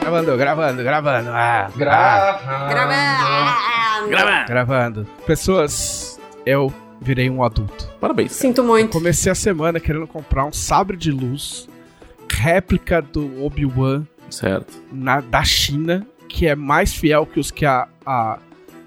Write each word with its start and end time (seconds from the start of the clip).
Gravando, 0.00 0.36
gravando, 0.36 0.82
gravando. 0.82 1.30
Ah, 1.30 1.70
Gravando. 1.76 2.68
Gravando. 2.68 4.08
Gravando. 4.10 4.46
gravando. 4.48 5.06
Pessoas, 5.26 6.20
eu 6.44 6.72
virei 7.00 7.30
um 7.30 7.42
adulto. 7.42 7.88
Parabéns. 8.00 8.32
Sinto 8.32 8.62
muito. 8.62 8.92
Comecei 8.92 9.32
a 9.32 9.34
semana 9.34 9.80
querendo 9.80 10.06
comprar 10.06 10.44
um 10.44 10.52
sabre 10.52 10.96
de 10.96 11.10
luz, 11.10 11.68
réplica 12.30 13.00
do 13.00 13.44
Obi-Wan 13.44 14.04
Certo. 14.30 14.72
na- 14.92 15.20
da 15.20 15.42
China, 15.44 16.06
que 16.28 16.46
é 16.46 16.54
mais 16.54 16.92
fiel 16.94 17.24
que 17.26 17.40
os 17.40 17.50
que 17.50 17.64
a, 17.64 17.88
a, 18.04 18.38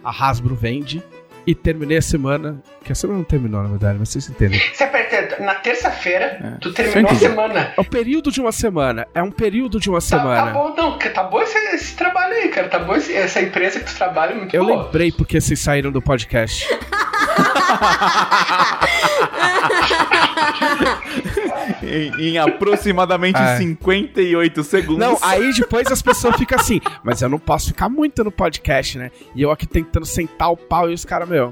a 0.03 0.09
Hasbro 0.29 0.55
vende. 0.55 1.03
E 1.47 1.53
terminei 1.53 1.97
a 1.97 2.01
semana. 2.01 2.59
Que 2.83 2.91
a 2.91 2.95
semana 2.95 3.19
não 3.19 3.25
terminou, 3.25 3.61
na 3.61 3.69
verdade, 3.69 3.97
mas 3.99 4.09
vocês 4.09 4.27
entendem. 4.29 4.59
Você 4.73 4.83
aperta 4.83 5.43
na 5.43 5.53
terça-feira, 5.55 6.39
É. 6.43 6.57
tu 6.59 6.73
terminou 6.73 7.11
a 7.11 7.15
semana. 7.15 7.73
É 7.77 7.81
o 7.81 7.85
período 7.85 8.31
de 8.31 8.41
uma 8.41 8.51
semana. 8.51 9.07
É 9.13 9.21
um 9.21 9.29
período 9.31 9.79
de 9.79 9.89
uma 9.89 9.99
Tá, 9.99 10.17
tá 10.17 10.23
semana. 10.23 10.51
bom, 10.51 10.73
não, 10.75 10.97
que 10.97 11.09
tá 11.09 11.23
bom 11.23 11.41
esse, 11.41 11.55
esse 11.75 11.95
trabalho 11.95 12.33
aí, 12.33 12.49
cara. 12.49 12.67
Tá 12.67 12.79
bom 12.79 12.95
esse- 12.95 13.13
essa 13.13 13.41
empresa 13.41 13.79
que 13.79 13.85
tu 13.85 13.95
trabalha 13.95 14.31
é 14.31 14.35
muito 14.35 14.55
Eu 14.55 14.65
boa. 14.65 14.83
lembrei 14.85 15.11
porque 15.11 15.39
vocês 15.39 15.59
saíram 15.59 15.91
do 15.91 16.01
podcast. 16.01 16.67
Em, 21.85 22.29
em 22.31 22.37
aproximadamente 22.37 23.39
É. 23.39 23.57
58 23.57 24.63
segundos. 24.63 24.97
Não, 24.97 25.17
aí 25.21 25.53
depois 25.53 25.87
as 25.91 26.01
pessoas 26.01 26.35
ficam 26.35 26.57
assim, 26.59 26.81
mas 27.03 27.21
eu 27.21 27.29
não 27.29 27.39
posso 27.39 27.67
ficar 27.67 27.89
muito 27.89 28.23
no 28.23 28.31
podcast, 28.31 28.97
né? 28.97 29.11
E 29.35 29.41
eu 29.41 29.51
aqui 29.51 29.65
tentando 29.67 30.05
sentar 30.05 30.51
o 30.51 30.57
pau 30.57 30.89
e 30.89 30.93
os 30.93 31.05
caras, 31.05 31.27
meu, 31.29 31.51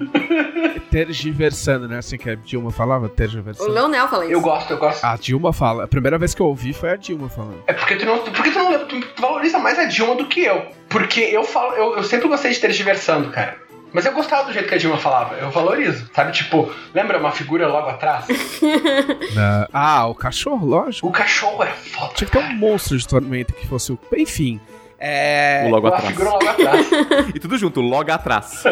tergiversando, 0.90 1.88
né? 1.88 1.98
Assim 1.98 2.18
que 2.18 2.30
a 2.30 2.36
Dilma 2.36 2.72
falava, 2.72 3.06
O 3.06 3.10
tergiversando. 3.10 3.72
Leonel 3.72 4.08
fala 4.08 4.26
isso. 4.26 4.34
Eu 4.34 4.42
gosto, 4.42 4.72
eu 4.72 4.78
gosto. 4.78 5.04
A 5.04 5.16
Dilma 5.16 5.52
fala. 5.54 5.84
A 5.84 5.88
primeira 5.88 6.18
vez 6.18 6.34
que 6.34 6.42
eu 6.42 6.46
ouvi 6.48 6.74
foi 6.74 6.90
a 6.92 6.96
Dilma 6.96 7.30
falando. 7.30 7.64
É 7.68 7.74
porque 7.74 7.96
tu 7.96 8.06
não, 8.06 8.20
porque 8.20 8.52
tu 8.52 8.60
não 8.60 8.80
tu 8.80 9.22
valoriza 9.22 9.60
mais 9.60 9.78
a 9.80 9.86
Dilma 9.86 10.16
do 10.16 10.26
que 10.26 10.42
eu. 10.44 10.66
Porque 10.90 11.22
eu 11.22 11.44
falo, 11.44 11.74
eu, 11.74 11.98
eu 11.98 12.04
sempre 12.04 12.28
gostei 12.28 12.52
de 12.52 12.60
ter 12.60 12.72
diversando, 12.72 13.30
cara. 13.32 13.58
Mas 13.94 14.06
eu 14.06 14.12
gostava 14.14 14.46
do 14.46 14.54
jeito 14.54 14.68
que 14.68 14.74
a 14.74 14.78
Dilma 14.78 14.98
falava. 14.98 15.36
Eu 15.36 15.52
valorizo. 15.52 16.10
Sabe, 16.14 16.32
tipo, 16.32 16.72
lembra 16.94 17.20
uma 17.20 17.32
figura 17.32 17.68
logo 17.68 17.90
atrás? 17.90 18.26
Na- 19.36 19.68
Ah, 19.72 20.08
o 20.08 20.16
cachorro, 20.16 20.66
lógico. 20.66 21.08
O 21.08 21.12
cachorro 21.12 21.64
é 21.64 21.68
foda. 21.68 22.14
Tinha 22.16 22.30
que 22.30 22.38
ter 22.38 22.44
um 22.44 22.56
monstro 22.56 22.98
de 22.98 23.08
tormenta 23.08 23.54
que 23.54 23.68
fosse 23.68 23.92
o. 23.92 24.00
Enfim. 24.18 24.60
É. 25.00 25.64
O 25.68 25.70
logo 25.70 25.88
Uma 25.88 25.96
atrás. 25.96 26.12
figura 26.16 26.30
logo 26.32 26.48
atrás. 26.50 26.88
E 27.36 27.40
tudo 27.40 27.58
junto, 27.58 27.82
logo 27.82 28.12
atrás. 28.12 28.64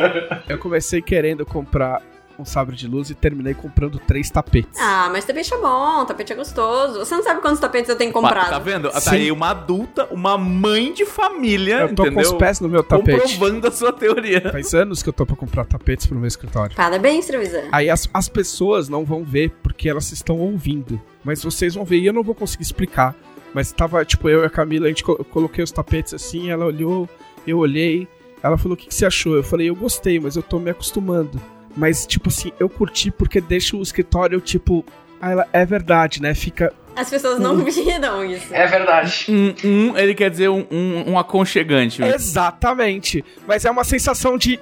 Eu 0.47 0.57
comecei 0.57 1.01
querendo 1.01 1.45
comprar 1.45 2.01
um 2.41 2.45
sabre 2.45 2.75
de 2.75 2.87
luz 2.87 3.09
e 3.09 3.15
terminei 3.15 3.53
comprando 3.53 3.99
três 3.99 4.29
tapetes. 4.29 4.79
Ah, 4.79 5.09
mas 5.11 5.23
tapete 5.25 5.53
é 5.53 5.57
bom, 5.57 6.03
tapete 6.05 6.33
é 6.33 6.35
gostoso. 6.35 6.99
Você 6.99 7.15
não 7.15 7.23
sabe 7.23 7.41
quantos 7.41 7.59
tapetes 7.59 7.89
eu 7.89 7.95
tenho 7.95 8.11
comprado. 8.11 8.49
Tá 8.49 8.59
vendo? 8.59 8.89
Tá 8.89 8.99
Sim. 8.99 9.09
aí 9.15 9.31
uma 9.31 9.49
adulta, 9.51 10.07
uma 10.11 10.37
mãe 10.37 10.93
de 10.93 11.05
família, 11.05 11.81
eu 11.81 11.95
tô 11.95 12.03
entendeu? 12.05 12.13
com 12.13 12.19
os 12.21 12.33
pés 12.33 12.59
no 12.59 12.67
meu 12.69 12.83
tapete. 12.83 13.21
Comprovando 13.33 13.67
a 13.67 13.71
sua 13.71 13.93
teoria. 13.93 14.51
Faz 14.51 14.73
anos 14.73 15.01
que 15.01 15.09
eu 15.09 15.13
tô 15.13 15.25
pra 15.25 15.35
comprar 15.35 15.65
tapetes 15.65 16.05
pro 16.05 16.17
meu 16.17 16.27
escritório. 16.27 16.75
Parabéns, 16.75 17.25
Trevisan. 17.27 17.63
Aí 17.71 17.89
as, 17.89 18.09
as 18.13 18.27
pessoas 18.27 18.89
não 18.89 19.05
vão 19.05 19.23
ver 19.23 19.51
porque 19.63 19.87
elas 19.89 20.11
estão 20.11 20.37
ouvindo. 20.39 21.01
Mas 21.23 21.43
vocês 21.43 21.75
vão 21.75 21.85
ver 21.85 21.97
e 21.99 22.05
eu 22.07 22.13
não 22.13 22.23
vou 22.23 22.33
conseguir 22.35 22.63
explicar. 22.63 23.15
Mas 23.53 23.71
tava, 23.71 24.03
tipo, 24.05 24.29
eu 24.29 24.43
e 24.43 24.45
a 24.45 24.49
Camila, 24.49 24.85
a 24.85 24.89
gente 24.89 25.03
co- 25.03 25.23
coloquei 25.25 25.63
os 25.63 25.71
tapetes 25.71 26.13
assim, 26.13 26.49
ela 26.49 26.65
olhou, 26.65 27.07
eu 27.45 27.57
olhei. 27.59 28.07
Ela 28.41 28.57
falou: 28.57 28.73
O 28.73 28.77
que, 28.77 28.87
que 28.87 28.95
você 28.95 29.05
achou? 29.05 29.35
Eu 29.35 29.43
falei: 29.43 29.69
Eu 29.69 29.75
gostei, 29.75 30.19
mas 30.19 30.35
eu 30.35 30.41
tô 30.41 30.57
me 30.57 30.71
acostumando. 30.71 31.39
Mas, 31.75 32.05
tipo 32.05 32.29
assim, 32.29 32.51
eu 32.59 32.67
curti 32.69 33.09
porque 33.11 33.39
deixa 33.41 33.75
o 33.77 33.81
escritório, 33.81 34.39
tipo. 34.41 34.85
Ah, 35.21 35.31
ela, 35.31 35.47
é 35.53 35.65
verdade, 35.65 36.21
né? 36.21 36.33
Fica. 36.33 36.73
As 36.95 37.09
pessoas 37.09 37.39
não 37.39 37.53
Hum. 37.53 37.63
viram 37.69 38.25
isso. 38.25 38.53
É 38.53 38.65
verdade. 38.67 39.25
Um, 39.29 39.55
um, 39.91 39.97
ele 39.97 40.13
quer 40.13 40.29
dizer 40.29 40.49
um, 40.49 40.65
um, 40.71 41.11
um 41.11 41.19
aconchegante. 41.19 42.01
Exatamente. 42.03 43.23
Mas 43.47 43.63
é 43.65 43.71
uma 43.71 43.83
sensação 43.83 44.37
de. 44.37 44.59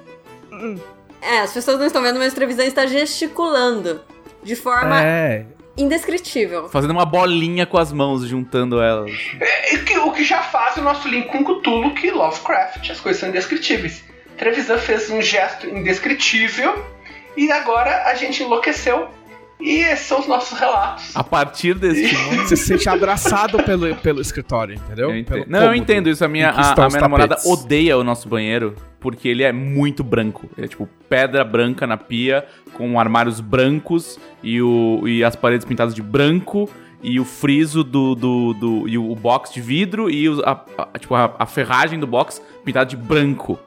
É, 1.22 1.40
as 1.40 1.52
pessoas 1.52 1.78
não 1.78 1.86
estão 1.86 2.02
vendo, 2.02 2.18
mas 2.18 2.32
o 2.32 2.36
Trevisan 2.36 2.64
está 2.64 2.86
gesticulando. 2.86 4.00
De 4.42 4.56
forma 4.56 5.02
É. 5.02 5.44
indescritível. 5.76 6.68
Fazendo 6.70 6.92
uma 6.92 7.04
bolinha 7.04 7.66
com 7.66 7.76
as 7.76 7.92
mãos, 7.92 8.22
juntando 8.26 8.80
elas. 8.80 9.10
E 9.72 9.78
que- 9.78 9.98
o 9.98 10.12
que 10.12 10.24
já 10.24 10.40
faz 10.42 10.76
o 10.78 10.82
nosso 10.82 11.06
link 11.08 11.26
com 11.28 11.44
Cthulhu, 11.44 11.94
que 11.94 12.10
Lovecraft, 12.10 12.90
as 12.90 13.00
coisas 13.00 13.20
são 13.20 13.28
indescritíveis. 13.28 14.02
Trevisan 14.38 14.78
fez 14.78 15.10
um 15.10 15.20
gesto 15.20 15.66
indescritível 15.68 16.82
e 17.36 17.50
agora 17.50 18.04
a 18.06 18.14
gente 18.14 18.42
enlouqueceu. 18.42 19.08
E 19.62 19.80
esses 19.80 20.06
são 20.06 20.20
os 20.20 20.26
nossos 20.26 20.58
relatos. 20.58 21.14
A 21.14 21.22
partir 21.22 21.74
deste 21.74 22.16
momento. 22.16 22.48
Você 22.48 22.56
se 22.56 22.64
sente 22.64 22.88
abraçado 22.88 23.62
pelo, 23.62 23.94
pelo 23.96 24.22
escritório, 24.22 24.74
entendeu? 24.74 25.10
Eu 25.10 25.16
entendo. 25.18 25.44
Pelo 25.44 25.50
Não, 25.50 25.64
eu 25.66 25.74
entendo 25.74 26.08
isso. 26.08 26.24
A 26.24 26.28
minha, 26.28 26.48
a, 26.48 26.72
a 26.72 26.88
minha 26.88 27.00
namorada 27.02 27.36
odeia 27.44 27.98
o 27.98 28.02
nosso 28.02 28.26
banheiro 28.26 28.74
porque 28.98 29.28
ele 29.28 29.42
é 29.42 29.52
muito 29.52 30.02
branco. 30.02 30.48
Ele 30.56 30.64
é 30.64 30.68
tipo 30.68 30.88
pedra 31.10 31.44
branca 31.44 31.86
na 31.86 31.98
pia, 31.98 32.46
com 32.72 32.98
armários 32.98 33.38
brancos 33.40 34.18
e, 34.42 34.62
o, 34.62 35.02
e 35.06 35.22
as 35.22 35.36
paredes 35.36 35.66
pintadas 35.66 35.94
de 35.94 36.00
branco. 36.02 36.66
E 37.02 37.20
o 37.20 37.24
friso 37.26 37.84
do. 37.84 38.14
do, 38.14 38.54
do 38.54 38.88
e 38.88 38.96
o 38.96 39.14
box 39.14 39.52
de 39.52 39.60
vidro 39.60 40.10
e 40.10 40.26
os- 40.26 40.40
a, 40.40 40.52
a- 40.78 40.98
tipo, 40.98 41.14
a, 41.14 41.34
a 41.38 41.44
ferragem 41.44 41.98
do 41.98 42.06
box 42.06 42.40
pintada 42.64 42.86
de 42.86 42.96
branco. 42.96 43.58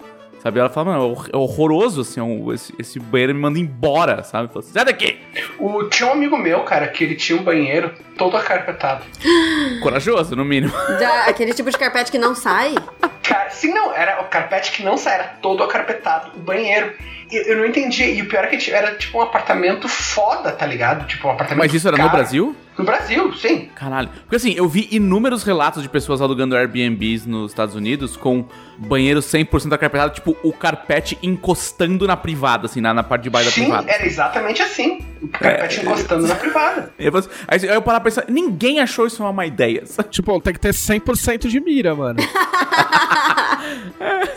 Sabe? 0.44 0.60
Ela 0.60 0.70
fala, 0.70 0.92
mano, 0.92 1.16
é 1.26 1.30
é 1.34 1.38
horroroso, 1.38 2.02
assim, 2.02 2.20
é 2.20 2.24
um- 2.24 2.52
esse, 2.54 2.74
esse 2.78 3.00
banheiro 3.00 3.34
me 3.34 3.40
manda 3.40 3.58
embora, 3.58 4.24
sabe? 4.24 4.50
Fala 4.50 4.60
assim, 4.60 4.74
sai 4.74 4.84
daqui! 4.84 5.18
O, 5.58 5.86
tinha 5.86 6.10
um 6.10 6.12
amigo 6.12 6.38
meu, 6.38 6.60
cara, 6.64 6.88
que 6.90 7.02
ele 7.04 7.16
tinha 7.16 7.40
um 7.40 7.44
banheiro 7.44 7.94
todo 8.18 8.36
acarpetado. 8.36 9.06
Corajoso, 9.82 10.36
no 10.36 10.44
mínimo. 10.44 10.74
Da- 11.00 11.26
aquele 11.28 11.54
tipo 11.54 11.72
de 11.72 11.78
carpete 11.78 12.12
que 12.12 12.18
não 12.18 12.36
sai. 12.36 12.76
Cara, 13.24 13.50
sim, 13.52 13.74
não, 13.74 13.96
era 13.96 14.22
o 14.22 14.26
carpete 14.26 14.74
que 14.74 14.84
não 14.84 14.98
saía, 14.98 15.16
era 15.16 15.24
todo 15.42 15.64
acarpetado, 15.64 16.32
o 16.36 16.40
banheiro. 16.40 16.92
E 17.32 17.50
eu 17.50 17.58
não 17.58 17.66
entendia. 17.66 18.06
E 18.08 18.22
o 18.22 18.28
pior 18.28 18.44
é 18.44 18.48
que 18.48 18.70
era 18.70 18.96
tipo 18.96 19.18
um 19.18 19.22
apartamento 19.22 19.88
foda, 19.88 20.52
tá 20.52 20.66
ligado? 20.66 21.08
Tipo 21.08 21.30
um 21.30 21.32
apartamento. 21.32 21.64
Mas 21.64 21.74
isso 21.74 21.88
era 21.88 21.96
no 21.98 22.04
caro. 22.04 22.18
Brasil? 22.18 22.56
No 22.78 22.84
Brasil, 22.84 23.32
sim. 23.34 23.70
Caralho. 23.76 24.10
Porque 24.24 24.36
assim, 24.38 24.54
eu 24.56 24.68
vi 24.68 24.88
inúmeros 24.92 25.44
relatos 25.44 25.84
de 25.84 25.90
pessoas 25.90 26.22
alugando 26.22 26.56
Airbnbs 26.56 27.26
nos 27.26 27.52
Estados 27.52 27.76
Unidos 27.76 28.18
com 28.18 28.46
banheiro 28.78 29.20
100% 29.20 29.72
acarpetado, 29.74 30.14
tipo 30.16 30.36
o 30.44 30.52
carpete 30.52 31.18
encostando 31.22 32.08
na 32.08 32.18
privada, 32.18 32.66
assim, 32.66 32.82
na, 32.82 32.94
na 32.94 33.04
parte 33.04 33.24
de 33.24 33.30
baixo 33.30 33.50
da 33.50 33.52
sim, 33.52 33.62
privada. 33.64 33.92
era 33.92 34.06
exatamente 34.06 34.62
assim. 34.64 35.06
O 35.22 35.28
carpete 35.28 35.82
encostando 35.82 36.26
na 36.28 36.36
privada. 36.36 36.92
Aí, 36.98 37.10
você- 37.12 37.30
aí 37.48 37.60
eu 37.64 37.82
parar 37.82 38.00
pra 38.00 38.10
pensar, 38.12 38.26
ninguém 38.28 38.80
achou 38.80 39.06
isso 39.06 39.22
uma 39.24 39.32
má 39.32 39.46
ideia. 39.46 39.86
sabe? 39.88 40.10
Tipo, 40.10 40.40
tem 40.42 40.54
que 40.54 40.60
ter 40.60 40.74
100% 40.74 41.48
de 41.48 41.60
mira, 41.60 41.94
mano. 41.96 42.20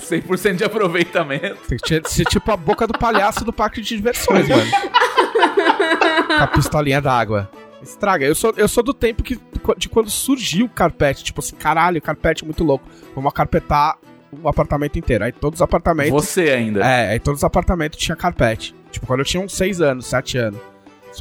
100% 0.00 0.56
de 0.56 0.64
aproveitamento. 0.64 1.56
Tem 1.68 1.78
que 1.78 2.08
ser 2.08 2.24
tipo 2.26 2.50
a 2.52 2.56
boca 2.56 2.86
do 2.86 2.96
palhaço 2.98 3.44
do 3.44 3.52
parque 3.52 3.80
de 3.80 3.88
diversões, 3.96 4.48
mano. 4.48 4.62
Com 6.26 6.42
a 6.42 6.46
pistolinha 6.48 7.00
d'água. 7.00 7.50
Estraga. 7.86 8.24
Eu 8.26 8.34
sou, 8.34 8.52
eu 8.56 8.68
sou 8.68 8.82
do 8.82 8.92
tempo 8.92 9.22
que, 9.22 9.38
de 9.76 9.88
quando 9.88 10.10
surgiu 10.10 10.66
o 10.66 10.68
carpete. 10.68 11.24
Tipo 11.24 11.40
assim, 11.40 11.56
caralho, 11.56 12.00
carpete 12.02 12.42
é 12.42 12.46
muito 12.46 12.64
louco. 12.64 12.84
Vamos 13.14 13.28
acarpetar 13.30 13.96
o 14.42 14.48
apartamento 14.48 14.98
inteiro. 14.98 15.24
Aí 15.24 15.32
todos 15.32 15.58
os 15.58 15.62
apartamentos. 15.62 16.12
Você 16.12 16.50
ainda. 16.50 16.80
É, 16.80 17.10
aí 17.12 17.20
todos 17.20 17.40
os 17.40 17.44
apartamentos 17.44 17.98
tinham 17.98 18.16
carpete. 18.16 18.74
Tipo, 18.90 19.06
quando 19.06 19.20
eu 19.20 19.26
tinha 19.26 19.42
uns 19.42 19.52
6 19.52 19.80
anos, 19.80 20.06
7 20.06 20.38
anos. 20.38 20.60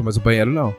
Mas 0.04 0.18
o 0.18 0.20
banheiro 0.20 0.52
não. 0.52 0.76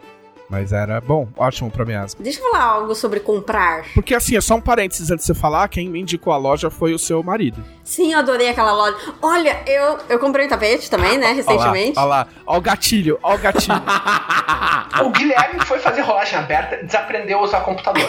Mas 0.49 0.73
era 0.73 1.01
bom, 1.01 1.29
ótimo 1.37 1.71
pra 1.71 1.85
minha 1.85 2.03
asma. 2.03 2.23
Deixa 2.23 2.41
eu 2.41 2.51
falar 2.51 2.65
algo 2.65 2.95
sobre 2.95 3.21
comprar. 3.21 3.85
Porque 3.95 4.15
assim, 4.15 4.37
é 4.37 4.41
só 4.41 4.55
um 4.55 4.61
parênteses 4.61 5.11
antes 5.11 5.27
de 5.27 5.33
você 5.35 5.39
falar, 5.39 5.69
quem 5.69 5.89
me 5.89 6.01
indicou 6.01 6.33
a 6.33 6.37
loja 6.37 6.71
foi 6.71 6.95
o 6.95 6.99
seu 6.99 7.23
marido. 7.23 7.63
Sim, 7.83 8.13
eu 8.13 8.19
adorei 8.19 8.49
aquela 8.49 8.73
loja. 8.73 8.97
Olha, 9.23 9.61
eu, 9.67 9.99
eu 10.09 10.19
comprei 10.19 10.47
um 10.47 10.49
tapete 10.49 10.91
também, 10.91 11.19
né, 11.19 11.33
recentemente. 11.33 11.99
Olha 11.99 12.07
lá, 12.07 12.29
ó 12.47 12.59
o 12.59 12.61
gatilho, 12.61 13.19
ó 13.23 13.35
o 13.35 13.39
gatilho. 13.39 13.75
O 15.05 15.11
Guilherme 15.11 15.61
foi 15.65 15.79
fazer 15.79 16.01
rolagem 16.01 16.39
aberta, 16.39 16.83
desaprendeu 16.83 17.39
a 17.39 17.43
usar 17.43 17.61
computador. 17.61 18.09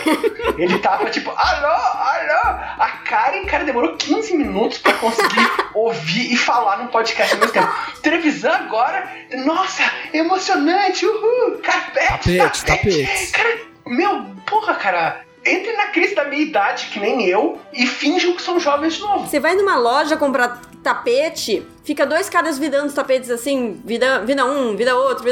Ele 0.58 0.80
tava 0.80 1.10
tipo, 1.10 1.30
alô, 1.32 1.68
alô. 1.68 2.58
A 2.80 3.02
Karen, 3.04 3.46
cara, 3.46 3.66
demorou 3.66 3.98
15 3.98 4.38
minutos 4.38 4.78
pra 4.78 4.94
conseguir 4.94 5.52
ouvir 5.74 6.32
e 6.32 6.38
falar 6.38 6.78
num 6.78 6.88
podcast 6.88 7.34
ao 7.34 7.40
mesmo 7.42 7.54
tempo. 7.54 7.68
Televisão 8.02 8.54
agora, 8.54 9.10
nossa, 9.46 9.84
emocionante, 10.14 11.06
uhul, 11.06 11.58
carpete, 11.62 12.27
Tapetes, 12.36 12.64
tapetes. 12.64 13.32
Cara, 13.32 13.58
meu, 13.86 14.26
porra, 14.46 14.76
cara, 14.76 15.22
entre 15.46 15.72
na 15.74 15.88
crise 15.88 16.14
da 16.14 16.26
meia 16.26 16.42
idade, 16.42 16.88
que 16.92 17.00
nem 17.00 17.26
eu, 17.26 17.58
e 17.74 17.88
finjam 17.88 18.34
que 18.34 18.42
são 18.42 18.60
jovens 18.60 18.96
de 18.96 19.02
novo. 19.02 19.28
Você 19.28 19.40
vai 19.40 19.56
numa 19.56 19.78
loja 19.78 20.18
comprar 20.18 20.62
tapete, 20.84 21.66
fica 21.84 22.06
dois 22.06 22.30
caras 22.30 22.58
virando 22.58 22.88
os 22.88 22.94
tapetes 22.94 23.30
assim, 23.30 23.80
vida, 23.84 24.24
vida 24.24 24.46
um, 24.46 24.76
vida 24.76 24.96
outro, 24.96 25.26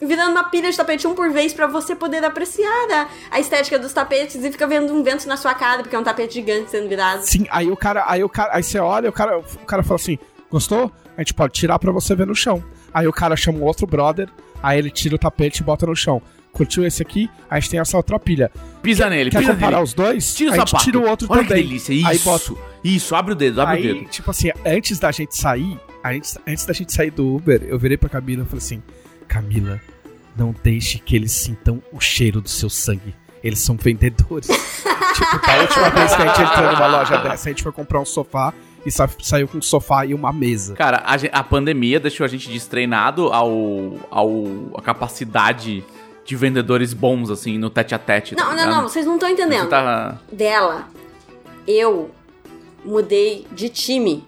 virando 0.00 0.30
uma 0.30 0.44
pilha 0.44 0.70
de 0.70 0.76
tapete 0.76 1.06
um 1.06 1.14
por 1.14 1.30
vez 1.30 1.52
pra 1.52 1.66
você 1.66 1.94
poder 1.94 2.24
apreciar 2.24 2.88
a, 2.90 3.08
a 3.30 3.40
estética 3.40 3.78
dos 3.78 3.92
tapetes 3.92 4.36
e 4.36 4.50
fica 4.50 4.66
vendo 4.66 4.92
um 4.94 5.02
vento 5.02 5.26
na 5.28 5.36
sua 5.36 5.54
cara, 5.54 5.82
porque 5.82 5.96
é 5.96 5.98
um 5.98 6.04
tapete 6.04 6.34
gigante 6.34 6.70
sendo 6.70 6.88
virado. 6.88 7.22
Sim, 7.22 7.46
aí 7.50 7.70
o 7.70 7.76
cara, 7.76 8.04
aí 8.06 8.22
o 8.22 8.28
cara, 8.28 8.54
aí 8.54 8.62
você 8.62 8.78
olha, 8.78 9.10
o 9.10 9.12
cara, 9.12 9.38
o 9.38 9.66
cara 9.66 9.82
fala 9.82 9.96
assim: 9.96 10.18
"Gostou? 10.50 10.90
A 11.16 11.20
gente 11.20 11.34
pode 11.34 11.52
tirar 11.52 11.78
pra 11.78 11.92
você 11.92 12.14
ver 12.14 12.26
no 12.26 12.34
chão". 12.34 12.62
Aí 12.92 13.06
o 13.06 13.12
cara 13.12 13.36
chama 13.36 13.58
um 13.58 13.64
outro 13.64 13.86
brother, 13.86 14.28
Aí 14.62 14.78
ele 14.78 14.90
tira 14.90 15.14
o 15.14 15.18
tapete 15.18 15.60
e 15.60 15.64
bota 15.64 15.86
no 15.86 15.94
chão. 15.96 16.20
Curtiu 16.52 16.84
esse 16.86 17.02
aqui? 17.02 17.30
A 17.48 17.60
gente 17.60 17.70
tem 17.70 17.78
essa 17.80 17.96
outra 17.96 18.18
pilha. 18.18 18.50
Pisa 18.82 19.08
nele, 19.08 19.30
Quer 19.30 19.38
pisa 19.40 19.52
comparar 19.52 19.72
nele. 19.72 19.82
os 19.84 19.92
dois? 19.94 20.34
Tira 20.34 20.50
o 20.50 20.54
a 20.54 20.66
sapato. 20.66 20.84
tira 20.84 20.98
o 20.98 21.06
outro 21.08 21.26
Olha 21.30 21.42
também. 21.44 21.62
que 21.62 21.68
delícia. 21.68 21.92
Isso. 21.92 22.06
Aí 22.08 22.18
bota 22.18 22.54
Isso, 22.82 23.14
abre 23.14 23.32
o 23.32 23.36
dedo, 23.36 23.60
abre 23.60 23.74
o 23.74 23.78
Aí, 23.78 23.94
dedo. 24.00 24.08
tipo 24.10 24.30
assim, 24.30 24.50
antes 24.66 24.98
da 24.98 25.12
gente 25.12 25.36
sair, 25.36 25.78
a 26.02 26.12
gente- 26.12 26.38
antes 26.46 26.64
da 26.66 26.72
gente 26.72 26.92
sair 26.92 27.10
do 27.10 27.36
Uber, 27.36 27.62
eu 27.68 27.78
virei 27.78 27.96
pra 27.96 28.08
Camila 28.08 28.42
e 28.42 28.46
falei 28.46 28.58
assim: 28.58 28.82
Camila, 29.28 29.80
não 30.36 30.54
deixe 30.64 30.98
que 30.98 31.14
eles 31.14 31.32
sintam 31.32 31.82
o 31.92 32.00
cheiro 32.00 32.40
do 32.40 32.48
seu 32.48 32.70
sangue. 32.70 33.14
Eles 33.44 33.60
são 33.60 33.76
vendedores. 33.76 34.48
tipo, 35.14 35.46
da 35.46 35.60
última 35.60 35.90
vez 35.90 36.16
que 36.16 36.22
a 36.22 36.26
gente 36.34 36.42
entrou 36.50 36.72
numa 36.72 36.86
loja 36.86 37.18
dessa, 37.18 37.48
a 37.48 37.52
gente 37.52 37.62
foi 37.62 37.72
comprar 37.72 38.00
um 38.00 38.04
sofá 38.04 38.52
e 38.88 38.92
sa- 38.92 39.08
saiu 39.22 39.46
com 39.46 39.58
um 39.58 39.62
sofá 39.62 40.04
e 40.04 40.14
uma 40.14 40.32
mesa. 40.32 40.74
Cara, 40.74 41.02
a, 41.04 41.14
a 41.38 41.44
pandemia 41.44 42.00
deixou 42.00 42.24
a 42.24 42.28
gente 42.28 42.48
destreinado 42.50 43.28
ao, 43.28 43.98
ao 44.10 44.30
a 44.76 44.82
capacidade 44.82 45.84
de 46.24 46.36
vendedores 46.36 46.92
bons, 46.92 47.30
assim, 47.30 47.56
no 47.56 47.70
tete 47.70 47.94
a 47.94 47.98
tete. 47.98 48.34
tá 48.34 48.44
Não, 48.44 48.54
não, 48.56 48.66
não, 48.70 48.82
vocês 48.88 49.06
não 49.06 49.14
estão 49.14 49.28
entendendo. 49.30 49.62
Você 49.62 49.68
tá... 49.70 50.18
Dela, 50.30 50.88
eu 51.66 52.10
mudei 52.84 53.46
de 53.52 53.68
time. 53.68 54.24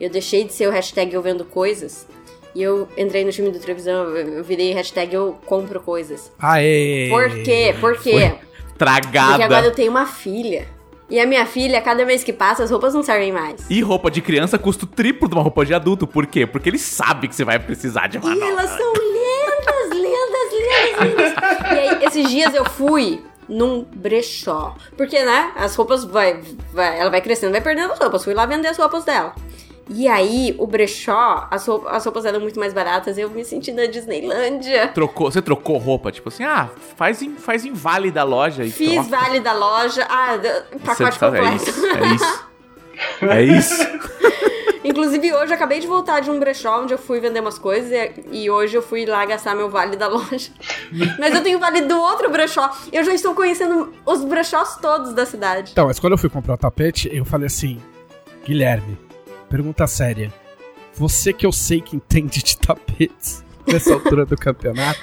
Eu 0.00 0.10
deixei 0.10 0.44
de 0.44 0.52
ser 0.52 0.68
o 0.68 0.70
hashtag 0.70 1.12
eu 1.14 1.22
vendo 1.22 1.44
coisas. 1.44 2.06
E 2.54 2.62
eu 2.62 2.86
entrei 2.98 3.24
no 3.24 3.30
time 3.32 3.50
do 3.50 3.58
televisão, 3.58 4.04
eu 4.16 4.44
virei 4.44 4.72
hashtag 4.72 5.14
eu 5.14 5.38
compro 5.46 5.80
coisas. 5.80 6.30
Aê! 6.38 7.08
Por 7.08 7.30
quê? 7.42 7.74
Por 7.80 7.98
quê? 7.98 8.34
Tragada. 8.76 9.28
Porque 9.30 9.42
agora 9.42 9.66
eu 9.66 9.72
tenho 9.72 9.90
uma 9.90 10.06
filha. 10.06 10.66
E 11.12 11.20
a 11.20 11.26
minha 11.26 11.44
filha, 11.44 11.78
cada 11.82 12.06
vez 12.06 12.24
que 12.24 12.32
passa, 12.32 12.64
as 12.64 12.70
roupas 12.70 12.94
não 12.94 13.02
servem 13.02 13.30
mais. 13.30 13.60
E 13.68 13.82
roupa 13.82 14.10
de 14.10 14.22
criança 14.22 14.58
custa 14.58 14.86
o 14.86 14.88
triplo 14.88 15.28
de 15.28 15.34
uma 15.34 15.42
roupa 15.42 15.62
de 15.66 15.74
adulto. 15.74 16.06
Por 16.06 16.26
quê? 16.26 16.46
Porque 16.46 16.70
ele 16.70 16.78
sabe 16.78 17.28
que 17.28 17.34
você 17.36 17.44
vai 17.44 17.58
precisar 17.58 18.06
de 18.06 18.16
uma 18.16 18.34
E 18.34 18.38
nova. 18.38 18.50
elas 18.50 18.70
são 18.70 18.92
lindas, 18.94 19.90
lindas, 19.90 20.52
lindas, 21.04 21.34
lindas. 21.34 21.68
E 21.70 21.78
aí, 21.78 22.04
esses 22.06 22.30
dias 22.30 22.54
eu 22.54 22.64
fui 22.64 23.22
num 23.46 23.82
brechó. 23.94 24.74
Porque, 24.96 25.22
né, 25.22 25.52
as 25.54 25.74
roupas 25.76 26.02
vai, 26.02 26.40
vai- 26.72 26.98
Ela 26.98 27.10
vai 27.10 27.20
crescendo, 27.20 27.52
vai 27.52 27.60
perdendo 27.60 27.92
as 27.92 27.98
roupas. 27.98 28.24
Fui 28.24 28.32
lá 28.32 28.46
vender 28.46 28.68
as 28.68 28.78
roupas 28.78 29.04
dela. 29.04 29.34
E 29.94 30.08
aí, 30.08 30.54
o 30.58 30.66
brechó, 30.66 31.46
as 31.50 31.66
roupas, 31.66 31.92
as 31.94 32.04
roupas 32.04 32.24
eram 32.24 32.40
muito 32.40 32.58
mais 32.58 32.72
baratas. 32.72 33.18
Eu 33.18 33.28
me 33.30 33.44
senti 33.44 33.70
na 33.72 33.84
Disneylândia. 33.86 34.88
Trocou, 34.88 35.30
você 35.30 35.42
trocou 35.42 35.76
roupa, 35.78 36.10
tipo 36.10 36.28
assim, 36.28 36.44
ah, 36.44 36.68
faz 36.96 37.20
em, 37.20 37.34
faz 37.36 37.64
em 37.64 37.72
vale 37.72 38.10
da 38.10 38.22
loja 38.24 38.64
e 38.64 38.70
Fiz 38.70 39.06
troca. 39.06 39.08
vale 39.24 39.40
da 39.40 39.52
loja. 39.52 40.06
Ah, 40.08 40.38
pacote 40.84 41.18
tá- 41.18 41.26
é 41.28 41.30
completo. 41.40 41.70
isso, 41.70 41.86
é 41.86 42.14
isso. 42.14 42.52
É 43.22 43.42
isso. 43.42 43.82
Inclusive, 44.84 45.32
hoje 45.32 45.52
eu 45.52 45.54
acabei 45.54 45.80
de 45.80 45.86
voltar 45.86 46.20
de 46.20 46.30
um 46.30 46.38
brechó 46.38 46.82
onde 46.82 46.92
eu 46.94 46.98
fui 46.98 47.20
vender 47.20 47.40
umas 47.40 47.58
coisas 47.58 47.90
e, 47.90 48.42
e 48.44 48.50
hoje 48.50 48.76
eu 48.76 48.82
fui 48.82 49.06
lá 49.06 49.24
gastar 49.24 49.54
meu 49.56 49.70
vale 49.70 49.96
da 49.96 50.06
loja. 50.08 50.50
Mas 51.18 51.34
eu 51.34 51.42
tenho 51.42 51.58
vale 51.58 51.82
do 51.82 51.98
outro 51.98 52.30
brechó. 52.30 52.70
Eu 52.92 53.02
já 53.04 53.12
estou 53.14 53.34
conhecendo 53.34 53.92
os 54.04 54.24
brechós 54.24 54.76
todos 54.76 55.12
da 55.14 55.24
cidade. 55.24 55.70
Então, 55.72 55.86
mas 55.86 55.98
quando 55.98 56.12
eu 56.12 56.18
fui 56.18 56.28
comprar 56.28 56.54
o 56.54 56.58
tapete, 56.58 57.08
eu 57.12 57.24
falei 57.24 57.46
assim: 57.46 57.80
Guilherme, 58.44 58.98
pergunta 59.52 59.86
séria. 59.86 60.32
Você 60.94 61.30
que 61.30 61.44
eu 61.44 61.52
sei 61.52 61.82
que 61.82 61.94
entende 61.94 62.42
de 62.42 62.56
tapetes 62.56 63.44
nessa 63.66 63.92
altura 63.94 64.24
do 64.24 64.34
campeonato. 64.34 65.00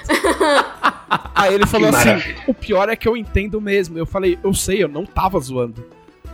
Aí 1.36 1.54
ele 1.54 1.66
falou 1.66 1.88
assim: 1.88 2.34
o 2.48 2.52
pior 2.52 2.88
é 2.88 2.96
que 2.96 3.06
eu 3.06 3.16
entendo 3.16 3.60
mesmo. 3.60 3.96
Eu 3.96 4.04
falei: 4.04 4.36
eu 4.42 4.52
sei, 4.52 4.82
eu 4.82 4.88
não 4.88 5.06
tava 5.06 5.38
zoando. 5.38 5.86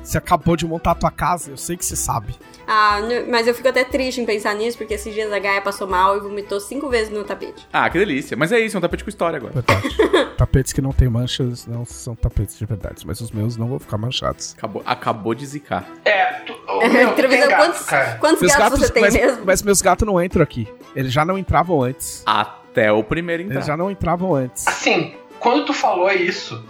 Você 0.02 0.16
acabou 0.16 0.56
de 0.56 0.66
montar 0.66 0.92
a 0.92 0.94
tua 0.94 1.10
casa, 1.10 1.50
eu 1.50 1.58
sei 1.58 1.76
que 1.76 1.84
você 1.84 1.96
sabe. 1.96 2.34
Ah, 2.66 2.98
mas 3.30 3.46
eu 3.46 3.54
fico 3.54 3.68
até 3.68 3.84
triste 3.84 4.20
em 4.20 4.26
pensar 4.26 4.54
nisso, 4.54 4.76
porque 4.76 4.94
esses 4.94 5.12
dias 5.14 5.32
a 5.32 5.38
Gaia 5.38 5.60
passou 5.60 5.86
mal 5.86 6.16
e 6.16 6.20
vomitou 6.20 6.58
cinco 6.60 6.88
vezes 6.88 7.10
no 7.10 7.22
tapete. 7.24 7.66
Ah, 7.72 7.88
que 7.88 7.98
delícia. 7.98 8.36
Mas 8.36 8.50
é 8.52 8.58
isso, 8.58 8.76
é 8.76 8.78
um 8.78 8.80
tapete 8.80 9.04
com 9.04 9.10
história 9.10 9.36
agora. 9.36 9.52
Verdade. 9.52 9.96
tapetes 10.36 10.72
que 10.72 10.80
não 10.82 10.92
tem 10.92 11.08
manchas 11.08 11.66
não 11.66 11.84
são 11.84 12.14
tapetes 12.14 12.58
de 12.58 12.66
verdade, 12.66 13.06
mas 13.06 13.20
os 13.20 13.30
meus 13.30 13.56
não 13.56 13.68
vão 13.68 13.78
ficar 13.78 13.96
manchados. 13.98 14.54
Acabou, 14.58 14.82
acabou 14.84 15.34
de 15.34 15.46
zicar. 15.46 15.86
É, 16.04 16.24
tu, 16.46 16.54
meu, 16.92 17.12
tem 17.14 17.40
gato, 17.40 17.56
quantos, 17.56 17.82
cara. 17.86 18.18
quantos 18.18 18.40
Meus 18.42 18.54
gatos, 18.56 18.78
você 18.80 18.92
tem 18.92 19.02
mas, 19.02 19.14
mesmo? 19.14 19.42
mas 19.46 19.62
meus 19.62 19.80
gatos 19.80 20.06
não 20.06 20.22
entram 20.22 20.42
aqui. 20.42 20.68
Eles 20.94 21.12
já 21.12 21.24
não 21.24 21.38
entravam 21.38 21.82
antes. 21.82 22.22
Até 22.26 22.90
o 22.92 23.02
primeiro 23.04 23.42
entrar. 23.44 23.54
Eles 23.56 23.66
já 23.66 23.76
não 23.76 23.90
entravam 23.90 24.34
antes. 24.34 24.66
Assim, 24.66 25.14
quando 25.38 25.64
tu 25.66 25.72
falou 25.72 26.10
isso, 26.10 26.62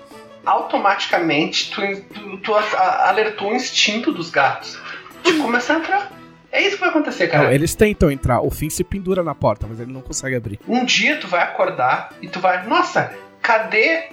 automaticamente 0.44 1.70
tu, 1.70 1.80
tu, 2.14 2.36
tu 2.38 2.54
a- 2.54 2.60
a- 2.60 3.08
alertou 3.08 3.50
o 3.50 3.54
instinto 3.54 4.12
dos 4.12 4.30
gatos 4.30 4.78
começar 5.34 5.74
a 5.74 5.78
entrar. 5.78 6.12
É 6.52 6.62
isso 6.62 6.76
que 6.76 6.80
vai 6.80 6.88
acontecer, 6.90 7.28
cara. 7.28 7.44
Não, 7.44 7.52
eles 7.52 7.74
tentam 7.74 8.10
entrar, 8.10 8.40
o 8.40 8.50
Finn 8.50 8.70
se 8.70 8.82
pendura 8.82 9.22
na 9.22 9.34
porta, 9.34 9.66
mas 9.68 9.78
ele 9.80 9.92
não 9.92 10.00
consegue 10.00 10.34
abrir. 10.36 10.58
Um 10.66 10.84
dia 10.84 11.16
tu 11.18 11.26
vai 11.28 11.42
acordar 11.42 12.10
e 12.22 12.28
tu 12.28 12.40
vai, 12.40 12.66
nossa, 12.66 13.12
cadê 13.42 14.04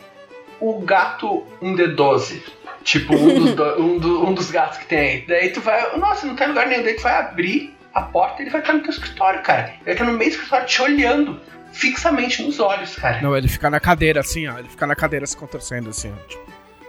o 0.60 0.80
gato 0.82 1.44
1D12? 1.62 2.42
Tipo, 2.84 3.16
um 3.16 3.34
dos, 3.46 3.54
do- 3.56 3.82
um, 3.82 3.98
do- 3.98 4.26
um 4.28 4.34
dos 4.34 4.52
gatos 4.52 4.78
que 4.78 4.86
tem 4.88 5.00
aí. 5.00 5.26
Daí 5.26 5.50
tu 5.52 5.62
vai, 5.62 5.96
nossa, 5.98 6.26
não 6.28 6.36
tá 6.36 6.46
em 6.46 6.50
lugar 6.50 6.68
nenhum. 6.68 6.84
Daí 6.84 6.96
tu 6.96 7.02
vai 7.04 7.16
abrir 7.18 7.74
a 7.94 8.02
porta 8.02 8.42
e 8.42 8.44
ele 8.46 8.50
vai 8.52 8.60
estar 8.60 8.74
no 8.74 8.82
teu 8.82 8.90
escritório, 8.90 9.42
cara. 9.42 9.76
Ele 9.76 9.84
vai 9.86 9.94
estar 9.94 10.04
no 10.06 10.12
meio 10.14 10.30
do 10.30 10.34
escritório 10.34 10.68
te 10.68 10.82
olhando 10.82 11.40
fixamente 11.72 12.44
nos 12.44 12.60
olhos, 12.60 12.96
cara. 12.96 13.22
Não, 13.22 13.36
ele 13.38 13.48
fica 13.48 13.70
na 13.70 13.80
cadeira 13.80 14.20
assim, 14.20 14.48
ó. 14.48 14.58
Ele 14.60 14.68
fica 14.68 14.86
na 14.86 14.96
cadeira 14.96 15.26
se 15.26 15.38
contorcendo 15.38 15.90
assim, 15.92 16.12
ó. 16.12 16.28
Tipo, 16.28 16.44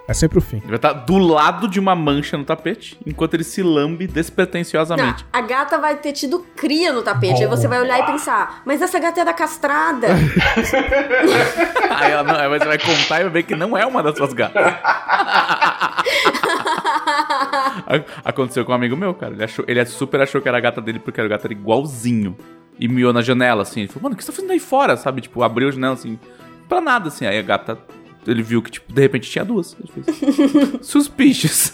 é 0.07 0.13
sempre 0.13 0.39
o 0.39 0.41
fim. 0.41 0.59
Ele 0.59 0.67
vai 0.67 0.77
estar 0.77 0.93
do 0.93 1.17
lado 1.17 1.67
de 1.67 1.81
uma 1.81 1.95
mancha 1.95 2.37
no 2.37 2.45
tapete, 2.45 2.99
enquanto 3.07 3.35
ele 3.35 3.45
se 3.45 3.63
lambe 3.63 4.07
Não, 4.07 4.13
despretensiosamente. 4.15 5.25
a 5.33 5.41
gata 5.41 5.79
vai 5.79 5.97
ter 5.97 6.13
tido 6.13 6.45
cria 6.55 6.93
no 6.93 7.03
tapete. 7.03 7.43
Aí 7.43 7.49
você 7.49 7.67
vai 7.67 7.81
olhar 7.81 8.01
e 8.01 8.07
pensar, 8.07 8.63
mas 8.67 8.83
essa 8.83 8.99
gata 8.99 9.21
era 9.21 9.33
castrada. 9.33 10.09
Aí 11.97 12.11
ela 12.13 12.23
não, 12.23 12.35
aí 12.35 12.49
você 12.49 12.65
vai 12.67 12.79
contar 12.79 13.21
e 13.21 13.23
vai 13.25 13.31
ver 13.31 13.43
que 13.45 13.55
não 13.55 13.77
é 13.79 13.87
uma 13.87 14.03
das 14.03 14.17
suas 14.17 14.33
gatas. 14.33 14.63
Aconteceu 18.25 18.65
com 18.65 18.73
um 18.73 18.75
amigo 18.75 18.97
meu, 18.97 19.15
cara. 19.15 19.33
Ele, 19.35 19.45
achou, 19.45 19.65
ele 19.69 19.85
super 19.87 20.21
achou 20.21 20.41
que 20.41 20.49
era 20.49 20.59
a 20.59 20.61
gata 20.61 20.81
dele 20.81 20.99
porque 20.99 21.21
era 21.21 21.27
o 21.27 21.31
gato 21.31 21.45
era 21.45 21.53
igualzinho. 21.53 22.37
E 22.79 22.89
miou 22.89 23.13
na 23.13 23.23
janela, 23.23 23.63
assim. 23.63 23.81
Ele 23.81 23.89
falou, 23.89 24.03
mano, 24.05 24.15
o 24.15 24.19
que 24.19 24.25
você 24.25 24.33
tá 24.33 24.37
fazendo 24.37 24.51
aí 24.51 24.59
fora, 24.59 24.97
sabe? 24.97 25.21
Tipo, 25.21 25.43
abriu 25.43 25.69
a 25.69 25.71
janela, 25.71 25.95
assim, 25.95 26.19
pra 26.69 26.81
nada, 26.81 27.09
assim. 27.09 27.25
Aí 27.27 27.39
a 27.39 27.43
gata, 27.43 27.79
ele 28.27 28.43
viu 28.43 28.63
que, 28.63 28.71
tipo, 28.71 28.93
de 28.93 29.01
repente 29.01 29.31
tinha 29.31 29.45
duas. 29.45 29.77
Suspicious. 30.83 31.73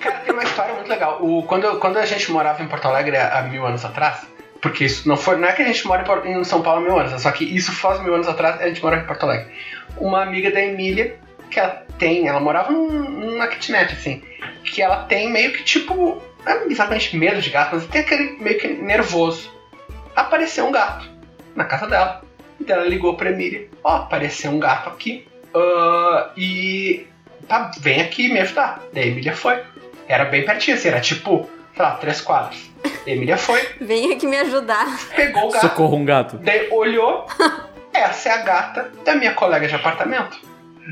Cara, 0.00 0.18
tem 0.20 0.32
uma 0.32 0.44
história 0.44 0.74
muito 0.74 0.88
legal. 0.88 1.18
O, 1.24 1.42
quando, 1.44 1.78
quando 1.78 1.96
a 1.98 2.06
gente 2.06 2.30
morava 2.30 2.62
em 2.62 2.68
Porto 2.68 2.86
Alegre 2.86 3.16
há, 3.16 3.42
mil 3.42 3.64
anos 3.66 3.84
atrás, 3.84 4.26
porque 4.60 4.84
isso 4.84 5.08
não 5.08 5.16
foi. 5.16 5.36
Não 5.36 5.48
é 5.48 5.52
que 5.52 5.62
a 5.62 5.66
gente 5.66 5.86
mora 5.86 6.04
em, 6.28 6.42
São 6.44 6.62
Paulo 6.62 6.80
há 6.80 6.84
mil 6.84 6.98
anos, 6.98 7.12
é 7.12 7.18
só 7.18 7.30
que 7.30 7.44
isso 7.44 7.72
faz 7.72 8.02
mil 8.02 8.14
anos 8.14 8.28
atrás 8.28 8.60
a 8.60 8.68
gente 8.68 8.82
morava 8.82 9.02
em 9.02 9.06
Porto 9.06 9.24
Alegre. 9.24 9.52
Uma 9.98 10.22
amiga 10.22 10.50
da 10.50 10.60
Emília, 10.62 11.16
que 11.50 11.60
ela 11.60 11.84
tem, 11.98 12.26
ela 12.26 12.40
morava 12.40 12.72
num- 12.72 12.90
numa 13.10 13.46
kitnet, 13.46 13.92
assim, 13.92 14.22
que 14.64 14.82
ela 14.82 15.04
tem 15.04 15.30
meio 15.30 15.52
que 15.52 15.62
tipo. 15.62 16.22
Não 16.44 16.52
é 16.52 16.66
exatamente 16.66 17.16
medo 17.16 17.40
de 17.40 17.48
gato, 17.50 17.74
mas 17.76 17.86
tem 17.86 18.02
aquele 18.02 18.36
meio 18.42 18.58
que 18.58 18.68
nervoso. 18.68 19.50
Apareceu 20.14 20.66
um 20.66 20.72
gato 20.72 21.08
na 21.56 21.64
casa 21.64 21.86
dela. 21.86 22.22
Então 22.60 22.76
ela 22.76 22.86
ligou 22.86 23.16
pra 23.16 23.30
Emília: 23.30 23.68
Ó, 23.82 23.96
apareceu 23.96 24.50
um 24.50 24.58
gato 24.58 24.88
aqui. 24.90 25.26
Ah, 25.54 26.30
e. 26.36 27.06
Tá, 27.48 27.70
vem 27.78 28.00
aqui 28.00 28.32
me 28.32 28.40
ajudar. 28.40 28.82
Daí 28.92 29.04
a 29.04 29.06
Emília 29.08 29.36
foi. 29.36 29.62
Era 30.08 30.24
bem 30.24 30.44
pertinho, 30.44 30.76
assim, 30.76 30.88
era 30.88 31.00
tipo, 31.00 31.48
sei 31.74 31.82
lá, 31.84 31.92
três 31.92 32.20
quadros. 32.20 32.58
A 33.06 33.10
Emília 33.10 33.36
foi, 33.36 33.60
Vem 33.80 34.12
aqui 34.12 34.26
me 34.26 34.36
ajudar. 34.38 34.86
pegou 35.14 35.48
o 35.48 35.50
gato, 35.50 35.60
Socorro 35.62 35.96
um 35.96 36.04
gato. 36.04 36.36
daí 36.38 36.68
olhou, 36.70 37.26
essa 37.92 38.28
é 38.28 38.32
a 38.32 38.36
gata 38.42 38.92
da 39.04 39.14
minha 39.14 39.32
colega 39.32 39.66
de 39.66 39.74
apartamento. 39.74 40.38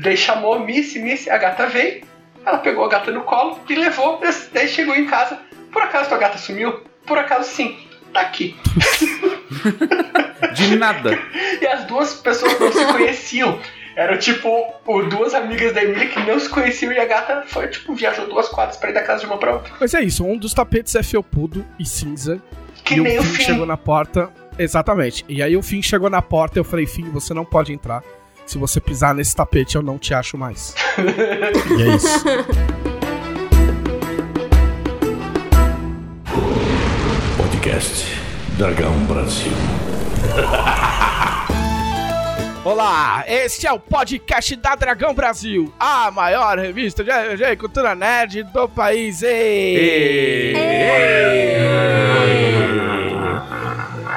Daí 0.01 0.17
chamou 0.17 0.59
Missy, 0.59 0.99
Missy, 0.99 1.29
a 1.29 1.37
gata 1.37 1.67
veio, 1.67 2.03
ela 2.45 2.57
pegou 2.57 2.83
a 2.85 2.89
gata 2.89 3.11
no 3.11 3.21
colo 3.21 3.59
e 3.69 3.75
levou, 3.75 4.19
daí 4.51 4.67
chegou 4.67 4.95
em 4.95 5.05
casa. 5.05 5.39
Por 5.71 5.81
acaso 5.83 6.09
tua 6.09 6.17
gata 6.17 6.37
sumiu? 6.37 6.81
Por 7.05 7.17
acaso 7.17 7.49
sim, 7.49 7.77
tá 8.11 8.21
aqui. 8.21 8.55
De 10.53 10.75
nada. 10.75 11.17
E 11.61 11.65
as 11.67 11.85
duas 11.85 12.13
pessoas 12.15 12.59
não 12.59 12.71
se 12.71 12.85
conheciam. 12.85 13.59
Eram 13.95 14.17
tipo 14.17 14.49
o, 14.85 15.01
duas 15.03 15.33
amigas 15.33 15.73
da 15.73 15.83
Emília 15.83 16.07
que 16.07 16.19
não 16.21 16.39
se 16.39 16.49
conheciam 16.49 16.91
e 16.91 16.99
a 16.99 17.05
gata 17.05 17.43
foi, 17.47 17.67
tipo, 17.67 17.93
viajou 17.93 18.27
duas 18.27 18.49
quadras 18.49 18.77
pra 18.77 18.89
ir 18.89 18.93
da 18.93 19.03
casa 19.03 19.21
de 19.21 19.27
uma 19.27 19.37
pra 19.37 19.53
outra. 19.53 19.71
Mas 19.79 19.93
é 19.93 20.01
isso, 20.01 20.25
um 20.25 20.37
dos 20.37 20.53
tapetes 20.53 20.95
é 20.95 21.03
felpudo 21.03 21.63
e 21.79 21.85
cinza. 21.85 22.41
Que 22.83 22.95
e 22.95 22.99
nem 22.99 23.17
o 23.17 23.21
o 23.21 23.23
Finn 23.23 23.35
fim. 23.35 23.43
chegou 23.43 23.65
na 23.65 23.77
porta. 23.77 24.29
Exatamente. 24.57 25.23
E 25.29 25.41
aí 25.41 25.55
o 25.55 25.61
Finn 25.61 25.81
chegou 25.81 26.09
na 26.09 26.21
porta 26.21 26.57
e 26.57 26.59
eu 26.59 26.63
falei, 26.63 26.85
Finn, 26.87 27.09
você 27.11 27.33
não 27.33 27.45
pode 27.45 27.71
entrar. 27.71 28.03
Se 28.45 28.57
você 28.57 28.81
pisar 28.81 29.13
nesse 29.15 29.35
tapete, 29.35 29.75
eu 29.75 29.81
não 29.81 29.97
te 29.97 30.13
acho 30.13 30.37
mais. 30.37 30.75
e 31.77 31.81
é 31.81 31.95
isso. 31.95 32.23
Podcast 37.37 38.05
Dragão 38.57 38.93
Brasil. 39.05 39.51
Olá, 42.65 43.25
este 43.27 43.67
é 43.67 43.71
o 43.73 43.79
podcast 43.79 44.55
da 44.55 44.73
Dragão 44.73 45.13
Brasil, 45.13 45.73
a 45.77 46.09
maior 46.09 46.57
revista 46.57 47.03
de 47.03 47.11
RPG 47.11 47.43
e 47.43 47.57
cultura 47.57 47.93
nerd 47.93 48.43
do 48.43 48.69
país. 48.69 49.21
Ei! 49.21 50.53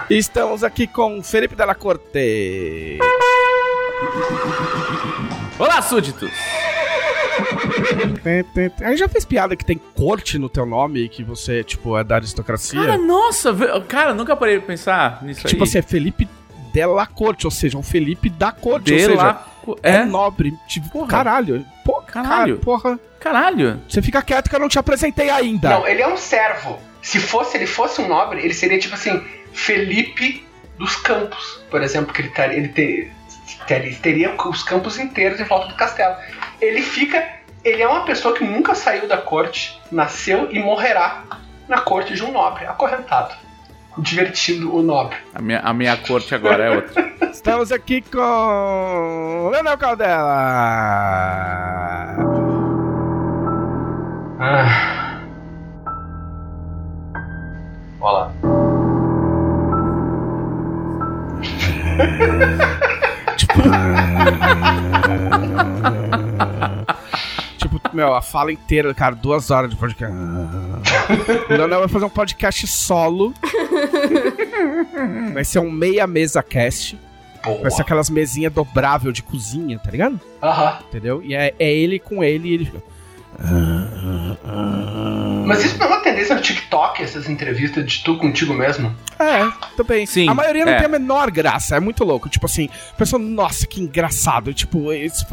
Estamos 0.08 0.62
aqui 0.62 0.86
com 0.86 1.20
Felipe 1.24 1.56
Della 1.56 1.74
Corte. 1.74 3.00
Olá, 5.58 5.82
súditos! 5.82 6.30
A 8.80 8.88
gente 8.90 8.98
já 8.98 9.08
fez 9.08 9.24
piada 9.24 9.56
que 9.56 9.64
tem 9.64 9.80
corte 9.94 10.38
no 10.38 10.48
teu 10.48 10.64
nome 10.64 11.00
e 11.00 11.08
que 11.08 11.24
você, 11.24 11.64
tipo, 11.64 11.98
é 11.98 12.04
da 12.04 12.14
aristocracia. 12.16 12.80
Cara, 12.80 12.96
nossa, 12.96 13.52
cara, 13.88 14.14
nunca 14.14 14.36
parei 14.36 14.58
pra 14.58 14.68
pensar 14.68 15.22
nisso 15.24 15.46
tipo 15.48 15.64
aí. 15.64 15.68
assim, 15.68 15.78
é 15.78 15.82
Felipe 15.82 16.28
Della 16.76 17.06
Corte, 17.06 17.46
ou 17.46 17.50
seja, 17.50 17.78
um 17.78 17.82
Felipe 17.82 18.28
da 18.28 18.52
corte, 18.52 18.92
ou 18.92 18.98
De 18.98 19.04
seja, 19.04 19.16
lá- 19.16 19.46
é, 19.82 19.96
É, 19.96 20.04
nobre. 20.04 20.52
Tipo, 20.68 20.90
Porra. 20.90 21.08
caralho. 21.08 21.64
Pô, 21.82 22.02
Caralho. 22.02 22.58
cara, 22.58 22.64
porra. 22.64 23.00
caralho. 23.18 23.80
Você 23.88 24.02
fica 24.02 24.20
quieto 24.20 24.50
que 24.50 24.54
eu 24.54 24.60
não 24.60 24.68
te 24.68 24.78
apresentei 24.78 25.30
ainda. 25.30 25.70
Não, 25.70 25.88
ele 25.88 26.02
é 26.02 26.06
um 26.08 26.16
servo. 26.18 26.78
Se 27.00 27.18
fosse, 27.18 27.56
ele 27.56 27.66
fosse 27.66 28.00
um 28.02 28.08
nobre, 28.08 28.40
ele 28.40 28.52
seria 28.52 28.78
tipo 28.78 28.94
assim, 28.94 29.24
Felipe 29.52 30.44
dos 30.78 30.96
Campos, 30.96 31.60
por 31.70 31.82
exemplo, 31.82 32.12
que 32.12 32.20
ele, 32.20 32.28
tar- 32.30 32.52
ele 32.52 32.68
ter- 32.68 33.10
ter- 33.66 33.98
teria 34.00 34.34
os 34.46 34.62
campos 34.62 34.98
inteiros 34.98 35.40
em 35.40 35.44
volta 35.44 35.68
do 35.68 35.74
castelo. 35.74 36.14
Ele 36.60 36.82
fica. 36.82 37.26
Ele 37.64 37.82
é 37.82 37.88
uma 37.88 38.04
pessoa 38.04 38.34
que 38.36 38.44
nunca 38.44 38.74
saiu 38.74 39.08
da 39.08 39.16
corte, 39.16 39.80
nasceu 39.90 40.48
e 40.52 40.58
morrerá 40.60 41.24
na 41.66 41.80
corte 41.80 42.14
de 42.14 42.22
um 42.22 42.30
nobre, 42.30 42.64
acorrentado. 42.66 43.34
Divertindo 43.98 44.74
o 44.74 44.82
nobre. 44.82 45.16
A 45.34 45.40
minha, 45.40 45.60
a 45.60 45.72
minha 45.72 45.96
corte 45.96 46.34
agora 46.34 46.64
é 46.64 46.70
outra. 46.70 47.14
Estamos 47.32 47.72
aqui 47.72 48.02
com. 48.02 49.48
Leonel 49.52 49.78
Caldela. 49.78 50.36
Ah. 54.38 55.20
Olá. 58.00 58.32
Tipo, 67.56 67.80
meu, 67.92 68.14
a 68.14 68.22
fala 68.22 68.52
inteira, 68.52 68.92
cara, 68.94 69.14
duas 69.14 69.50
horas 69.50 69.70
de 69.70 69.76
podcast. 69.76 70.14
o 70.14 71.48
Leonel 71.52 71.80
vai 71.80 71.88
fazer 71.88 72.04
um 72.04 72.10
podcast 72.10 72.66
solo. 72.66 73.34
Vai 75.32 75.44
ser 75.44 75.58
um 75.58 75.70
meia 75.70 76.06
mesa 76.06 76.42
cast. 76.42 76.98
Boa. 77.44 77.62
Vai 77.62 77.70
ser 77.70 77.82
aquelas 77.82 78.10
mesinhas 78.10 78.52
dobrável 78.52 79.12
de 79.12 79.22
cozinha, 79.22 79.78
tá 79.78 79.90
ligado? 79.90 80.20
Aham. 80.42 80.78
Entendeu? 80.88 81.22
E 81.22 81.34
é, 81.34 81.54
é 81.58 81.72
ele 81.72 81.98
com 81.98 82.24
ele 82.24 82.48
e 82.48 82.54
ele. 82.54 82.72
Mas 85.46 85.64
isso 85.64 85.78
não 85.78 85.86
é 85.86 85.88
uma 85.90 86.00
tendência 86.00 86.34
no 86.34 86.40
TikTok, 86.40 87.02
essas 87.02 87.28
entrevistas 87.28 87.84
de 87.84 88.02
tu 88.02 88.16
contigo 88.16 88.52
mesmo? 88.54 88.94
É, 89.18 89.48
também. 89.76 90.04
Sim, 90.06 90.28
A 90.28 90.34
maioria 90.34 90.64
não 90.64 90.72
é. 90.72 90.76
tem 90.76 90.86
a 90.86 90.88
menor 90.88 91.30
graça, 91.30 91.76
é 91.76 91.80
muito 91.80 92.04
louco. 92.04 92.28
Tipo 92.28 92.46
assim, 92.46 92.68
a 92.92 92.96
pessoa, 92.96 93.20
nossa, 93.22 93.66
que 93.66 93.80
engraçado. 93.80 94.52
Tipo, 94.52 94.88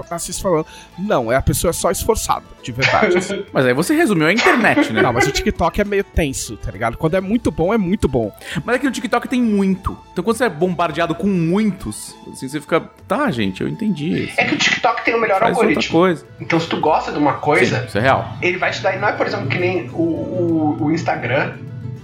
assiste 0.10 0.42
falando. 0.42 0.66
Não, 0.98 1.32
é 1.32 1.36
a 1.36 1.42
pessoa 1.42 1.74
só 1.74 1.92
esforçada, 1.92 2.44
de 2.62 2.72
verdade. 2.72 3.18
assim. 3.18 3.44
Mas 3.52 3.66
aí 3.66 3.74
você 3.74 3.96
resumiu 3.96 4.28
a 4.28 4.34
internet, 4.34 4.92
né? 4.94 5.02
não, 5.02 5.12
mas 5.14 5.28
o 5.28 5.32
TikTok 5.32 5.82
é 5.82 5.84
meio 5.84 6.04
tenso, 6.04 6.56
tá 6.58 6.72
ligado? 6.72 6.98
Quando 6.98 7.16
é 7.16 7.22
muito 7.22 7.52
bom, 7.52 7.74
é 7.74 7.78
muito 7.78 8.08
bom. 8.08 8.32
Mas 8.64 8.76
é 8.76 8.80
que 8.80 8.86
no 8.86 8.92
TikTok 8.92 9.28
tem 9.28 9.42
muito. 9.42 9.98
Então 10.12 10.24
quando 10.24 10.38
você 10.38 10.46
é 10.46 10.50
bombardeado 10.50 11.14
com 11.16 11.28
muitos, 11.28 12.16
assim, 12.32 12.48
você 12.48 12.62
fica. 12.62 12.82
Tá, 13.08 13.30
gente, 13.32 13.62
eu 13.62 13.68
entendi. 13.68 14.32
É 14.38 14.46
que 14.46 14.56
o 14.56 14.58
TikTok 14.58 15.04
tem 15.04 15.14
o 15.16 15.20
melhor 15.20 15.40
Faz 15.40 15.52
outra 15.58 15.68
algoritmo. 15.70 16.00
coisa. 16.00 16.26
Então, 16.40 16.60
se 16.60 16.68
tu 16.68 16.78
gosta 16.80 17.12
de 17.12 17.18
uma 17.18 17.34
Sim, 17.34 17.40
coisa, 17.42 17.88
isso 17.94 18.00
é 18.00 18.02
real. 18.02 18.38
ele 18.42 18.58
vai 18.58 18.72
te 18.72 18.82
dar. 18.82 18.98
Não 18.98 19.08
é, 19.08 19.12
por 19.12 19.28
exemplo, 19.28 19.48
que 19.48 19.60
nem 19.60 19.88
o, 19.92 20.02
o, 20.02 20.78
o 20.86 20.92
Instagram, 20.92 21.54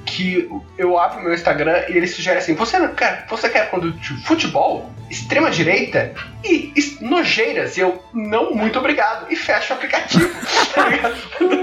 que 0.09 0.49
eu 0.77 0.97
abro 0.97 1.21
meu 1.21 1.33
Instagram 1.33 1.85
e 1.87 1.97
ele 1.97 2.07
sugere 2.07 2.39
assim: 2.39 2.55
você 2.55 2.79
não 2.79 2.93
quer, 2.93 3.25
você 3.29 3.49
quer 3.49 3.69
quando 3.69 3.93
futebol, 4.25 4.91
extrema 5.09 5.51
direita 5.51 6.13
e 6.43 6.73
nojeiras? 7.01 7.77
E 7.77 7.81
eu, 7.81 8.03
não, 8.13 8.53
muito 8.53 8.79
obrigado. 8.79 9.31
E 9.31 9.35
fecho 9.35 9.73
o 9.73 9.75
aplicativo. 9.77 10.29
tá? 10.73 10.89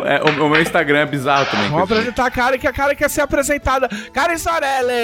É, 0.06 0.22
o, 0.22 0.46
o 0.46 0.48
meu 0.48 0.62
Instagram 0.62 1.00
é 1.00 1.06
bizarro 1.06 1.46
também. 1.46 1.68
Vamos 1.68 1.90
apresentar 1.90 2.26
a 2.26 2.30
Karen, 2.30 2.58
que 2.58 2.66
a 2.66 2.72
Karen 2.72 2.94
quer 2.94 3.10
ser 3.10 3.22
apresentada. 3.22 3.88
Karen 4.12 4.38
Sorelli! 4.38 4.94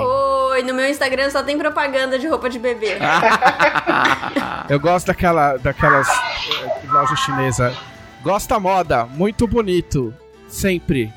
Oi, 0.00 0.62
no 0.64 0.74
meu 0.74 0.88
Instagram 0.88 1.30
só 1.30 1.42
tem 1.42 1.56
propaganda 1.56 2.18
de 2.18 2.26
roupa 2.26 2.50
de 2.50 2.58
bebê. 2.58 2.98
Eu 4.68 4.80
gosto 4.80 5.06
daquela, 5.06 5.56
daquelas 5.56 6.08
eh, 6.08 6.86
lojas 6.88 7.18
chinesas. 7.20 7.76
Gosta 8.22 8.60
moda, 8.60 9.06
muito 9.06 9.46
bonito, 9.46 10.14
sempre. 10.50 11.12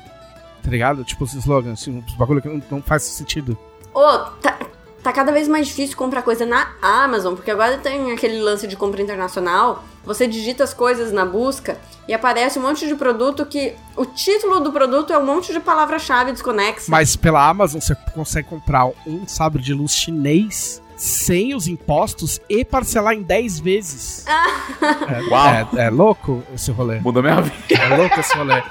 Tá 0.62 0.70
ligado? 0.70 1.04
Tipo 1.04 1.24
os 1.24 1.34
slogans, 1.34 1.80
assim, 1.82 2.02
bagulho 2.16 2.40
que 2.40 2.48
não, 2.48 2.62
não 2.70 2.82
faz 2.82 3.02
sentido. 3.02 3.58
Ô, 3.92 4.18
tá, 4.40 4.58
tá 5.02 5.12
cada 5.12 5.30
vez 5.30 5.46
mais 5.46 5.66
difícil 5.66 5.96
comprar 5.96 6.22
coisa 6.22 6.46
na 6.46 6.72
Amazon, 6.80 7.34
porque 7.34 7.50
agora 7.50 7.76
tem 7.76 8.12
aquele 8.12 8.40
lance 8.40 8.66
de 8.66 8.74
compra 8.74 9.02
internacional. 9.02 9.84
Você 10.04 10.26
digita 10.26 10.64
as 10.64 10.72
coisas 10.72 11.12
na 11.12 11.26
busca 11.26 11.78
e 12.08 12.14
aparece 12.14 12.58
um 12.58 12.62
monte 12.62 12.86
de 12.86 12.94
produto 12.94 13.44
que 13.44 13.74
o 13.96 14.06
título 14.06 14.60
do 14.60 14.72
produto 14.72 15.12
é 15.12 15.18
um 15.18 15.24
monte 15.24 15.52
de 15.52 15.60
palavra-chave 15.60 16.32
desconexa. 16.32 16.90
Mas 16.90 17.16
pela 17.16 17.46
Amazon 17.46 17.80
você 17.80 17.94
consegue 18.14 18.48
comprar 18.48 18.86
um 19.06 19.26
sabre 19.26 19.62
de 19.62 19.74
luz 19.74 19.92
chinês 19.92 20.82
sem 20.96 21.54
os 21.54 21.66
impostos 21.66 22.40
e 22.48 22.64
parcelar 22.64 23.14
em 23.14 23.22
10 23.22 23.60
vezes. 23.60 24.24
É, 24.26 25.22
Uau. 25.30 25.48
é- 25.76 25.86
é 25.86 25.90
louco 25.90 26.42
esse 26.54 26.70
rolê. 26.70 27.00
Mudou 27.00 27.22
minha 27.22 27.40
vida. 27.40 27.54
É 27.70 27.96
louco 27.96 28.18
esse 28.20 28.36
rolê. 28.36 28.62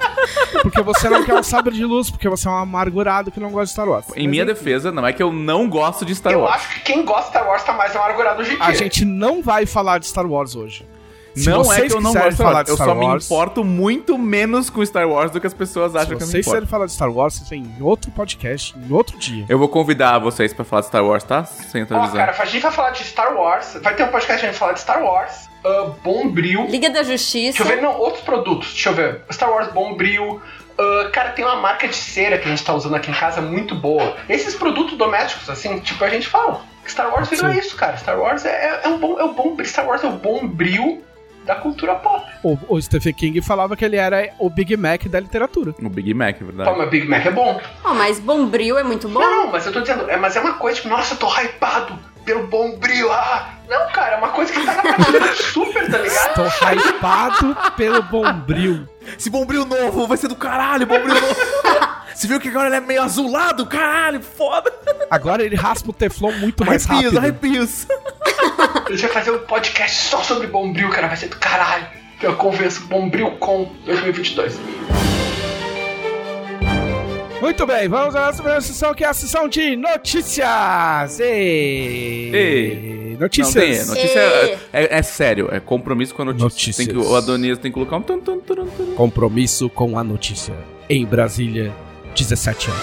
Porque 0.61 0.81
você 0.81 1.09
não 1.09 1.23
quer 1.23 1.33
um 1.35 1.43
sabre 1.43 1.73
de 1.75 1.83
luz, 1.83 2.09
porque 2.09 2.29
você 2.29 2.47
é 2.47 2.51
um 2.51 2.55
amargurado 2.57 3.31
que 3.31 3.39
não 3.39 3.49
gosta 3.51 3.65
de 3.65 3.71
Star 3.71 3.87
Wars. 3.89 4.05
Em 4.15 4.23
Mas 4.23 4.31
minha 4.31 4.43
enfim. 4.43 4.53
defesa, 4.53 4.91
não 4.91 5.05
é 5.05 5.11
que 5.11 5.21
eu 5.21 5.31
não 5.31 5.67
gosto 5.69 6.05
de 6.05 6.15
Star 6.15 6.31
eu 6.33 6.39
Wars. 6.41 6.55
acho 6.55 6.73
que 6.75 6.79
quem 6.81 7.03
gosta 7.03 7.23
de 7.23 7.29
Star 7.29 7.47
Wars 7.47 7.63
tá 7.63 7.73
mais 7.73 7.95
amargurado 7.95 8.41
hoje 8.41 8.53
em 8.53 8.55
dia. 8.55 8.65
A 8.65 8.73
gente 8.73 9.03
não 9.05 9.41
vai 9.41 9.65
falar 9.65 9.97
de 9.99 10.07
Star 10.07 10.25
Wars 10.25 10.55
hoje. 10.55 10.87
Se 11.35 11.49
não 11.49 11.61
é 11.61 11.63
vocês 11.63 11.91
que 11.91 11.97
eu 11.97 12.01
não 12.01 12.13
gosto 12.13 12.29
de 12.29 12.35
falar 12.37 12.63
de 12.63 12.69
Eu 12.69 12.75
Star 12.75 12.87
só 12.87 12.95
me 12.95 13.05
Wars- 13.05 13.25
importo 13.25 13.63
muito 13.63 14.17
menos 14.17 14.69
com 14.69 14.85
Star 14.85 15.07
Wars 15.07 15.31
do 15.31 15.41
que 15.41 15.47
as 15.47 15.53
pessoas 15.53 15.91
Se 15.93 15.97
acham 15.97 16.09
que 16.09 16.13
eu 16.15 16.19
me 16.27 16.31
vocês 16.31 16.45
importo. 16.45 16.49
quiserem 16.51 16.67
falar 16.69 16.85
de 16.85 16.91
Star 16.91 17.11
Wars, 17.11 17.33
vocês 17.35 17.49
vêm 17.49 17.63
em 17.63 17.81
outro 17.81 18.11
podcast, 18.11 18.75
em 18.77 18.93
outro 18.93 19.17
dia. 19.17 19.45
Eu 19.49 19.57
vou 19.57 19.67
convidar 19.67 20.19
vocês 20.19 20.53
pra 20.53 20.63
falar 20.63 20.81
de 20.81 20.87
Star 20.87 21.03
Wars, 21.03 21.23
tá? 21.23 21.43
Sem 21.45 21.83
Ó, 21.83 21.85
televisão. 21.85 22.15
cara, 22.17 22.35
a 22.37 22.45
gente 22.45 22.61
vai 22.61 22.71
falar 22.71 22.89
de 22.91 23.03
Star 23.03 23.35
Wars. 23.35 23.77
Vai 23.81 23.95
ter 23.95 24.03
um 24.03 24.07
podcast 24.09 24.45
a 24.45 24.49
gente 24.49 24.59
falar 24.59 24.73
de 24.73 24.79
Star 24.81 25.01
Wars, 25.03 25.49
uh, 25.65 25.91
Bombril. 26.03 26.67
Liga 26.67 26.89
da 26.89 27.01
Justiça. 27.03 27.57
Deixa 27.57 27.63
eu 27.63 27.77
ver, 27.77 27.81
não, 27.81 27.97
outros 27.99 28.23
produtos. 28.23 28.69
Deixa 28.73 28.89
eu 28.89 28.93
ver. 28.93 29.21
Star 29.31 29.49
Wars 29.49 29.67
Bombril. 29.73 30.41
Uh, 30.77 31.09
cara, 31.11 31.29
tem 31.31 31.45
uma 31.45 31.55
marca 31.57 31.87
de 31.87 31.95
cera 31.95 32.37
que 32.37 32.45
a 32.47 32.49
gente 32.49 32.63
tá 32.63 32.73
usando 32.73 32.95
aqui 32.95 33.09
em 33.11 33.13
casa 33.13 33.41
muito 33.41 33.75
boa. 33.75 34.15
Esses 34.27 34.55
produtos 34.55 34.97
domésticos, 34.97 35.49
assim, 35.49 35.79
tipo, 35.79 36.03
a 36.03 36.09
gente 36.09 36.27
fala. 36.27 36.61
Star 36.87 37.11
Wars 37.13 37.29
virou 37.29 37.51
Sim. 37.53 37.59
isso, 37.59 37.75
cara. 37.75 37.95
Star 37.97 38.19
Wars 38.19 38.43
é, 38.43 38.49
é- 38.49 38.81
é 38.83 38.87
um 38.89 38.97
bom, 38.99 39.19
é 39.19 39.23
um 39.23 39.33
bom. 39.33 39.55
Star 39.63 39.87
Wars 39.87 40.03
é 40.03 40.07
o 40.07 40.11
bombril 40.13 41.01
da 41.45 41.55
cultura 41.55 41.95
pop. 41.95 42.25
O, 42.43 42.57
o 42.67 42.81
Stephen 42.81 43.13
King 43.13 43.41
falava 43.41 43.75
que 43.75 43.83
ele 43.85 43.95
era 43.95 44.29
o 44.39 44.49
Big 44.49 44.75
Mac 44.77 45.05
da 45.07 45.19
literatura. 45.19 45.73
O 45.81 45.89
Big 45.89 46.13
Mac, 46.13 46.35
é 46.35 46.39
Pô, 46.39 46.45
verdade. 46.45 46.77
mas 46.77 46.89
Big 46.89 47.07
Mac 47.07 47.25
é 47.25 47.31
bom. 47.31 47.61
Ó, 47.83 47.93
mas 47.93 48.19
Bombril 48.19 48.77
é 48.77 48.83
muito 48.83 49.07
bom. 49.07 49.19
Não, 49.19 49.45
não, 49.45 49.51
mas 49.51 49.65
eu 49.65 49.71
tô 49.71 49.81
dizendo, 49.81 50.09
é, 50.09 50.17
mas 50.17 50.35
é 50.35 50.39
uma 50.39 50.53
coisa, 50.53 50.77
tipo, 50.77 50.89
nossa, 50.89 51.13
eu 51.13 51.17
tô 51.17 51.27
hypado 51.27 51.97
pelo 52.25 52.47
bombril. 52.47 53.11
Ah, 53.11 53.49
não, 53.69 53.91
cara, 53.91 54.15
é 54.15 54.17
uma 54.17 54.29
coisa 54.29 54.51
que 54.53 54.65
tá 54.65 54.75
na 54.75 54.81
prateleira 54.81 55.33
super, 55.35 55.91
tá 55.91 55.97
ligado? 55.97 56.33
Tô 56.35 56.43
hypado 56.45 57.57
pelo 57.75 58.01
Bombril. 58.03 58.87
Esse 59.17 59.29
bombril 59.29 59.65
novo 59.65 60.07
vai 60.07 60.17
ser 60.17 60.27
do 60.27 60.35
caralho, 60.35 60.85
bombril 60.85 61.13
novo. 61.15 61.35
Você 62.13 62.27
viu 62.27 62.39
que 62.39 62.47
agora 62.47 62.67
ele 62.67 62.75
é 62.75 62.79
meio 62.79 63.01
azulado? 63.01 63.65
Caralho, 63.65 64.21
foda. 64.21 64.71
Agora 65.09 65.43
ele 65.43 65.55
raspa 65.55 65.89
o 65.89 65.93
Teflon 65.93 66.31
muito 66.33 66.63
mais 66.63 66.87
Arrepios, 66.89 67.13
rápido. 67.13 67.17
arrepios. 67.17 67.87
A 68.85 68.91
gente 68.91 69.01
vai 69.01 69.11
fazer 69.11 69.31
um 69.31 69.39
podcast 69.39 70.09
só 70.09 70.21
sobre 70.21 70.47
bombril, 70.47 70.89
cara, 70.89 71.07
vai 71.07 71.17
ser 71.17 71.27
do 71.27 71.37
caralho. 71.37 71.87
Eu 72.21 72.35
convenço 72.37 72.85
Bombril 72.85 73.31
com 73.31 73.69
2022. 73.85 74.57
Muito 77.43 77.65
bem, 77.65 77.89
vamos 77.89 78.15
à 78.15 78.27
nossa 78.27 78.37
primeira 78.37 78.61
sessão, 78.61 78.93
que 78.93 79.03
é 79.03 79.07
a 79.09 79.13
sessão 79.13 79.49
de 79.49 79.75
notícias. 79.75 81.19
E... 81.19 82.31
Ei. 82.33 83.17
Notícias. 83.19 83.53
Não 83.87 83.95
tem, 83.95 84.01
notícia 84.01 84.19
é, 84.19 84.59
é- 84.71 84.97
é 84.97 85.01
sério, 85.03 85.49
é 85.51 85.59
compromisso 85.59 86.15
com 86.15 86.21
a 86.21 86.25
notícia. 86.25 86.45
Notícias. 86.45 86.77
Tem 86.77 86.87
que, 86.87 86.95
o 86.97 87.13
Adonias 87.17 87.57
tem 87.57 87.69
que 87.69 87.73
colocar 87.73 87.97
um 87.97 88.01
tum, 88.01 88.21
tum, 88.21 88.39
tum, 88.39 88.65
tum. 88.65 88.95
Compromisso 88.95 89.69
com 89.69 89.99
a 89.99 90.03
notícia. 90.05 90.55
Em 90.89 91.05
Brasília, 91.05 91.73
17 92.15 92.69
anos. 92.69 92.81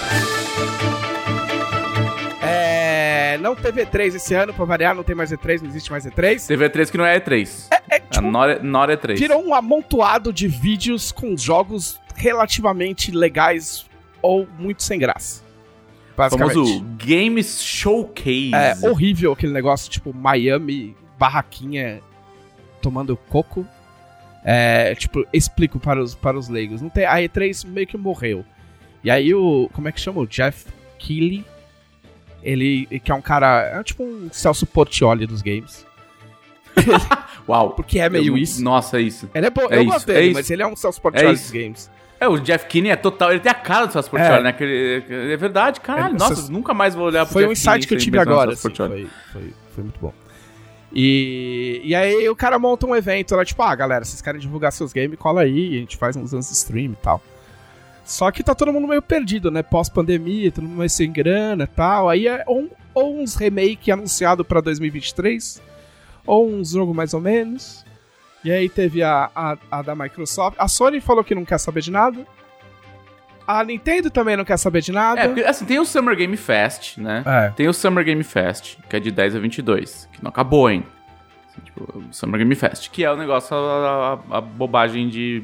É, 2.43 3.39
não 3.41 3.55
teve 3.55 3.83
E3 3.83 4.13
esse 4.15 4.35
ano, 4.35 4.53
pra 4.53 4.63
variar, 4.63 4.93
não 4.93 5.01
tem 5.01 5.15
mais 5.15 5.31
E3, 5.31 5.61
não 5.61 5.69
existe 5.69 5.89
mais 5.89 6.05
E3. 6.05 6.35
TV3 6.35 6.91
que 6.91 6.97
não 6.99 7.05
é 7.05 7.19
E3. 7.19 7.65
É, 7.89 7.95
A 7.95 7.99
tipo, 7.99 8.29
Nora, 8.29 8.59
Nora 8.61 8.95
E3. 8.95 9.17
virou 9.17 9.43
um 9.43 9.55
amontoado 9.55 10.31
de 10.31 10.47
vídeos 10.47 11.11
com 11.11 11.35
jogos 11.35 11.99
relativamente 12.15 13.09
legais 13.09 13.89
ou 14.21 14.47
muito 14.59 14.83
sem 14.83 14.99
graça. 14.99 15.43
Basicamente. 16.15 16.53
famoso 16.53 16.85
Games 17.03 17.61
Showcase. 17.63 18.51
É 18.53 18.75
horrível 18.87 19.31
aquele 19.31 19.53
negócio, 19.53 19.89
tipo, 19.89 20.13
Miami, 20.13 20.95
barraquinha, 21.17 22.01
tomando 22.81 23.15
coco. 23.15 23.65
É, 24.43 24.93
tipo, 24.95 25.25
explico 25.31 25.79
para 25.79 26.01
os, 26.01 26.15
para 26.15 26.37
os 26.37 26.47
leigos. 26.49 26.81
Não 26.81 26.89
tem, 26.89 27.05
a 27.05 27.15
E3 27.17 27.65
meio 27.67 27.87
que 27.87 27.97
morreu. 27.97 28.43
E 29.03 29.09
aí 29.09 29.33
o. 29.33 29.69
Como 29.73 29.87
é 29.87 29.91
que 29.91 29.99
chama? 29.99 30.21
O 30.21 30.27
Jeff 30.27 30.65
Keighley. 30.99 31.45
Ele, 32.43 32.87
que 32.99 33.11
é 33.11 33.15
um 33.15 33.21
cara, 33.21 33.79
é 33.79 33.83
tipo 33.83 34.03
um 34.03 34.29
Celso 34.31 34.65
Portioli 34.65 35.27
dos 35.27 35.41
games. 35.43 35.85
Uau. 37.47 37.71
Porque 37.71 37.99
é 37.99 38.09
meio 38.09 38.33
Eu- 38.33 38.37
isso. 38.37 38.63
Nossa, 38.63 38.97
é 38.99 39.01
isso. 39.03 39.29
Ele 39.33 39.45
é 39.45 39.49
bom, 39.49 39.67
É 39.69 39.77
eu 39.77 39.81
isso, 39.83 39.91
gosto 39.91 40.09
é 40.11 40.29
mas 40.31 40.49
ele 40.49 40.61
é 40.63 40.67
um 40.67 40.75
Celso 40.75 40.99
Portioli 41.01 41.27
É 41.27 41.31
dos 41.33 41.51
games. 41.51 41.89
É, 42.21 42.27
o 42.27 42.37
Jeff 42.37 42.67
Kinney 42.67 42.91
é 42.91 42.95
total. 42.95 43.31
Ele 43.31 43.39
tem 43.39 43.51
a 43.51 43.55
cara 43.55 43.87
do 43.87 43.93
Celso 43.93 44.09
Portioli, 44.11 44.39
É. 44.39 44.43
né? 44.43 44.53
Que- 44.53 45.03
é 45.33 45.35
verdade, 45.37 45.81
caralho. 45.81 46.15
É, 46.15 46.17
nossa, 46.19 46.33
essas- 46.33 46.49
nunca 46.49 46.71
mais 46.71 46.93
vou 46.93 47.07
olhar 47.07 47.25
pro 47.25 47.33
Foi 47.33 47.45
um 47.45 47.49
Jeff 47.49 47.61
Kinney 47.61 47.73
insight 47.77 47.87
que 47.87 47.93
eu 47.95 47.97
tive 47.97 48.19
agora, 48.19 48.51
assim, 48.53 48.69
foi, 48.73 49.09
foi, 49.33 49.53
foi 49.73 49.83
muito 49.83 49.99
bom. 49.99 50.13
E, 50.93 51.81
e 51.83 51.95
aí 51.95 52.29
o 52.29 52.35
cara 52.35 52.59
monta 52.59 52.85
um 52.85 52.95
evento 52.95 53.35
lá, 53.35 53.43
tipo, 53.43 53.61
ah, 53.63 53.73
galera, 53.73 54.05
vocês 54.05 54.21
querem 54.21 54.39
divulgar 54.39 54.71
seus 54.71 54.93
games, 54.93 55.17
cola 55.17 55.41
aí, 55.41 55.77
a 55.77 55.79
gente 55.79 55.97
faz 55.97 56.15
uns 56.15 56.31
anos 56.33 56.47
de 56.47 56.53
stream 56.53 56.91
e 56.91 56.95
tal. 57.01 57.21
Só 58.05 58.29
que 58.29 58.43
tá 58.43 58.53
todo 58.53 58.71
mundo 58.73 58.87
meio 58.87 59.01
perdido, 59.01 59.49
né? 59.49 59.63
Pós-pandemia, 59.63 60.51
todo 60.51 60.65
mundo 60.65 60.77
meio 60.77 60.89
sem 60.89 61.11
grana 61.11 61.63
e 61.63 61.67
tal. 61.67 62.09
Aí 62.09 62.27
é 62.27 62.43
ou, 62.45 62.69
ou 62.93 63.19
uns 63.19 63.35
remake 63.35 63.91
anunciado 63.91 64.43
pra 64.43 64.59
2023, 64.59 65.61
ou 66.25 66.47
um 66.49 66.63
jogo 66.63 66.93
mais 66.93 67.13
ou 67.13 67.21
menos. 67.21 67.85
E 68.43 68.51
aí 68.51 68.67
teve 68.69 69.03
a, 69.03 69.29
a, 69.35 69.57
a 69.69 69.81
da 69.81 69.93
Microsoft. 69.95 70.55
A 70.59 70.67
Sony 70.67 70.99
falou 70.99 71.23
que 71.23 71.35
não 71.35 71.45
quer 71.45 71.59
saber 71.59 71.81
de 71.81 71.91
nada. 71.91 72.25
A 73.47 73.63
Nintendo 73.63 74.09
também 74.09 74.37
não 74.37 74.45
quer 74.45 74.57
saber 74.57 74.81
de 74.81 74.91
nada. 74.91 75.19
É, 75.19 75.27
porque, 75.27 75.41
assim, 75.43 75.65
tem 75.65 75.79
o 75.79 75.85
Summer 75.85 76.15
Game 76.15 76.37
Fest, 76.37 76.97
né? 76.97 77.23
É. 77.25 77.49
Tem 77.49 77.67
o 77.67 77.73
Summer 77.73 78.03
Game 78.05 78.23
Fest, 78.23 78.77
que 78.89 78.95
é 78.95 78.99
de 78.99 79.11
10 79.11 79.35
a 79.35 79.39
22, 79.39 80.07
que 80.13 80.23
não 80.23 80.29
acabou 80.29 80.67
ainda. 80.67 80.85
Assim, 81.49 81.61
tipo, 81.65 81.83
o 81.97 82.03
Summer 82.13 82.37
Game 82.39 82.55
Fest, 82.55 82.89
que 82.91 83.03
é 83.03 83.11
o 83.11 83.17
negócio, 83.17 83.55
a, 83.55 84.19
a- 84.31 84.37
a 84.37 84.41
bobagem 84.41 85.09
de 85.09 85.43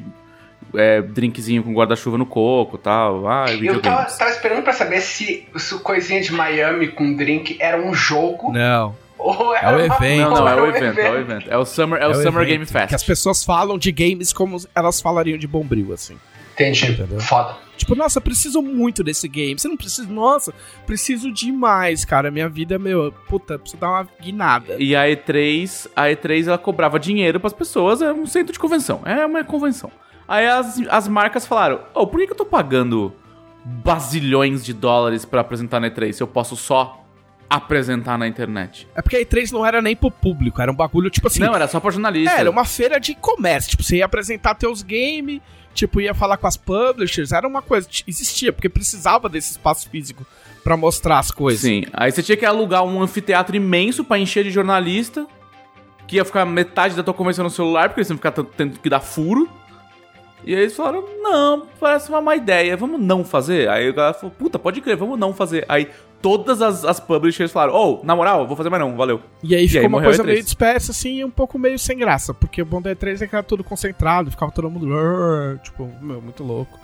é, 0.74 1.02
drinkzinho 1.02 1.62
com 1.62 1.72
guarda-chuva 1.74 2.16
no 2.16 2.24
coco 2.24 2.76
e 2.76 2.78
tal. 2.80 3.28
Ah, 3.28 3.44
Eu 3.48 3.58
videogames. 3.58 3.82
tava, 3.82 4.18
tava 4.18 4.30
esperando 4.30 4.62
pra 4.62 4.72
saber 4.72 5.00
se, 5.00 5.46
se 5.56 5.74
o 5.74 5.80
coisinha 5.80 6.20
de 6.20 6.32
Miami 6.32 6.88
com 6.88 7.14
drink 7.14 7.58
era 7.60 7.80
um 7.80 7.92
jogo 7.92 8.52
Não. 8.52 8.94
Ou 9.28 9.54
É 9.54 9.60
era 9.62 9.76
o 9.76 9.80
evento. 9.80 10.30
Não, 10.30 10.30
não, 10.30 10.48
é 10.48 10.52
era 10.52 10.62
o 10.62 10.66
evento, 10.66 11.00
é 11.00 11.10
o 11.10 11.18
evento. 11.18 11.50
É 11.50 11.58
o 11.58 11.64
Summer, 11.64 12.00
é 12.00 12.06
o 12.06 12.10
É 12.10 12.10
o 12.10 12.14
Summer 12.14 12.42
evento, 12.42 12.48
Game 12.48 12.66
Fest. 12.66 12.88
Que 12.88 12.94
as 12.94 13.02
pessoas 13.02 13.44
falam 13.44 13.78
de 13.78 13.92
games 13.92 14.32
como 14.32 14.60
elas 14.74 15.00
falariam 15.00 15.38
de 15.38 15.46
Bombril, 15.46 15.92
assim. 15.92 16.16
Entendi. 16.54 16.92
Entendeu? 16.92 17.20
Foda. 17.20 17.56
Tipo, 17.76 17.94
nossa, 17.94 18.20
preciso 18.20 18.60
muito 18.60 19.04
desse 19.04 19.28
game. 19.28 19.58
Você 19.58 19.68
não 19.68 19.76
precisa. 19.76 20.08
Nossa, 20.08 20.52
preciso 20.84 21.32
demais, 21.32 22.04
cara. 22.04 22.30
Minha 22.30 22.48
vida, 22.48 22.78
meu. 22.78 23.12
Puta, 23.28 23.56
preciso 23.58 23.80
dar 23.80 23.90
uma 23.90 24.08
guinada. 24.20 24.74
E 24.78 24.96
a 24.96 25.04
E3, 25.04 25.88
a 25.94 26.06
E3 26.06 26.48
ela 26.48 26.58
cobrava 26.58 26.98
dinheiro 26.98 27.38
pras 27.38 27.52
pessoas, 27.52 28.02
é 28.02 28.12
um 28.12 28.26
centro 28.26 28.52
de 28.52 28.58
convenção, 28.58 29.02
é 29.04 29.24
uma 29.24 29.44
convenção. 29.44 29.92
Aí 30.26 30.46
as, 30.48 30.80
as 30.88 31.06
marcas 31.06 31.46
falaram: 31.46 31.80
"Oh, 31.94 32.06
por 32.06 32.18
que, 32.18 32.26
que 32.26 32.32
eu 32.32 32.36
tô 32.36 32.44
pagando 32.44 33.14
bazilhões 33.64 34.64
de 34.64 34.72
dólares 34.72 35.24
pra 35.24 35.40
apresentar 35.40 35.78
na 35.78 35.90
E3 35.90 36.12
se 36.12 36.22
eu 36.22 36.26
posso 36.26 36.56
só 36.56 37.04
apresentar 37.48 38.18
na 38.18 38.26
internet?" 38.26 38.88
É 38.94 39.02
porque 39.02 39.16
a 39.16 39.20
E3 39.20 39.50
não 39.52 39.64
era 39.64 39.80
nem 39.80 39.96
pro 39.96 40.10
público, 40.10 40.60
era 40.60 40.70
um 40.70 40.74
bagulho, 40.74 41.10
tipo 41.10 41.26
assim. 41.26 41.40
Não, 41.40 41.54
era 41.54 41.68
só 41.68 41.80
pra 41.80 41.90
jornalista. 41.90 42.36
é, 42.36 42.40
era 42.40 42.50
uma 42.50 42.64
feira 42.64 42.98
de 42.98 43.14
comércio. 43.14 43.70
Tipo, 43.70 43.82
você 43.82 43.96
ia 43.96 44.04
apresentar 44.04 44.54
teus 44.54 44.82
games, 44.82 45.40
tipo, 45.74 46.00
ia 46.00 46.14
falar 46.14 46.36
com 46.36 46.46
as 46.46 46.56
publishers. 46.56 47.32
Era 47.32 47.46
uma 47.46 47.62
coisa. 47.62 47.88
Existia, 48.06 48.52
porque 48.52 48.68
precisava 48.68 49.28
desse 49.28 49.52
espaço 49.52 49.88
físico 49.88 50.26
pra 50.64 50.76
mostrar 50.76 51.18
as 51.18 51.30
coisas. 51.30 51.62
Sim, 51.62 51.84
aí 51.92 52.12
você 52.12 52.22
tinha 52.22 52.36
que 52.36 52.44
alugar 52.44 52.84
um 52.84 53.02
anfiteatro 53.02 53.56
imenso 53.56 54.04
pra 54.04 54.18
encher 54.18 54.44
de 54.44 54.50
jornalista, 54.50 55.26
que 56.06 56.16
ia 56.16 56.24
ficar 56.24 56.44
metade 56.44 56.94
da 56.94 57.02
tua 57.02 57.14
convenção 57.14 57.44
no 57.44 57.50
celular, 57.50 57.88
porque 57.88 58.00
eles 58.00 58.10
iam 58.10 58.16
ficar 58.16 58.32
tendo 58.32 58.78
que 58.78 58.90
dar 58.90 59.00
furo. 59.00 59.48
E 60.44 60.54
aí 60.54 60.60
eles 60.62 60.76
falaram, 60.76 61.04
não, 61.20 61.66
parece 61.80 62.08
uma 62.08 62.20
má 62.20 62.36
ideia, 62.36 62.76
vamos 62.76 63.00
não 63.00 63.24
fazer. 63.24 63.68
Aí 63.68 63.88
o 63.88 63.94
galera 63.94 64.14
falou, 64.14 64.34
puta, 64.38 64.58
pode 64.58 64.80
crer, 64.80 64.96
vamos 64.96 65.18
não 65.18 65.34
fazer. 65.34 65.64
Aí 65.68 65.88
todas 66.20 66.60
as, 66.62 66.84
as 66.84 67.00
publishers 67.00 67.52
falaram, 67.52 67.74
ô, 67.74 68.00
na 68.04 68.14
moral, 68.14 68.46
vou 68.46 68.56
fazer 68.56 68.70
mais 68.70 68.82
não, 68.82 68.96
valeu. 68.96 69.20
E 69.42 69.54
aí 69.54 69.66
ficou 69.68 69.82
aí 69.82 69.86
uma 69.86 70.02
coisa 70.02 70.22
a 70.22 70.24
E3. 70.24 70.28
meio 70.28 70.42
dispersa, 70.42 70.92
assim, 70.92 71.16
e 71.16 71.24
um 71.24 71.30
pouco 71.30 71.58
meio 71.58 71.78
sem 71.78 71.96
graça. 71.96 72.34
Porque 72.34 72.62
o 72.62 72.66
bom 72.66 72.80
da 72.80 72.94
E3 72.94 73.22
é 73.22 73.26
que 73.26 73.34
era 73.34 73.42
tudo 73.42 73.62
concentrado, 73.64 74.30
ficava 74.30 74.52
todo 74.52 74.70
mundo. 74.70 74.88
Tipo, 75.62 75.90
meu, 76.00 76.20
muito 76.20 76.42
louco. 76.42 76.78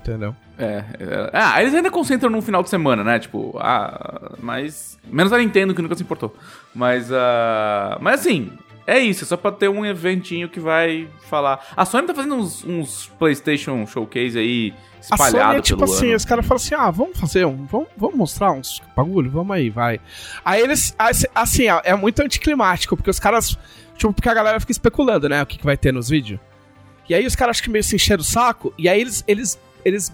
Entendeu? 0.00 0.36
É, 0.56 0.84
é, 1.00 1.30
ah, 1.32 1.60
eles 1.60 1.74
ainda 1.74 1.90
concentram 1.90 2.30
num 2.30 2.40
final 2.40 2.62
de 2.62 2.70
semana, 2.70 3.02
né? 3.02 3.18
Tipo, 3.18 3.56
ah, 3.58 4.36
mas. 4.40 4.96
Menos 5.04 5.32
a 5.32 5.38
Nintendo, 5.38 5.74
que 5.74 5.82
nunca 5.82 5.96
se 5.96 6.02
importou. 6.02 6.34
Mas, 6.74 7.10
ah. 7.12 7.98
Mas 8.00 8.20
assim, 8.20 8.52
é 8.86 9.00
isso, 9.00 9.24
é 9.24 9.26
só 9.26 9.36
pra 9.36 9.50
ter 9.50 9.68
um 9.68 9.84
eventinho 9.84 10.48
que 10.48 10.60
vai 10.60 11.08
falar. 11.28 11.60
A 11.76 11.84
Sony 11.84 12.06
tá 12.06 12.14
fazendo 12.14 12.36
uns, 12.36 12.64
uns 12.64 13.10
PlayStation 13.18 13.84
Showcase 13.86 14.38
aí 14.38 14.72
A 15.10 15.16
Sony 15.16 15.56
é 15.56 15.60
tipo 15.60 15.84
assim, 15.84 16.08
ano. 16.08 16.16
os 16.16 16.24
caras 16.24 16.46
falam 16.46 16.62
assim, 16.62 16.74
ah, 16.74 16.90
vamos 16.90 17.18
fazer 17.18 17.44
um, 17.44 17.66
vamos, 17.66 17.88
vamos 17.96 18.16
mostrar 18.16 18.52
uns 18.52 18.80
bagulho, 18.96 19.30
vamos 19.30 19.56
aí, 19.56 19.70
vai. 19.70 20.00
Aí 20.44 20.62
eles, 20.62 20.94
assim, 21.34 21.64
é 21.82 21.94
muito 21.96 22.20
anticlimático, 22.20 22.96
porque 22.96 23.10
os 23.10 23.18
caras, 23.18 23.58
tipo, 23.96 24.12
porque 24.12 24.28
a 24.28 24.34
galera 24.34 24.60
fica 24.60 24.72
especulando, 24.72 25.28
né, 25.28 25.42
o 25.42 25.46
que, 25.46 25.58
que 25.58 25.64
vai 25.64 25.76
ter 25.76 25.92
nos 25.92 26.08
vídeos. 26.08 26.38
E 27.08 27.14
aí 27.14 27.26
os 27.26 27.34
caras 27.34 27.56
acho 27.56 27.64
que 27.64 27.70
meio 27.70 27.84
se 27.84 27.96
encheram 27.96 28.20
o 28.20 28.24
saco, 28.24 28.72
e 28.78 28.88
aí 28.88 29.00
eles, 29.00 29.24
eles, 29.26 29.58
eles 29.84 30.12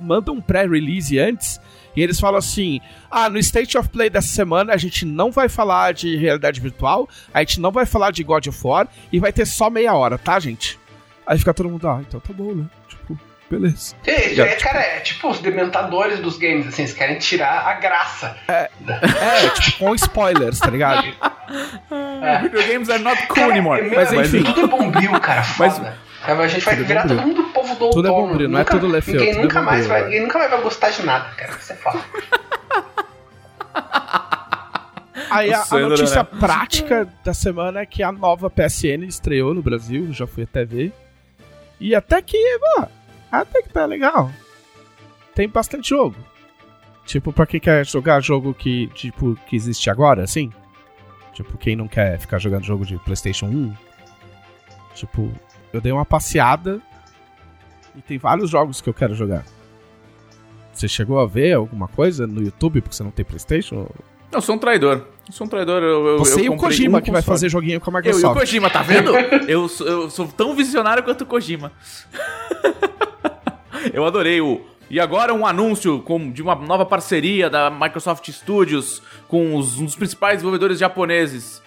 mandam 0.00 0.34
um 0.34 0.40
pré-release 0.40 1.18
antes, 1.18 1.60
e 1.98 2.02
eles 2.02 2.20
falam 2.20 2.38
assim, 2.38 2.80
ah, 3.10 3.28
no 3.28 3.38
State 3.38 3.76
of 3.76 3.88
Play 3.88 4.08
dessa 4.08 4.28
semana 4.28 4.72
a 4.72 4.76
gente 4.76 5.04
não 5.04 5.30
vai 5.32 5.48
falar 5.48 5.92
de 5.92 6.16
realidade 6.16 6.60
virtual, 6.60 7.08
a 7.34 7.40
gente 7.40 7.60
não 7.60 7.70
vai 7.72 7.84
falar 7.86 8.10
de 8.12 8.22
God 8.22 8.46
of 8.46 8.58
War, 8.64 8.86
e 9.12 9.18
vai 9.18 9.32
ter 9.32 9.46
só 9.46 9.68
meia 9.68 9.94
hora, 9.94 10.16
tá, 10.16 10.38
gente? 10.38 10.78
Aí 11.26 11.38
fica 11.38 11.52
todo 11.52 11.68
mundo, 11.68 11.88
ah, 11.88 12.00
então 12.06 12.20
tá 12.20 12.32
bom, 12.32 12.54
né, 12.54 12.64
tipo, 12.88 13.18
beleza. 13.50 13.94
É, 14.06 14.34
Já, 14.34 14.46
é, 14.46 14.54
cara, 14.56 14.80
é 14.80 15.00
tipo 15.00 15.28
os 15.28 15.40
dementadores 15.40 16.20
dos 16.20 16.38
games, 16.38 16.66
assim, 16.68 16.82
eles 16.82 16.94
querem 16.94 17.18
tirar 17.18 17.66
a 17.66 17.74
graça. 17.74 18.36
É, 18.48 18.70
tipo, 19.60 19.78
com 19.78 19.94
spoilers, 19.94 20.58
tá 20.58 20.70
ligado? 20.70 21.02
Video 22.42 22.66
games 22.68 22.88
are 22.90 23.02
not 23.02 23.26
cool 23.26 23.34
Cara, 23.36 23.52
anymore. 23.52 23.80
é, 23.80 23.84
meu, 23.84 23.94
Mas 23.96 24.12
enfim. 24.12 24.42
Tudo 24.44 24.60
é 24.62 24.66
bombril, 24.66 25.12
cara, 25.20 25.44
Mas- 25.58 25.74
foda. 25.76 25.84
Cara, 25.84 26.07
a 26.28 26.48
gente 26.48 26.64
vai 26.64 26.74
Tudo 26.76 26.84
é 26.84 26.88
virar 26.88 27.08
todo 27.08 27.22
mundo 27.22 27.42
do 27.42 27.48
povo 27.50 27.74
do 27.74 27.90
Tudo 27.90 28.08
é 28.08 28.10
outono. 28.10 28.28
bombril, 28.32 28.48
não 28.48 28.58
é 28.58 28.64
tudo 28.64 28.86
Lefeu, 28.86 29.14
Ninguém 29.14 29.30
tudo 29.30 29.40
é 29.40 29.42
nunca 29.42 29.62
mais 29.62 29.86
bombril, 29.86 29.88
vai, 29.88 30.00
é. 30.00 30.04
ninguém 30.04 30.22
nunca 30.22 30.38
mais 30.38 30.50
vai 30.50 30.60
gostar 30.62 30.90
de 30.90 31.06
nada, 31.06 31.30
cara. 31.34 31.52
É 31.52 31.74
foda. 31.74 32.00
Aí 35.30 35.52
a, 35.52 35.62
a 35.62 35.78
notícia 35.80 36.22
né? 36.22 36.28
prática 36.40 37.08
da 37.24 37.34
semana 37.34 37.80
é 37.80 37.86
que 37.86 38.02
a 38.02 38.10
nova 38.10 38.48
PSN 38.48 39.04
estreou 39.06 39.52
no 39.52 39.62
Brasil, 39.62 40.12
já 40.12 40.26
fui 40.26 40.44
até 40.44 40.64
ver. 40.64 40.92
E 41.78 41.94
até 41.94 42.20
que, 42.22 42.38
mano, 42.76 42.88
até 43.30 43.62
que 43.62 43.68
tá 43.68 43.84
legal. 43.84 44.30
Tem 45.34 45.48
bastante 45.48 45.90
jogo. 45.90 46.16
Tipo, 47.04 47.32
pra 47.32 47.46
quem 47.46 47.60
quer 47.60 47.86
jogar 47.86 48.20
jogo 48.20 48.52
que, 48.52 48.88
tipo, 48.88 49.38
que 49.46 49.56
existe 49.56 49.88
agora, 49.88 50.22
assim. 50.24 50.50
Tipo, 51.32 51.56
quem 51.56 51.76
não 51.76 51.88
quer 51.88 52.18
ficar 52.18 52.38
jogando 52.38 52.64
jogo 52.64 52.84
de 52.84 52.98
PlayStation 52.98 53.46
1. 53.46 53.74
Tipo, 54.94 55.30
eu 55.72 55.80
dei 55.80 55.92
uma 55.92 56.04
passeada 56.04 56.80
e 57.96 58.00
tem 58.02 58.18
vários 58.18 58.50
jogos 58.50 58.80
que 58.80 58.88
eu 58.88 58.94
quero 58.94 59.14
jogar. 59.14 59.44
Você 60.72 60.86
chegou 60.88 61.18
a 61.18 61.26
ver 61.26 61.54
alguma 61.54 61.88
coisa 61.88 62.26
no 62.26 62.40
YouTube 62.42 62.80
porque 62.80 62.94
você 62.94 63.02
não 63.02 63.10
tem 63.10 63.24
PlayStation? 63.24 63.88
Eu 64.30 64.40
sou 64.40 64.54
um 64.54 64.58
traidor. 64.58 65.06
Eu 65.26 65.32
sou 65.32 65.46
um 65.46 65.50
traidor. 65.50 65.82
Eu, 65.82 66.06
eu, 66.06 66.18
Você 66.18 66.40
eu 66.40 66.44
e 66.44 66.48
o 66.50 66.56
Kojima 66.56 66.98
um 66.98 67.00
que 67.00 67.10
vai 67.10 67.22
fazer 67.22 67.48
joguinho 67.48 67.80
com 67.80 67.90
a 67.90 67.94
Eu 67.94 67.96
e 67.96 68.00
o 68.00 68.04
Microsoft. 68.16 68.38
Kojima, 68.38 68.70
tá 68.70 68.82
vendo? 68.82 69.12
eu, 69.48 69.68
sou- 69.68 69.86
eu 69.86 70.10
sou 70.10 70.28
tão 70.28 70.54
visionário 70.54 71.02
quanto 71.02 71.22
o 71.22 71.26
Kojima. 71.26 71.72
eu 73.92 74.04
adorei 74.04 74.40
o. 74.40 74.60
E 74.90 74.98
agora 75.00 75.34
um 75.34 75.44
anúncio 75.46 76.00
com- 76.02 76.30
de 76.30 76.42
uma 76.42 76.54
nova 76.54 76.86
parceria 76.86 77.50
da 77.50 77.70
Microsoft 77.70 78.28
Studios 78.30 79.02
com 79.26 79.56
os- 79.56 79.78
um 79.78 79.84
dos 79.84 79.96
principais 79.96 80.34
desenvolvedores 80.36 80.78
japoneses. 80.78 81.62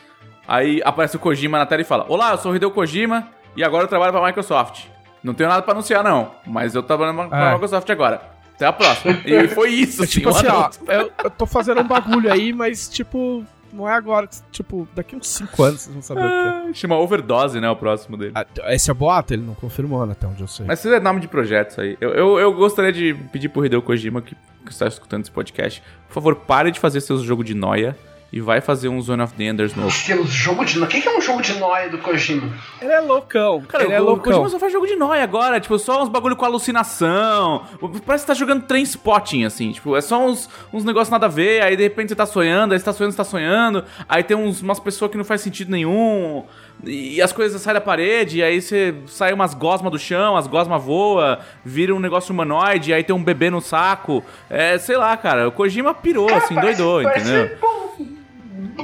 Aí 0.48 0.82
aparece 0.84 1.16
o 1.16 1.20
Kojima 1.20 1.58
na 1.58 1.66
tela 1.66 1.82
e 1.82 1.86
fala: 1.86 2.06
Olá, 2.08 2.32
eu 2.32 2.38
sou 2.38 2.52
o 2.52 2.56
Hideo 2.56 2.72
Kojima 2.72 3.28
e 3.56 3.64
agora 3.64 3.84
eu 3.84 3.88
trabalho 3.88 4.12
pra 4.12 4.26
Microsoft. 4.26 4.86
Não 5.24 5.34
tenho 5.34 5.50
nada 5.50 5.62
pra 5.62 5.74
anunciar, 5.74 6.04
não, 6.04 6.32
mas 6.46 6.74
eu 6.74 6.82
trabalho 6.82 7.30
pra 7.30 7.50
É. 7.50 7.54
Microsoft 7.54 7.90
agora. 7.90 8.22
Até 8.56 8.66
a 8.66 8.74
próxima. 8.74 9.18
E 9.26 9.48
foi 9.50 9.70
isso, 9.70 10.02
É 10.02 10.06
assim, 10.06 10.14
tipo 10.20 10.30
assim, 10.30 10.48
ó, 10.48 10.70
eu, 10.88 11.12
eu 11.24 11.30
tô 11.32 11.46
fazendo 11.46 11.82
um 11.82 11.88
bagulho 11.88 12.32
aí, 12.32 12.54
mas 12.54 12.88
tipo, 12.88 13.44
não 13.74 13.88
é 13.90 13.94
agora. 13.94 14.28
Tipo, 14.52 14.88
daqui 14.94 15.16
uns 15.16 15.28
5 15.30 15.64
anos 15.64 15.82
vocês 15.82 15.94
vão 15.94 16.02
saber 16.02 16.22
o 16.22 16.28
que 16.64 16.70
é. 16.70 16.74
Chama 16.74 16.96
Overdose, 16.98 17.60
né? 17.60 17.70
O 17.70 17.76
próximo 17.76 18.18
dele. 18.18 18.34
Ah, 18.36 18.46
Esse 18.68 18.92
é 18.92 18.94
boato, 18.94 19.34
ele 19.34 19.44
não 19.44 19.56
confirmou, 19.56 20.06
né, 20.06 20.12
até 20.12 20.28
onde 20.28 20.42
eu 20.42 20.48
sei. 20.48 20.66
Mas 20.66 20.80
isso 20.80 20.94
é 20.94 21.00
nome 21.00 21.20
de 21.20 21.28
projetos 21.28 21.80
aí. 21.80 21.98
Eu, 22.00 22.12
eu, 22.12 22.40
eu 22.40 22.54
gostaria 22.54 22.92
de 22.92 23.14
pedir 23.32 23.50
pro 23.50 23.66
Hideo 23.66 23.82
Kojima, 23.82 24.22
que, 24.22 24.36
que 24.66 24.72
está 24.72 24.88
escutando 24.88 25.22
esse 25.24 25.32
podcast, 25.32 25.82
por 26.08 26.14
favor, 26.14 26.36
pare 26.36 26.70
de 26.72 26.80
fazer 26.80 27.02
seus 27.02 27.22
jogos 27.24 27.46
de 27.46 27.56
noia 27.56 27.98
e 28.32 28.40
vai 28.40 28.62
fazer 28.62 28.88
um 28.90 29.02
Zone 29.02 29.22
of 29.24 29.34
the 29.34 29.44
Enders 29.44 29.76
novo. 29.76 29.90
Estilo 29.90 30.26
jogo 30.26 30.64
de. 30.64 30.80
O 30.80 30.88
que 30.88 31.02
que 31.02 31.08
é 31.08 31.18
um 31.18 31.22
jogo 31.22 31.42
de 31.42 31.54
nóia 31.60 31.90
do 31.90 31.98
Kojima? 31.98 32.50
Ele 32.82 32.92
é 32.92 33.00
loucão. 33.00 33.62
Cara, 33.68 33.84
ele 33.84 33.94
é 33.94 34.00
o 34.02 34.06
loucão. 34.06 34.32
Kojima 34.32 34.50
só 34.50 34.58
faz 34.60 34.72
jogo 34.72 34.88
de 34.88 34.96
nóia 34.96 35.24
agora, 35.24 35.60
tipo, 35.60 35.78
só 35.78 36.02
uns 36.02 36.10
bagulho 36.10 36.36
com 36.36 36.46
alucinação. 36.46 37.64
Parece 38.06 38.24
que 38.24 38.28
tá 38.28 38.34
jogando 38.34 38.64
train 38.64 38.84
spotting, 38.84 39.44
assim, 39.46 39.72
tipo, 39.72 39.96
é 39.96 40.02
só 40.02 40.26
uns, 40.26 40.50
uns 40.72 40.84
negócios 40.84 41.10
nada 41.10 41.26
a 41.26 41.30
ver, 41.30 41.62
aí 41.64 41.76
de 41.76 41.84
repente 41.84 42.10
você 42.10 42.16
tá 42.16 42.26
sonhando, 42.26 42.74
aí 42.74 42.80
você 42.80 42.86
tá 42.86 42.94
sonhando, 42.94 43.12
você 43.12 43.18
tá 43.18 43.24
sonhando, 43.24 43.86
aí 44.08 44.24
tem 44.24 44.36
uns, 44.38 44.62
umas 44.62 44.80
pessoas 44.80 45.12
que 45.12 45.18
não 45.18 45.26
faz 45.26 45.42
sentido 45.42 45.70
nenhum, 45.72 46.44
e 46.84 47.22
as 47.22 47.32
coisas 47.32 47.62
saem 47.62 47.74
da 47.76 47.82
parede, 47.82 48.38
e 48.40 48.44
aí 48.44 48.62
você 48.62 48.96
sai 49.08 49.34
umas 49.34 49.54
gosmas 49.54 49.92
do 49.92 50.00
chão, 50.00 50.36
as 50.38 50.48
gosmas 50.48 50.82
voam, 50.84 51.38
vira 51.64 51.94
um 51.94 52.00
negócio 52.00 52.34
humanoide, 52.34 52.94
aí 52.94 53.04
tem 53.04 53.16
um 53.16 53.24
bebê 53.24 53.50
no 53.50 53.62
saco. 53.62 54.24
É, 54.50 54.78
sei 54.78 54.98
lá, 54.98 55.16
cara, 55.18 55.48
o 55.48 55.52
Kojima 55.52 55.94
pirou, 55.94 56.28
Cara, 56.28 56.44
assim, 56.44 56.56
parece- 56.56 56.78
doidou, 56.82 57.04
parece 57.04 57.30
entendeu? 57.30 57.58
bom. 57.62 57.71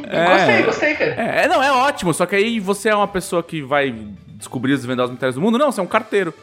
É. 0.10 0.26
Gostei, 0.38 0.64
gostei, 0.64 0.94
cara. 0.96 1.12
É, 1.22 1.48
não, 1.48 1.62
é 1.64 1.72
ótimo, 1.72 2.14
só 2.14 2.26
que 2.26 2.36
aí 2.36 2.60
você 2.60 2.90
é 2.90 2.96
uma 2.96 3.08
pessoa 3.08 3.42
que 3.44 3.62
vai 3.62 3.92
descobrir 4.28 4.74
os 4.74 4.80
desvendar 4.82 5.06
os 5.06 5.12
mistérios 5.12 5.36
do 5.36 5.42
mundo. 5.42 5.58
Não, 5.58 5.72
você 5.72 5.80
é 5.80 5.84
um 5.84 5.88
carteiro. 5.88 6.34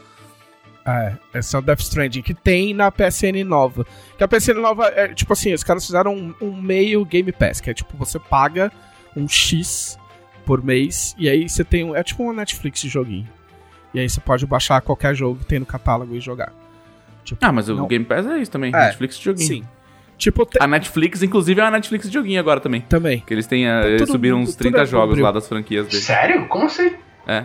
É, 0.87 1.14
esse 1.38 1.57
é 1.57 1.59
o 1.59 1.62
Death 1.62 1.81
Stranding, 1.81 2.20
que 2.20 2.35
tem 2.35 2.74
na 2.74 2.90
PSN 2.92 3.42
nova. 3.44 3.87
Que 4.18 4.24
a 4.24 4.29
PSN 4.29 4.55
nova 4.61 4.87
é, 4.88 5.09
tipo 5.09 5.33
assim, 5.33 5.53
os 5.55 5.64
caras 5.64 5.85
fizeram 5.87 6.14
um, 6.14 6.35
um 6.42 6.53
meio 6.61 7.05
Game 7.07 7.33
Pass, 7.33 7.61
que 7.61 7.70
é 7.70 7.74
tipo, 7.74 7.96
você 7.96 8.18
paga 8.18 8.70
um 9.16 9.27
X 9.27 9.98
por 10.44 10.62
mês, 10.62 11.14
e 11.18 11.27
aí 11.29 11.48
você 11.48 11.64
tem 11.64 11.85
um. 11.85 11.96
É 11.96 12.03
tipo 12.03 12.22
uma 12.22 12.35
Netflix 12.35 12.83
de 12.83 12.88
joguinho. 12.90 13.27
E 13.94 14.00
aí 14.00 14.09
você 14.09 14.20
pode 14.20 14.44
baixar 14.44 14.81
qualquer 14.83 15.14
jogo 15.14 15.38
que 15.38 15.46
tem 15.46 15.59
no 15.59 15.64
catálogo 15.64 16.14
e 16.14 16.20
jogar. 16.20 16.53
Tipo, 17.24 17.42
Ah, 17.46 17.53
mas 17.53 17.68
o 17.70 17.74
não- 17.77 17.87
Game 17.87 18.05
Pass 18.05 18.27
é 18.27 18.37
isso 18.38 18.50
também. 18.50 18.70
É, 18.74 18.87
Netflix 18.87 19.16
de 19.16 19.24
joguinho. 19.24 19.46
Sim. 19.48 19.64
Tipo, 20.24 20.46
te- 20.46 20.56
A 20.58 20.66
Netflix, 20.66 21.22
inclusive, 21.22 21.60
é 21.60 21.64
uma 21.64 21.70
Netflix 21.72 22.06
de 22.08 22.14
joguinho 22.14 22.40
agora 22.40 22.58
também. 22.60 22.80
também. 22.82 23.20
Que 23.26 23.34
eles 23.34 23.46
têm. 23.46 23.68
eh, 23.68 23.87
eles 23.88 24.00
Todo 24.02 24.12
subiram 24.12 24.38
uns 24.38 24.52
tudo 24.52 24.58
30 24.70 24.80
é 24.82 24.87
jogos 24.87 25.18
lá 25.18 25.30
das 25.30 25.46
franquias 25.46 25.87
deles. 25.87 26.02
Sério? 26.04 26.48
Como 26.48 26.64
assim? 26.64 26.92
É. 27.26 27.44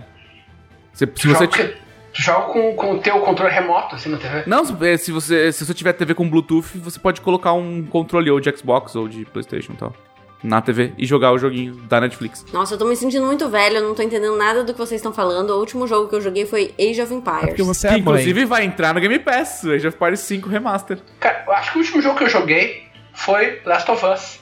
Se, 0.93 1.05
se 1.15 1.27
você. 1.27 1.43
joga, 1.43 1.47
que- 1.47 1.67
tu 2.13 2.21
joga 2.21 2.53
com, 2.53 2.73
com 2.75 2.93
o 2.93 2.99
teu 2.99 3.19
controle 3.19 3.53
remoto, 3.53 3.95
assim, 3.95 4.09
na 4.09 4.17
TV? 4.17 4.43
Não, 4.47 4.63
se 4.63 4.73
eh, 4.85 4.97
se 4.97 5.11
você, 5.11 5.51
se 5.51 5.65
você 5.65 5.73
tiver 5.73 5.91
TV 5.93 6.13
com 6.13 6.29
Bluetooth, 6.29 6.77
você 6.77 6.97
pode 6.99 7.19
colocar 7.21 7.51
um 7.53 7.83
controle 7.83 8.31
ou 8.31 8.39
de 8.39 8.49
Xbox 8.57 8.95
ou 8.95 9.07
de 9.09 9.25
PlayStation 9.25 9.73
e 9.73 9.75
tal. 9.75 9.93
Na 10.41 10.61
TV 10.61 10.93
e 10.97 11.05
jogar 11.05 11.33
o 11.33 11.37
joguinho 11.37 11.75
da 11.89 11.99
Netflix. 11.99 12.45
Nossa, 12.53 12.73
eu 12.75 12.77
tô 12.77 12.85
me 12.85 12.95
sentindo 12.95 13.25
muito 13.25 13.49
velho, 13.49 13.77
eu 13.77 13.83
não 13.83 13.93
tô 13.93 14.01
entendendo 14.01 14.37
nada 14.37 14.63
do 14.63 14.71
que 14.73 14.79
vocês 14.79 14.99
estão 14.99 15.11
falando. 15.11 15.49
O 15.49 15.59
último 15.59 15.85
jogo 15.85 16.07
que 16.07 16.15
eu 16.15 16.21
joguei 16.21 16.45
foi 16.45 16.73
Age 16.79 17.01
of 17.01 17.13
É 17.13 17.17
Empires. 17.17 17.45
porque 17.47 17.63
você 17.63 17.87
que 17.89 17.93
é 17.93 17.97
mãe. 17.97 17.99
inclusive 17.99 18.45
vai 18.45 18.63
entrar 18.63 18.93
no 18.93 19.01
Game 19.01 19.19
Pass, 19.19 19.65
Age 19.65 19.85
of 19.87 19.97
Empires 19.97 20.21
5 20.21 20.47
Remaster. 20.47 20.99
Cara, 21.19 21.43
eu 21.45 21.51
acho 21.53 21.71
que 21.73 21.77
o 21.77 21.81
último 21.81 22.01
jogo 22.01 22.17
que 22.17 22.23
eu 22.23 22.29
joguei 22.29 22.83
foi 23.13 23.59
Last 23.65 23.91
of 23.91 24.05
Us. 24.05 24.39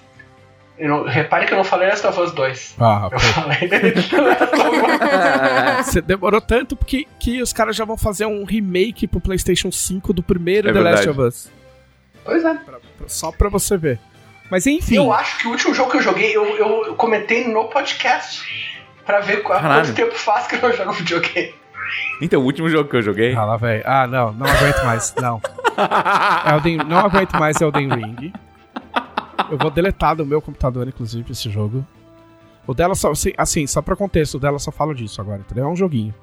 Eu 0.77 0.87
não- 0.89 1.03
repare 1.05 1.47
que 1.47 1.53
eu 1.53 1.57
não 1.57 1.63
falei 1.63 1.89
Last 1.89 2.05
of 2.05 2.19
Us 2.21 2.31
2. 2.31 2.75
Ah, 2.79 3.09
Eu 3.11 3.19
falei 3.19 3.57
Last 3.67 4.15
of 4.15 5.79
Us. 5.79 5.85
Você 5.87 6.01
demorou 6.01 6.39
tanto 6.39 6.75
porque 6.75 7.07
que 7.19 7.41
os 7.41 7.51
caras 7.51 7.75
já 7.75 7.83
vão 7.85 7.97
fazer 7.97 8.27
um 8.27 8.43
remake 8.43 9.07
pro 9.07 9.19
PlayStation 9.19 9.71
5 9.71 10.13
do 10.13 10.21
primeiro 10.21 10.69
É 10.69 10.73
The 10.73 10.79
Last 10.79 11.05
verdade. 11.07 11.19
of 11.19 11.27
Us. 11.27 11.49
Pois 12.23 12.45
é. 12.45 12.53
Pra- 12.53 12.79
pra- 12.97 13.07
só 13.07 13.31
pra 13.31 13.49
você 13.49 13.75
ver. 13.77 13.99
Mas 14.49 14.65
enfim. 14.65 14.95
Eu 14.95 15.11
acho 15.11 15.37
que 15.39 15.47
o 15.47 15.51
último 15.51 15.73
jogo 15.73 15.91
que 15.91 15.97
eu 15.97 16.01
joguei, 16.01 16.35
eu, 16.35 16.45
eu 16.57 16.95
comentei 16.95 17.47
no 17.47 17.65
podcast. 17.65 18.41
Pra 19.05 19.19
ver 19.21 19.41
qu- 19.43 19.53
há 19.53 19.61
Caralho. 19.61 19.85
quanto 19.85 19.95
tempo 19.95 20.15
faz 20.15 20.47
que 20.47 20.55
eu 20.55 20.61
não 20.61 20.73
jogo 20.73 20.91
videogame. 20.93 21.53
Então, 22.21 22.41
o 22.41 22.43
último 22.43 22.67
jogo 22.69 22.89
que 22.89 22.95
eu 22.97 23.01
joguei. 23.01 23.33
Ah, 23.33 23.45
lá, 23.45 23.55
velho. 23.57 23.81
Ah, 23.85 24.05
não, 24.05 24.33
não 24.33 24.45
aguento 24.45 24.83
mais. 24.83 25.15
Não. 25.15 25.41
Elden, 26.53 26.77
não 26.77 26.97
aguento 26.97 27.33
mais 27.39 27.59
Elden 27.61 27.87
Ring. 27.89 28.33
Eu 29.49 29.57
vou 29.57 29.71
deletar 29.71 30.15
do 30.15 30.25
meu 30.25 30.41
computador, 30.41 30.87
inclusive, 30.87 31.31
esse 31.31 31.49
jogo. 31.49 31.85
O 32.65 32.73
dela 32.73 32.95
só. 32.95 33.11
Assim, 33.11 33.31
assim, 33.37 33.65
só 33.65 33.81
pra 33.81 33.95
contexto, 33.95 34.35
o 34.35 34.39
dela 34.39 34.59
só 34.59 34.71
fala 34.71 34.93
disso 34.93 35.21
agora, 35.21 35.39
entendeu? 35.39 35.63
É 35.63 35.67
um 35.69 35.75
joguinho. 35.75 36.13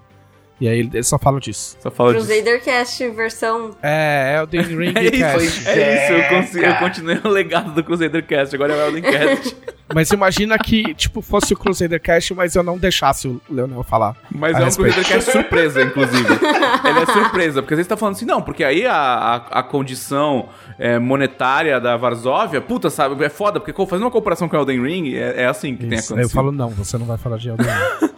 E 0.60 0.68
aí 0.68 0.78
ele 0.80 1.02
só 1.02 1.18
fala 1.18 1.40
disso. 1.40 1.76
Só 1.80 1.90
fala 1.90 2.14
disso. 2.14 2.26
Crusader 2.26 2.62
Cast 2.62 3.08
versão. 3.10 3.70
É, 3.82 4.36
Elden 4.38 4.62
Ring 4.62 4.92
É 4.96 5.04
isso, 5.04 5.64
Cast. 5.64 5.68
é 5.68 6.04
isso, 6.04 6.12
eu, 6.12 6.28
consigo, 6.28 6.64
eu 6.64 6.74
continuei 6.76 7.20
o 7.24 7.28
legado 7.28 7.72
do 7.72 7.82
Crusader 7.82 8.24
Cast, 8.24 8.54
agora 8.54 8.72
é 8.72 8.76
o 8.76 8.86
Elden 8.88 9.02
Cast. 9.02 9.56
Mas 9.92 10.10
imagina 10.10 10.56
que, 10.58 10.94
tipo, 10.94 11.20
fosse 11.20 11.52
o 11.52 11.56
Crusader 11.56 12.00
Cast, 12.00 12.32
mas 12.32 12.56
eu 12.56 12.62
não 12.62 12.78
deixasse 12.78 13.28
o 13.28 13.38
Leonel 13.50 13.82
falar. 13.82 14.16
Mas 14.30 14.56
A 14.56 14.60
é 14.60 14.62
um 14.62 14.64
respeito. 14.64 14.94
Crusader 14.94 15.12
Cast 15.12 15.30
surpresa, 15.30 15.82
inclusive. 15.82 16.26
Ele 16.88 16.98
é 17.00 17.06
surpresa, 17.06 17.62
porque 17.62 17.74
às 17.74 17.78
vezes 17.78 17.88
tá 17.88 17.96
falando 17.96 18.14
assim, 18.14 18.24
não, 18.24 18.40
porque 18.40 18.64
aí 18.64 18.86
a, 18.86 18.94
a, 18.94 19.36
a 19.60 19.62
condição 19.62 20.48
é, 20.78 20.98
monetária 20.98 21.78
da 21.78 21.98
Varsóvia, 21.98 22.62
puta, 22.62 22.88
sabe, 22.88 23.22
é 23.22 23.28
foda, 23.28 23.60
porque 23.60 23.72
fazendo 23.86 24.04
uma 24.04 24.10
comparação 24.10 24.48
com 24.48 24.56
o 24.56 24.60
Elden 24.60 24.82
Ring, 24.82 25.14
é, 25.14 25.42
é 25.42 25.46
assim 25.46 25.76
que 25.76 25.86
tem 25.86 25.98
Isso. 25.98 26.14
acontecido. 26.14 26.18
Aí 26.18 26.24
eu 26.24 26.30
falo, 26.30 26.50
não, 26.50 26.70
você 26.70 26.96
não 26.96 27.04
vai 27.04 27.18
falar 27.18 27.36
de 27.36 27.50
Elden 27.50 27.66
Ring. 27.66 28.13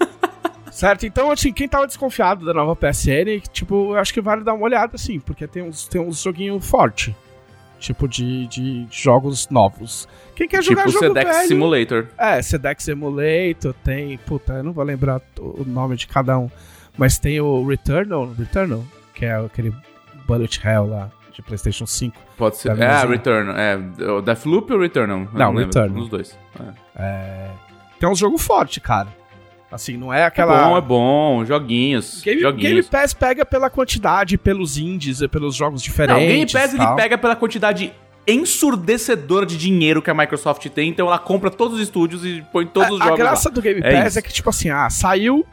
Certo? 0.76 1.06
Então, 1.06 1.30
assim, 1.30 1.52
quem 1.52 1.66
tava 1.66 1.86
desconfiado 1.86 2.44
da 2.44 2.52
nova 2.52 2.76
PSN, 2.76 3.40
tipo, 3.50 3.94
eu 3.94 3.98
acho 3.98 4.12
que 4.12 4.20
vale 4.20 4.44
dar 4.44 4.52
uma 4.52 4.64
olhada, 4.64 4.92
assim, 4.94 5.18
porque 5.18 5.46
tem 5.46 5.62
uns, 5.62 5.88
tem 5.88 6.00
uns 6.00 6.22
joguinhos 6.22 6.68
fortes. 6.68 7.14
Tipo, 7.78 8.08
de, 8.08 8.46
de 8.46 8.86
jogos 8.90 9.48
novos. 9.48 10.08
Quem 10.34 10.48
quer 10.48 10.60
Tipo 10.60 10.70
jogar 10.70 10.88
o 10.88 10.90
jogo 10.90 11.06
Sedex 11.06 11.30
velho... 11.30 11.48
Simulator. 11.48 12.06
É, 12.16 12.40
Sedex 12.40 12.88
Emulator, 12.88 13.74
tem... 13.84 14.16
Puta, 14.18 14.54
eu 14.54 14.64
não 14.64 14.72
vou 14.72 14.82
lembrar 14.82 15.20
o 15.38 15.62
nome 15.66 15.96
de 15.96 16.06
cada 16.06 16.38
um. 16.38 16.50
Mas 16.96 17.18
tem 17.18 17.38
o 17.38 17.66
Returnal, 17.66 18.32
Returnal, 18.32 18.82
que 19.14 19.26
é 19.26 19.34
aquele 19.34 19.74
Bullet 20.26 20.58
Hell 20.66 20.86
lá, 20.86 21.10
de 21.32 21.42
Playstation 21.42 21.86
5. 21.86 22.16
Pode 22.38 22.56
ser. 22.56 22.70
É, 22.70 22.74
mesmo. 22.74 23.10
Return. 23.10 23.52
É, 23.54 23.76
o 24.10 24.22
Deathloop 24.22 24.72
ou 24.72 24.80
Returnal? 24.80 25.28
Não, 25.32 25.52
lembro, 25.52 25.64
Returnal. 25.66 25.90
Um 25.90 26.00
dos 26.00 26.08
dois. 26.08 26.38
É. 26.98 27.50
Tem 28.00 28.08
uns 28.08 28.18
jogos 28.18 28.42
fortes, 28.42 28.82
cara. 28.82 29.08
Assim, 29.70 29.96
não 29.96 30.12
é 30.14 30.20
É 30.20 30.24
aquela... 30.26 30.68
bom, 30.68 30.76
é 30.76 30.80
bom. 30.80 31.44
Joguinhos. 31.44 32.22
Game, 32.22 32.40
joguinhos. 32.40 32.70
Game 32.72 32.82
Pass 32.84 33.12
pega 33.12 33.44
pela 33.44 33.68
quantidade, 33.68 34.38
pelos 34.38 34.78
indies, 34.78 35.20
pelos 35.26 35.54
jogos 35.56 35.80
Não, 35.82 35.84
diferentes. 35.84 36.24
o 36.24 36.28
Game 36.28 36.52
Pass 36.52 36.74
ele 36.74 36.96
pega 36.96 37.18
pela 37.18 37.34
quantidade 37.34 37.92
ensurdecedora 38.28 39.44
de 39.46 39.56
dinheiro 39.56 40.00
que 40.02 40.10
a 40.10 40.14
Microsoft 40.14 40.66
tem, 40.70 40.88
então 40.88 41.06
ela 41.06 41.18
compra 41.18 41.50
todos 41.50 41.76
os 41.76 41.80
estúdios 41.82 42.24
e 42.24 42.44
põe 42.52 42.66
todos 42.66 42.90
os 42.90 43.00
a, 43.00 43.04
jogos 43.04 43.20
a 43.20 43.22
graça 43.22 43.48
lá. 43.48 43.54
do 43.54 43.62
Game 43.62 43.80
É 43.82 43.92
Pass 44.02 44.08
isso. 44.12 44.18
é 44.18 44.22
que, 44.22 44.32
tipo 44.32 44.50
assim, 44.50 44.70
ah, 44.70 44.88
saiu, 44.90 45.44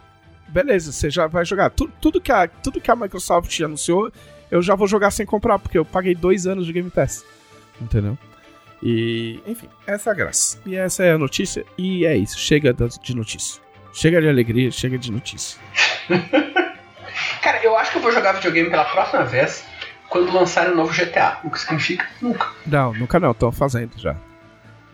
beleza, 0.48 0.90
você 0.92 1.10
já 1.10 1.26
vai 1.26 1.44
jogar. 1.44 1.70
Tu- 1.70 1.90
tudo, 2.00 2.20
que 2.20 2.32
a, 2.32 2.46
tudo 2.48 2.80
que 2.80 2.90
a 2.90 2.96
Microsoft 2.96 3.60
anunciou, 3.60 4.10
eu 4.50 4.62
já 4.62 4.74
vou 4.74 4.86
jogar 4.86 5.10
sem 5.10 5.24
comprar, 5.26 5.58
porque 5.58 5.76
eu 5.78 5.84
paguei 5.84 6.14
dois 6.14 6.46
anos 6.46 6.66
de 6.66 6.72
Game 6.72 6.90
Pass. 6.90 7.24
Entendeu? 7.80 8.16
E, 8.82 9.40
enfim, 9.46 9.68
essa 9.86 10.10
é 10.10 10.12
a 10.12 10.16
graça. 10.16 10.58
E 10.66 10.74
essa 10.76 11.02
é 11.04 11.12
a 11.12 11.18
notícia, 11.18 11.64
e 11.78 12.04
é 12.04 12.16
isso. 12.16 12.38
Chega 12.38 12.72
de 13.02 13.14
notícia. 13.16 13.62
Chega 13.94 14.20
de 14.20 14.28
alegria, 14.28 14.70
chega 14.70 14.98
de 14.98 15.10
notícia. 15.12 15.58
Cara, 17.40 17.62
eu 17.62 17.76
acho 17.78 17.92
que 17.92 17.98
eu 17.98 18.02
vou 18.02 18.10
jogar 18.12 18.32
videogame 18.32 18.70
pela 18.70 18.84
próxima 18.84 19.24
vez 19.24 19.64
quando 20.08 20.32
lançarem 20.32 20.72
o 20.72 20.76
novo 20.76 20.92
GTA. 20.92 21.38
O 21.44 21.50
que 21.50 21.60
significa 21.60 22.06
nunca. 22.20 22.48
Não, 22.66 22.92
nunca 22.94 23.20
não, 23.20 23.30
estão 23.30 23.52
fazendo 23.52 23.92
já. 23.96 24.16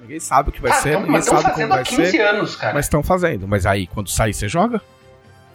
Ninguém 0.00 0.20
sabe 0.20 0.50
o 0.50 0.52
que 0.52 0.60
vai 0.60 0.70
Ah, 0.70 0.74
ser, 0.74 0.92
tão- 0.92 1.02
ninguém 1.02 1.18
estão 1.20 1.34
sabe 1.36 1.42
como 1.44 1.54
fazendo 1.54 1.72
há 1.72 1.76
vai 1.76 1.84
15 1.84 2.10
ser. 2.10 2.20
anos, 2.22 2.56
cara. 2.56 2.74
Mas 2.74 2.86
estão 2.86 3.02
fazendo. 3.02 3.46
Mas 3.48 3.66
aí, 3.66 3.86
quando 3.86 4.08
sair, 4.10 4.32
você 4.34 4.48
joga? 4.48 4.80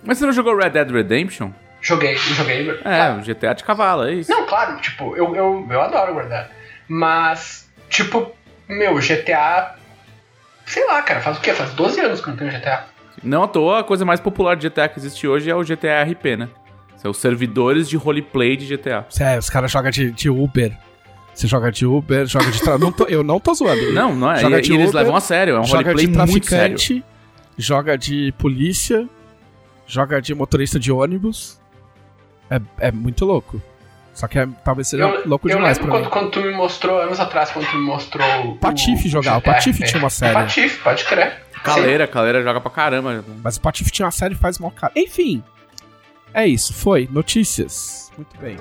Mas 0.03 0.17
você 0.17 0.25
não 0.25 0.34
jogou 0.34 0.55
Red 0.55 0.69
Dead 0.71 0.89
Redemption? 0.91 1.51
Joguei, 1.81 2.15
joguei. 2.15 2.69
É, 2.84 3.12
o 3.12 3.21
GTA 3.21 3.53
de 3.53 3.63
cavalo, 3.63 4.05
é 4.08 4.13
isso. 4.13 4.31
Não, 4.31 4.45
claro, 4.45 4.79
tipo, 4.81 5.15
eu, 5.15 5.36
eu, 5.36 5.67
eu 5.69 5.81
adoro 5.81 6.13
guardar. 6.13 6.49
Mas, 6.88 7.69
tipo, 7.89 8.31
meu, 8.67 8.95
GTA. 8.99 9.75
Sei 10.65 10.86
lá, 10.88 11.01
cara, 11.03 11.21
faz 11.21 11.38
o 11.38 11.41
quê? 11.41 11.53
Faz 11.53 11.71
12 11.73 11.99
anos 12.01 12.21
que 12.21 12.27
eu 12.27 12.31
não 12.31 12.38
tenho 12.38 12.51
GTA. 12.51 12.86
Não 13.25 13.43
à 13.43 13.47
toa, 13.47 13.79
a 13.79 13.83
coisa 13.83 14.05
mais 14.05 14.19
popular 14.19 14.55
de 14.55 14.69
GTA 14.69 14.88
que 14.88 14.99
existe 14.99 15.27
hoje 15.27 15.49
é 15.49 15.55
o 15.55 15.63
GTA 15.63 16.03
RP, 16.03 16.38
né? 16.38 16.49
São 16.97 17.11
os 17.11 17.17
servidores 17.17 17.89
de 17.89 17.97
roleplay 17.97 18.55
de 18.55 18.65
GTA. 18.65 19.05
É, 19.19 19.38
os 19.38 19.49
caras 19.49 19.71
jogam 19.71 19.91
de, 19.91 20.11
de 20.11 20.29
Uber. 20.29 20.71
Você 21.33 21.47
joga 21.47 21.71
de 21.71 21.85
Uber, 21.85 22.25
joga 22.25 22.49
de. 22.49 22.61
Tra... 22.61 22.77
não 22.79 22.91
tô- 22.91 23.05
eu 23.05 23.23
não 23.23 23.39
tô 23.39 23.53
zoando. 23.53 23.91
Não, 23.91 24.15
não 24.15 24.31
é. 24.31 24.38
Joga 24.39 24.59
E, 24.59 24.61
de 24.61 24.71
e 24.71 24.75
eles 24.75 24.89
Uber, 24.89 25.01
levam 25.01 25.15
a 25.15 25.19
sério, 25.19 25.55
é 25.55 25.59
um 25.59 25.63
roleplay 25.63 26.07
de 26.07 26.17
muito 26.17 26.45
sério. 26.47 26.75
traficante, 26.77 27.03
joga 27.57 27.97
de 27.97 28.31
polícia, 28.38 29.07
joga 29.85 30.21
de 30.21 30.33
motorista 30.33 30.79
de 30.79 30.91
ônibus. 30.91 31.59
É, 32.49 32.61
é 32.79 32.91
muito 32.91 33.25
louco. 33.25 33.61
Só 34.13 34.27
que 34.29 34.39
é- 34.39 34.47
talvez 34.63 34.88
seja 34.88 35.03
Eu, 35.03 35.27
louco 35.27 35.49
eu 35.49 35.57
demais 35.57 35.77
lembro 35.77 35.91
pra 35.91 35.99
quando, 35.99 36.05
mim. 36.05 36.09
quando 36.09 36.31
tu 36.31 36.39
me 36.41 36.53
mostrou, 36.55 37.01
anos 37.01 37.19
atrás, 37.19 37.51
quando 37.51 37.67
tu 37.69 37.75
me 37.75 37.83
mostrou. 37.85 38.25
O 38.51 38.55
Patife 38.57 39.09
jogava, 39.09 39.39
o 39.39 39.41
Patife 39.41 39.83
é. 39.83 39.85
tinha 39.88 39.99
uma 40.01 40.09
série. 40.09 40.33
Patife, 40.33 40.81
pode 40.81 41.03
crer. 41.03 41.43
Caleira, 41.65 42.08
Caleira 42.08 42.43
joga 42.43 42.62
pra 42.62 42.71
caramba. 42.71 43.23
Mas 43.43 43.58
o 43.58 43.62
Patife 43.62 43.91
tinha 43.91 44.06
uma 44.06 44.12
série 44.12 44.34
e 44.34 44.38
faz 44.38 44.60
mó 44.60 44.69
cara. 44.69 44.93
Enfim. 44.95 45.43
É 46.34 46.45
isso, 46.45 46.73
foi. 46.73 47.08
Notícias. 47.12 48.12
Muito 48.17 48.38
bem. 48.38 48.58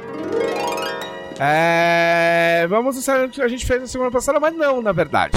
É... 1.39 2.67
Vamos 2.69 2.97
encerrar 2.97 3.25
o 3.27 3.29
que 3.29 3.43
a 3.43 3.49
gente 3.49 3.67
fez 3.67 3.81
na 3.81 3.87
semana 3.87 4.11
passada, 4.11 4.39
mas 4.41 4.57
não, 4.57 4.81
na 4.81 4.93
verdade. 4.93 5.37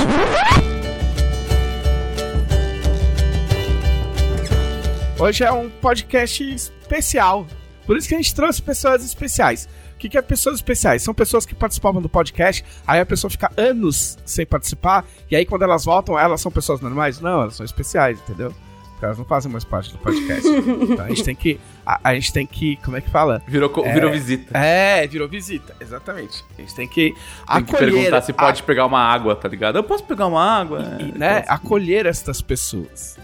Hoje 5.19 5.43
é 5.43 5.51
um 5.51 5.67
podcast 5.67 6.43
especial. 6.43 7.47
Por 7.87 7.97
isso 7.97 8.07
que 8.07 8.13
a 8.13 8.17
gente 8.17 8.35
trouxe 8.35 8.61
pessoas 8.61 9.03
especiais. 9.03 9.67
O 9.97 9.99
que, 9.99 10.09
que 10.09 10.17
é 10.17 10.21
pessoas 10.21 10.57
especiais? 10.57 11.01
São 11.01 11.11
pessoas 11.11 11.43
que 11.43 11.55
participavam 11.55 11.99
do 11.99 12.07
podcast, 12.07 12.63
aí 12.85 12.99
a 12.99 13.05
pessoa 13.05 13.31
fica 13.31 13.51
anos 13.57 14.15
sem 14.23 14.45
participar, 14.45 15.03
e 15.29 15.35
aí 15.35 15.43
quando 15.43 15.63
elas 15.63 15.85
voltam, 15.85 16.17
elas 16.19 16.39
são 16.39 16.51
pessoas 16.51 16.79
normais? 16.81 17.19
Não, 17.19 17.41
elas 17.41 17.55
são 17.55 17.65
especiais, 17.65 18.19
entendeu? 18.19 18.53
Porque 18.91 19.05
elas 19.05 19.17
não 19.17 19.25
fazem 19.25 19.51
mais 19.51 19.63
parte 19.63 19.91
do 19.91 19.97
podcast. 19.97 20.47
então 20.49 21.03
a 21.05 21.09
gente 21.09 21.23
tem 21.23 21.35
que. 21.35 21.59
A, 21.85 21.99
a 22.09 22.13
gente 22.15 22.31
tem 22.33 22.45
que. 22.45 22.77
Como 22.77 22.95
é 22.97 23.01
que 23.01 23.09
fala? 23.09 23.41
Virou, 23.47 23.71
É. 23.85 23.93
virou 23.93 24.11
visita. 24.11 24.57
É, 24.57 25.05
virou 25.07 25.27
visita, 25.27 25.75
exatamente. 25.79 26.43
A 26.57 26.61
gente 26.61 26.75
tem 26.75 26.87
que 26.87 27.11
Tem 27.11 27.63
que 27.63 27.75
acolher. 27.75 27.91
perguntar 27.93 28.21
se 28.21 28.31
a- 28.31 28.33
pode 28.35 28.61
pegar 28.63 28.85
uma 28.85 28.99
água, 28.99 29.35
tá 29.35 29.47
ligado? 29.47 29.77
Eu 29.77 29.83
posso 29.83 30.03
pegar 30.03 30.27
uma 30.27 30.43
água? 30.43 30.79
e, 30.99 31.09
É, 31.09 31.17
né, 31.17 31.39
posso. 31.41 31.53
acolher 31.53 32.05
estas 32.07 32.41
pessoas, 32.41 33.17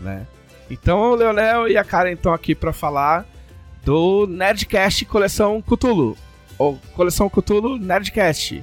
né? 0.00 0.26
Então 0.70 0.98
o 1.12 1.14
Leonel 1.16 1.66
e 1.68 1.76
a 1.76 1.82
Karen 1.84 2.12
estão 2.12 2.32
aqui 2.32 2.54
pra 2.54 2.72
falar 2.72 3.24
do 3.84 4.26
Nerdcast 4.26 5.04
Coleção 5.06 5.62
Cthulhu. 5.62 6.16
Ou 6.58 6.78
Coleção 6.94 7.28
Cthulhu 7.28 7.78
Nerdcast. 7.78 8.62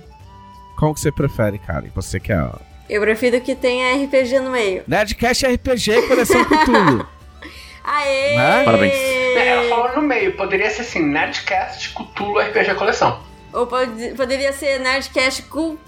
Como 0.77 0.93
que 0.93 0.99
você 0.99 1.11
prefere, 1.11 1.57
Karen? 1.57 1.89
Você 1.95 2.19
que 2.19 2.31
é... 2.31 2.39
ó, 2.41 2.51
Eu 2.89 3.01
prefiro 3.01 3.41
que 3.41 3.55
tenha 3.55 3.95
RPG 4.05 4.39
no 4.39 4.51
meio. 4.51 4.83
Nerdcast 4.87 5.45
RPG 5.45 6.03
Coleção 6.07 6.43
Cthulhu. 6.45 7.07
Aê! 7.83 8.35
Né? 8.35 8.63
Parabéns. 8.65 8.93
É, 8.93 9.47
ela 9.47 9.69
falou 9.69 9.95
no 9.95 10.01
meio, 10.07 10.35
poderia 10.35 10.69
ser 10.69 10.81
assim, 10.81 11.01
Nerdcast 11.01 11.93
Cthulhu 11.95 12.39
RPG 12.39 12.75
Coleção. 12.75 13.19
Ou 13.53 13.65
pode- 13.65 14.13
poderia 14.15 14.51
ser 14.53 14.79
Nerdcast 14.79 15.43
Cool 15.43 15.79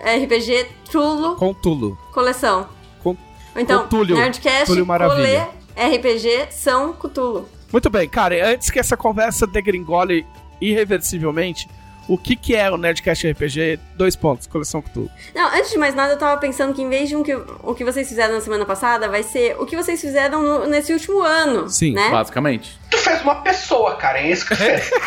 RPG 0.00 0.66
Trulo 0.90 1.36
Com 1.36 1.52
Tulo. 1.52 1.96
Coleção. 2.12 2.68
Com- 3.02 3.16
então, 3.54 3.84
Cthulhu. 3.84 4.16
Nerdcast 4.16 4.64
Cthulhu 4.64 4.86
Maravilha. 4.86 5.48
Cole 5.74 5.96
RPG 5.96 6.46
São 6.50 6.92
Cutulo. 6.94 7.48
Muito 7.72 7.90
bem, 7.90 8.08
Karen, 8.08 8.40
antes 8.42 8.70
que 8.70 8.78
essa 8.78 8.96
conversa 8.96 9.46
degringole 9.46 10.24
irreversivelmente, 10.60 11.68
o 12.08 12.16
que 12.16 12.36
que 12.36 12.54
é 12.54 12.70
o 12.70 12.76
Nerdcast 12.76 13.28
RPG? 13.32 13.80
Dois 13.96 14.14
pontos, 14.14 14.46
Coleção 14.46 14.80
Cthulhu. 14.80 15.10
Não, 15.34 15.48
antes 15.48 15.70
de 15.70 15.76
mais 15.78 15.92
nada, 15.94 16.12
eu 16.12 16.18
tava 16.18 16.40
pensando 16.40 16.72
que 16.72 16.80
em 16.80 16.88
vez 16.88 17.08
de 17.08 17.16
um 17.16 17.22
que, 17.24 17.34
o 17.34 17.74
que 17.74 17.84
vocês 17.84 18.08
fizeram 18.08 18.34
na 18.34 18.40
semana 18.40 18.64
passada, 18.64 19.08
vai 19.08 19.24
ser 19.24 19.56
o 19.60 19.66
que 19.66 19.76
vocês 19.76 20.00
fizeram 20.00 20.40
no- 20.40 20.66
nesse 20.66 20.92
último 20.92 21.20
ano. 21.20 21.68
Sim, 21.68 21.92
né? 21.94 22.08
Basicamente. 22.10 22.78
Tu 22.90 22.96
fez 22.98 23.20
uma 23.22 23.42
pessoa, 23.42 23.96
cara, 23.96 24.20
é 24.20 24.30
isso 24.30 24.46
que 24.46 24.54
tu 24.54 24.62
fez. 24.62 24.90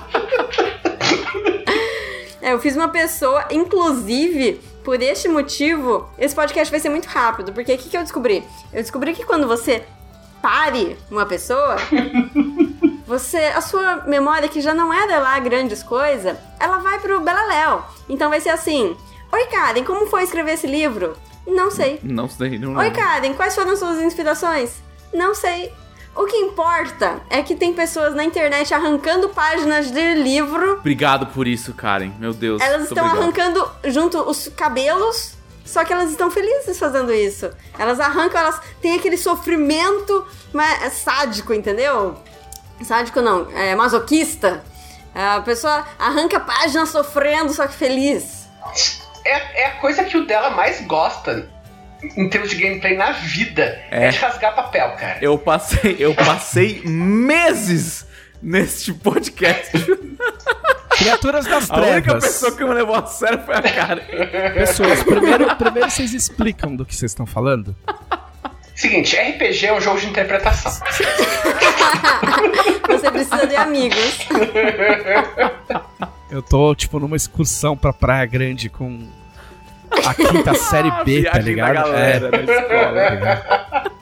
É, 2.42 2.54
eu 2.54 2.58
fiz 2.58 2.74
uma 2.74 2.88
pessoa, 2.88 3.44
inclusive, 3.50 4.58
por 4.84 5.00
este 5.02 5.28
motivo, 5.28 6.08
esse 6.18 6.34
podcast 6.34 6.70
vai 6.70 6.80
ser 6.80 6.88
muito 6.88 7.06
rápido, 7.06 7.52
porque 7.52 7.74
o 7.74 7.78
que, 7.78 7.88
que 7.88 7.96
eu 7.96 8.02
descobri? 8.02 8.44
Eu 8.72 8.82
descobri 8.82 9.14
que 9.14 9.24
quando 9.24 9.46
você 9.46 9.84
pare 10.40 10.96
uma 11.10 11.26
pessoa, 11.26 11.76
você, 13.06 13.38
a 13.38 13.60
sua 13.60 14.04
memória, 14.06 14.48
que 14.48 14.60
já 14.60 14.74
não 14.74 14.92
era 14.92 15.18
lá 15.18 15.38
grandes 15.38 15.82
coisas, 15.82 16.36
ela 16.58 16.78
vai 16.78 16.98
pro 16.98 17.20
Beleléu. 17.20 17.82
Então 18.08 18.30
vai 18.30 18.40
ser 18.40 18.50
assim: 18.50 18.96
Oi, 19.32 19.46
Karen, 19.46 19.84
como 19.84 20.06
foi 20.06 20.22
escrever 20.22 20.52
esse 20.52 20.66
livro? 20.66 21.16
Não 21.46 21.70
sei. 21.70 22.00
Não 22.02 22.28
sei. 22.28 22.58
Não 22.58 22.76
Oi, 22.76 22.90
Karen, 22.90 23.34
quais 23.34 23.54
foram 23.54 23.76
suas 23.76 24.00
inspirações? 24.00 24.82
Não 25.12 25.34
sei. 25.34 25.72
O 26.14 26.24
que 26.26 26.36
importa 26.36 27.20
é 27.30 27.42
que 27.42 27.54
tem 27.54 27.72
pessoas 27.72 28.14
na 28.14 28.24
internet 28.24 28.74
arrancando 28.74 29.28
páginas 29.28 29.90
de 29.90 30.14
livro 30.14 30.74
Obrigado 30.74 31.26
por 31.28 31.46
isso, 31.46 31.72
Karen. 31.72 32.12
Meu 32.18 32.32
Deus. 32.32 32.60
elas 32.60 32.82
estão 32.82 33.04
obrigado. 33.04 33.22
arrancando 33.22 33.70
junto 33.84 34.18
os 34.28 34.48
cabelos, 34.48 35.34
só 35.64 35.84
que 35.84 35.92
elas 35.92 36.10
estão 36.10 36.30
felizes 36.30 36.78
fazendo 36.78 37.12
isso. 37.12 37.50
Elas 37.78 38.00
arrancam, 38.00 38.40
elas 38.40 38.60
têm 38.80 38.96
aquele 38.96 39.16
sofrimento 39.16 40.26
mas 40.52 40.82
é 40.82 40.90
sádico, 40.90 41.54
entendeu? 41.54 42.16
Sádico 42.82 43.20
não, 43.20 43.50
é 43.56 43.74
masoquista. 43.74 44.64
A 45.14 45.40
pessoa 45.40 45.86
arranca 45.98 46.38
a 46.38 46.40
página 46.40 46.86
sofrendo, 46.86 47.52
só 47.52 47.66
que 47.66 47.74
feliz. 47.74 48.48
É, 49.24 49.62
é 49.62 49.66
a 49.66 49.76
coisa 49.76 50.04
que 50.04 50.16
o 50.16 50.26
dela 50.26 50.50
mais 50.50 50.80
gosta 50.86 51.48
em 52.16 52.28
termos 52.28 52.50
de 52.50 52.56
gameplay 52.56 52.96
na 52.96 53.12
vida. 53.12 53.62
É, 53.90 54.06
É. 54.06 54.08
de 54.10 54.18
rasgar 54.18 54.54
papel, 54.54 54.90
cara. 54.96 55.18
Eu 55.20 55.36
passei, 55.38 55.96
eu 55.98 56.14
passei 56.14 56.82
meses 56.84 58.06
neste 58.42 58.92
podcast. 58.92 59.70
Criaturas 60.96 61.46
das 61.46 61.70
A 61.70 61.76
única 61.76 62.02
trevas. 62.02 62.24
pessoa 62.24 62.52
que 62.56 62.64
me 62.64 62.74
levou 62.74 62.94
a 62.94 63.06
sério 63.06 63.40
foi 63.44 63.54
a 63.54 63.62
Karen. 63.62 64.02
Pessoas, 64.54 65.02
primeiro, 65.02 65.56
primeiro 65.56 65.90
vocês 65.90 66.12
explicam 66.12 66.74
do 66.76 66.84
que 66.84 66.94
vocês 66.94 67.10
estão 67.10 67.24
falando. 67.26 67.74
Seguinte, 68.74 69.16
RPG 69.16 69.66
é 69.66 69.72
um 69.74 69.80
jogo 69.80 70.00
de 70.00 70.06
interpretação. 70.06 70.72
Você 72.88 73.10
precisa 73.10 73.46
de 73.46 73.56
amigos. 73.56 74.18
Eu 76.30 76.42
tô, 76.42 76.74
tipo, 76.74 76.98
numa 76.98 77.16
excursão 77.16 77.76
pra 77.76 77.92
Praia 77.92 78.24
Grande 78.26 78.68
com 78.68 79.08
a 80.06 80.14
quinta 80.14 80.54
série 80.54 80.90
B, 81.04 81.22
tá 81.30 81.32
Viagem 81.32 81.42
ligado? 81.54 81.74
da 81.74 81.82
galera 81.82 82.30
É, 82.36 82.40
escola. 82.40 82.94
tá 82.94 83.10
ligado? 83.10 84.00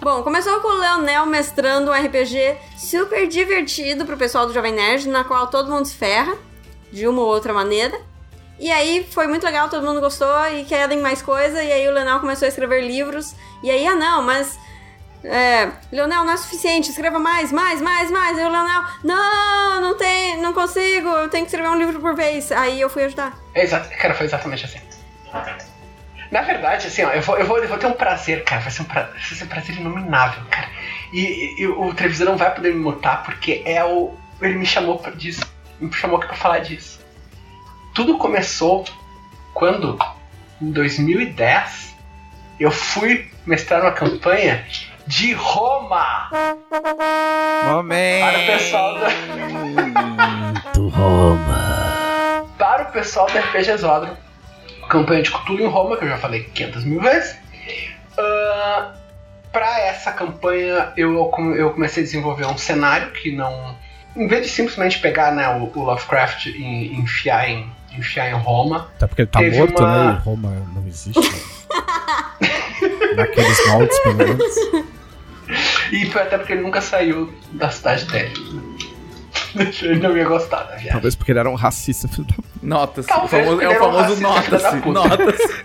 Bom, 0.00 0.22
começou 0.24 0.58
com 0.60 0.68
o 0.68 0.78
Leonel 0.80 1.26
mestrando 1.26 1.90
um 1.90 1.94
RPG 1.94 2.56
super 2.76 3.28
divertido 3.28 4.04
pro 4.04 4.16
pessoal 4.16 4.46
do 4.46 4.52
Jovem 4.52 4.72
Nerd, 4.72 5.08
na 5.08 5.22
qual 5.22 5.46
todo 5.46 5.70
mundo 5.70 5.86
se 5.86 5.94
ferra, 5.94 6.34
de 6.90 7.06
uma 7.06 7.22
ou 7.22 7.28
outra 7.28 7.52
maneira. 7.52 7.96
E 8.58 8.70
aí 8.70 9.06
foi 9.10 9.26
muito 9.28 9.44
legal, 9.44 9.68
todo 9.68 9.86
mundo 9.86 10.00
gostou 10.00 10.28
e 10.52 10.64
querem 10.64 11.00
mais 11.00 11.22
coisa. 11.22 11.62
E 11.62 11.70
aí 11.72 11.86
o 11.88 11.92
Leonel 11.92 12.18
começou 12.20 12.46
a 12.46 12.48
escrever 12.48 12.84
livros. 12.84 13.34
E 13.62 13.70
aí, 13.70 13.86
ah 13.86 13.94
não, 13.94 14.22
mas. 14.22 14.58
É, 15.24 15.68
Leonel, 15.92 16.24
não 16.24 16.32
é 16.32 16.36
suficiente, 16.36 16.90
escreva 16.90 17.20
mais, 17.20 17.52
mais, 17.52 17.80
mais, 17.80 18.10
mais. 18.10 18.36
E 18.36 18.40
o 18.42 18.48
Leonel, 18.50 18.82
não, 19.04 19.80
não 19.80 19.96
tem, 19.96 20.36
não 20.42 20.52
consigo, 20.52 21.08
eu 21.08 21.28
tenho 21.28 21.44
que 21.44 21.50
escrever 21.50 21.68
um 21.70 21.78
livro 21.78 22.00
por 22.00 22.14
vez. 22.16 22.50
Aí 22.50 22.80
eu 22.80 22.90
fui 22.90 23.04
ajudar. 23.04 23.38
É 23.54 23.64
cara, 23.66 24.14
foi 24.14 24.26
exatamente 24.26 24.64
assim. 24.64 24.80
Na 26.30 26.40
verdade, 26.42 26.86
assim, 26.86 27.04
ó, 27.04 27.10
eu 27.10 27.20
vou, 27.20 27.36
eu 27.38 27.46
vou, 27.46 27.58
eu 27.58 27.68
vou 27.68 27.76
ter 27.78 27.86
um 27.86 27.92
prazer, 27.92 28.42
cara. 28.44 28.62
Vai 28.62 28.70
ser 28.70 28.82
um, 28.82 28.84
pra, 28.86 29.02
vai 29.02 29.20
ser 29.20 29.44
um 29.44 29.48
prazer 29.48 29.76
inominável, 29.76 30.42
cara. 30.50 30.68
E, 31.12 31.60
e- 31.62 31.66
o 31.66 31.92
Trevisan 31.92 32.24
não 32.24 32.36
vai 32.38 32.50
poder 32.54 32.72
me 32.74 32.80
mutar 32.80 33.22
porque 33.22 33.62
é 33.66 33.84
o. 33.84 34.14
Ele 34.40 34.54
me 34.54 34.64
chamou 34.66 34.98
pra 34.98 35.10
disso. 35.12 35.42
Me 35.78 35.92
chamou 35.92 36.16
aqui 36.16 36.26
pra 36.28 36.36
falar 36.36 36.60
disso. 36.60 37.00
Tudo 37.94 38.16
começou 38.16 38.84
quando, 39.52 39.98
em 40.60 40.70
2010, 40.70 41.94
eu 42.58 42.70
fui 42.70 43.30
mestrar 43.44 43.82
uma 43.82 43.92
campanha 43.92 44.64
de 45.06 45.34
Roma 45.34 46.30
Momento. 47.66 48.24
para 48.24 48.38
o 48.38 48.46
pessoal 48.46 48.94
da. 48.98 49.08
para 52.58 52.82
o 52.84 52.92
pessoal 52.92 53.26
do 53.26 53.38
RPG 53.38 53.76
Zodro. 53.76 54.16
Campanha 54.92 55.22
de 55.22 55.30
Cthulhu 55.30 55.62
em 55.64 55.68
Roma, 55.68 55.96
que 55.96 56.04
eu 56.04 56.08
já 56.08 56.18
falei 56.18 56.42
500 56.52 56.84
mil 56.84 57.00
vezes. 57.00 57.34
Ah, 58.18 58.92
para 59.50 59.80
essa 59.80 60.12
campanha, 60.12 60.92
eu, 60.98 61.14
eu 61.56 61.70
comecei 61.70 62.02
a 62.02 62.06
desenvolver 62.06 62.44
um 62.46 62.58
cenário 62.58 63.10
que 63.12 63.34
não. 63.34 63.74
Em 64.14 64.26
vez 64.26 64.42
de 64.44 64.52
simplesmente 64.52 64.98
pegar 64.98 65.32
né, 65.32 65.48
o, 65.48 65.72
o 65.74 65.82
Lovecraft 65.84 66.44
e 66.46 66.94
enfiar 66.94 67.48
em, 67.48 67.72
enfiar 67.96 68.28
em 68.28 68.34
Roma, 68.34 68.90
Até 68.96 69.06
porque 69.06 69.22
ele 69.22 69.30
tá 69.30 69.40
morto, 69.40 69.80
uma- 69.80 70.12
né? 70.12 70.20
Roma 70.22 70.50
não 70.74 70.86
existe. 70.86 71.18
Naqueles 73.16 73.66
moldes, 73.68 73.98
pelo 74.00 74.14
menos. 74.16 74.54
e 75.90 76.04
foi 76.10 76.22
até 76.22 76.36
porque 76.36 76.52
ele 76.52 76.62
nunca 76.62 76.82
saiu 76.82 77.32
da 77.52 77.70
cidade 77.70 78.04
dele. 78.06 78.32
ele 79.82 80.00
não 80.00 80.16
ia 80.16 80.24
gostar 80.24 80.62
da 80.64 80.72
viagem. 80.74 80.92
Talvez 80.92 81.14
porque 81.14 81.32
ele 81.32 81.38
era 81.38 81.50
um 81.50 81.54
racista, 81.54 82.08
filho 82.08 82.24
da... 82.24 82.34
Nota-se. 82.62 83.12
O 83.12 83.28
famoso- 83.28 83.60
é 83.60 83.68
o 83.68 83.72
um 83.72 83.78
famoso 83.78 84.20
nota-se. 84.20 84.76
puta. 84.80 85.08
Nota-se. 85.08 85.62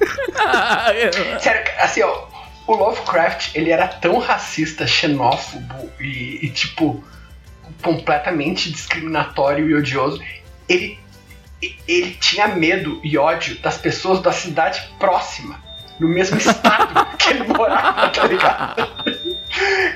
Sério, 1.40 1.72
assim, 1.80 2.02
ó, 2.04 2.28
o 2.68 2.76
Lovecraft, 2.76 3.56
ele 3.56 3.72
era 3.72 3.88
tão 3.88 4.20
racista, 4.20 4.86
xenófobo 4.86 5.90
e, 6.00 6.46
e, 6.46 6.50
tipo, 6.50 7.04
completamente 7.82 8.72
discriminatório 8.72 9.70
e 9.70 9.76
odioso. 9.76 10.22
Ele, 10.68 11.00
ele 11.88 12.12
tinha 12.20 12.48
medo 12.50 13.00
e 13.04 13.18
ódio 13.18 13.58
das 13.62 13.78
pessoas 13.78 14.22
da 14.22 14.32
cidade 14.32 14.84
próxima, 15.00 15.60
no 16.00 16.08
mesmo 16.08 16.38
estado 16.38 17.08
que 17.18 17.30
ele 17.30 17.44
morava, 17.44 18.10
tá 18.10 18.28
ligado? 18.28 18.88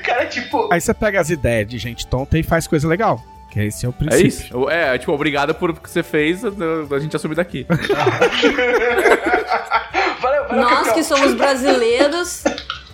Cara, 0.02 0.26
tipo, 0.26 0.68
Aí 0.72 0.80
você 0.80 0.94
pega 0.94 1.20
as 1.20 1.28
ideias 1.30 1.68
de 1.68 1.78
gente 1.78 2.06
tonta 2.06 2.38
e 2.38 2.42
faz 2.42 2.66
coisa 2.66 2.88
legal. 2.88 3.22
Que 3.52 3.60
esse 3.60 3.84
é 3.84 3.88
o 3.88 3.90
É 3.90 3.94
princípio. 3.94 4.26
isso? 4.26 4.70
É, 4.70 4.96
tipo, 4.96 5.12
obrigado 5.12 5.54
por 5.54 5.68
o 5.70 5.74
que 5.74 5.90
você 5.90 6.02
fez, 6.02 6.42
a, 6.42 6.98
gente 6.98 7.14
assumir 7.14 7.34
daqui. 7.34 7.66
valeu, 10.20 10.44
valeu, 10.48 10.62
Nós 10.62 10.78
campeão. 10.78 10.94
que 10.94 11.04
somos 11.04 11.34
brasileiros, 11.34 12.44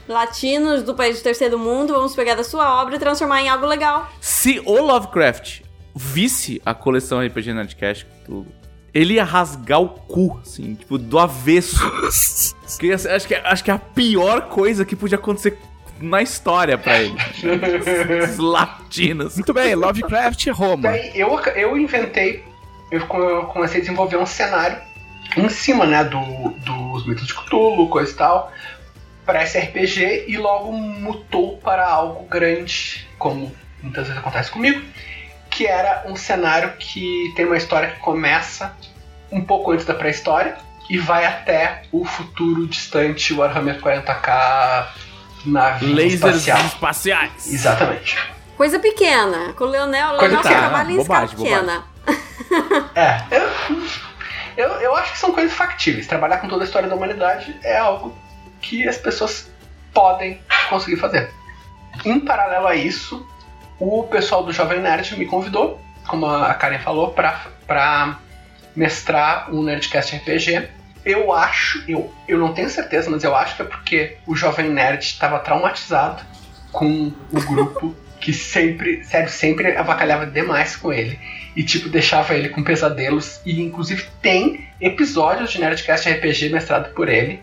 latinos 0.09 0.83
do 0.83 0.95
país 0.95 1.19
do 1.19 1.23
terceiro 1.23 1.59
mundo, 1.59 1.93
vamos 1.95 2.15
pegar 2.17 2.35
da 2.35 2.43
sua 2.43 2.83
obra 2.83 2.97
e 2.97 2.99
transformar 2.99 3.41
em 3.41 3.49
algo 3.49 3.67
legal. 3.67 4.11
Se 4.21 4.61
o 4.67 4.81
Lovecraft 4.83 5.61
visse 5.95 6.61
a 6.67 6.75
coleção 6.75 7.25
RPG 7.25 7.53
Nerdcast, 7.53 8.07
tudo, 8.27 8.49
ele 8.93 9.15
ia 9.15 9.25
rasgar 9.25 9.81
o 9.81 9.89
cu, 9.89 10.41
assim, 10.43 10.75
tipo, 10.75 10.99
do 10.99 11.19
avesso. 11.21 11.79
Porque, 12.69 12.91
assim, 12.93 13.09
acho, 13.09 13.29
que, 13.29 13.35
acho 13.35 13.63
que 13.65 13.71
é 13.71 13.75
a 13.75 13.79
pior 13.79 14.49
coisa 14.49 14.85
que 14.85 14.97
podia 14.97 15.19
acontecer 15.19 15.57
na 16.01 16.23
história 16.23 16.77
pra 16.79 16.99
ele. 16.99 17.17
Os 18.25 18.39
latinos. 18.39 19.35
Muito 19.37 19.53
bem, 19.53 19.75
Lovecraft 19.75 20.47
e 20.47 20.51
Roma. 20.51 20.97
Eu, 21.15 21.39
eu 21.55 21.77
inventei, 21.77 22.45
eu 22.91 23.07
co- 23.07 23.19
eu 23.23 23.43
comecei 23.47 23.79
a 23.79 23.81
desenvolver 23.81 24.17
um 24.17 24.27
cenário 24.27 24.79
em 25.37 25.49
cima, 25.49 25.85
né, 25.85 26.05
do, 26.05 26.21
dos 26.65 27.07
mitos 27.07 27.27
de 27.27 27.35
Cthulhu, 27.35 27.89
coisa 27.89 28.11
e 28.11 28.15
tal, 28.15 28.53
para 29.27 29.43
esse 29.43 29.59
RPG 29.59 30.25
e 30.27 30.37
logo 30.39 30.73
mutou 30.73 31.59
para 31.59 31.87
algo 31.87 32.25
grande, 32.29 33.07
como 33.19 33.55
muitas 33.83 34.07
vezes 34.07 34.19
acontece 34.19 34.51
comigo, 34.51 34.81
que 35.51 35.67
era 35.67 36.05
um 36.07 36.17
cenário 36.17 36.73
que 36.79 37.33
tem 37.37 37.45
uma 37.45 37.57
história 37.57 37.91
que 37.91 38.01
começa 38.01 38.75
um 39.31 39.43
pouco 39.43 39.71
antes 39.73 39.85
da 39.85 39.93
pré-história 39.95 40.57
e 40.89 40.97
vai 40.97 41.27
até 41.27 41.83
o 41.93 42.05
futuro 42.07 42.67
distante, 42.67 43.35
o 43.35 43.39
Warhammer 43.39 43.79
40k 43.83 44.87
navio 45.49 45.95
Lasers 45.95 46.15
espacial. 46.15 46.67
espaciais. 46.67 47.47
Exatamente. 47.47 48.19
Coisa 48.57 48.79
pequena. 48.79 49.53
Com 49.55 49.65
o 49.65 49.69
Leonel, 49.69 50.09
o 50.09 50.13
Leonel 50.13 50.31
só 50.31 50.43
pequena, 50.43 50.61
trabalha 50.61 50.93
em 50.93 50.97
bobagem, 50.97 51.37
escala 51.37 51.61
pequena. 51.61 51.85
É, 52.95 53.23
eu, 53.31 53.49
eu, 54.57 54.69
eu 54.81 54.97
acho 54.97 55.13
que 55.13 55.19
são 55.19 55.33
coisas 55.33 55.53
factíveis. 55.53 56.07
Trabalhar 56.07 56.39
com 56.39 56.49
toda 56.49 56.65
a 56.65 56.67
história 56.67 56.89
da 56.89 56.95
humanidade 56.95 57.55
é 57.63 57.79
algo 57.79 58.17
que 58.61 58.89
as 58.89 58.97
pessoas 58.97 59.51
podem 59.93 60.41
conseguir 60.69 60.97
fazer. 60.97 61.31
Em 62.05 62.21
paralelo 62.21 62.67
a 62.67 62.75
isso, 62.75 63.27
o 63.79 64.03
pessoal 64.05 64.43
do 64.43 64.53
Jovem 64.53 64.81
Nerd 64.81 65.17
me 65.17 65.27
convidou, 65.27 65.81
como 66.07 66.27
a 66.27 66.53
Karen 66.55 66.79
falou, 66.79 67.13
pra, 67.13 67.41
pra 67.67 68.19
mestrar 68.75 69.53
um 69.53 69.63
Nerdcast 69.63 70.17
RPG. 70.17 70.69
Eu 71.05 71.33
acho, 71.33 71.83
eu, 71.89 72.13
eu 72.27 72.39
não 72.39 72.53
tenho 72.53 72.69
certeza, 72.69 73.11
mas 73.11 73.25
eu 73.25 73.35
acho 73.35 73.57
que 73.57 73.63
é 73.63 73.65
porque 73.65 74.17
o 74.27 74.35
Jovem 74.35 74.71
Nerd 74.71 75.03
estava 75.03 75.39
traumatizado 75.39 76.23
com 76.73 77.13
o 77.33 77.41
grupo 77.41 77.95
que 78.21 78.33
sempre, 78.33 79.05
sério, 79.05 79.29
sempre 79.29 79.77
avacalhava 79.77 80.27
demais 80.27 80.77
com 80.77 80.93
ele 80.93 81.19
e 81.55 81.63
tipo 81.63 81.89
deixava 81.89 82.35
ele 82.35 82.49
com 82.49 82.63
pesadelos 82.63 83.41
e 83.45 83.61
inclusive 83.61 84.07
tem 84.21 84.69
episódios 84.81 85.51
de 85.51 85.61
Nerdcast 85.61 86.11
RPG 86.11 86.51
mestrado 86.51 86.93
por 86.95 87.09
ele 87.09 87.41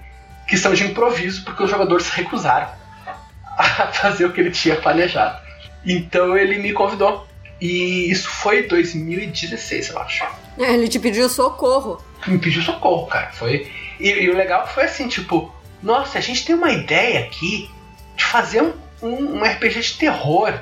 que 0.48 0.58
são 0.58 0.74
de 0.74 0.84
improviso 0.84 1.44
porque 1.44 1.64
os 1.64 1.70
jogadores 1.70 2.10
recusaram 2.10 2.70
a 3.58 3.88
fazer 3.88 4.26
o 4.26 4.34
que 4.34 4.42
ele 4.42 4.52
tinha 4.52 4.76
planejado. 4.76 5.40
Então 5.86 6.38
ele 6.38 6.58
me 6.58 6.74
convidou 6.74 7.26
e 7.60 8.12
isso 8.12 8.30
foi 8.30 8.64
2016, 8.64 9.90
eu 9.90 10.00
acho. 10.00 10.26
É, 10.58 10.74
Ele 10.74 10.88
te 10.88 11.00
pediu 11.00 11.30
socorro. 11.30 12.04
Me 12.28 12.38
pediu 12.38 12.62
socorro, 12.62 13.08
cara. 13.08 13.32
Foi 13.32 13.72
e, 14.00 14.10
e 14.10 14.30
o 14.30 14.36
legal 14.36 14.68
foi 14.68 14.84
assim, 14.84 15.08
tipo, 15.08 15.54
nossa, 15.82 16.18
a 16.18 16.22
gente 16.22 16.46
tem 16.46 16.56
uma 16.56 16.72
ideia 16.72 17.22
aqui 17.22 17.70
de 18.16 18.24
fazer 18.24 18.62
um, 18.62 18.74
um, 19.02 19.38
um 19.38 19.44
RPG 19.44 19.82
de 19.82 19.94
terror. 19.98 20.54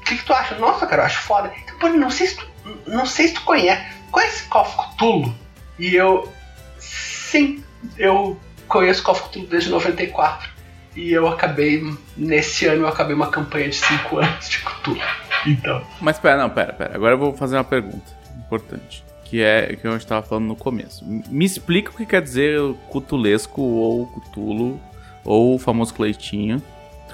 O 0.00 0.04
que, 0.04 0.16
que 0.16 0.24
tu 0.24 0.32
acha? 0.32 0.54
Nossa, 0.56 0.86
cara, 0.86 1.02
eu 1.02 1.06
acho 1.06 1.22
foda. 1.22 1.52
Pô, 1.80 1.88
não 1.88 2.10
sei 2.10 2.28
se 2.28 2.36
tu, 2.36 2.48
não 2.86 3.06
sei 3.06 3.28
se 3.28 3.34
tu 3.34 3.42
conhece. 3.42 3.84
Conhece 4.10 4.44
Call 4.44 4.62
of? 4.98 5.32
E 5.78 5.94
eu. 5.94 6.32
Sim, 6.78 7.62
eu 7.98 8.38
conheço 8.66 9.02
Call 9.02 9.14
Cthulhu 9.14 9.46
desde 9.46 9.70
94. 9.70 10.48
E 10.96 11.12
eu 11.12 11.28
acabei. 11.28 11.82
Nesse 12.16 12.66
ano 12.66 12.82
eu 12.82 12.88
acabei 12.88 13.14
uma 13.14 13.30
campanha 13.30 13.68
de 13.68 13.76
5 13.76 14.16
anos 14.18 14.48
de 14.48 14.58
Cthulhu. 14.58 15.00
Então. 15.46 15.86
Mas 16.00 16.18
pera, 16.18 16.38
não, 16.38 16.50
pera, 16.50 16.72
pera. 16.72 16.94
Agora 16.94 17.14
eu 17.14 17.18
vou 17.18 17.36
fazer 17.36 17.56
uma 17.56 17.64
pergunta 17.64 18.16
importante. 18.38 19.04
Que 19.28 19.42
é 19.42 19.76
que 19.76 19.86
eu 19.86 19.96
estava 19.96 20.24
falando 20.26 20.46
no 20.46 20.56
começo. 20.56 21.04
Me 21.06 21.44
explica 21.44 21.90
o 21.90 21.94
que 21.94 22.06
quer 22.06 22.22
dizer 22.22 22.58
cutulesco 22.88 23.60
ou 23.60 24.06
cutulo 24.06 24.80
ou 25.24 25.54
o 25.54 25.58
famoso 25.58 25.92
cleitinho. 25.94 26.62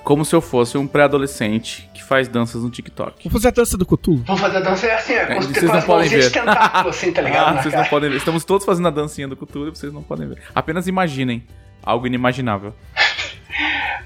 Como 0.04 0.22
se 0.24 0.34
eu 0.34 0.40
fosse 0.42 0.76
um 0.76 0.86
pré-adolescente 0.86 1.88
que 1.94 2.02
faz 2.04 2.28
danças 2.28 2.62
no 2.62 2.70
TikTok. 2.70 3.24
Vamos 3.24 3.32
fazer 3.32 3.48
a 3.48 3.50
dança 3.50 3.76
do 3.78 3.86
Cthulhu. 3.86 4.22
Vamos 4.26 4.40
fazer 4.42 4.58
a 4.58 4.60
dança 4.60 4.86
assim, 4.92 5.14
é, 5.14 5.38
os- 5.38 5.46
vocês 5.46 5.64
não 5.72 5.80
podem 5.80 6.08
ver. 6.10 6.30
tentáculo, 6.30 6.90
assim, 6.90 7.10
tá 7.10 7.22
ligado? 7.22 7.48
ah, 7.48 7.62
vocês 7.62 7.72
cara. 7.72 7.82
não 7.84 7.90
podem 7.90 8.10
ver. 8.10 8.16
Estamos 8.18 8.44
todos 8.44 8.66
fazendo 8.66 8.86
a 8.88 8.90
dancinha 8.90 9.26
do 9.26 9.34
Cthulhu 9.34 9.68
e 9.68 9.70
vocês 9.70 9.92
não 9.92 10.02
podem 10.02 10.28
ver. 10.28 10.42
Apenas 10.54 10.86
imaginem. 10.86 11.42
Algo 11.82 12.06
inimaginável. 12.06 12.74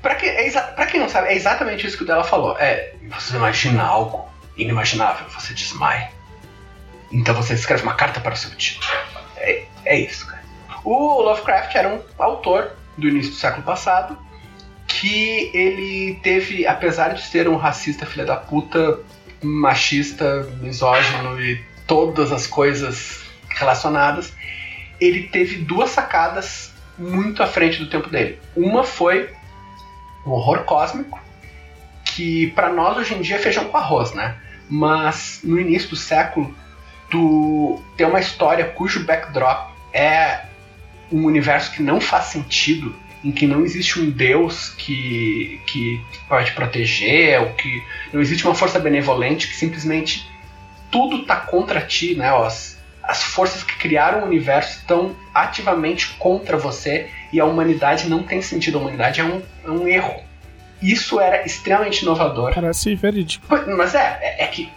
Pra, 0.02 0.14
que, 0.14 0.26
é 0.26 0.48
pra 0.50 0.86
quem 0.86 1.00
não 1.00 1.08
sabe, 1.08 1.28
é 1.28 1.34
exatamente 1.34 1.84
isso 1.86 1.96
que 1.96 2.04
o 2.04 2.06
dela 2.06 2.22
falou. 2.22 2.56
É, 2.58 2.94
você 3.10 3.36
imagina 3.36 3.82
algo 3.82 4.28
inimaginável, 4.56 5.26
você 5.30 5.52
desmaia. 5.54 6.10
Então 7.10 7.34
você 7.34 7.54
escreve 7.54 7.82
uma 7.82 7.94
carta 7.94 8.20
para 8.20 8.34
o 8.34 8.36
seu 8.36 8.50
tio. 8.56 8.80
É, 9.36 9.64
é 9.84 9.98
isso, 9.98 10.26
cara. 10.26 10.42
O 10.84 11.22
Lovecraft 11.22 11.74
era 11.74 11.88
um 11.88 12.00
autor 12.18 12.72
do 12.96 13.08
início 13.08 13.32
do 13.32 13.36
século 13.36 13.62
passado 13.62 14.18
que 14.86 15.50
ele 15.54 16.18
teve, 16.22 16.66
apesar 16.66 17.14
de 17.14 17.22
ser 17.22 17.46
um 17.46 17.56
racista 17.56 18.06
filha 18.06 18.24
da 18.24 18.36
puta, 18.36 18.98
machista, 19.42 20.48
misógino 20.60 21.40
e 21.40 21.62
todas 21.86 22.32
as 22.32 22.46
coisas 22.46 23.22
relacionadas, 23.48 24.32
ele 25.00 25.24
teve 25.28 25.56
duas 25.56 25.90
sacadas 25.90 26.72
muito 26.98 27.42
à 27.42 27.46
frente 27.46 27.78
do 27.78 27.88
tempo 27.88 28.08
dele. 28.08 28.40
Uma 28.56 28.82
foi 28.82 29.30
o 30.24 30.30
horror 30.30 30.64
cósmico, 30.64 31.20
que 32.04 32.48
pra 32.48 32.72
nós 32.72 32.96
hoje 32.96 33.14
em 33.14 33.20
dia 33.20 33.36
é 33.36 33.38
feijão 33.38 33.66
com 33.66 33.76
arroz, 33.76 34.12
né? 34.12 34.36
Mas 34.68 35.40
no 35.44 35.60
início 35.60 35.90
do 35.90 35.96
século, 35.96 36.54
tu 37.10 37.82
tem 37.96 38.06
uma 38.06 38.20
história 38.20 38.64
cujo 38.64 39.04
backdrop 39.04 39.72
é 39.92 40.42
um 41.10 41.24
universo 41.24 41.72
que 41.72 41.82
não 41.82 42.00
faz 42.00 42.26
sentido, 42.26 42.94
em 43.24 43.32
que 43.32 43.46
não 43.46 43.64
existe 43.64 43.98
um 43.98 44.10
deus 44.10 44.70
que, 44.70 45.60
que 45.66 46.00
pode 46.28 46.52
proteger, 46.52 47.40
ou 47.40 47.50
que 47.50 47.82
não 48.12 48.20
existe 48.20 48.44
uma 48.44 48.54
força 48.54 48.78
benevolente 48.78 49.48
que 49.48 49.56
simplesmente 49.56 50.28
tudo 50.90 51.24
tá 51.24 51.36
contra 51.36 51.80
ti, 51.80 52.14
né? 52.14 52.28
As, 52.28 52.78
as 53.02 53.22
forças 53.22 53.62
que 53.62 53.76
criaram 53.76 54.20
o 54.20 54.26
universo 54.26 54.78
estão 54.78 55.16
ativamente 55.34 56.10
contra 56.18 56.56
você 56.56 57.08
e 57.32 57.40
a 57.40 57.44
humanidade 57.44 58.08
não 58.08 58.22
tem 58.22 58.42
sentido. 58.42 58.78
A 58.78 58.82
humanidade 58.82 59.20
é 59.20 59.24
um, 59.24 59.42
é 59.64 59.70
um 59.70 59.88
erro. 59.88 60.22
Isso 60.80 61.18
era 61.18 61.44
extremamente 61.44 62.02
inovador. 62.02 62.54
Parece 62.54 62.94
verídico. 62.94 63.46
Mas 63.76 63.94
é, 63.94 64.18
é, 64.20 64.44
é 64.44 64.46
que. 64.46 64.70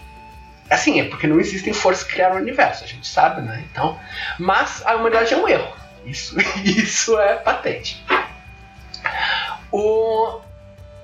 Assim, 0.72 1.02
é 1.02 1.04
porque 1.04 1.28
não 1.28 1.40
existem 1.40 1.74
forças 1.74 2.04
que 2.06 2.14
criaram 2.14 2.38
o 2.38 2.40
universo, 2.40 2.84
a 2.84 2.88
gente 2.88 3.08
sabe, 3.08 3.42
né? 3.42 3.64
Então. 3.70 4.00
Mas 4.40 4.82
a 4.86 4.96
humanidade 4.96 5.34
é 5.34 5.38
um 5.38 5.48
erro. 5.48 5.76
Isso, 6.06 6.36
isso 6.64 7.20
é 7.20 7.36
patente. 7.36 8.04
O, 9.72 10.40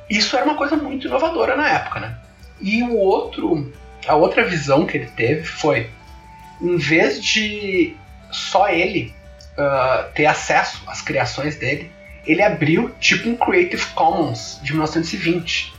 isso 0.10 0.36
era 0.36 0.46
uma 0.46 0.56
coisa 0.56 0.76
muito 0.76 1.08
inovadora 1.08 1.56
na 1.56 1.68
época, 1.68 2.00
né? 2.00 2.18
E 2.62 2.82
o 2.84 2.96
outro. 2.96 3.74
A 4.08 4.16
outra 4.16 4.46
visão 4.46 4.86
que 4.86 4.98
ele 4.98 5.08
teve 5.08 5.44
foi. 5.44 5.90
Em 6.62 6.78
vez 6.78 7.22
de 7.22 7.96
só 8.32 8.70
ele 8.70 9.14
ah, 9.58 10.10
ter 10.14 10.26
acesso 10.26 10.82
às 10.88 11.02
criações 11.02 11.56
dele, 11.56 11.92
ele 12.26 12.42
abriu 12.42 12.90
tipo 13.00 13.30
um 13.30 13.36
Creative 13.36 13.86
Commons 13.88 14.60
de 14.62 14.72
1920. 14.72 15.74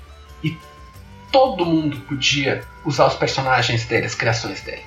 Todo 1.31 1.67
mundo 1.67 2.01
podia 2.01 2.65
usar 2.85 3.07
os 3.07 3.15
personagens 3.15 3.85
dele, 3.85 4.07
as 4.07 4.15
criações 4.15 4.61
dele. 4.63 4.83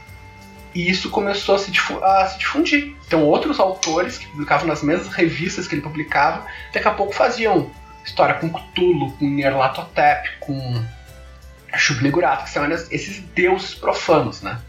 E 0.73 0.89
isso 0.89 1.09
começou 1.09 1.55
a 1.55 1.59
se, 1.59 1.71
a 2.01 2.27
se 2.27 2.39
difundir. 2.39 2.95
Então, 3.05 3.23
outros 3.23 3.59
autores 3.59 4.17
que 4.17 4.27
publicavam 4.27 4.67
nas 4.67 4.81
mesmas 4.81 5.13
revistas 5.13 5.67
que 5.67 5.75
ele 5.75 5.81
publicava, 5.81 6.45
daqui 6.73 6.87
a 6.87 6.91
pouco 6.91 7.13
faziam 7.13 7.69
história 8.05 8.35
com 8.35 8.49
Cthulhu, 8.49 9.11
com 9.13 9.25
Nyarlathotep, 9.25 10.37
com 10.39 10.83
Shub-Niggurath, 11.75 12.45
que 12.45 12.49
são 12.49 12.69
esses 12.71 13.19
deuses 13.35 13.75
profanos, 13.75 14.41
né? 14.41 14.59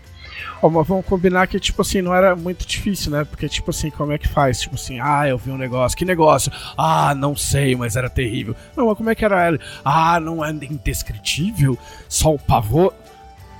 Ó, 0.61 0.68
mas 0.68 0.87
vamos 0.87 1.05
combinar 1.07 1.46
que, 1.46 1.59
tipo 1.59 1.83
assim, 1.83 2.02
não 2.02 2.14
era 2.14 2.35
muito 2.37 2.66
difícil, 2.66 3.11
né? 3.11 3.24
Porque, 3.24 3.48
tipo 3.48 3.70
assim, 3.70 3.90
como 3.90 4.12
é 4.12 4.18
que 4.18 4.28
faz? 4.28 4.61
Tipo 4.61 4.74
assim, 4.74 5.00
ah, 5.00 5.28
eu 5.28 5.38
vi 5.38 5.50
um 5.50 5.59
negócio. 5.59 5.96
Que 5.96 6.05
negócio? 6.05 6.52
Ah, 6.76 7.14
não 7.14 7.37
sei, 7.37 7.74
mas 7.76 7.96
era 7.96 8.09
terrível. 8.09 8.55
Não, 8.76 8.87
mas 8.87 8.96
como 8.96 9.11
é 9.11 9.14
que 9.14 9.24
era 9.24 9.48
ele? 9.48 9.61
Ah, 9.85 10.18
não 10.20 10.44
é 10.44 10.50
indescritível? 10.50 11.78
Só 12.09 12.35
o 12.35 12.38
pavor? 12.38 12.94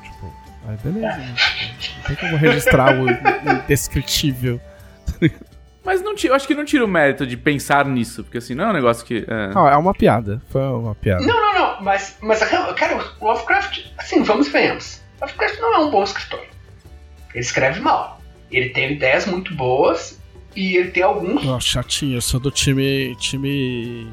Tipo, 0.03 0.33
aí 0.69 0.77
beleza, 0.83 1.17
né? 1.17 1.35
Não 1.99 2.05
tem 2.05 2.17
como 2.17 2.37
registrar 2.37 2.95
o 2.99 3.07
indescritível. 3.65 4.61
Mas 5.85 6.01
não 6.01 6.15
tira, 6.15 6.33
eu 6.33 6.37
acho 6.37 6.47
que 6.47 6.55
não 6.55 6.65
tira 6.65 6.85
o 6.85 6.89
mérito 6.89 7.27
de 7.27 7.37
pensar 7.37 7.85
nisso, 7.87 8.23
porque 8.23 8.39
assim, 8.39 8.55
não 8.55 8.67
é 8.67 8.71
um 8.71 8.73
negócio 8.73 9.05
que. 9.05 9.25
é, 9.27 9.49
Não, 9.49 9.67
é 9.69 9.77
uma 9.77 9.93
piada. 9.93 10.41
Foi 10.49 10.63
uma 10.63 10.95
piada. 10.95 11.25
Não, 11.27 11.35
não, 11.41 11.55
não, 11.55 11.83
mas, 11.83 12.17
mas 12.21 12.39
cara, 12.39 13.05
o 13.21 13.25
Lovecraft, 13.27 13.87
assim, 13.99 14.23
vamos 14.23 14.47
e 14.47 14.51
venhamos. 14.51 15.01
Lovecraft 15.21 15.59
não 15.61 15.75
é 15.75 15.79
um 15.79 15.91
bom 15.91 16.05
escritor. 16.05 16.41
Ele 17.35 17.45
escreve 17.45 17.81
mal. 17.81 18.21
Ele 18.51 18.69
tem 18.71 18.93
ideias 18.93 19.27
muito 19.27 19.55
boas 19.55 20.21
e 20.55 20.77
ele 20.77 20.91
tem 20.91 21.03
alguns. 21.03 21.47
Ó, 21.47 21.59
chatinho, 21.59 22.17
eu 22.17 22.23
sou 22.23 22.39
do 22.39 22.51
time. 22.51 23.17
time. 23.17 24.07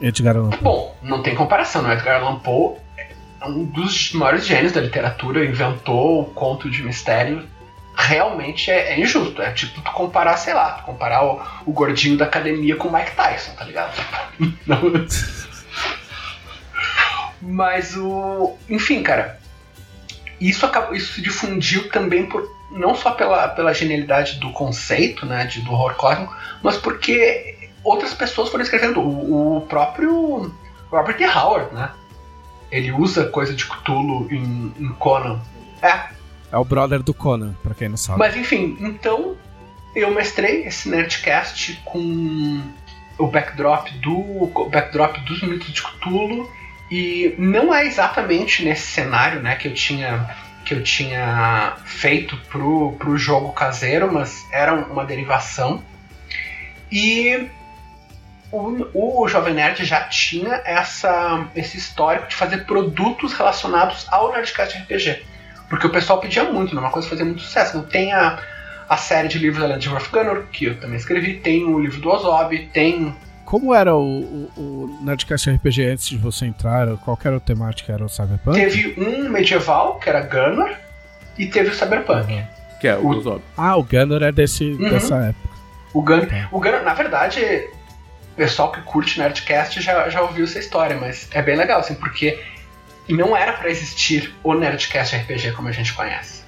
Edgar 0.00 0.36
Allan 0.36 0.50
Poe. 0.50 0.60
Bom, 0.60 0.96
não 1.02 1.22
tem 1.22 1.34
comparação, 1.34 1.82
não. 1.82 1.92
Edgar 1.92 2.22
Allan 2.22 2.38
Poe 2.38 2.76
é 2.96 3.46
um 3.46 3.64
dos 3.64 4.12
maiores 4.12 4.46
gênios 4.46 4.72
da 4.72 4.80
literatura, 4.80 5.44
inventou 5.44 6.22
o 6.22 6.24
conto 6.26 6.70
de 6.70 6.82
mistério. 6.82 7.46
Realmente 7.96 8.70
é, 8.70 8.92
é 8.94 9.00
injusto. 9.00 9.42
É 9.42 9.50
tipo 9.52 9.80
tu 9.80 9.90
comparar, 9.92 10.36
sei 10.36 10.54
lá, 10.54 10.72
tu 10.72 10.84
comparar 10.84 11.24
o, 11.24 11.40
o 11.66 11.72
gordinho 11.72 12.16
da 12.16 12.24
academia 12.26 12.76
com 12.76 12.88
o 12.88 12.92
Mike 12.92 13.12
Tyson, 13.12 13.52
tá 13.52 13.64
ligado? 13.64 13.94
Não, 14.66 14.80
Mas 17.40 17.96
o. 17.96 18.56
Enfim, 18.68 19.02
cara. 19.02 19.37
Isso, 20.40 20.64
acabou, 20.66 20.94
isso 20.94 21.14
se 21.14 21.22
difundiu 21.22 21.88
também 21.90 22.26
por. 22.26 22.56
Não 22.70 22.94
só 22.94 23.12
pela, 23.12 23.48
pela 23.48 23.72
genialidade 23.72 24.38
do 24.40 24.52
conceito, 24.52 25.24
né? 25.24 25.46
De, 25.46 25.60
do 25.62 25.72
horror 25.72 25.94
cósmico, 25.94 26.34
mas 26.62 26.76
porque 26.76 27.56
outras 27.82 28.12
pessoas 28.14 28.48
foram 28.50 28.62
escrevendo. 28.62 29.00
O, 29.00 29.56
o 29.58 29.60
próprio 29.62 30.52
Robert 30.90 31.16
E. 31.20 31.24
Howard, 31.26 31.74
né? 31.74 31.90
Ele 32.70 32.92
usa 32.92 33.26
coisa 33.26 33.54
de 33.54 33.64
Cthulhu 33.64 34.28
em, 34.30 34.72
em 34.78 34.88
Conan. 34.98 35.40
É, 35.80 36.10
É 36.52 36.56
o 36.58 36.64
brother 36.64 37.02
do 37.02 37.14
Conan, 37.14 37.54
pra 37.62 37.74
quem 37.74 37.88
não 37.88 37.96
sabe. 37.96 38.18
mas 38.18 38.36
enfim, 38.36 38.76
então 38.80 39.36
eu 39.96 40.10
mestrei 40.12 40.64
esse 40.66 40.88
Nerdcast 40.88 41.80
com 41.84 42.60
o 43.18 43.26
backdrop 43.26 43.88
do 44.02 44.12
o 44.14 44.68
backdrop 44.70 45.16
dos 45.20 45.42
mitos 45.42 45.72
de 45.72 45.82
Cthulhu 45.82 46.48
e 46.90 47.34
não 47.38 47.74
é 47.74 47.86
exatamente 47.86 48.64
nesse 48.64 48.86
cenário, 48.86 49.40
né, 49.42 49.56
que 49.56 49.68
eu 49.68 49.74
tinha 49.74 50.28
que 50.64 50.74
eu 50.74 50.82
tinha 50.82 51.76
feito 51.86 52.36
pro, 52.50 52.92
pro 52.98 53.16
jogo 53.16 53.54
caseiro, 53.54 54.12
mas 54.12 54.44
era 54.52 54.74
uma 54.74 55.02
derivação. 55.02 55.82
E 56.92 57.48
o, 58.52 59.22
o 59.22 59.28
Jovem 59.28 59.54
Nerd 59.54 59.82
já 59.86 60.02
tinha 60.02 60.60
essa, 60.66 61.48
esse 61.56 61.78
histórico 61.78 62.28
de 62.28 62.36
fazer 62.36 62.66
produtos 62.66 63.32
relacionados 63.32 64.06
ao 64.10 64.30
Nerdcast 64.32 64.76
RPG. 64.78 65.22
Porque 65.68 65.86
o 65.86 65.90
pessoal 65.90 66.20
pedia 66.20 66.44
muito, 66.44 66.74
né? 66.74 66.80
uma 66.80 66.90
coisa 66.90 67.08
fazia 67.08 67.24
muito 67.24 67.42
sucesso. 67.42 67.76
Então 67.76 67.88
tem 67.88 68.12
a, 68.12 68.38
a 68.88 68.96
série 68.96 69.28
de 69.28 69.38
livros 69.38 69.62
da 69.62 69.74
Legend 69.74 69.96
of 69.96 70.10
Gunner, 70.10 70.44
que 70.50 70.66
eu 70.66 70.80
também 70.80 70.96
escrevi, 70.96 71.34
tem 71.34 71.64
o 71.64 71.78
livro 71.78 72.00
do 72.00 72.10
Ozob, 72.10 72.58
tem. 72.72 73.14
Como 73.48 73.74
era 73.74 73.94
o, 73.96 74.20
o, 74.58 74.60
o 74.60 74.98
Nerdcast 75.02 75.48
RPG 75.48 75.86
antes 75.86 76.06
de 76.10 76.18
você 76.18 76.44
entrar? 76.44 76.86
Qual 76.98 77.16
que 77.16 77.26
era 77.26 77.38
a 77.38 77.40
temática? 77.40 77.90
Era 77.94 78.04
o 78.04 78.08
Cyberpunk? 78.08 78.58
Teve 78.60 78.94
um 79.00 79.26
medieval, 79.30 79.98
que 79.98 80.06
era 80.10 80.20
Gunner, 80.20 80.78
e 81.38 81.46
teve 81.46 81.70
o 81.70 81.74
Cyberpunk. 81.74 82.30
Uhum. 82.30 82.44
Que 82.78 82.88
é 82.88 82.96
o 82.98 83.06
O- 83.08 83.14
dos. 83.22 83.40
Ah, 83.56 83.74
o 83.76 83.82
Gunner 83.82 84.22
é 84.22 84.30
desse, 84.32 84.64
Uhum. 84.72 84.90
dessa 84.90 85.16
época. 85.16 85.48
O 85.94 86.02
Gunner, 86.02 86.28
Tá. 86.28 86.48
o 86.52 86.60
Gunner, 86.60 86.82
na 86.82 86.92
verdade, 86.92 87.40
o 87.40 88.36
pessoal 88.36 88.70
que 88.70 88.82
curte 88.82 89.18
Nerdcast 89.18 89.80
já, 89.80 90.10
já 90.10 90.20
ouviu 90.20 90.44
essa 90.44 90.58
história, 90.58 90.98
mas 91.00 91.26
é 91.32 91.40
bem 91.40 91.56
legal, 91.56 91.80
assim, 91.80 91.94
porque 91.94 92.38
não 93.08 93.34
era 93.34 93.54
pra 93.54 93.70
existir 93.70 94.34
o 94.44 94.52
Nerdcast 94.52 95.16
RPG 95.16 95.52
como 95.52 95.68
a 95.68 95.72
gente 95.72 95.94
conhece. 95.94 96.42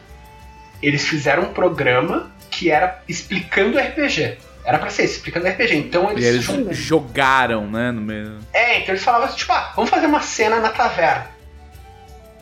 Eles 0.82 1.08
fizeram 1.08 1.44
um 1.44 1.52
programa 1.54 2.30
que 2.50 2.70
era 2.70 3.00
explicando 3.08 3.78
RPG. 3.78 4.36
Era 4.64 4.78
pra 4.78 4.90
ser 4.90 5.04
explicando 5.04 5.46
RPG. 5.48 5.74
Então 5.76 6.08
E 6.10 6.12
eles, 6.12 6.24
eles 6.26 6.44
jun- 6.44 6.72
jogaram, 6.72 7.66
né? 7.70 7.90
No 7.90 8.00
meio. 8.00 8.38
É, 8.52 8.78
então 8.78 8.94
eles 8.94 9.02
falavam 9.04 9.26
assim, 9.26 9.36
tipo, 9.36 9.52
ah, 9.52 9.72
vamos 9.74 9.90
fazer 9.90 10.06
uma 10.06 10.20
cena 10.20 10.60
na 10.60 10.68
taverna. 10.68 11.28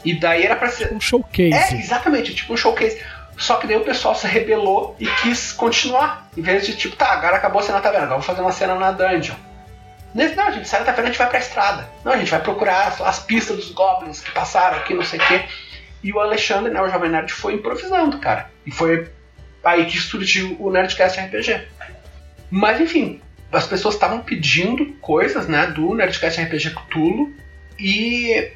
E 0.04 0.14
daí 0.14 0.44
era 0.44 0.56
pra 0.56 0.68
ser. 0.68 0.92
Um 0.92 1.00
showcase. 1.00 1.52
É, 1.54 1.74
exatamente, 1.74 2.34
tipo 2.34 2.52
um 2.52 2.56
showcase. 2.56 3.00
Só 3.36 3.56
que 3.56 3.66
daí 3.68 3.76
o 3.76 3.84
pessoal 3.84 4.14
se 4.16 4.26
rebelou 4.26 4.96
e 4.98 5.06
quis 5.06 5.52
continuar. 5.52 6.28
Em 6.36 6.42
vez 6.42 6.66
de, 6.66 6.76
tipo, 6.76 6.96
tá, 6.96 7.10
agora 7.12 7.36
acabou 7.36 7.60
a 7.60 7.62
cena 7.62 7.76
na 7.78 7.82
taverna, 7.82 8.06
agora 8.06 8.20
vamos 8.20 8.26
fazer 8.26 8.40
uma 8.40 8.52
cena 8.52 8.74
na 8.74 8.90
dungeon. 8.90 9.36
Não, 10.14 10.44
a 10.44 10.50
gente 10.50 10.66
sai 10.68 10.80
da 10.80 10.86
taverna 10.86 11.08
e 11.08 11.10
a 11.10 11.12
gente 11.12 11.18
vai 11.18 11.28
pra 11.28 11.38
estrada. 11.38 11.88
Não, 12.04 12.12
a 12.12 12.16
gente 12.16 12.30
vai 12.30 12.40
procurar 12.40 12.88
as, 12.88 13.00
as 13.00 13.18
pistas 13.20 13.56
dos 13.56 13.70
goblins 13.70 14.20
que 14.20 14.30
passaram 14.32 14.78
aqui, 14.78 14.92
não 14.94 15.04
sei 15.04 15.20
o 15.20 15.26
quê. 15.26 15.44
E 16.02 16.12
o 16.12 16.18
Alexandre, 16.18 16.72
né, 16.72 16.80
o 16.80 16.88
Jovem 16.88 17.10
Nerd, 17.10 17.32
foi 17.32 17.54
improvisando, 17.54 18.18
cara. 18.18 18.50
E 18.66 18.70
foi 18.72 19.08
aí 19.62 19.84
que 19.86 19.98
surgiu 19.98 20.56
o 20.58 20.70
Nerdcast 20.70 21.20
RPG. 21.20 21.60
Mas 22.50 22.80
enfim, 22.80 23.20
as 23.52 23.66
pessoas 23.66 23.94
estavam 23.94 24.20
pedindo 24.20 24.86
coisas, 25.00 25.46
né, 25.48 25.66
do 25.66 25.94
Nerdcast 25.94 26.40
RPG 26.40 26.70
Cthulhu. 26.70 27.32
E 27.78 28.50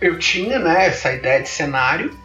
eu 0.00 0.18
tinha, 0.18 0.58
né, 0.58 0.86
essa 0.86 1.12
ideia 1.12 1.42
de 1.42 1.48
cenário. 1.48 2.16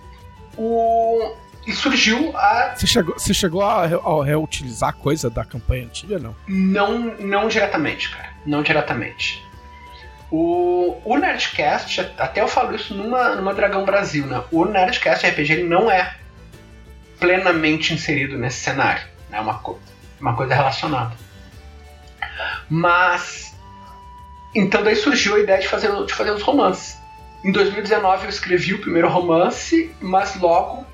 O... 0.58 1.36
E 1.66 1.72
surgiu 1.72 2.36
a. 2.36 2.74
Você 2.76 2.86
chegou, 2.86 3.18
você 3.18 3.34
chegou 3.34 3.62
a, 3.62 3.86
re- 3.88 3.96
a 3.96 4.26
reutilizar 4.26 4.94
coisa 4.96 5.30
da 5.30 5.46
campanha 5.46 5.86
antiga, 5.86 6.20
não? 6.20 6.36
Não, 6.46 7.16
não 7.20 7.48
diretamente, 7.48 8.10
cara. 8.10 8.30
Não 8.46 8.62
diretamente. 8.62 9.42
O, 10.30 10.98
o 11.06 11.18
Nerdcast, 11.18 12.02
até 12.18 12.42
eu 12.42 12.48
falo 12.50 12.76
isso 12.76 12.94
numa, 12.94 13.36
numa 13.36 13.54
Dragão 13.54 13.86
Brasil, 13.86 14.26
né? 14.26 14.44
O 14.52 14.66
Nerdcast 14.66 15.26
RPG 15.26 15.54
ele 15.54 15.64
não 15.64 15.90
é 15.90 16.16
plenamente 17.20 17.94
inserido 17.94 18.38
nesse 18.38 18.60
cenário. 18.60 19.04
É 19.32 19.40
uma, 19.40 19.64
uma 20.24 20.36
coisa 20.36 20.56
relacionada. 20.56 21.16
Mas. 22.70 23.54
Então 24.56 24.84
daí 24.84 24.96
surgiu 24.96 25.36
a 25.36 25.40
ideia 25.40 25.60
de 25.60 25.68
fazer, 25.68 25.92
de 26.06 26.14
fazer 26.14 26.32
os 26.32 26.42
romances. 26.42 26.98
Em 27.44 27.52
2019 27.52 28.24
eu 28.24 28.30
escrevi 28.30 28.74
o 28.74 28.80
primeiro 28.80 29.10
romance, 29.10 29.94
mas 30.00 30.40
logo 30.40 30.86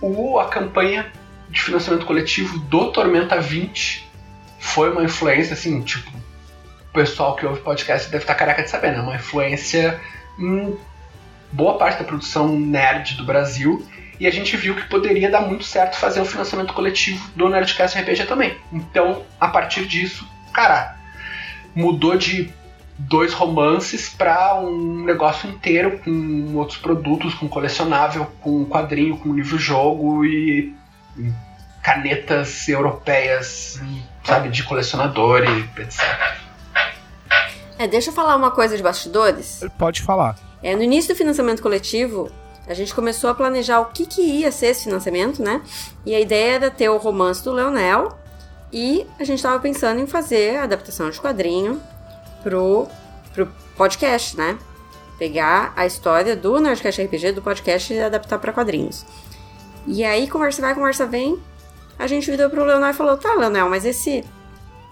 o, 0.00 0.38
a 0.38 0.48
campanha 0.48 1.10
de 1.48 1.60
financiamento 1.60 2.04
coletivo 2.04 2.58
do 2.58 2.92
Tormenta 2.92 3.40
20 3.40 4.10
foi 4.58 4.90
uma 4.90 5.04
influência, 5.04 5.54
assim, 5.54 5.80
tipo, 5.82 6.10
o 6.10 6.92
pessoal 6.92 7.36
que 7.36 7.46
ouve 7.46 7.60
podcast 7.60 8.10
deve 8.10 8.24
estar 8.24 8.34
careca 8.34 8.62
de 8.62 8.68
saber, 8.68 8.92
né? 8.92 9.00
Uma 9.00 9.14
influência 9.14 9.98
em 10.38 10.76
boa 11.52 11.78
parte 11.78 12.00
da 12.00 12.04
produção 12.04 12.58
nerd 12.58 13.14
do 13.14 13.24
Brasil. 13.24 13.86
E 14.18 14.26
a 14.26 14.30
gente 14.30 14.56
viu 14.56 14.74
que 14.74 14.88
poderia 14.88 15.30
dar 15.30 15.40
muito 15.40 15.64
certo 15.64 15.96
fazer 15.96 16.20
o 16.20 16.24
financiamento 16.24 16.72
coletivo 16.72 17.28
do 17.34 17.48
Nerdcast 17.48 17.98
RPG 17.98 18.26
também. 18.26 18.56
Então, 18.72 19.22
a 19.40 19.48
partir 19.48 19.86
disso, 19.86 20.26
cara, 20.52 20.96
mudou 21.74 22.16
de 22.16 22.52
dois 22.96 23.32
romances 23.32 24.08
para 24.08 24.60
um 24.60 25.04
negócio 25.04 25.50
inteiro 25.50 25.98
com 25.98 26.54
outros 26.54 26.78
produtos, 26.78 27.34
com 27.34 27.48
colecionável, 27.48 28.26
com 28.40 28.64
quadrinho, 28.64 29.16
com 29.18 29.34
livro-jogo 29.34 30.24
e 30.24 30.74
canetas 31.82 32.68
europeias, 32.68 33.80
sabe, 34.22 34.48
de 34.48 34.62
colecionador 34.62 35.42
e 35.44 35.80
etc. 35.82 36.00
É, 37.78 37.88
deixa 37.88 38.10
eu 38.10 38.14
falar 38.14 38.36
uma 38.36 38.52
coisa 38.52 38.76
de 38.76 38.82
bastidores. 38.82 39.64
Pode 39.76 40.00
falar. 40.00 40.38
É, 40.62 40.74
no 40.76 40.82
início 40.82 41.12
do 41.12 41.18
financiamento 41.18 41.60
coletivo, 41.60 42.30
a 42.66 42.74
gente 42.74 42.94
começou 42.94 43.28
a 43.30 43.34
planejar 43.34 43.80
o 43.80 43.86
que, 43.86 44.06
que 44.06 44.22
ia 44.22 44.50
ser 44.50 44.66
esse 44.66 44.84
financiamento, 44.84 45.42
né? 45.42 45.60
E 46.04 46.14
a 46.14 46.20
ideia 46.20 46.54
era 46.54 46.70
ter 46.70 46.88
o 46.88 46.96
romance 46.96 47.44
do 47.44 47.52
Leonel 47.52 48.16
e 48.72 49.06
a 49.18 49.24
gente 49.24 49.38
estava 49.38 49.60
pensando 49.60 50.00
em 50.00 50.06
fazer 50.06 50.56
a 50.56 50.64
adaptação 50.64 51.10
de 51.10 51.20
quadrinho 51.20 51.80
pro, 52.42 52.88
pro 53.32 53.48
podcast, 53.76 54.36
né? 54.36 54.58
Pegar 55.18 55.72
a 55.76 55.86
história 55.86 56.34
do 56.34 56.58
Nerdcast 56.58 57.02
RPG, 57.02 57.32
do 57.32 57.42
podcast 57.42 57.92
e 57.92 58.00
adaptar 58.00 58.38
para 58.38 58.52
quadrinhos. 58.52 59.04
E 59.86 60.02
aí, 60.02 60.28
conversa 60.28 60.62
vai, 60.62 60.74
conversa 60.74 61.06
vem, 61.06 61.38
a 61.98 62.06
gente 62.06 62.30
virou 62.30 62.50
pro 62.50 62.64
Leonel 62.64 62.90
e 62.90 62.94
falou: 62.94 63.16
tá, 63.16 63.34
Leonel, 63.34 63.68
mas 63.68 63.84
esse, 63.84 64.24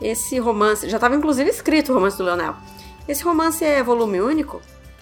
esse 0.00 0.38
romance. 0.38 0.88
Já 0.88 0.98
estava 0.98 1.16
inclusive 1.16 1.50
escrito 1.50 1.90
o 1.90 1.94
romance 1.94 2.16
do 2.16 2.24
Leonel. 2.24 2.54
Esse 3.08 3.24
romance 3.24 3.64
é 3.64 3.82
volume 3.82 4.20
único? 4.20 4.60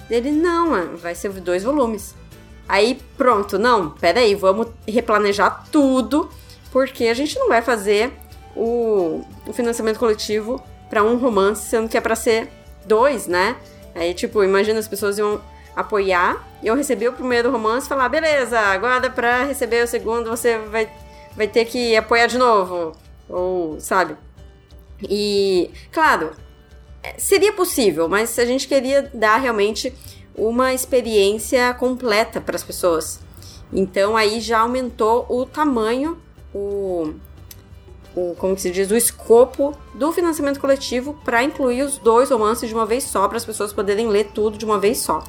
Ele, 0.09 0.31
não, 0.31 0.97
vai 0.97 1.15
ser 1.15 1.31
dois 1.33 1.63
volumes. 1.63 2.15
Aí, 2.71 3.01
pronto, 3.19 3.59
não, 3.59 3.91
peraí, 3.91 4.37
vamos 4.37 4.69
replanejar 4.87 5.67
tudo, 5.73 6.31
porque 6.71 7.09
a 7.09 7.15
gente 7.15 7.37
não 7.37 7.49
vai 7.49 7.61
fazer 7.61 8.13
o, 8.55 9.25
o 9.45 9.53
financiamento 9.53 9.99
coletivo 9.99 10.63
para 10.89 11.03
um 11.03 11.17
romance, 11.17 11.69
sendo 11.69 11.89
que 11.89 11.99
é 11.99 12.01
para 12.01 12.15
ser 12.15 12.49
dois, 12.87 13.27
né? 13.27 13.57
Aí, 13.93 14.15
tipo, 14.15 14.45
imagina 14.45 14.79
as 14.79 14.87
pessoas 14.87 15.19
iam 15.19 15.41
apoiar, 15.75 16.49
eu 16.63 16.77
receber 16.77 17.09
o 17.09 17.13
primeiro 17.13 17.51
romance 17.51 17.87
e 17.87 17.89
falar, 17.89 18.09
beleza, 18.09 18.57
agora 18.61 19.11
para 19.11 19.43
receber 19.43 19.83
o 19.83 19.89
segundo 19.89 20.31
você 20.31 20.59
vai, 20.59 20.89
vai 21.35 21.49
ter 21.49 21.65
que 21.65 21.97
apoiar 21.97 22.29
de 22.29 22.39
novo, 22.39 22.93
ou, 23.29 23.81
sabe? 23.81 24.17
E, 25.03 25.73
claro, 25.91 26.31
é, 27.03 27.19
seria 27.19 27.53
possível, 27.53 28.09
mas 28.09 28.39
a 28.39 28.45
gente 28.45 28.69
queria 28.69 29.11
dar 29.13 29.39
realmente 29.39 29.93
uma 30.41 30.73
experiência 30.73 31.73
completa 31.75 32.41
para 32.41 32.57
as 32.57 32.65
pessoas. 32.65 33.21
Então 33.71 34.17
aí 34.17 34.41
já 34.41 34.61
aumentou 34.61 35.27
o 35.29 35.45
tamanho, 35.45 36.19
o, 36.55 37.13
o 38.17 38.35
como 38.39 38.59
se 38.59 38.71
diz, 38.71 38.91
o 38.91 38.97
escopo 38.97 39.77
do 39.95 40.11
financiamento 40.13 40.59
coletivo 40.59 41.15
para 41.25 41.45
incluir 41.45 41.83
os 41.83 41.99
dois 41.99 42.31
romances 42.31 42.69
de 42.69 42.75
uma 42.75 42.87
vez 42.87 43.05
só, 43.05 43.29
para 43.29 43.37
as 43.37 43.45
pessoas 43.45 43.73
poderem 43.73 44.09
ler 44.09 44.31
tudo 44.35 44.57
de 44.57 44.65
uma 44.65 44.79
vez 44.79 44.99
só. 44.99 45.23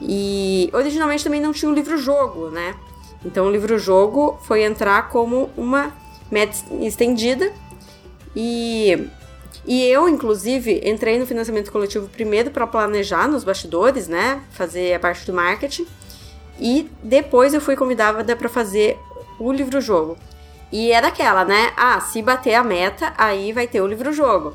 E 0.00 0.70
originalmente 0.72 1.22
também 1.22 1.40
não 1.40 1.52
tinha 1.52 1.70
o 1.70 1.74
livro-jogo, 1.74 2.48
né? 2.48 2.74
Então 3.24 3.46
o 3.46 3.50
livro-jogo 3.50 4.38
foi 4.42 4.64
entrar 4.64 5.10
como 5.10 5.50
uma 5.56 5.92
meta 6.30 6.56
estendida 6.80 7.52
e 8.34 9.06
e 9.66 9.82
eu, 9.84 10.08
inclusive, 10.08 10.82
entrei 10.84 11.18
no 11.18 11.26
financiamento 11.26 11.72
coletivo 11.72 12.08
primeiro 12.08 12.50
para 12.50 12.66
planejar 12.66 13.26
nos 13.26 13.44
bastidores, 13.44 14.08
né? 14.08 14.42
Fazer 14.52 14.94
a 14.94 15.00
parte 15.00 15.24
do 15.26 15.32
marketing. 15.32 15.86
E 16.60 16.90
depois 17.02 17.54
eu 17.54 17.60
fui 17.60 17.74
convidada 17.74 18.36
para 18.36 18.48
fazer 18.48 18.98
o 19.38 19.50
livro-jogo. 19.50 20.18
E 20.70 20.92
era 20.92 21.08
aquela, 21.08 21.44
né? 21.44 21.72
Ah, 21.76 22.00
se 22.00 22.20
bater 22.20 22.54
a 22.54 22.62
meta, 22.62 23.14
aí 23.16 23.52
vai 23.52 23.66
ter 23.66 23.80
o 23.80 23.86
livro-jogo. 23.86 24.54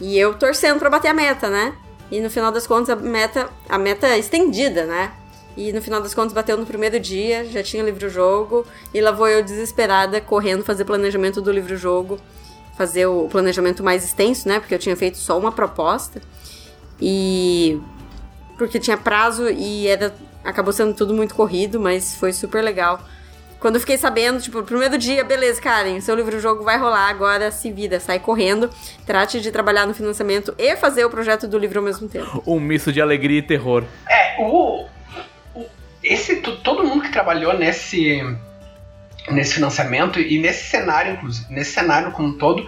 E 0.00 0.18
eu 0.18 0.34
torcendo 0.34 0.78
para 0.78 0.90
bater 0.90 1.08
a 1.08 1.14
meta, 1.14 1.48
né? 1.48 1.74
E 2.10 2.20
no 2.20 2.28
final 2.28 2.50
das 2.50 2.66
contas, 2.66 2.90
a 2.90 2.96
meta, 2.96 3.48
a 3.68 3.78
meta 3.78 4.08
é 4.08 4.18
estendida, 4.18 4.84
né? 4.84 5.12
E 5.56 5.72
no 5.72 5.80
final 5.80 6.00
das 6.00 6.14
contas 6.14 6.32
bateu 6.32 6.56
no 6.56 6.66
primeiro 6.66 6.98
dia, 6.98 7.44
já 7.44 7.62
tinha 7.62 7.82
livro-jogo, 7.82 8.66
e 8.92 9.00
lá 9.00 9.12
vou 9.12 9.28
eu 9.28 9.42
desesperada 9.42 10.20
correndo 10.20 10.64
fazer 10.64 10.84
planejamento 10.84 11.40
do 11.40 11.52
livro-jogo, 11.52 12.18
fazer 12.76 13.06
o 13.06 13.28
planejamento 13.28 13.82
mais 13.82 14.04
extenso, 14.04 14.48
né? 14.48 14.58
Porque 14.60 14.74
eu 14.74 14.78
tinha 14.78 14.96
feito 14.96 15.18
só 15.18 15.38
uma 15.38 15.52
proposta. 15.52 16.20
E 17.00 17.80
porque 18.58 18.78
tinha 18.78 18.96
prazo 18.96 19.48
e 19.50 19.86
era 19.88 20.14
acabou 20.44 20.72
sendo 20.72 20.94
tudo 20.94 21.14
muito 21.14 21.34
corrido, 21.34 21.78
mas 21.80 22.14
foi 22.16 22.32
super 22.32 22.62
legal. 22.62 23.00
Quando 23.60 23.76
eu 23.76 23.80
fiquei 23.80 23.96
sabendo, 23.96 24.40
tipo, 24.40 24.58
no 24.58 24.64
primeiro 24.64 24.98
dia, 24.98 25.22
beleza, 25.22 25.60
Karen, 25.60 26.00
seu 26.00 26.16
livro-jogo 26.16 26.64
vai 26.64 26.76
rolar, 26.76 27.08
agora 27.08 27.52
se 27.52 27.70
vira, 27.70 28.00
sai 28.00 28.18
correndo, 28.18 28.68
trate 29.06 29.40
de 29.40 29.52
trabalhar 29.52 29.86
no 29.86 29.94
financiamento 29.94 30.52
e 30.58 30.74
fazer 30.76 31.04
o 31.04 31.10
projeto 31.10 31.46
do 31.46 31.56
livro 31.56 31.78
ao 31.78 31.84
mesmo 31.84 32.08
tempo. 32.08 32.42
Um 32.44 32.58
misto 32.58 32.92
de 32.92 33.00
alegria 33.00 33.38
e 33.38 33.42
terror. 33.42 33.84
É, 34.10 34.36
o, 34.42 34.84
o- 35.54 35.66
esse 36.02 36.36
to- 36.40 36.56
todo 36.56 36.82
mundo 36.82 37.02
que 37.04 37.12
trabalhou 37.12 37.56
nesse 37.56 38.20
nesse 39.30 39.54
financiamento 39.54 40.20
e 40.20 40.38
nesse 40.38 40.68
cenário, 40.68 41.12
inclusive, 41.12 41.52
nesse 41.52 41.72
cenário 41.72 42.10
como 42.12 42.28
um 42.28 42.38
todo, 42.38 42.66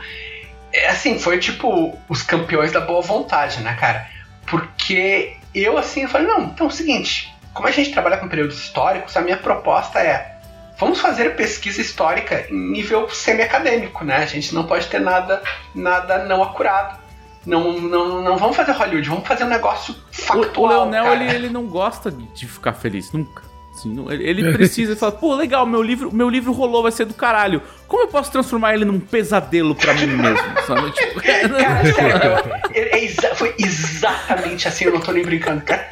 é 0.73 0.89
assim, 0.89 1.19
foi 1.19 1.39
tipo 1.39 1.99
os 2.09 2.23
campeões 2.23 2.73
da 2.73 2.81
boa 2.81 3.03
vontade, 3.03 3.61
né, 3.61 3.77
cara? 3.79 4.09
Porque 4.47 5.37
eu 5.55 5.79
assim, 5.79 6.03
eu 6.03 6.09
falei, 6.09 6.27
não, 6.27 6.45
então 6.45 6.67
é 6.67 6.71
o 6.71 6.73
seguinte, 6.73 7.35
como 7.53 7.69
a 7.69 7.71
gente 7.71 7.93
trabalha 7.93 8.19
com 8.19 8.29
períodos 8.29 8.59
históricos, 8.59 9.17
a 9.17 9.21
minha 9.21 9.37
proposta 9.37 10.01
é 10.01 10.35
Vamos 10.79 11.01
fazer 11.01 11.37
pesquisa 11.37 11.81
histórica 11.81 12.47
em 12.51 12.73
nível 12.73 13.09
semi-acadêmico, 13.09 14.05
né? 14.05 14.17
A 14.17 14.27
gente 14.27 14.55
não 14.55 14.65
pode 14.65 14.89
ter 14.89 14.99
nada, 14.99 15.41
nada 15.75 16.25
não 16.25 16.43
acurado. 16.43 16.99
Não, 17.47 17.79
não, 17.79 18.23
não 18.23 18.37
vamos 18.37 18.57
fazer 18.57 18.73
Hollywood, 18.73 19.09
vamos 19.09 19.29
fazer 19.29 19.45
um 19.45 19.49
negócio 19.49 19.95
O, 19.95 20.23
factual. 20.23 20.65
o 20.65 20.67
Leonel, 20.67 21.05
cara. 21.05 21.25
ele, 21.25 21.35
ele 21.35 21.49
não 21.49 21.67
gosta 21.67 22.11
de 22.11 22.49
ficar 22.49 22.73
feliz, 22.73 23.13
nunca. 23.13 23.43
Não- 23.85 24.11
ele, 24.11 24.53
precisa 24.53 24.93
ele 24.93 24.99
fala, 24.99 25.13
pô, 25.13 25.35
legal, 25.35 25.67
meu 25.67 25.83
livro, 25.83 26.15
meu 26.15 26.29
livro 26.31 26.53
rolou, 26.53 26.83
vai 26.83 26.93
ser 26.93 27.05
do 27.05 27.15
caralho. 27.15 27.61
Como 27.89 28.05
eu 28.05 28.09
posso 28.09 28.31
transformar 28.31 28.75
ele 28.75 28.85
num 28.85 29.01
pesadelo 29.01 29.75
pra 29.75 29.93
mim 29.95 30.07
mesmo? 30.07 30.39
Sabe? 30.67 30.91
Tipo, 30.93 31.21
Cara, 31.21 32.61
é- 32.73 32.97
é 32.99 33.05
exa- 33.05 33.35
foi 33.35 33.55
exatamente 33.59 34.69
assim, 34.69 34.85
eu 34.87 34.93
não 34.93 35.01
tô 35.01 35.13
nem 35.13 35.25
brincando, 35.25 35.61
cara. 35.63 35.89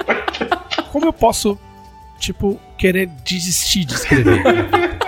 Como 0.90 1.06
eu 1.06 1.12
posso, 1.12 1.58
tipo, 2.18 2.58
querer 2.78 3.06
desistir 3.24 3.84
de 3.84 3.94
escrever? 3.94 4.42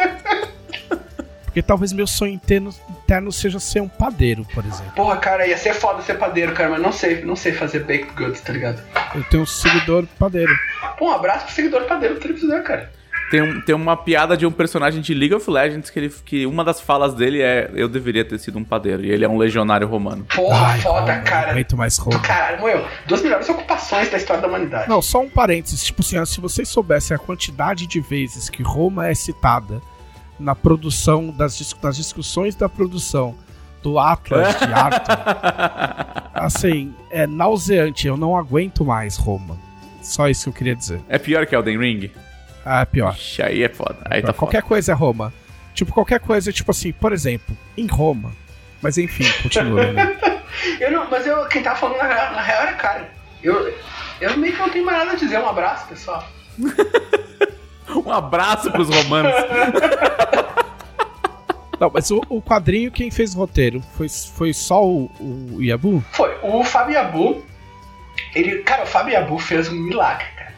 Porque 1.55 1.63
talvez 1.63 1.93
meu 1.93 2.05
sonho 2.05 2.33
interno, 2.33 2.75
interno 3.05 3.31
seja 3.31 3.61
ser 3.61 3.81
um 3.81 3.87
padeiro, 3.89 4.45
por 4.53 4.65
exemplo. 4.67 4.91
Porra, 4.97 5.17
cara, 5.19 5.47
ia 5.47 5.57
ser 5.57 5.73
foda 5.73 6.03
ser 6.03 6.15
padeiro, 6.15 6.53
cara, 6.53 6.69
mas 6.71 6.83
não 6.83 6.91
sei, 6.91 7.23
não 7.25 7.37
sei 7.37 7.53
fazer 7.53 7.85
baked 7.85 8.11
goods, 8.17 8.41
tá 8.41 8.53
ligado? 8.53 8.83
Eu 9.15 9.23
tenho 9.23 9.45
um 9.45 9.47
seguidor 9.47 10.05
padeiro. 10.19 10.53
Pô, 10.99 11.07
um 11.11 11.13
abraço 11.13 11.47
pro 11.47 11.55
seguidor 11.55 11.85
padeiro 11.85 12.15
do 12.17 12.21
televisor, 12.21 12.61
cara. 12.65 12.91
Tem, 13.31 13.41
um- 13.41 13.61
tem 13.61 13.73
uma 13.73 13.97
piada 13.97 14.37
de 14.37 14.45
um 14.45 14.51
personagem 14.51 15.01
de 15.01 15.15
League 15.15 15.33
of 15.33 15.49
Legends 15.49 15.91
que, 15.91 15.99
ele, 16.01 16.13
que 16.25 16.45
uma 16.45 16.65
das 16.65 16.81
falas 16.81 17.15
dele 17.15 17.41
é 17.41 17.71
eu 17.75 17.89
deveria 17.89 18.25
ter 18.25 18.39
sido 18.41 18.59
um 18.59 18.65
padeiro. 18.65 19.05
E 19.05 19.11
ele 19.13 19.25
é 19.25 19.29
um 19.29 19.39
legionário 19.39 19.87
romano. 19.87 20.27
Porra, 20.35 20.67
Ai, 20.73 20.81
foda, 20.81 21.01
Roma, 21.01 21.15
Não 21.19 21.25
cara. 21.25 21.51
aguento 21.53 21.77
mais 21.77 21.97
Roma. 21.99 22.19
Caralho, 22.21 22.61
morreu. 22.61 22.85
Duas 23.07 23.23
melhores 23.23 23.49
ocupações 23.49 24.11
da 24.11 24.17
história 24.17 24.43
da 24.43 24.49
humanidade. 24.49 24.89
Não, 24.89 25.01
só 25.01 25.21
um 25.21 25.29
parênteses. 25.31 25.85
Tipo 25.85 26.03
assim, 26.03 26.23
se 26.27 26.41
vocês 26.41 26.69
soubessem 26.69 27.15
a 27.15 27.19
quantidade 27.19 27.87
de 27.87 28.01
vezes 28.01 28.51
que 28.51 28.63
Roma 28.63 29.07
é 29.09 29.15
citada 29.15 29.81
na 30.39 30.55
produção, 30.55 31.31
das, 31.31 31.75
nas 31.83 31.97
discussões 31.97 32.55
da 32.55 32.69
produção 32.69 33.35
do 33.83 33.99
Atlas 33.99 34.59
de 34.59 34.65
Arthur, 34.73 35.17
assim, 36.35 36.95
é 37.11 37.27
nauseante. 37.27 38.07
Eu 38.07 38.17
não 38.17 38.37
aguento 38.37 38.85
mais 38.85 39.17
Roma. 39.17 39.57
Só 40.03 40.29
isso 40.29 40.45
que 40.45 40.49
eu 40.51 40.53
queria 40.55 40.77
dizer. 40.77 41.01
É 41.09 41.19
pior 41.19 41.47
que 41.47 41.55
Elden 41.55 41.79
Ring? 41.79 42.11
Ah, 42.65 42.81
é 42.81 42.85
pior. 42.85 43.15
Ixi, 43.15 43.43
aí 43.43 43.63
é 43.63 43.69
foda. 43.69 43.99
Aí 44.07 44.23
tá 44.23 44.33
qualquer 44.33 44.61
foda. 44.63 44.69
coisa 44.69 44.93
é 44.93 44.95
Roma. 44.95 45.33
Tipo, 45.75 45.93
qualquer 45.93 46.21
coisa, 46.21 46.53
tipo 46.53 46.71
assim, 46.71 46.93
por 46.93 47.13
exemplo, 47.13 47.57
em 47.77 47.87
Roma. 47.87 48.33
Mas 48.83 48.97
enfim, 48.99 49.25
continua. 49.43 49.93
né? 49.93 50.17
Eu 50.81 50.93
não, 50.93 51.11
mas 51.11 51.27
eu, 51.27 51.45
quem 51.49 51.63
tava 51.63 51.77
falando 51.77 51.99
na, 51.99 52.05
real- 52.07 52.33
na 52.33 52.41
real 52.41 52.63
era 52.63 52.73
cara. 52.75 53.11
Eu, 53.43 53.75
eu 54.21 54.37
meio 54.39 54.53
que 54.55 54.59
não 54.61 54.71
tenho 54.71 54.87
mais 54.87 54.99
nada 54.99 55.11
a 55.13 55.15
dizer. 55.17 55.39
Um 55.39 55.49
abraço, 55.49 55.87
pessoal. 55.89 56.27
Um 57.89 58.11
abraço 58.11 58.71
pros 58.71 58.89
romanos. 58.89 59.33
Não, 61.81 61.91
mas 61.93 62.11
o, 62.11 62.23
o 62.29 62.41
quadrinho, 62.41 62.91
quem 62.91 63.11
fez 63.11 63.35
o 63.35 63.39
roteiro? 63.39 63.83
Foi, 63.97 64.09
foi 64.09 64.53
só 64.53 64.85
o, 64.85 65.11
o 65.21 65.63
Yabu? 65.63 66.03
Foi, 66.13 66.37
o 66.43 66.63
Fábio 66.65 66.95
Yabu, 66.95 67.45
ele, 68.35 68.63
cara, 68.63 68.85
o 68.85 68.87
Fábio 68.87 69.13
Yabu 69.13 69.39
fez 69.39 69.69
um 69.69 69.75
milagre, 69.75 70.27
cara. 70.37 70.55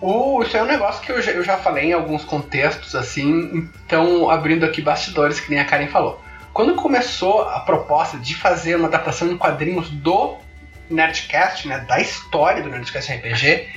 O, 0.00 0.42
isso 0.42 0.56
é 0.56 0.62
um 0.62 0.66
negócio 0.66 1.02
que 1.02 1.12
eu 1.12 1.20
já, 1.20 1.32
eu 1.32 1.44
já 1.44 1.58
falei 1.58 1.90
em 1.90 1.92
alguns 1.92 2.24
contextos, 2.24 2.94
assim, 2.94 3.68
então 3.84 4.30
abrindo 4.30 4.64
aqui 4.64 4.80
bastidores, 4.80 5.38
que 5.38 5.50
nem 5.50 5.60
a 5.60 5.64
Karen 5.64 5.88
falou. 5.88 6.20
Quando 6.52 6.74
começou 6.74 7.42
a 7.42 7.60
proposta 7.60 8.18
de 8.18 8.34
fazer 8.34 8.76
uma 8.76 8.88
adaptação 8.88 9.30
em 9.30 9.36
quadrinhos 9.36 9.88
do 9.90 10.36
Nerdcast, 10.88 11.68
né, 11.68 11.78
da 11.86 12.00
história 12.00 12.62
do 12.62 12.68
Nerdcast 12.68 13.12
RPG, 13.12 13.68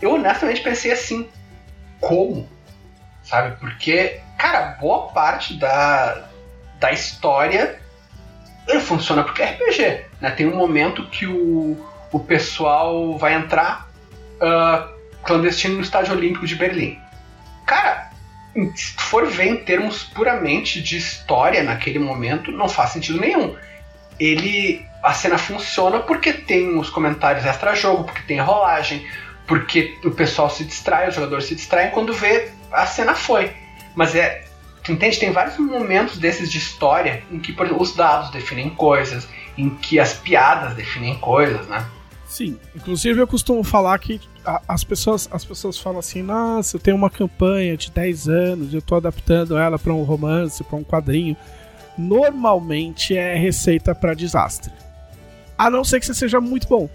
eu 0.00 0.14
honestamente 0.14 0.60
pensei 0.60 0.92
assim, 0.92 1.28
como? 2.00 2.48
Sabe? 3.22 3.56
Porque, 3.56 4.20
cara, 4.38 4.76
boa 4.80 5.08
parte 5.08 5.54
da, 5.54 6.28
da 6.78 6.92
história 6.92 7.80
ele 8.66 8.80
funciona 8.80 9.22
porque 9.22 9.42
é 9.42 9.46
RPG. 9.46 10.04
Né? 10.20 10.30
Tem 10.30 10.46
um 10.46 10.56
momento 10.56 11.06
que 11.06 11.26
o, 11.26 11.76
o 12.12 12.20
pessoal 12.20 13.16
vai 13.16 13.34
entrar 13.34 13.88
ah, 14.40 14.88
clandestino 15.22 15.76
no 15.76 15.82
Estádio 15.82 16.14
Olímpico 16.14 16.46
de 16.46 16.56
Berlim. 16.56 16.98
Cara, 17.64 18.10
se 18.74 18.96
tu 18.96 19.02
for 19.02 19.26
ver 19.26 19.46
em 19.46 19.56
termos 19.56 20.02
puramente 20.02 20.80
de 20.80 20.96
história 20.96 21.62
naquele 21.62 21.98
momento, 21.98 22.50
não 22.50 22.68
faz 22.68 22.90
sentido 22.90 23.20
nenhum. 23.20 23.56
Ele. 24.18 24.84
A 25.02 25.12
cena 25.12 25.38
funciona 25.38 26.00
porque 26.00 26.32
tem 26.32 26.76
os 26.76 26.90
comentários 26.90 27.44
extra-jogo, 27.44 28.04
porque 28.04 28.22
tem 28.22 28.40
rolagem, 28.40 29.06
porque 29.46 29.96
o 30.04 30.10
pessoal 30.10 30.50
se 30.50 30.64
distrai, 30.64 31.08
os 31.08 31.14
jogadores 31.14 31.44
se 31.46 31.54
distraem 31.54 31.90
quando 31.90 32.12
vê 32.12 32.50
a 32.72 32.86
cena 32.86 33.14
foi. 33.14 33.52
Mas 33.94 34.14
é. 34.14 34.44
Tu 34.82 34.92
entende? 34.92 35.18
Tem 35.18 35.32
vários 35.32 35.58
momentos 35.58 36.16
desses 36.18 36.50
de 36.50 36.58
história 36.58 37.22
em 37.30 37.40
que, 37.40 37.52
por 37.52 37.66
exemplo, 37.66 37.82
os 37.82 37.94
dados 37.94 38.30
definem 38.30 38.70
coisas, 38.70 39.26
em 39.58 39.68
que 39.70 39.98
as 39.98 40.12
piadas 40.12 40.74
definem 40.74 41.16
coisas, 41.18 41.66
né? 41.66 41.84
Sim, 42.28 42.58
inclusive 42.74 43.20
eu 43.20 43.26
costumo 43.26 43.62
falar 43.64 43.98
que 43.98 44.20
a- 44.44 44.60
as 44.68 44.84
pessoas, 44.84 45.28
as 45.32 45.44
pessoas 45.44 45.78
falam 45.78 45.98
assim: 46.00 46.22
nossa, 46.22 46.76
eu 46.76 46.80
tenho 46.80 46.96
uma 46.96 47.10
campanha 47.10 47.76
de 47.76 47.90
10 47.90 48.28
anos, 48.28 48.72
eu 48.74 48.82
tô 48.82 48.94
adaptando 48.96 49.56
ela 49.56 49.78
pra 49.78 49.92
um 49.92 50.02
romance, 50.02 50.62
pra 50.64 50.76
um 50.76 50.84
quadrinho. 50.84 51.36
Normalmente 51.96 53.16
é 53.16 53.34
receita 53.36 53.94
pra 53.94 54.14
desastre. 54.14 54.72
A 55.58 55.70
não 55.70 55.82
ser 55.82 55.98
que 56.00 56.06
você 56.06 56.14
seja 56.14 56.40
muito 56.40 56.68
bom, 56.68 56.88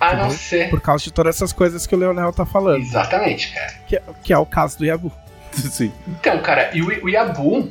A 0.00 0.16
não 0.16 0.30
ser. 0.30 0.70
por 0.70 0.80
causa 0.80 1.04
de 1.04 1.12
todas 1.12 1.36
essas 1.36 1.52
coisas 1.52 1.86
que 1.86 1.94
o 1.94 1.98
Leonel 1.98 2.32
tá 2.32 2.46
falando, 2.46 2.80
Exatamente, 2.80 3.52
cara. 3.52 3.72
que 3.86 3.96
é, 3.96 4.02
que 4.24 4.32
é 4.32 4.38
o 4.38 4.46
caso 4.46 4.78
do 4.78 4.84
Yabu. 4.86 5.12
Sim. 5.52 5.92
Então, 6.08 6.40
cara, 6.40 6.70
e 6.72 6.80
o, 6.80 7.04
o 7.04 7.08
Yabu 7.08 7.70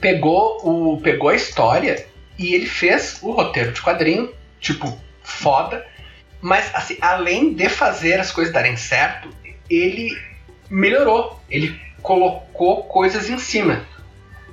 pegou, 0.00 0.58
o, 0.62 1.00
pegou 1.00 1.30
a 1.30 1.34
história 1.34 2.06
e 2.38 2.54
ele 2.54 2.66
fez 2.66 3.18
o 3.22 3.32
roteiro 3.32 3.72
de 3.72 3.82
quadrinho, 3.82 4.32
tipo, 4.60 4.96
foda. 5.22 5.84
Mas, 6.40 6.70
assim, 6.74 6.96
além 7.00 7.54
de 7.54 7.68
fazer 7.68 8.20
as 8.20 8.30
coisas 8.30 8.52
darem 8.52 8.76
certo, 8.76 9.28
ele 9.68 10.16
melhorou. 10.70 11.40
Ele 11.50 11.80
colocou 12.02 12.84
coisas 12.84 13.28
em 13.28 13.38
cima. 13.38 13.84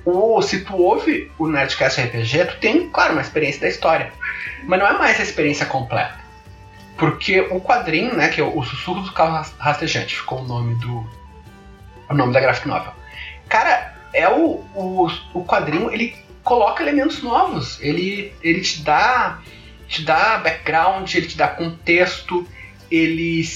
O, 0.04 0.40
se 0.42 0.64
tu 0.64 0.76
ouve 0.76 1.30
o 1.38 1.46
Nerdcast 1.46 2.00
RPG, 2.00 2.44
tu 2.46 2.56
tem, 2.58 2.90
claro, 2.90 3.12
uma 3.12 3.22
experiência 3.22 3.60
da 3.60 3.68
história. 3.68 4.12
Mas 4.64 4.78
não 4.78 4.86
é 4.86 4.92
mais 4.94 5.20
a 5.20 5.22
experiência 5.22 5.66
completa. 5.66 6.18
Porque 6.96 7.40
o 7.40 7.60
quadrinho, 7.60 8.14
né, 8.14 8.28
que 8.28 8.40
é 8.40 8.44
o 8.44 8.62
Sussurro 8.62 9.02
do 9.02 9.12
Carro 9.12 9.32
Ras- 9.32 9.54
Rastejante, 9.58 10.16
ficou 10.16 10.40
o 10.40 10.44
nome 10.44 10.74
do, 10.76 11.06
o 12.08 12.14
nome 12.14 12.32
da 12.32 12.40
graphic 12.40 12.68
novel. 12.68 12.92
Cara, 13.48 13.94
é 14.12 14.28
o, 14.28 14.64
o, 14.74 15.10
o 15.34 15.44
quadrinho, 15.44 15.90
ele 15.90 16.16
coloca 16.44 16.82
elementos 16.82 17.22
novos. 17.22 17.80
Ele, 17.80 18.32
ele 18.42 18.60
te 18.60 18.82
dá 18.82 19.40
te 19.88 20.02
dá 20.02 20.38
background, 20.38 21.12
ele 21.14 21.26
te 21.26 21.36
dá 21.36 21.48
contexto, 21.48 22.46
ele, 22.90 23.46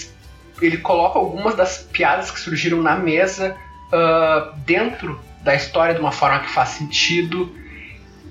ele 0.61 0.77
coloca 0.79 1.19
algumas 1.19 1.55
das 1.57 1.79
piadas 1.79 2.31
que 2.31 2.39
surgiram 2.39 2.83
na 2.83 2.97
mesa 2.97 3.57
ah, 3.93 4.53
dentro 4.59 5.21
da 5.43 5.55
história 5.55 5.95
de 5.95 6.01
uma 6.01 6.13
forma 6.13 6.41
que 6.41 6.51
faz 6.51 6.71
sentido. 6.71 7.55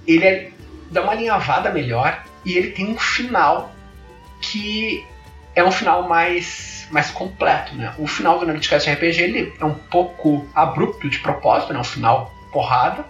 Ele 0.06 0.26
é- 0.26 0.52
dá 0.92 1.02
uma 1.02 1.12
alinhavada 1.12 1.72
melhor 1.72 2.24
e 2.46 2.54
ele 2.58 2.72
tem 2.72 2.88
um 2.88 2.98
final 2.98 3.72
que 4.52 5.06
é 5.56 5.64
um 5.64 5.72
final 5.72 6.08
mais, 6.08 6.88
mais 6.92 7.10
completo, 7.12 7.76
né? 7.76 7.94
O 7.98 8.08
final 8.08 8.40
do 8.40 8.46
Nerdcast 8.46 8.90
RPG 8.90 9.22
ele 9.22 9.54
é 9.60 9.66
um 9.66 9.74
pouco 9.74 10.48
abrupto 10.54 11.10
de 11.10 11.20
propósito, 11.20 11.74
né? 11.74 11.80
Um 11.80 11.84
final 11.84 12.32
porrada, 12.52 13.06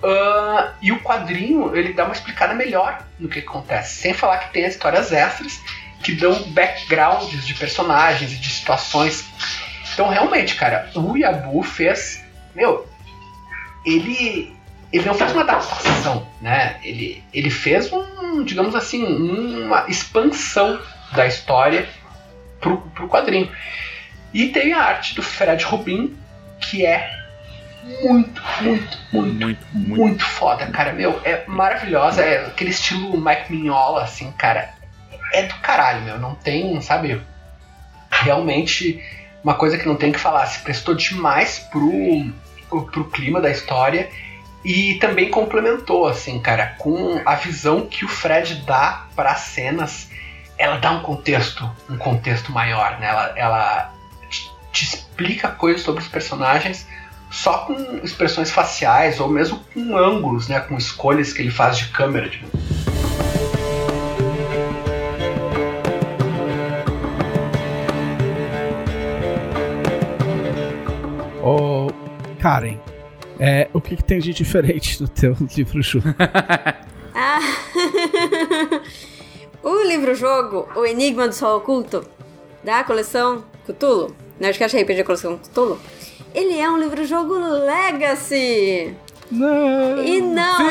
Uh, 0.00 0.70
e 0.80 0.92
o 0.92 1.00
quadrinho, 1.00 1.74
ele 1.74 1.92
dá 1.92 2.04
uma 2.04 2.12
explicada 2.14 2.54
melhor 2.54 3.04
no 3.18 3.28
que 3.28 3.40
acontece. 3.40 3.96
Sem 3.96 4.14
falar 4.14 4.38
que 4.38 4.52
tem 4.52 4.64
as 4.64 4.74
histórias 4.74 5.12
extras 5.12 5.60
que 6.02 6.12
dão 6.12 6.40
backgrounds 6.50 7.44
de 7.44 7.54
personagens 7.54 8.32
e 8.32 8.36
de 8.36 8.48
situações. 8.48 9.24
Então, 9.92 10.08
realmente, 10.08 10.54
cara, 10.54 10.88
o 10.94 11.16
Yabu 11.16 11.62
fez. 11.62 12.24
Meu, 12.54 12.88
ele. 13.84 14.56
Ele 14.92 15.04
não 15.04 15.14
fez 15.14 15.32
uma 15.32 15.42
adaptação, 15.42 16.26
né? 16.40 16.78
Ele, 16.82 17.22
ele 17.32 17.50
fez 17.50 17.92
um, 17.92 18.42
digamos 18.42 18.74
assim, 18.74 19.04
uma 19.04 19.84
expansão 19.88 20.80
da 21.12 21.26
história 21.26 21.88
pro, 22.60 22.78
pro 22.78 23.08
quadrinho. 23.08 23.50
E 24.32 24.48
tem 24.48 24.72
a 24.72 24.82
arte 24.82 25.14
do 25.14 25.22
Fred 25.22 25.62
Rubin, 25.64 26.16
que 26.60 26.84
é 26.84 27.18
muito, 28.02 28.42
muito, 28.60 28.98
muito, 29.12 29.38
muito, 29.38 29.66
muito, 29.72 30.00
muito 30.00 30.24
foda, 30.24 30.66
cara. 30.66 30.92
Meu, 30.92 31.20
é 31.24 31.44
maravilhosa. 31.46 32.22
É 32.22 32.46
aquele 32.46 32.70
estilo 32.70 33.18
Mike 33.18 33.50
Mignola, 33.50 34.02
assim, 34.04 34.30
cara. 34.32 34.74
É 35.32 35.44
do 35.44 35.54
caralho, 35.56 36.02
meu. 36.02 36.18
Não 36.18 36.34
tem, 36.34 36.80
sabe? 36.80 37.20
Realmente, 38.10 39.02
uma 39.42 39.54
coisa 39.54 39.78
que 39.78 39.86
não 39.86 39.96
tem 39.96 40.12
que 40.12 40.18
falar. 40.18 40.46
Se 40.46 40.60
prestou 40.60 40.94
demais 40.94 41.58
pro, 41.70 42.86
pro 42.86 43.10
clima 43.10 43.40
da 43.40 43.50
história. 43.50 44.08
E 44.64 44.94
também 44.94 45.30
complementou, 45.30 46.06
assim, 46.06 46.40
cara, 46.40 46.74
com 46.78 47.20
a 47.24 47.34
visão 47.36 47.86
que 47.86 48.04
o 48.04 48.08
Fred 48.08 48.56
dá 48.66 49.06
para 49.14 49.32
as 49.32 49.40
cenas. 49.40 50.10
Ela 50.56 50.78
dá 50.78 50.90
um 50.90 51.02
contexto, 51.02 51.70
um 51.88 51.96
contexto 51.96 52.50
maior, 52.50 52.98
né? 52.98 53.06
Ela, 53.06 53.32
ela 53.36 53.94
te, 54.28 54.50
te 54.72 54.84
explica 54.84 55.48
coisas 55.48 55.82
sobre 55.82 56.02
os 56.02 56.08
personagens 56.08 56.86
só 57.30 57.58
com 57.58 57.74
expressões 58.02 58.50
faciais 58.50 59.20
ou 59.20 59.28
mesmo 59.28 59.60
com 59.72 59.96
ângulos, 59.96 60.48
né, 60.48 60.60
com 60.60 60.76
escolhas 60.76 61.32
que 61.32 61.42
ele 61.42 61.50
faz 61.50 61.78
de 61.78 61.88
câmera. 61.88 62.28
Tipo. 62.28 62.48
Ô, 71.42 71.90
Karen, 72.40 72.78
é, 73.38 73.68
o 73.72 73.80
que, 73.80 73.96
que, 73.96 74.04
tem 74.04 74.18
de 74.18 74.32
diferente 74.32 75.00
no 75.00 75.08
teu 75.08 75.36
livro-jogo? 75.56 76.08
ah, 77.14 77.40
o 79.62 79.82
livro-jogo, 79.84 80.68
O 80.74 80.84
Enigma 80.84 81.28
do 81.28 81.34
Sol 81.34 81.58
Oculto, 81.58 82.04
da 82.64 82.82
coleção 82.84 83.44
Cthulhu, 83.66 84.14
Nerdcast 84.40 84.76
RPG 84.76 85.04
Coleção 85.04 85.38
Cthulhu, 85.38 85.78
ele 86.34 86.58
é 86.58 86.68
um 86.70 86.78
livro-jogo 86.78 87.34
Legacy. 87.34 88.94
Não. 89.30 90.02
E 90.02 90.20
não, 90.20 90.70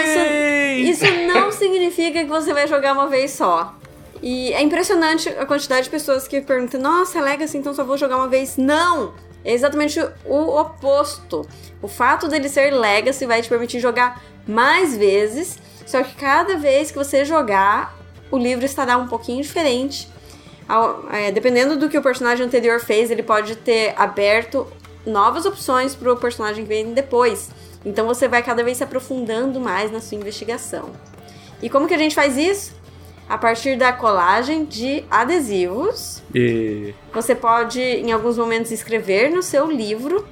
isso, 0.85 1.03
isso 1.03 1.13
não 1.27 1.51
significa 1.51 2.19
que 2.23 2.29
você 2.29 2.53
vai 2.53 2.67
jogar 2.67 2.93
uma 2.93 3.07
vez 3.07 3.31
só. 3.31 3.75
E 4.21 4.51
é 4.53 4.61
impressionante 4.61 5.29
a 5.29 5.45
quantidade 5.45 5.83
de 5.83 5.89
pessoas 5.89 6.27
que 6.27 6.41
perguntam: 6.41 6.81
Nossa, 6.81 7.21
Legacy, 7.21 7.57
então 7.57 7.73
só 7.73 7.83
vou 7.83 7.97
jogar 7.97 8.17
uma 8.17 8.27
vez. 8.27 8.57
Não! 8.57 9.13
É 9.47 9.53
exatamente 9.53 9.97
o 10.25 10.59
oposto. 10.59 11.47
O 11.81 11.87
fato 11.87 12.27
dele 12.27 12.49
ser 12.49 12.71
Legacy 12.71 13.25
vai 13.25 13.41
te 13.41 13.47
permitir 13.47 13.79
jogar 13.79 14.21
mais 14.45 14.97
vezes, 14.97 15.57
só 15.85 16.03
que 16.03 16.15
cada 16.15 16.57
vez 16.57 16.91
que 16.91 16.97
você 16.97 17.23
jogar, 17.23 17.97
o 18.29 18.37
livro 18.37 18.65
estará 18.65 18.97
um 18.97 19.07
pouquinho 19.07 19.41
diferente. 19.41 20.09
É, 21.13 21.31
dependendo 21.31 21.77
do 21.77 21.87
que 21.87 21.97
o 21.97 22.01
personagem 22.01 22.45
anterior 22.45 22.81
fez, 22.81 23.09
ele 23.09 23.23
pode 23.23 23.55
ter 23.55 23.93
aberto 23.95 24.67
novas 25.05 25.45
opções 25.45 25.95
para 25.95 26.11
o 26.11 26.17
personagem 26.17 26.65
que 26.65 26.69
vem 26.69 26.93
depois. 26.93 27.49
Então 27.85 28.05
você 28.05 28.27
vai 28.27 28.43
cada 28.43 28.61
vez 28.65 28.79
se 28.79 28.83
aprofundando 28.83 29.61
mais 29.61 29.89
na 29.89 30.01
sua 30.01 30.17
investigação. 30.17 30.91
E 31.61 31.69
como 31.69 31.87
que 31.87 31.93
a 31.93 31.97
gente 31.97 32.13
faz 32.13 32.35
isso? 32.35 32.75
A 33.29 33.37
partir 33.37 33.77
da 33.77 33.91
colagem 33.91 34.65
de 34.65 35.03
adesivos. 35.11 36.23
E... 36.33 36.93
Você 37.13 37.35
pode, 37.35 37.81
em 37.81 38.11
alguns 38.11 38.37
momentos, 38.37 38.71
escrever 38.71 39.29
no 39.29 39.43
seu 39.43 39.69
livro. 39.69 40.25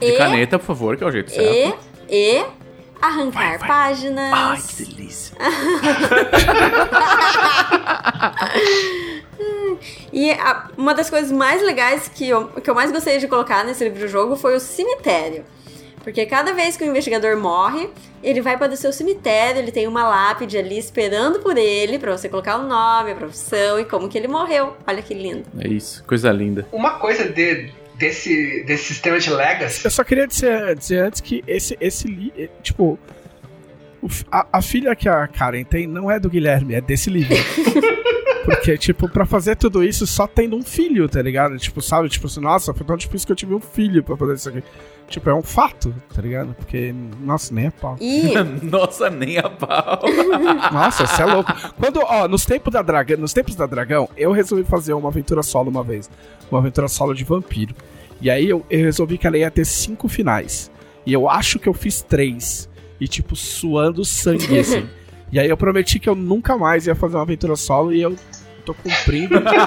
De 0.00 0.06
e, 0.06 0.16
caneta, 0.16 0.58
por 0.58 0.66
favor, 0.66 0.96
que 0.96 1.04
é 1.04 1.06
o 1.06 1.12
jeito 1.12 1.30
certo. 1.30 1.78
E, 2.08 2.38
e 2.38 2.44
arrancar 3.00 3.50
vai, 3.50 3.58
vai. 3.58 3.68
páginas. 3.68 4.32
Ai, 4.32 4.60
que 4.60 4.84
delícia. 4.84 5.36
E 10.12 10.30
a, 10.32 10.68
uma 10.76 10.94
das 10.94 11.08
coisas 11.08 11.32
mais 11.32 11.62
legais 11.62 12.08
que 12.08 12.28
eu, 12.28 12.48
que 12.48 12.68
eu 12.68 12.74
mais 12.74 12.90
gostei 12.90 13.18
de 13.18 13.28
colocar 13.28 13.64
nesse 13.64 13.84
livro-jogo 13.84 14.36
foi 14.36 14.56
o 14.56 14.60
cemitério. 14.60 15.44
Porque 16.02 16.24
cada 16.24 16.52
vez 16.54 16.76
que 16.76 16.84
o 16.84 16.86
investigador 16.86 17.36
morre, 17.36 17.90
ele 18.22 18.40
vai 18.40 18.56
para 18.56 18.72
o 18.72 18.76
seu 18.76 18.92
cemitério, 18.92 19.60
ele 19.60 19.70
tem 19.70 19.86
uma 19.86 20.08
lápide 20.08 20.56
ali 20.56 20.78
esperando 20.78 21.40
por 21.40 21.56
ele, 21.56 21.98
para 21.98 22.16
você 22.16 22.28
colocar 22.28 22.56
o 22.56 22.66
nome, 22.66 23.12
a 23.12 23.14
profissão 23.14 23.78
e 23.78 23.84
como 23.84 24.08
que 24.08 24.16
ele 24.16 24.28
morreu. 24.28 24.76
Olha 24.86 25.02
que 25.02 25.12
lindo. 25.12 25.44
É 25.58 25.68
isso, 25.68 26.02
coisa 26.04 26.30
linda. 26.32 26.66
Uma 26.72 26.98
coisa 26.98 27.28
de, 27.28 27.70
desse, 27.96 28.64
desse 28.64 28.84
sistema 28.84 29.20
de 29.20 29.30
Legacy. 29.30 29.84
Eu 29.84 29.90
só 29.90 30.02
queria 30.02 30.26
dizer, 30.26 30.74
dizer 30.74 31.00
antes 31.00 31.20
que 31.20 31.44
esse, 31.46 31.76
esse 31.78 32.32
eh, 32.36 32.48
tipo, 32.62 32.98
a, 34.32 34.46
a 34.54 34.62
filha 34.62 34.96
que 34.96 35.08
a 35.08 35.28
Karen 35.28 35.64
tem 35.64 35.86
não 35.86 36.10
é 36.10 36.18
do 36.18 36.30
Guilherme, 36.30 36.74
é 36.74 36.80
desse 36.80 37.10
livro. 37.10 37.36
Porque, 38.44 38.76
tipo, 38.78 39.08
pra 39.08 39.26
fazer 39.26 39.54
tudo 39.56 39.84
isso 39.84 40.06
só 40.06 40.26
tendo 40.26 40.56
um 40.56 40.62
filho, 40.62 41.08
tá 41.08 41.20
ligado? 41.20 41.58
Tipo, 41.58 41.82
sabe? 41.82 42.08
Tipo 42.08 42.26
assim, 42.26 42.40
nossa, 42.40 42.72
foi 42.72 42.86
tão 42.86 42.96
difícil 42.96 43.26
que 43.26 43.32
eu 43.32 43.36
tive 43.36 43.54
um 43.54 43.60
filho 43.60 44.02
pra 44.02 44.16
fazer 44.16 44.34
isso 44.34 44.48
aqui. 44.48 44.62
Tipo, 45.10 45.28
é 45.28 45.34
um 45.34 45.42
fato, 45.42 45.92
tá 46.14 46.22
ligado? 46.22 46.54
Porque, 46.54 46.94
nossa, 47.20 47.52
nem 47.52 47.66
a 47.66 47.72
pau. 47.72 47.96
E... 48.00 48.32
nossa, 48.62 49.10
nem 49.10 49.38
a 49.38 49.50
pau. 49.50 50.02
nossa, 50.72 51.04
você 51.04 51.20
é 51.20 51.24
louco. 51.24 51.52
Quando, 51.76 51.98
ó, 51.98 52.28
nos 52.28 52.46
tempos 52.46 52.72
da 52.72 52.80
Dragão, 52.80 53.18
nos 53.18 53.32
tempos 53.32 53.56
da 53.56 53.66
Dragão, 53.66 54.08
eu 54.16 54.30
resolvi 54.30 54.62
fazer 54.62 54.92
uma 54.92 55.08
aventura 55.08 55.42
solo 55.42 55.68
uma 55.68 55.82
vez. 55.82 56.08
Uma 56.48 56.60
aventura 56.60 56.86
solo 56.86 57.12
de 57.12 57.24
vampiro. 57.24 57.74
E 58.20 58.30
aí 58.30 58.48
eu, 58.48 58.64
eu 58.70 58.84
resolvi 58.84 59.18
que 59.18 59.26
ela 59.26 59.36
ia 59.36 59.50
ter 59.50 59.64
cinco 59.64 60.06
finais. 60.08 60.70
E 61.04 61.12
eu 61.12 61.28
acho 61.28 61.58
que 61.58 61.68
eu 61.68 61.74
fiz 61.74 62.00
três. 62.02 62.70
E, 63.00 63.08
tipo, 63.08 63.34
suando 63.34 64.04
sangue, 64.04 64.60
assim. 64.60 64.88
E 65.32 65.38
aí 65.38 65.48
eu 65.48 65.56
prometi 65.56 66.00
que 66.00 66.08
eu 66.08 66.16
nunca 66.16 66.58
mais 66.58 66.88
ia 66.88 66.94
fazer 66.96 67.14
uma 67.14 67.22
aventura 67.22 67.54
solo 67.54 67.92
e 67.92 68.02
eu 68.02 68.16
tô 68.60 68.74
cumprindo 68.74 69.36
a 69.36 69.40
minha 69.40 69.66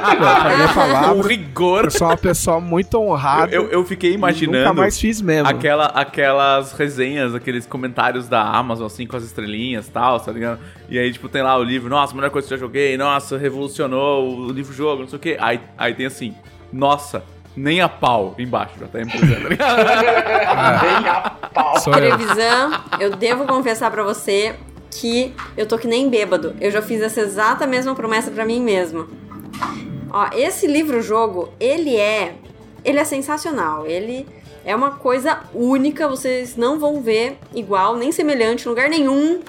palavra. 0.74 1.14
Com 1.14 1.22
rigor. 1.22 1.86
Eu 1.86 1.91
sou 1.91 2.08
uma 2.08 2.18
pessoa 2.18 2.60
muito 2.60 3.00
honrada. 3.00 3.54
Eu, 3.54 3.64
eu, 3.64 3.72
eu 3.72 3.86
fiquei 3.86 4.14
imaginando. 4.14 4.60
Nunca 4.60 4.74
mais 4.74 5.00
fiz 5.00 5.22
mesmo. 5.22 5.48
Aquela, 5.48 5.86
aquelas 5.88 6.74
resenhas, 6.74 7.36
aqueles 7.36 7.66
comentários 7.66 8.28
da 8.28 8.41
Amazon, 8.41 8.88
assim, 8.88 9.06
com 9.06 9.16
as 9.16 9.24
estrelinhas 9.24 9.88
e 9.88 9.91
tal, 9.91 10.20
tá 10.20 10.32
ligado? 10.32 10.60
E 10.89 10.98
aí, 11.00 11.12
tipo, 11.12 11.28
tem 11.28 11.41
lá 11.41 11.58
o 11.58 11.64
livro, 11.64 11.89
nossa, 11.89 12.14
a 12.14 12.16
melhor 12.16 12.30
coisa 12.30 12.48
que 12.48 12.54
eu 12.54 12.58
já 12.58 12.66
joguei, 12.66 12.98
nossa, 12.98 13.38
revolucionou 13.38 14.38
o 14.38 14.52
livro-jogo, 14.52 15.02
não 15.02 15.10
sei 15.10 15.18
o 15.18 15.20
quê. 15.20 15.38
Aí, 15.39 15.60
aí 15.78 15.94
tem 15.94 16.06
assim, 16.06 16.36
nossa, 16.72 17.24
nem 17.56 17.82
a 17.82 17.89
pau 17.89 18.36
embaixo, 18.38 18.74
já 18.80 18.88
tá 18.88 19.02
empreendendo. 19.02 19.50
Nem 19.54 21.08
a 21.08 21.30
pau. 21.54 21.80
Televisão, 21.82 22.84
eu 23.00 23.16
devo 23.16 23.46
confessar 23.46 23.91
para 23.91 24.04
você 24.04 24.56
que 24.94 25.34
eu 25.58 25.66
tô 25.66 25.78
que 25.78 25.88
nem 25.88 26.10
bêbado. 26.10 26.56
Eu 26.60 26.72
já 26.72 26.82
fiz 26.82 27.02
essa 27.02 27.22
exata 27.22 27.66
mesma 27.66 27.96
promessa 27.96 28.32
para 28.32 28.46
mim 28.46 28.62
mesma. 28.62 29.08
Ó, 30.10 30.30
esse 30.34 30.68
livro-jogo, 30.68 31.50
ele 31.60 31.96
é. 31.96 32.36
Ele 32.86 33.00
é 33.00 33.04
sensacional. 33.04 33.86
Ele 33.86 34.28
é 34.64 34.76
uma 34.76 34.91
coisa 34.91 35.41
única. 35.54 36.08
Vocês 36.08 36.56
não 36.56 36.80
vão 36.80 37.02
ver 37.02 37.38
igual, 37.54 37.96
nem 37.96 38.12
semelhante 38.12 38.66
em 38.66 38.70
lugar 38.70 38.89
nenhum. 38.89 39.41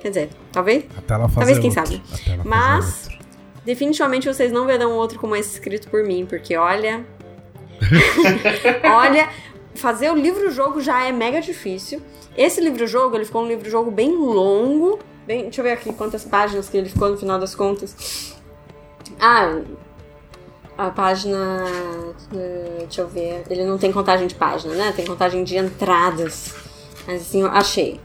Quer 0.00 0.08
dizer, 0.08 0.30
talvez. 0.50 0.84
Até 0.96 1.14
ela 1.14 1.28
talvez, 1.28 1.58
quem 1.58 1.70
outro. 1.70 1.86
sabe. 1.86 2.02
Mas, 2.44 3.08
definitivamente 3.64 4.26
vocês 4.26 4.50
não 4.50 4.66
verão 4.66 4.92
outro 4.92 5.18
como 5.18 5.36
esse 5.36 5.52
escrito 5.52 5.88
por 5.88 6.02
mim, 6.02 6.26
porque 6.26 6.56
olha. 6.56 7.04
olha, 8.84 9.28
fazer 9.74 10.10
o 10.10 10.14
livro-jogo 10.14 10.80
já 10.80 11.04
é 11.04 11.12
mega 11.12 11.40
difícil. 11.40 12.00
Esse 12.36 12.60
livro-jogo, 12.60 13.16
ele 13.16 13.24
ficou 13.24 13.42
um 13.42 13.48
livro-jogo 13.48 13.90
bem 13.90 14.16
longo. 14.16 14.98
Bem, 15.26 15.42
deixa 15.44 15.60
eu 15.60 15.64
ver 15.64 15.72
aqui 15.72 15.92
quantas 15.92 16.24
páginas 16.24 16.68
que 16.68 16.76
ele 16.76 16.88
ficou 16.88 17.10
no 17.10 17.16
final 17.16 17.38
das 17.38 17.54
contas. 17.54 18.34
Ah, 19.20 19.60
a 20.76 20.90
página. 20.90 21.64
Deixa 22.78 23.02
eu 23.02 23.08
ver. 23.08 23.44
Ele 23.48 23.64
não 23.64 23.78
tem 23.78 23.92
contagem 23.92 24.26
de 24.26 24.34
página, 24.34 24.74
né? 24.74 24.92
Tem 24.94 25.04
contagem 25.04 25.44
de 25.44 25.56
entradas. 25.56 26.54
Mas 27.06 27.22
assim, 27.22 27.42
eu 27.42 27.48
achei. 27.48 28.00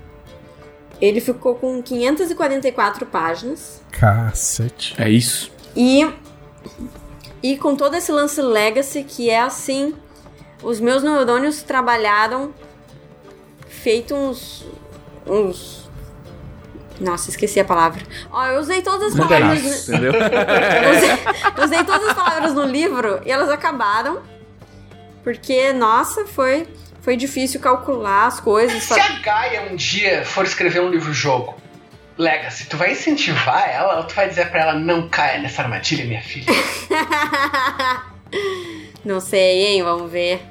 Ele 0.99 1.21
ficou 1.21 1.55
com 1.55 1.81
544 1.81 3.05
páginas. 3.05 3.81
Cacete. 3.91 4.95
É 4.97 5.09
isso. 5.09 5.51
E. 5.75 6.07
E 7.41 7.55
com 7.57 7.75
todo 7.75 7.95
esse 7.95 8.11
lance 8.11 8.41
Legacy, 8.41 9.03
que 9.03 9.29
é 9.29 9.39
assim. 9.39 9.93
Os 10.61 10.79
meus 10.79 11.03
neurônios 11.03 11.61
trabalharam 11.61 12.51
feito 13.87 14.13
uns. 14.13 14.65
uns. 15.25 15.89
Nossa, 16.99 17.29
esqueci 17.29 17.57
a 17.57 17.63
palavra. 17.63 18.03
Ó, 18.29 18.45
eu 18.47 18.59
usei 18.59 18.81
todas 18.81 19.13
as 19.13 19.17
palavras. 19.17 19.87
Entendeu? 19.87 20.11
usei, 20.91 21.63
usei 21.63 21.83
todas 21.85 22.09
as 22.09 22.13
palavras 22.13 22.53
no 22.53 22.65
livro 22.65 23.21
e 23.25 23.31
elas 23.31 23.49
acabaram. 23.49 24.21
Porque, 25.23 25.71
nossa, 25.71 26.25
foi. 26.25 26.67
foi 27.01 27.15
difícil 27.15 27.61
calcular 27.61 28.27
as 28.27 28.41
coisas. 28.41 28.83
Se 28.83 28.99
a 28.99 29.19
Gaia 29.19 29.69
um 29.71 29.77
dia 29.77 30.25
for 30.25 30.43
escrever 30.43 30.81
um 30.81 30.89
livro-jogo, 30.89 31.55
Legacy, 32.17 32.65
tu 32.67 32.75
vai 32.75 32.91
incentivar 32.91 33.69
ela 33.69 33.99
ou 33.99 34.03
tu 34.03 34.13
vai 34.15 34.27
dizer 34.27 34.49
pra 34.49 34.63
ela 34.63 34.73
não 34.73 35.07
caia 35.07 35.39
nessa 35.39 35.61
armadilha, 35.61 36.03
minha 36.03 36.21
filha? 36.21 36.47
Não 39.05 39.21
sei, 39.21 39.65
hein? 39.67 39.83
Vamos 39.83 40.11
ver. 40.11 40.41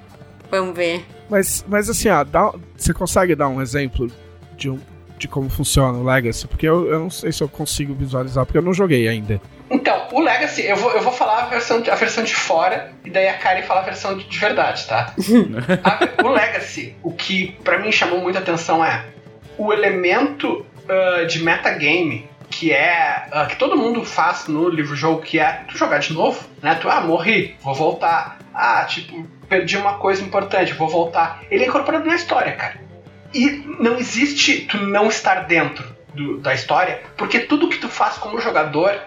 Vamos 0.50 0.74
ver. 0.74 1.04
Mas, 1.28 1.64
mas 1.68 1.88
assim, 1.90 2.08
ó, 2.08 2.22
dá- 2.24 2.52
você 2.76 2.92
consegue 2.94 3.34
dar 3.34 3.48
um 3.48 3.60
exemplo 3.60 4.10
de, 4.56 4.70
um, 4.70 4.78
de 5.18 5.26
como 5.28 5.48
funciona 5.50 5.98
o 5.98 6.04
Legacy? 6.04 6.46
Porque 6.46 6.66
eu, 6.66 6.88
eu 6.88 6.98
não 7.00 7.10
sei 7.10 7.32
se 7.32 7.42
eu 7.42 7.48
consigo 7.48 7.94
visualizar, 7.94 8.44
porque 8.46 8.58
eu 8.58 8.62
não 8.62 8.72
joguei 8.74 9.08
ainda. 9.08 9.40
Então, 9.68 10.06
o 10.12 10.20
Legacy, 10.20 10.62
eu 10.62 10.76
vou, 10.76 10.92
eu 10.92 11.02
vou 11.02 11.12
falar 11.12 11.42
a 11.42 11.46
versão, 11.46 11.80
de- 11.80 11.90
a 11.90 11.96
versão 11.96 12.22
de 12.22 12.34
fora 12.34 12.92
e 13.04 13.10
daí 13.10 13.28
a 13.28 13.34
Karen 13.38 13.62
fala 13.62 13.80
a 13.80 13.84
versão 13.84 14.16
de, 14.16 14.24
de 14.24 14.38
verdade, 14.38 14.86
tá? 14.86 15.12
A- 15.82 16.24
o 16.24 16.28
Legacy, 16.28 16.94
o 17.02 17.12
que 17.12 17.56
pra 17.64 17.78
mim 17.80 17.90
chamou 17.90 18.20
muita 18.20 18.38
atenção 18.38 18.84
é 18.84 19.04
o 19.58 19.72
elemento 19.72 20.64
ah, 20.88 21.24
de 21.24 21.42
metagame 21.42 22.28
que 22.48 22.70
é 22.72 23.26
ah, 23.32 23.46
que 23.46 23.56
todo 23.56 23.76
mundo 23.76 24.04
faz 24.04 24.46
no 24.46 24.68
livro-jogo, 24.68 25.20
que 25.22 25.40
é 25.40 25.64
tu 25.68 25.76
jogar 25.76 25.98
de 25.98 26.12
novo, 26.12 26.46
né? 26.62 26.76
Tu, 26.76 26.88
ah, 26.88 27.00
morri, 27.00 27.56
vou 27.60 27.74
voltar. 27.74 28.38
Ah, 28.54 28.84
tipo, 28.84 29.26
perdi 29.48 29.76
uma 29.76 29.94
coisa 29.94 30.22
importante, 30.22 30.72
vou 30.72 30.88
voltar. 30.88 31.42
Ele 31.50 31.64
é 31.64 31.66
incorporado 31.68 32.06
na 32.06 32.14
história, 32.14 32.52
cara. 32.52 32.80
E 33.34 33.64
não 33.80 33.98
existe 33.98 34.62
tu 34.62 34.78
não 34.78 35.08
estar 35.08 35.40
dentro 35.46 35.84
do- 36.14 36.38
da 36.38 36.54
história, 36.54 37.02
porque 37.16 37.40
tudo 37.40 37.68
que 37.68 37.78
tu 37.78 37.88
faz 37.88 38.16
como 38.16 38.40
jogador, 38.40 38.98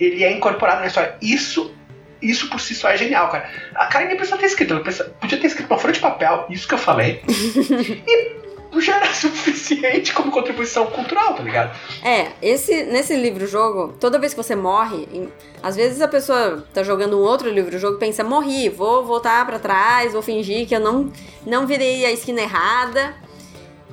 ele 0.00 0.24
é 0.24 0.32
incorporado 0.32 0.80
na 0.80 0.86
história. 0.86 1.14
Isso, 1.20 1.74
isso 2.22 2.48
por 2.48 2.60
si 2.60 2.74
só 2.74 2.88
é 2.88 2.96
genial, 2.96 3.28
cara. 3.28 3.48
A 3.74 3.86
cara 3.86 4.06
nem 4.06 4.16
precisa 4.16 4.38
ter 4.38 4.46
escrito, 4.46 4.72
ela 4.72 4.82
precisa- 4.82 5.10
podia 5.20 5.38
ter 5.38 5.46
escrito 5.46 5.70
uma 5.70 5.78
folha 5.78 5.92
de 5.92 6.00
papel, 6.00 6.46
isso 6.48 6.66
que 6.66 6.74
eu 6.74 6.78
falei. 6.78 7.22
e 7.26 8.36
já 8.80 8.96
era 8.96 9.12
suficiente 9.14 10.12
como 10.12 10.30
contribuição 10.30 10.86
cultural, 10.86 11.34
tá 11.34 11.42
ligado? 11.42 11.76
É, 12.02 12.28
esse, 12.42 12.84
nesse 12.84 13.14
livro-jogo, 13.16 13.94
toda 14.00 14.18
vez 14.18 14.32
que 14.34 14.42
você 14.42 14.54
morre, 14.56 15.08
em- 15.12 15.28
às 15.62 15.74
vezes 15.76 16.00
a 16.00 16.08
pessoa 16.08 16.64
tá 16.72 16.82
jogando 16.82 17.16
um 17.18 17.22
outro 17.22 17.48
livro-jogo 17.50 17.96
e 17.96 18.00
pensa, 18.00 18.22
morri, 18.22 18.68
vou 18.68 19.04
voltar 19.04 19.44
pra 19.46 19.58
trás, 19.58 20.12
vou 20.12 20.22
fingir 20.22 20.66
que 20.66 20.74
eu 20.76 20.80
não, 20.80 21.10
não 21.44 21.66
virei 21.66 22.04
a 22.06 22.12
esquina 22.12 22.40
errada, 22.40 23.14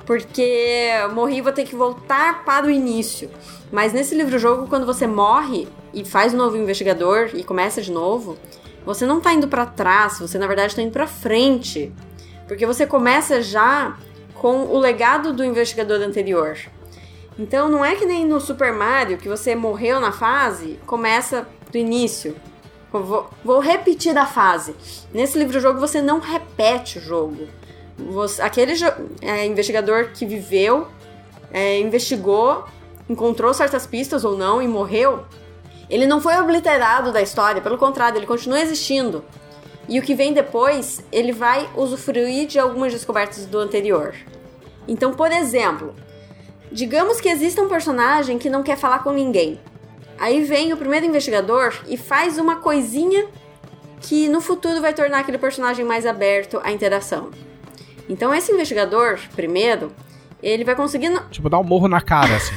porque 0.06 0.90
morri 1.12 1.40
vou 1.40 1.52
ter 1.52 1.64
que 1.64 1.74
voltar 1.74 2.44
para 2.44 2.66
o 2.66 2.70
início. 2.70 3.30
Mas 3.72 3.92
nesse 3.92 4.14
livro-jogo, 4.14 4.66
quando 4.68 4.86
você 4.86 5.06
morre 5.06 5.66
e 5.92 6.04
faz 6.04 6.34
um 6.34 6.36
novo 6.36 6.56
investigador 6.56 7.30
e 7.34 7.42
começa 7.42 7.80
de 7.80 7.90
novo, 7.90 8.36
você 8.84 9.06
não 9.06 9.20
tá 9.20 9.32
indo 9.32 9.48
pra 9.48 9.64
trás, 9.66 10.18
você 10.20 10.38
na 10.38 10.46
verdade 10.46 10.76
tá 10.76 10.82
indo 10.82 10.92
pra 10.92 11.06
frente. 11.06 11.92
Porque 12.46 12.66
você 12.66 12.86
começa 12.86 13.40
já 13.42 13.96
com 14.44 14.66
o 14.66 14.78
legado 14.78 15.32
do 15.32 15.42
investigador 15.42 16.02
anterior. 16.02 16.58
Então 17.38 17.66
não 17.66 17.82
é 17.82 17.94
que 17.96 18.04
nem 18.04 18.26
no 18.26 18.38
Super 18.38 18.74
Mario 18.74 19.16
que 19.16 19.26
você 19.26 19.54
morreu 19.56 19.98
na 19.98 20.12
fase, 20.12 20.78
começa 20.86 21.46
do 21.72 21.78
início. 21.78 22.36
Vou, 22.92 23.58
repetir 23.58 24.12
da 24.12 24.26
fase. 24.26 24.76
Nesse 25.14 25.38
livro-jogo 25.38 25.80
você 25.80 26.02
não 26.02 26.18
repete 26.18 26.98
o 26.98 27.00
jogo. 27.00 27.48
Você- 27.96 28.42
aquele 28.42 28.74
jo- 28.74 28.92
é, 29.22 29.46
investigador 29.46 30.10
que 30.12 30.26
viveu, 30.26 30.88
é, 31.50 31.80
investigou, 31.80 32.66
encontrou 33.08 33.54
certas 33.54 33.86
pistas 33.86 34.26
ou 34.26 34.36
não 34.36 34.60
e 34.60 34.68
morreu, 34.68 35.24
ele 35.88 36.04
não 36.06 36.20
foi 36.20 36.36
obliterado 36.36 37.12
da 37.12 37.22
história, 37.22 37.62
pelo 37.62 37.78
contrário, 37.78 38.18
ele 38.18 38.26
continua 38.26 38.60
existindo. 38.60 39.24
E 39.88 39.98
o 39.98 40.02
que 40.02 40.14
vem 40.14 40.34
depois, 40.34 41.02
ele 41.10 41.32
vai 41.32 41.66
usufruir 41.74 42.46
de 42.46 42.58
algumas 42.58 42.92
descobertas 42.92 43.46
do 43.46 43.58
anterior. 43.58 44.14
Então, 44.86 45.12
por 45.12 45.30
exemplo, 45.32 45.94
digamos 46.70 47.20
que 47.20 47.28
exista 47.28 47.62
um 47.62 47.68
personagem 47.68 48.38
que 48.38 48.50
não 48.50 48.62
quer 48.62 48.76
falar 48.76 49.00
com 49.00 49.10
ninguém. 49.12 49.58
Aí 50.18 50.42
vem 50.42 50.72
o 50.72 50.76
primeiro 50.76 51.06
investigador 51.06 51.74
e 51.88 51.96
faz 51.96 52.38
uma 52.38 52.56
coisinha 52.56 53.26
que 54.00 54.28
no 54.28 54.40
futuro 54.40 54.80
vai 54.80 54.92
tornar 54.92 55.20
aquele 55.20 55.38
personagem 55.38 55.84
mais 55.84 56.04
aberto 56.06 56.60
à 56.62 56.70
interação. 56.70 57.30
Então, 58.08 58.34
esse 58.34 58.52
investigador, 58.52 59.18
primeiro, 59.34 59.90
ele 60.42 60.62
vai 60.62 60.74
conseguindo 60.74 61.20
Tipo, 61.30 61.48
dar 61.48 61.58
um 61.58 61.64
morro 61.64 61.88
na 61.88 62.02
cara, 62.02 62.36
assim. 62.36 62.54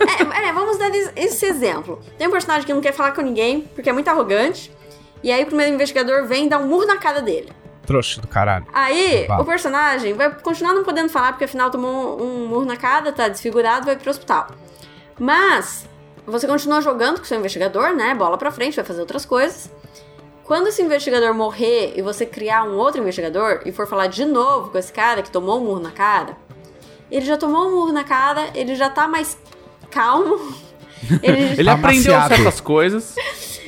é, 0.42 0.48
é, 0.48 0.52
vamos 0.54 0.78
dar 0.78 0.88
es- 0.94 1.12
esse 1.14 1.44
exemplo. 1.44 2.00
Tem 2.16 2.26
um 2.26 2.30
personagem 2.30 2.64
que 2.66 2.72
não 2.72 2.80
quer 2.80 2.92
falar 2.94 3.12
com 3.12 3.20
ninguém, 3.20 3.60
porque 3.74 3.90
é 3.90 3.92
muito 3.92 4.08
arrogante. 4.08 4.72
E 5.22 5.30
aí 5.30 5.42
o 5.42 5.46
primeiro 5.46 5.74
investigador 5.74 6.26
vem 6.26 6.46
e 6.46 6.48
dá 6.48 6.58
um 6.58 6.66
murro 6.66 6.86
na 6.86 6.96
cara 6.96 7.20
dele. 7.20 7.50
Trouxa 7.90 8.20
do 8.20 8.28
caralho. 8.28 8.66
Aí 8.72 9.26
o 9.40 9.44
personagem 9.44 10.14
vai 10.14 10.30
continuar 10.30 10.72
não 10.74 10.84
podendo 10.84 11.08
falar, 11.08 11.32
porque 11.32 11.44
afinal 11.44 11.70
tomou 11.70 12.22
um 12.22 12.46
murro 12.46 12.64
na 12.64 12.76
cara, 12.76 13.10
tá 13.10 13.26
desfigurado, 13.26 13.84
vai 13.86 13.96
pro 13.96 14.08
hospital. 14.10 14.46
Mas 15.18 15.88
você 16.24 16.46
continua 16.46 16.80
jogando 16.80 17.16
com 17.18 17.24
o 17.24 17.26
seu 17.26 17.36
investigador, 17.38 17.92
né? 17.94 18.14
Bola 18.14 18.38
pra 18.38 18.52
frente, 18.52 18.76
vai 18.76 18.84
fazer 18.84 19.00
outras 19.00 19.26
coisas. 19.26 19.68
Quando 20.44 20.68
esse 20.68 20.80
investigador 20.80 21.34
morrer 21.34 21.94
e 21.96 22.02
você 22.02 22.24
criar 22.24 22.62
um 22.62 22.76
outro 22.76 23.00
investigador 23.00 23.60
e 23.64 23.72
for 23.72 23.88
falar 23.88 24.06
de 24.06 24.24
novo 24.24 24.70
com 24.70 24.78
esse 24.78 24.92
cara 24.92 25.20
que 25.22 25.30
tomou 25.30 25.60
um 25.60 25.64
murro 25.64 25.80
na 25.80 25.90
cara, 25.90 26.36
ele 27.10 27.24
já 27.26 27.36
tomou 27.36 27.66
um 27.66 27.72
murro 27.72 27.92
na 27.92 28.04
cara, 28.04 28.50
ele 28.54 28.76
já 28.76 28.88
tá 28.88 29.08
mais 29.08 29.36
calmo. 29.90 30.38
Ele, 31.22 31.58
Ele 31.58 31.70
aprendeu 31.70 32.14
Amaciado. 32.14 32.28
certas 32.36 32.60
coisas. 32.60 33.16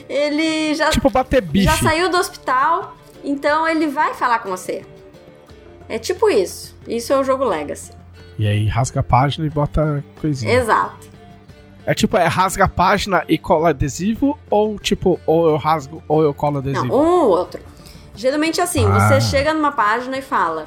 ele 0.07 0.75
já, 0.75 0.91
Tipo, 0.91 1.09
bater 1.09 1.41
bicho. 1.41 1.65
já 1.65 1.77
saiu 1.79 2.11
do 2.11 2.19
hospital, 2.19 2.95
então 3.25 3.67
ele 3.69 3.87
vai 3.87 4.15
falar 4.15 4.39
com 4.41 4.51
você. 4.51 4.85
É 5.89 5.99
tipo 5.99 6.29
isso. 6.31 6.77
Isso 6.87 7.13
é 7.13 7.19
o 7.19 7.25
jogo 7.25 7.45
Legacy. 7.45 7.93
E 8.39 8.47
aí 8.47 8.67
rasga 8.67 9.01
a 9.01 9.03
página 9.03 9.47
e 9.47 9.51
bota 9.51 10.03
coisinha. 10.21 10.53
Exato. 10.55 11.11
É 11.85 11.95
tipo, 11.95 12.17
é 12.17 12.27
rasga 12.27 12.65
a 12.65 12.69
página 12.69 13.25
e 13.29 13.37
cola 13.37 13.71
adesivo, 13.71 14.39
ou 14.49 14.79
tipo, 14.79 15.19
ou 15.27 15.49
eu 15.51 15.57
rasgo 15.57 16.03
ou 16.07 16.23
eu 16.23 16.33
colo 16.33 16.53
Não, 16.55 16.61
adesivo. 16.61 16.95
um 16.97 17.23
ou 17.25 17.29
outro. 17.31 17.61
Geralmente 18.15 18.61
é 18.61 18.65
assim, 18.65 18.87
Ah. 18.87 19.09
você 19.09 19.21
chega 19.21 19.53
numa 19.53 19.73
página 19.73 20.17
e 20.17 20.23
fala. 20.23 20.67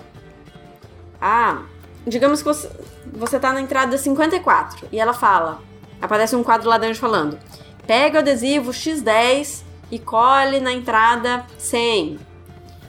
Ah, 1.21 1.61
digamos 2.05 2.39
que 2.41 2.45
você, 2.47 2.69
você 3.13 3.39
tá 3.39 3.53
na 3.53 3.61
entrada 3.61 3.97
54 3.97 4.87
e 4.91 4.99
ela 4.99 5.13
fala. 5.13 5.59
Aparece 6.01 6.35
um 6.35 6.43
quadro 6.43 6.69
lá 6.69 6.77
dentro 6.77 6.99
falando. 6.99 7.39
Pega 7.87 8.17
o 8.17 8.19
adesivo 8.19 8.71
X10 8.71 9.63
e 9.89 9.97
cole 9.99 10.59
na 10.59 10.73
entrada 10.73 11.45
100. 11.57 12.19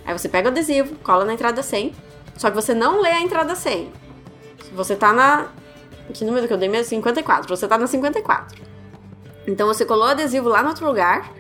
Aí 0.07 0.17
você 0.17 0.29
pega 0.29 0.49
o 0.49 0.53
adesivo, 0.53 0.95
cola 1.03 1.25
na 1.25 1.35
entrada 1.35 1.63
100. 1.63 1.93
Só 2.37 2.49
que 2.51 2.55
você 2.55 2.73
não 2.75 3.01
lê 3.01 3.11
a 3.11 3.21
entrada 3.21 3.55
100. 3.55 3.93
Você 4.73 4.95
tá 4.95 5.13
na. 5.13 5.49
Que 6.15 6.25
número 6.25 6.47
que 6.47 6.53
eu 6.53 6.59
dei 6.59 6.69
mesmo? 6.69 6.89
54. 6.89 7.49
Você 7.49 7.67
tá 7.67 7.77
na 7.77 7.87
54. 7.87 8.63
Então 9.47 9.67
você 9.67 9.85
colou 9.85 10.07
o 10.07 10.11
adesivo 10.11 10.49
lá 10.49 10.63
no 10.63 10.69
outro 10.69 10.87
lugar 10.87 11.33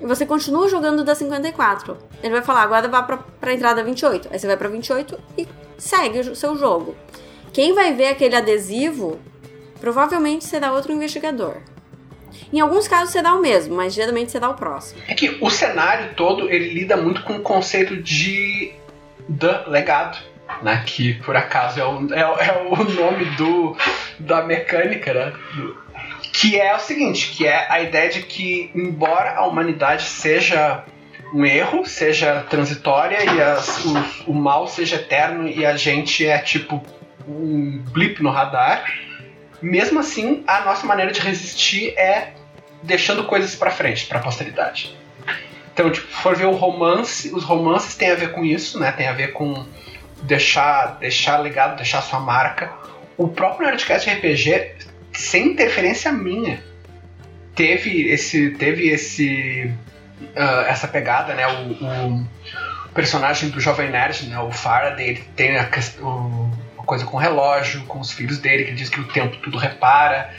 e 0.00 0.06
você 0.06 0.24
continua 0.24 0.68
jogando 0.68 1.04
da 1.04 1.14
54. 1.14 1.96
Ele 2.22 2.32
vai 2.32 2.42
falar, 2.42 2.62
agora 2.62 2.88
vá 2.88 3.02
pra, 3.02 3.18
pra 3.18 3.52
entrada 3.52 3.84
28. 3.84 4.28
Aí 4.30 4.38
você 4.38 4.46
vai 4.46 4.56
pra 4.56 4.68
28 4.68 5.18
e 5.36 5.46
segue 5.76 6.20
o 6.20 6.36
seu 6.36 6.56
jogo. 6.56 6.94
Quem 7.52 7.72
vai 7.74 7.92
ver 7.94 8.08
aquele 8.08 8.34
adesivo 8.34 9.18
provavelmente 9.80 10.44
será 10.44 10.72
outro 10.72 10.92
investigador. 10.92 11.56
Em 12.52 12.60
alguns 12.60 12.86
casos 12.88 13.10
será 13.10 13.34
o 13.34 13.40
mesmo, 13.40 13.74
mas 13.76 13.92
geralmente 13.94 14.30
será 14.32 14.48
o 14.48 14.54
próximo. 14.54 15.00
É 15.08 15.14
que 15.14 15.38
o 15.40 15.50
cenário 15.50 16.14
todo 16.14 16.50
ele 16.50 16.68
lida 16.72 16.96
muito 16.96 17.22
com 17.22 17.34
o 17.36 17.40
conceito 17.40 17.96
de 17.96 18.72
The 19.38 19.64
legado, 19.68 20.18
né? 20.62 20.82
Que 20.86 21.14
por 21.14 21.36
acaso 21.36 21.80
é 21.80 21.84
o, 21.84 22.12
é, 22.14 22.20
é 22.20 22.62
o 22.70 22.76
nome 22.84 23.24
do 23.36 23.76
da 24.18 24.42
mecânica, 24.44 25.12
né? 25.12 25.32
Que 26.32 26.60
é 26.60 26.74
o 26.74 26.78
seguinte, 26.78 27.30
que 27.36 27.46
é 27.46 27.66
a 27.70 27.80
ideia 27.80 28.10
de 28.10 28.22
que 28.22 28.70
embora 28.74 29.34
a 29.36 29.46
humanidade 29.46 30.04
seja 30.04 30.84
um 31.32 31.44
erro, 31.44 31.84
seja 31.84 32.44
transitória 32.48 33.18
e 33.24 33.40
as- 33.42 33.84
o 34.26 34.32
mal 34.32 34.68
seja 34.68 34.96
eterno 34.96 35.48
e 35.48 35.64
a 35.66 35.76
gente 35.76 36.24
é 36.26 36.38
tipo 36.38 36.82
um 37.26 37.82
blip 37.90 38.22
no 38.22 38.30
radar, 38.30 38.84
mesmo 39.62 39.98
assim 40.00 40.42
a 40.46 40.60
nossa 40.64 40.86
maneira 40.86 41.12
de 41.12 41.20
resistir 41.20 41.88
é 41.98 42.32
deixando 42.82 43.24
coisas 43.24 43.54
pra 43.56 43.70
frente, 43.70 44.06
pra 44.06 44.18
posteridade. 44.20 44.94
Então, 45.72 45.90
tipo, 45.90 46.06
for 46.06 46.36
ver 46.36 46.46
o 46.46 46.52
romance, 46.52 47.32
os 47.34 47.42
romances 47.44 47.94
têm 47.96 48.10
a 48.10 48.14
ver 48.14 48.32
com 48.32 48.44
isso, 48.44 48.78
né? 48.78 48.92
Tem 48.92 49.08
a 49.08 49.12
ver 49.12 49.32
com 49.32 49.66
deixar, 50.22 50.98
deixar 51.00 51.38
legado, 51.38 51.76
deixar 51.76 52.00
sua 52.02 52.20
marca. 52.20 52.70
O 53.16 53.28
próprio 53.28 53.66
Nerdcast 53.66 54.08
RPG, 54.08 54.72
sem 55.12 55.48
interferência 55.48 56.12
minha, 56.12 56.62
teve 57.54 58.08
esse, 58.08 58.50
teve 58.50 58.88
esse, 58.88 59.72
ah, 60.36 60.66
essa 60.68 60.86
pegada, 60.86 61.34
né? 61.34 61.46
O, 61.48 61.72
o 62.86 62.92
personagem 62.94 63.48
do 63.50 63.60
jovem 63.60 63.90
nerd, 63.90 64.26
né? 64.26 64.38
O 64.38 64.50
Faraday, 64.52 65.08
ele 65.08 65.24
tem 65.34 65.56
a, 65.56 65.68
o- 66.00 66.50
coisa 66.84 67.04
com 67.04 67.16
relógio, 67.16 67.84
com 67.86 68.00
os 68.00 68.12
filhos 68.12 68.38
dele, 68.38 68.64
que 68.64 68.70
ele 68.70 68.76
diz 68.76 68.88
que 68.88 69.00
o 69.00 69.04
tempo 69.08 69.36
tudo 69.38 69.58
repara. 69.58 70.30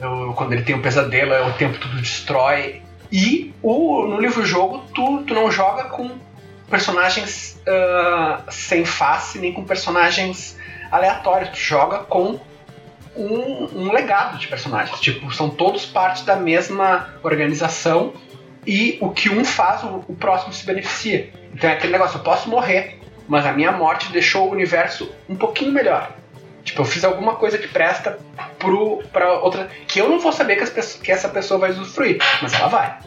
Eu- 0.00 0.32
quando 0.36 0.52
ele 0.52 0.62
tem 0.62 0.74
um 0.74 0.82
pesadelo, 0.82 1.32
é 1.32 1.42
o 1.42 1.52
tempo 1.54 1.78
tudo 1.78 1.96
destrói. 2.00 2.82
E 3.10 3.52
o, 3.62 4.06
no 4.06 4.20
livro-jogo, 4.20 4.84
tu, 4.94 5.22
tu 5.24 5.34
não 5.34 5.50
joga 5.50 5.84
com 5.84 6.10
personagens 6.70 7.60
ah, 7.66 8.42
sem 8.50 8.84
face, 8.84 9.38
nem 9.38 9.52
com 9.52 9.64
personagens 9.64 10.56
aleatórios. 10.90 11.50
Tu 11.50 11.56
joga 11.58 11.98
com 12.00 12.38
um, 13.16 13.68
um 13.74 13.92
legado 13.92 14.38
de 14.38 14.46
personagens. 14.46 15.00
Tipo, 15.00 15.32
são 15.32 15.50
todos 15.50 15.84
parte 15.86 16.24
da 16.24 16.36
mesma 16.36 17.08
organização 17.22 18.12
e 18.66 18.98
o 19.00 19.10
que 19.10 19.30
um 19.30 19.44
faz, 19.44 19.82
o, 19.82 20.04
o 20.06 20.14
próximo 20.14 20.52
se 20.52 20.64
beneficia. 20.64 21.30
Então 21.54 21.68
é 21.70 21.72
aquele 21.72 21.92
negócio, 21.92 22.18
eu 22.18 22.22
posso 22.22 22.48
morrer, 22.48 22.97
mas 23.28 23.46
a 23.46 23.52
minha 23.52 23.70
morte 23.70 24.10
deixou 24.10 24.48
o 24.48 24.52
universo 24.52 25.10
um 25.28 25.36
pouquinho 25.36 25.70
melhor. 25.72 26.10
Tipo, 26.64 26.82
eu 26.82 26.86
fiz 26.86 27.04
alguma 27.04 27.34
coisa 27.36 27.56
que 27.56 27.68
presta 27.68 28.18
pro, 28.58 28.98
pra 29.12 29.34
outra. 29.40 29.68
Que 29.86 30.00
eu 30.00 30.08
não 30.08 30.18
vou 30.18 30.32
saber 30.32 30.56
que, 30.56 30.66
pessoas- 30.70 31.00
que 31.02 31.10
essa 31.12 31.28
pessoa 31.28 31.60
vai 31.60 31.70
usufruir, 31.70 32.18
mas 32.42 32.52
ela 32.52 32.68
vai. 32.68 32.98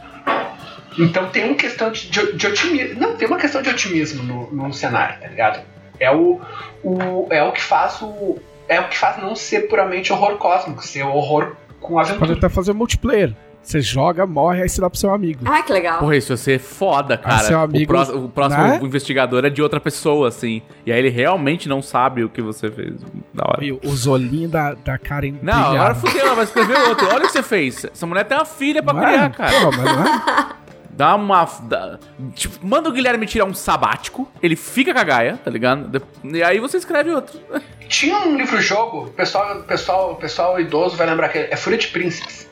Então 0.98 1.30
tem 1.30 1.46
uma 1.46 1.56
questão 1.56 1.92
de, 1.92 2.10
de, 2.10 2.34
de 2.34 2.48
otimismo. 2.48 3.00
Não, 3.00 3.16
tem 3.16 3.28
uma 3.28 3.38
questão 3.38 3.62
de 3.62 3.70
otimismo 3.70 4.24
no, 4.24 4.52
no 4.52 4.74
cenário, 4.74 5.20
tá 5.22 5.28
ligado? 5.28 5.62
É 6.00 6.12
o, 6.12 6.42
o, 6.84 7.28
é 7.30 7.44
o 7.44 7.52
que 7.52 7.62
faz 7.62 8.02
o. 8.02 8.40
É 8.68 8.80
o 8.80 8.88
que 8.88 8.98
faz 8.98 9.18
não 9.22 9.36
ser 9.36 9.68
puramente 9.68 10.12
horror 10.14 10.38
cósmico, 10.38 10.84
ser 10.86 11.04
horror 11.04 11.56
com 11.80 11.94
Pode 11.96 12.12
aventura. 12.12 12.34
até 12.38 12.50
fazer 12.50 12.74
multiplayer. 12.74 13.34
Você 13.64 13.80
joga, 13.80 14.26
morre, 14.26 14.64
aí 14.64 14.70
você 14.70 14.82
dá 14.82 14.90
pro 14.90 14.98
seu 15.00 15.14
amigo. 15.14 15.42
Ah, 15.46 15.62
que 15.62 15.72
legal. 15.72 16.00
Porra, 16.00 16.18
isso 16.18 16.34
ia 16.34 16.38
ser 16.38 16.60
foda, 16.60 17.16
cara. 17.18 17.44
seu 17.44 17.60
amigo, 17.60 17.84
o, 17.84 17.88
pró- 18.06 18.16
o 18.16 18.30
próximo 18.30 18.64
né? 18.64 18.80
investigador 18.82 19.46
é 19.46 19.50
de 19.50 19.62
outra 19.62 19.80
pessoa, 19.80 20.28
assim. 20.30 20.62
E 20.86 20.92
aí 20.92 20.98
ele 21.00 21.10
realmente 21.10 21.70
não 21.70 21.82
sabe 21.82 22.24
o 22.24 22.30
que 22.30 22.42
você 22.42 22.72
fez. 22.72 22.96
Da 23.34 23.44
hora. 23.48 23.64
E 23.64 23.72
os 23.72 24.08
olhinhos 24.08 24.52
da, 24.52 24.74
da 24.74 24.98
Karen 24.98 25.34
Não, 25.42 25.54
brilharam. 25.54 25.76
agora 25.76 25.96
fudeu, 25.96 26.22
ela 26.26 26.36
vai 26.36 26.44
escrever 26.44 26.78
outro. 26.90 27.08
Olha 27.08 27.20
o 27.20 27.28
que 27.28 27.32
você 27.32 27.44
fez. 27.44 27.86
Essa 27.86 28.06
mulher 28.08 28.26
tem 28.26 28.36
uma 28.38 28.46
filha 28.46 28.82
pra 28.82 28.94
Não 28.94 29.02
criar, 29.02 29.26
é? 29.26 29.30
cara. 29.30 29.52
Pô, 29.62 29.72
mas 29.72 29.84
não 29.84 30.06
é? 30.06 30.46
Dá 30.94 31.16
uma. 31.16 31.48
dá- 31.64 31.98
tipo, 32.36 32.66
manda 32.68 32.90
o 32.90 32.92
Guilherme 32.92 33.26
tirar 33.26 33.46
um 33.46 33.54
sabático, 33.54 34.30
ele 34.44 34.56
fica 34.58 34.94
com 34.94 35.00
a 35.00 35.04
Gaia, 35.04 35.40
tá 35.44 35.50
ligado? 35.50 35.88
De- 35.88 36.38
E 36.38 36.44
aí 36.44 36.60
você 36.60 36.78
escreve 36.78 37.10
outro. 37.12 37.40
Tinha 37.88 38.20
um 38.20 38.36
livro-jogo, 38.36 39.06
o 39.06 39.10
pessoal, 39.10 39.58
o 39.60 39.64
pessoal, 39.64 40.16
pessoal 40.16 40.60
idoso 40.60 40.98
vai 40.98 41.08
lembrar 41.08 41.30
que 41.30 41.38
é 41.40 41.56
de 41.78 41.88
Príncipes, 41.88 42.48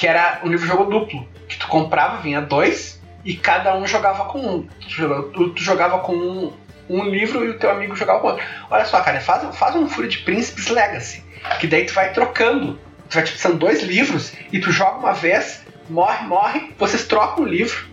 que 0.00 0.06
era 0.06 0.40
um 0.42 0.48
livro-jogo 0.48 0.86
duplo, 0.86 1.28
que 1.46 1.58
tu 1.58 1.68
comprava, 1.68 2.22
vinha 2.22 2.40
dois, 2.40 2.98
e 3.22 3.36
cada 3.36 3.76
um 3.76 3.86
jogava 3.86 4.24
com 4.24 4.38
um. 4.38 4.62
Tu, 4.80 4.88
jogava- 4.88 5.22
tu- 5.24 5.52
jogava 5.56 5.98
com 5.98 6.14
um, 6.16 6.52
um 6.88 7.04
livro 7.04 7.44
e 7.44 7.50
o 7.50 7.58
teu 7.58 7.70
amigo 7.70 7.94
jogava 7.94 8.18
com 8.20 8.28
outro. 8.28 8.42
Olha 8.70 8.86
só, 8.86 8.98
cara, 9.02 9.20
faz, 9.20 9.54
faz 9.54 9.76
um 9.76 9.86
Fúria 9.86 10.08
de 10.08 10.16
Príncipes 10.20 10.68
Legacy, 10.68 11.22
que 11.60 11.66
daí 11.66 11.84
tu 11.84 11.92
vai 11.92 12.14
trocando. 12.14 12.80
Tu 13.10 13.14
vai, 13.14 13.24
tipo, 13.24 13.36
são 13.36 13.54
dois 13.56 13.82
livros, 13.82 14.32
e 14.50 14.58
tu 14.58 14.72
joga 14.72 14.96
uma 15.00 15.12
vez, 15.12 15.60
morre, 15.90 16.26
morre, 16.26 16.72
vocês 16.78 17.04
trocam 17.06 17.44
o 17.44 17.46
livro. 17.46 17.84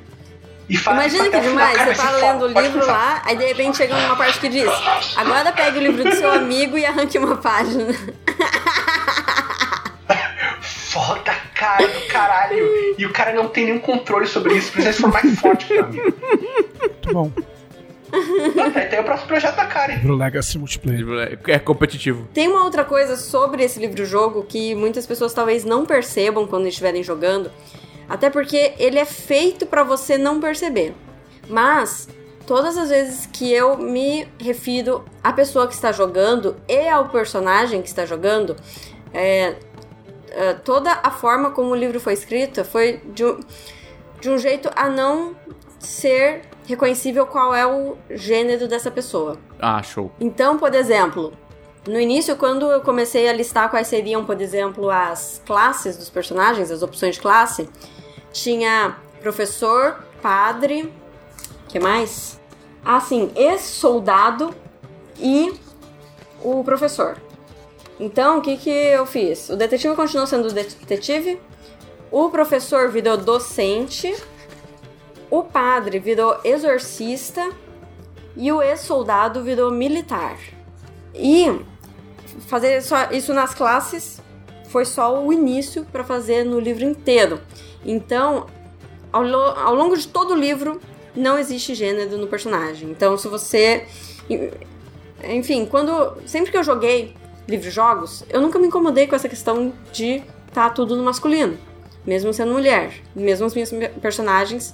E 0.70 0.78
faz 0.78 0.96
Imagina 1.14 1.30
que 1.42 1.46
demais, 1.46 1.78
você 1.78 1.94
tá 1.94 2.12
lendo 2.12 2.46
o 2.46 2.62
livro 2.62 2.86
lá, 2.88 3.22
aí 3.26 3.36
de 3.36 3.46
repente 3.48 3.76
chega 3.76 4.00
numa 4.00 4.16
parte 4.16 4.40
que 4.40 4.48
diz: 4.48 4.70
Agora 5.18 5.52
pegue 5.52 5.78
o 5.78 5.82
livro 5.82 6.06
do 6.06 6.16
seu 6.16 6.32
amigo 6.32 6.78
e 6.78 6.86
arranque 6.86 7.18
uma 7.18 7.36
página. 7.36 7.94
Foda 10.98 11.32
cara 11.54 11.88
do 11.88 12.08
caralho. 12.08 12.96
E 12.98 13.06
o 13.06 13.14
cara 13.14 13.32
não 13.34 13.48
tem 13.48 13.66
nenhum 13.66 13.80
controle 13.80 14.26
sobre 14.26 14.56
isso, 14.56 14.72
precisa 14.72 14.94
se 14.94 15.02
for 15.02 15.12
mais 15.12 15.40
forte 15.40 15.66
que 15.66 15.74
o 15.78 15.84
amigo. 15.84 16.14
Muito 16.82 17.14
bom. 17.14 17.32
Aí 18.76 18.86
tem 18.88 19.00
o 19.00 19.04
próximo 19.04 19.28
projeto 19.28 19.56
da 19.56 19.66
Karen. 19.66 19.96
Livro 19.96 20.16
Legacy 20.16 20.58
Multiplayer. 20.58 21.40
É 21.48 21.60
competitivo. 21.60 22.28
Tem 22.34 22.48
uma 22.48 22.64
outra 22.64 22.84
coisa 22.84 23.16
sobre 23.16 23.64
esse 23.64 23.80
livro-jogo 23.80 24.44
que 24.44 24.74
muitas 24.74 25.06
pessoas 25.06 25.34
talvez 25.34 25.64
não 25.64 25.86
percebam 25.86 26.48
quando 26.48 26.68
estiverem 26.68 27.04
jogando, 27.04 27.52
até 28.10 28.30
porque 28.30 28.74
ele 28.80 28.98
é 28.98 29.06
feito 29.06 29.68
pra 29.68 29.84
você 29.84 30.18
não 30.18 30.40
perceber. 30.40 30.96
Mas 31.48 32.08
todas 32.48 32.76
as 32.76 32.90
vezes 32.90 33.28
que 33.28 33.54
eu 33.54 33.78
me 33.78 34.28
refiro 34.40 35.06
à 35.24 35.32
pessoa 35.32 35.68
que 35.68 35.74
está 35.76 35.92
jogando 35.92 36.56
e 36.68 36.88
ao 36.88 37.10
personagem 37.10 37.84
que 37.84 37.88
está 37.88 38.06
jogando, 38.06 38.56
é, 39.14 39.56
é, 40.32 40.54
toda 40.54 41.00
a 41.04 41.12
forma 41.12 41.52
como 41.52 41.72
o 41.72 41.76
livro 41.76 42.00
foi 42.00 42.14
escrito 42.14 42.64
foi 42.64 43.02
de 43.14 43.26
um, 43.26 43.40
de 44.20 44.30
um 44.30 44.38
jeito 44.38 44.70
a 44.76 44.90
não 44.90 45.36
ser 45.80 46.42
reconhecível 46.66 47.26
qual 47.26 47.54
é 47.56 47.66
o 47.66 47.98
gênero 48.10 48.68
dessa 48.68 48.92
pessoa. 48.92 49.38
Ah, 49.60 49.82
show. 49.82 50.12
Então, 50.20 50.58
por 50.58 50.74
exemplo, 50.76 51.34
no 51.88 52.00
início, 52.00 52.36
quando 52.36 52.70
eu 52.70 52.82
comecei 52.82 53.30
a 53.30 53.34
listar 53.34 53.70
quais 53.70 53.88
seriam, 53.88 54.26
por 54.26 54.42
exemplo, 54.42 54.90
as 54.90 55.42
classes 55.46 55.96
dos 55.96 56.10
personagens, 56.10 56.70
as 56.70 56.82
opções 56.82 57.16
de 57.16 57.22
classe, 57.22 57.70
tinha 58.34 58.98
professor, 59.22 60.04
padre, 60.22 60.94
que 61.70 61.80
mais? 61.80 62.40
Ah, 62.84 63.00
sim, 63.00 63.32
ex-soldado 63.36 64.54
e 65.18 65.54
o 66.44 66.64
professor. 66.64 67.18
Então, 68.00 68.38
o 68.38 68.42
que, 68.42 68.58
que 68.58 68.70
eu 68.70 69.06
fiz? 69.06 69.50
O 69.50 69.56
detetive 69.56 69.96
continuou 69.96 70.28
sendo 70.28 70.52
detetive, 70.54 71.40
o 72.12 72.30
professor 72.30 72.90
virou 72.90 73.18
docente, 73.18 74.16
o 75.30 75.44
padre 75.44 76.00
virou 76.00 76.38
exorcista 76.44 77.50
e 78.36 78.52
o 78.52 78.62
ex-soldado 78.62 79.44
virou 79.44 79.72
militar. 79.72 80.38
E 81.14 81.60
fazer 82.48 82.82
só 82.82 83.10
isso 83.12 83.34
nas 83.34 83.54
classes 83.54 84.22
foi 84.70 84.86
só 84.86 85.24
o 85.24 85.34
início 85.34 85.86
para 85.86 86.04
fazer 86.04 86.44
no 86.44 86.60
livro 86.60 86.84
inteiro. 86.84 87.42
Então, 87.84 88.46
ao, 89.12 89.24
ao 89.26 89.74
longo 89.74 89.98
de 89.98 90.08
todo 90.08 90.34
o 90.34 90.38
livro, 90.38 90.80
não 91.16 91.38
existe 91.38 91.74
gênero 91.74 92.18
no 92.18 92.28
personagem. 92.28 92.92
Então, 92.92 93.18
se 93.18 93.28
você. 93.28 93.86
Enfim, 95.24 95.66
quando. 95.66 96.18
Sempre 96.26 96.52
que 96.52 96.58
eu 96.58 96.64
joguei 96.64 97.16
livros-jogos, 97.48 98.24
eu 98.30 98.42
nunca 98.42 98.60
me 98.60 98.68
incomodei 98.68 99.08
com 99.08 99.16
essa 99.16 99.30
questão 99.30 99.74
de 99.92 100.24
tá 100.54 100.70
tudo 100.70 100.96
no 100.96 101.04
masculino. 101.04 101.58
Mesmo 102.06 102.34
sendo 102.34 102.54
mulher. 102.54 102.94
Mesmo 103.16 103.48
os 103.48 103.54
meus 103.54 103.70
personagens 104.02 104.74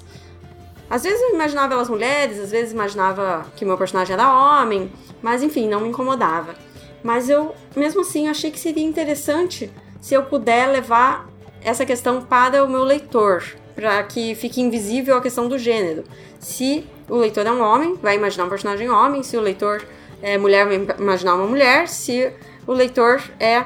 às 0.94 1.04
vezes 1.04 1.20
eu 1.22 1.34
imaginava 1.34 1.74
elas 1.74 1.90
mulheres, 1.90 2.40
às 2.40 2.52
vezes 2.52 2.72
imaginava 2.72 3.48
que 3.56 3.66
meu 3.66 3.76
personagem 3.76 4.14
era 4.14 4.32
homem, 4.32 4.92
mas 5.24 5.42
enfim, 5.42 5.68
não 5.68 5.82
me 5.82 5.90
incomodava. 5.90 6.54
Mas 7.02 7.30
eu, 7.30 7.56
mesmo 7.76 8.02
assim, 8.02 8.28
achei 8.28 8.52
que 8.52 8.60
seria 8.60 8.84
interessante 8.84 9.72
se 10.00 10.14
eu 10.14 10.22
puder 10.22 10.68
levar 10.70 11.28
essa 11.64 11.84
questão 11.84 12.22
para 12.22 12.64
o 12.64 12.70
meu 12.70 12.84
leitor, 12.84 13.44
para 13.74 14.04
que 14.04 14.36
fique 14.36 14.62
invisível 14.62 15.18
a 15.18 15.22
questão 15.22 15.48
do 15.48 15.58
gênero. 15.58 16.04
Se 16.40 16.86
o 17.10 17.16
leitor 17.16 17.48
é 17.48 17.52
um 17.52 17.62
homem, 17.62 17.96
vai 17.96 18.16
imaginar 18.16 18.46
um 18.46 18.50
personagem 18.50 18.88
homem, 18.88 19.24
se 19.24 19.36
o 19.36 19.42
leitor 19.42 19.84
é 20.22 20.38
mulher, 20.38 20.68
vai 20.68 20.96
imaginar 21.00 21.34
uma 21.34 21.48
mulher, 21.48 21.88
se 21.88 22.32
o 22.66 22.72
leitor 22.72 23.22
é 23.40 23.66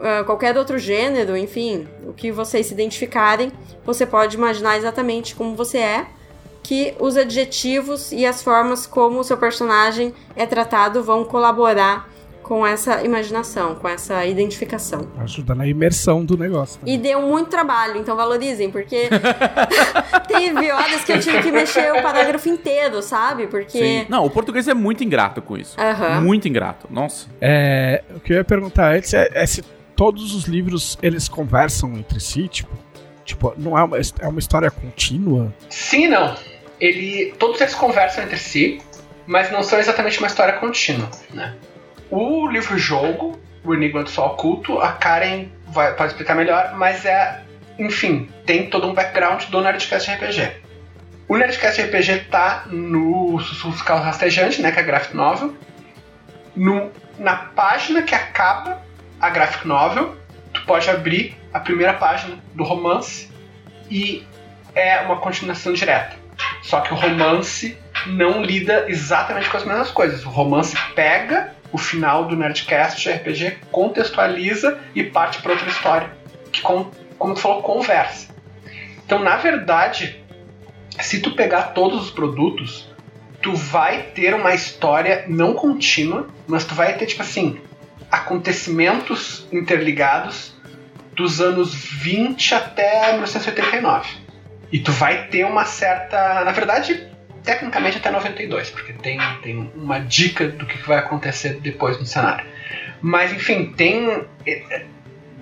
ah, 0.00 0.22
qualquer 0.24 0.56
outro 0.56 0.78
gênero, 0.78 1.36
enfim, 1.36 1.88
o 2.06 2.12
que 2.12 2.30
vocês 2.30 2.66
se 2.66 2.74
identificarem, 2.74 3.52
você 3.84 4.06
pode 4.06 4.36
imaginar 4.36 4.76
exatamente 4.76 5.34
como 5.34 5.56
você 5.56 5.78
é, 5.78 6.06
que 6.62 6.94
os 7.00 7.16
adjetivos 7.16 8.12
e 8.12 8.26
as 8.26 8.42
formas 8.42 8.86
como 8.86 9.20
o 9.20 9.24
seu 9.24 9.36
personagem 9.36 10.14
é 10.36 10.46
tratado 10.46 11.02
vão 11.02 11.24
colaborar 11.24 12.08
com 12.48 12.66
essa 12.66 13.04
imaginação, 13.04 13.74
com 13.74 13.86
essa 13.86 14.24
identificação. 14.24 15.06
Ajuda 15.18 15.54
na 15.54 15.66
imersão 15.66 16.24
do 16.24 16.34
negócio. 16.34 16.80
E 16.86 16.96
deu 16.96 17.20
muito 17.20 17.50
trabalho, 17.50 17.98
então 17.98 18.16
valorizem, 18.16 18.70
porque 18.70 19.10
teve 20.26 20.72
horas 20.72 21.04
que 21.04 21.12
eu 21.12 21.20
tive 21.20 21.42
que 21.42 21.52
mexer 21.52 21.92
o 21.92 22.00
parágrafo 22.00 22.48
inteiro, 22.48 23.02
sabe? 23.02 23.48
Porque. 23.48 23.78
Sim. 23.78 24.06
Não, 24.08 24.24
o 24.24 24.30
português 24.30 24.66
é 24.66 24.72
muito 24.72 25.04
ingrato 25.04 25.42
com 25.42 25.58
isso. 25.58 25.78
Aham. 25.78 26.22
Muito 26.22 26.48
ingrato. 26.48 26.88
Nossa. 26.90 27.28
É, 27.38 28.02
o 28.16 28.20
que 28.20 28.32
eu 28.32 28.38
ia 28.38 28.44
perguntar 28.44 28.94
antes 28.94 29.12
é, 29.12 29.28
é 29.34 29.44
se 29.44 29.62
todos 29.94 30.34
os 30.34 30.44
livros 30.44 30.96
eles 31.02 31.28
conversam 31.28 31.98
entre 31.98 32.18
si, 32.18 32.48
tipo, 32.48 32.74
tipo, 33.26 33.52
não 33.58 33.76
é 33.76 33.84
uma, 33.84 33.98
é 33.98 34.26
uma 34.26 34.38
história 34.38 34.70
contínua. 34.70 35.54
Sim 35.68 36.08
não. 36.08 36.34
Ele, 36.80 37.34
todos 37.38 37.60
eles 37.60 37.74
conversam 37.74 38.24
entre 38.24 38.38
si, 38.38 38.80
mas 39.26 39.52
não 39.52 39.62
são 39.62 39.78
exatamente 39.78 40.18
uma 40.18 40.28
história 40.28 40.54
contínua. 40.54 41.10
Né? 41.34 41.54
O 42.10 42.48
livro-jogo, 42.48 43.38
O 43.64 43.74
Enigma 43.74 44.02
do 44.02 44.10
Sol 44.10 44.28
Oculto, 44.28 44.78
a 44.80 44.92
Karen 44.92 45.46
vai, 45.66 45.94
pode 45.94 46.12
explicar 46.12 46.34
melhor, 46.34 46.74
mas 46.74 47.04
é, 47.04 47.42
enfim, 47.78 48.28
tem 48.46 48.70
todo 48.70 48.86
um 48.86 48.94
background 48.94 49.44
do 49.46 49.60
Nerdcast 49.60 50.10
RPG. 50.10 50.52
O 51.28 51.36
Nerdcast 51.36 51.82
RPG 51.82 52.26
tá 52.30 52.64
no 52.66 53.38
Sussurros 53.40 53.82
Carro 53.82 54.02
Rastejante, 54.02 54.62
né, 54.62 54.72
que 54.72 54.78
é 54.78 54.82
a 54.82 54.86
graphic 54.86 55.14
novel. 55.14 55.54
No, 56.56 56.90
na 57.18 57.36
página 57.36 58.02
que 58.02 58.14
acaba 58.14 58.80
a 59.20 59.28
graphic 59.28 59.68
novel, 59.68 60.16
tu 60.52 60.64
pode 60.64 60.88
abrir 60.88 61.36
a 61.52 61.60
primeira 61.60 61.92
página 61.92 62.36
do 62.54 62.64
romance 62.64 63.30
e 63.90 64.26
é 64.74 65.00
uma 65.00 65.16
continuação 65.16 65.74
direta. 65.74 66.16
Só 66.62 66.80
que 66.80 66.92
o 66.92 66.96
romance 66.96 67.76
não 68.06 68.42
lida 68.42 68.86
exatamente 68.88 69.50
com 69.50 69.56
as 69.56 69.64
mesmas 69.64 69.90
coisas. 69.90 70.24
O 70.24 70.30
romance 70.30 70.76
pega 70.94 71.54
o 71.72 71.78
final 71.78 72.24
do 72.24 72.36
Nerdcast 72.36 73.08
RPG, 73.08 73.58
contextualiza 73.70 74.78
e 74.94 75.02
parte 75.02 75.42
para 75.42 75.52
outra 75.52 75.68
história. 75.68 76.10
Que, 76.50 76.62
com, 76.62 76.90
como 77.18 77.34
tu 77.34 77.40
falou, 77.40 77.62
conversa. 77.62 78.28
Então, 79.04 79.18
na 79.18 79.36
verdade, 79.36 80.22
se 81.00 81.20
tu 81.20 81.32
pegar 81.32 81.74
todos 81.74 82.04
os 82.04 82.10
produtos, 82.10 82.88
tu 83.40 83.54
vai 83.54 84.02
ter 84.02 84.34
uma 84.34 84.54
história 84.54 85.24
não 85.28 85.54
contínua, 85.54 86.28
mas 86.46 86.64
tu 86.64 86.74
vai 86.74 86.94
ter, 86.96 87.06
tipo 87.06 87.22
assim, 87.22 87.60
acontecimentos 88.10 89.46
interligados 89.52 90.54
dos 91.12 91.40
anos 91.40 91.74
20 91.74 92.54
até 92.54 93.12
1989. 93.12 94.08
E 94.70 94.78
tu 94.78 94.92
vai 94.92 95.26
ter 95.28 95.44
uma 95.44 95.64
certa. 95.64 96.44
Na 96.44 96.52
verdade, 96.52 97.07
tecnicamente 97.48 97.96
até 97.96 98.10
92, 98.10 98.68
porque 98.68 98.92
tem, 98.92 99.18
tem 99.42 99.72
uma 99.74 99.98
dica 100.00 100.46
do 100.48 100.66
que 100.66 100.76
vai 100.86 100.98
acontecer 100.98 101.54
depois 101.54 101.98
no 101.98 102.04
cenário. 102.04 102.44
Mas, 103.00 103.32
enfim, 103.32 103.72
tem, 103.74 104.26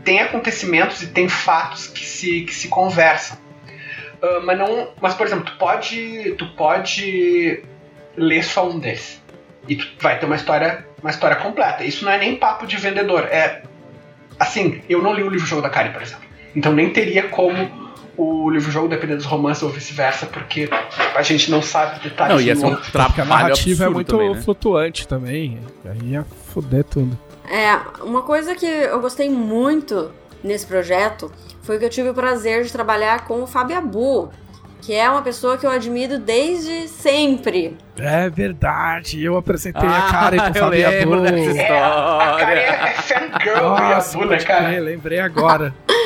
tem 0.04 0.20
acontecimentos 0.20 1.02
e 1.02 1.08
tem 1.08 1.28
fatos 1.28 1.88
que 1.88 2.06
se, 2.06 2.42
que 2.42 2.54
se 2.54 2.68
conversam. 2.68 3.36
Uh, 4.22 4.40
mas 4.44 4.56
não. 4.56 4.92
Mas, 5.00 5.14
por 5.14 5.26
exemplo, 5.26 5.46
tu 5.46 5.58
pode. 5.58 6.36
Tu 6.38 6.46
pode 6.54 7.64
ler 8.16 8.44
só 8.44 8.70
um 8.70 8.78
desses. 8.78 9.20
E 9.68 9.74
tu 9.74 9.88
vai 9.98 10.16
ter 10.16 10.26
uma 10.26 10.36
história, 10.36 10.86
uma 11.02 11.10
história 11.10 11.36
completa. 11.36 11.82
Isso 11.82 12.04
não 12.04 12.12
é 12.12 12.18
nem 12.18 12.36
papo 12.36 12.68
de 12.68 12.76
vendedor. 12.76 13.24
É. 13.24 13.62
Assim, 14.38 14.80
eu 14.88 15.02
não 15.02 15.12
li 15.12 15.24
o 15.24 15.28
livro-jogo 15.28 15.60
da 15.60 15.70
Karen, 15.70 15.90
por 15.90 16.02
exemplo. 16.02 16.24
Então 16.54 16.72
nem 16.72 16.88
teria 16.90 17.24
como 17.24 17.85
o 18.16 18.50
livro-jogo 18.50 18.88
depender 18.88 19.16
dos 19.16 19.24
romances 19.26 19.62
ou 19.62 19.68
vice-versa, 19.70 20.26
porque 20.26 20.68
a 21.14 21.22
gente 21.22 21.50
não 21.50 21.60
sabe 21.62 22.00
detalhes. 22.00 22.34
Não, 22.34 22.40
ia 22.40 22.56
ser 22.56 22.66
um 22.66 22.76
Porque 22.76 23.20
a 23.20 23.24
narrativa 23.24 23.84
é 23.84 23.88
muito 23.88 24.08
também, 24.12 24.34
né? 24.34 24.40
flutuante 24.42 25.06
também. 25.06 25.60
Aí 25.84 26.10
ia 26.10 26.24
foder 26.52 26.84
tudo. 26.84 27.18
É, 27.50 27.78
uma 28.02 28.22
coisa 28.22 28.54
que 28.54 28.66
eu 28.66 29.00
gostei 29.00 29.28
muito 29.30 30.10
nesse 30.42 30.66
projeto 30.66 31.30
foi 31.62 31.78
que 31.78 31.84
eu 31.84 31.90
tive 31.90 32.10
o 32.10 32.14
prazer 32.14 32.64
de 32.64 32.72
trabalhar 32.72 33.24
com 33.24 33.42
o 33.42 33.46
Fábio 33.46 33.76
Abu, 33.78 34.30
que 34.82 34.92
é 34.94 35.08
uma 35.10 35.22
pessoa 35.22 35.56
que 35.58 35.66
eu 35.66 35.70
admiro 35.70 36.18
desde 36.18 36.86
sempre. 36.88 37.76
É 37.98 38.28
verdade, 38.30 39.22
eu 39.24 39.36
apresentei 39.36 39.88
Ah, 39.88 40.06
a 40.08 40.10
Karen 40.12 40.36
pro 40.38 40.46
eu 40.48 40.54
Fabiano. 40.54 40.96
lembro 40.96 41.22
dessa 41.22 41.60
É, 41.60 41.78
a 41.80 42.36
Karen 42.38 42.60
História. 42.60 42.60
é 42.60 43.02
fangirl 43.02 43.74
do 43.74 43.82
Yabu, 43.82 44.24
né, 44.26 44.38
cara? 44.38 44.80
lembrei 44.80 45.18
agora. 45.20 45.74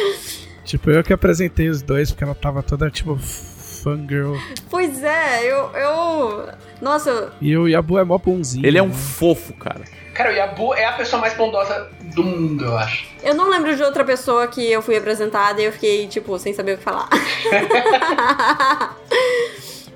tipo, 0.70 0.90
eu 0.90 1.02
que 1.02 1.12
apresentei 1.12 1.68
os 1.68 1.82
dois, 1.82 2.10
porque 2.10 2.24
ela 2.24 2.34
tava 2.34 2.62
toda, 2.62 2.90
tipo, 2.90 3.16
fangirl. 3.16 4.36
Pois 4.68 5.02
é, 5.02 5.44
eu. 5.44 5.70
eu 5.74 6.48
nossa, 6.80 7.32
E 7.40 7.56
o 7.56 7.66
Yabu 7.66 7.98
é 7.98 8.04
mó 8.04 8.18
bonzinho. 8.18 8.64
Ele 8.64 8.78
é 8.78 8.82
um 8.82 8.88
né? 8.88 8.94
fofo, 8.94 9.52
cara. 9.54 9.82
Cara, 10.14 10.30
o 10.30 10.34
Yabu 10.34 10.74
é 10.74 10.84
a 10.84 10.92
pessoa 10.92 11.20
mais 11.20 11.34
bondosa 11.34 11.88
do 12.14 12.22
mundo, 12.22 12.64
eu 12.64 12.76
acho. 12.76 13.06
eu 13.22 13.34
não 13.34 13.48
lembro 13.48 13.74
de 13.74 13.82
outra 13.82 14.04
pessoa 14.04 14.46
que 14.46 14.70
eu 14.70 14.82
fui 14.82 14.96
apresentada 14.96 15.60
e 15.60 15.64
eu 15.64 15.72
fiquei, 15.72 16.06
tipo, 16.06 16.38
sem 16.38 16.52
saber 16.52 16.74
o 16.74 16.78
que 16.78 16.84
falar. 16.84 17.08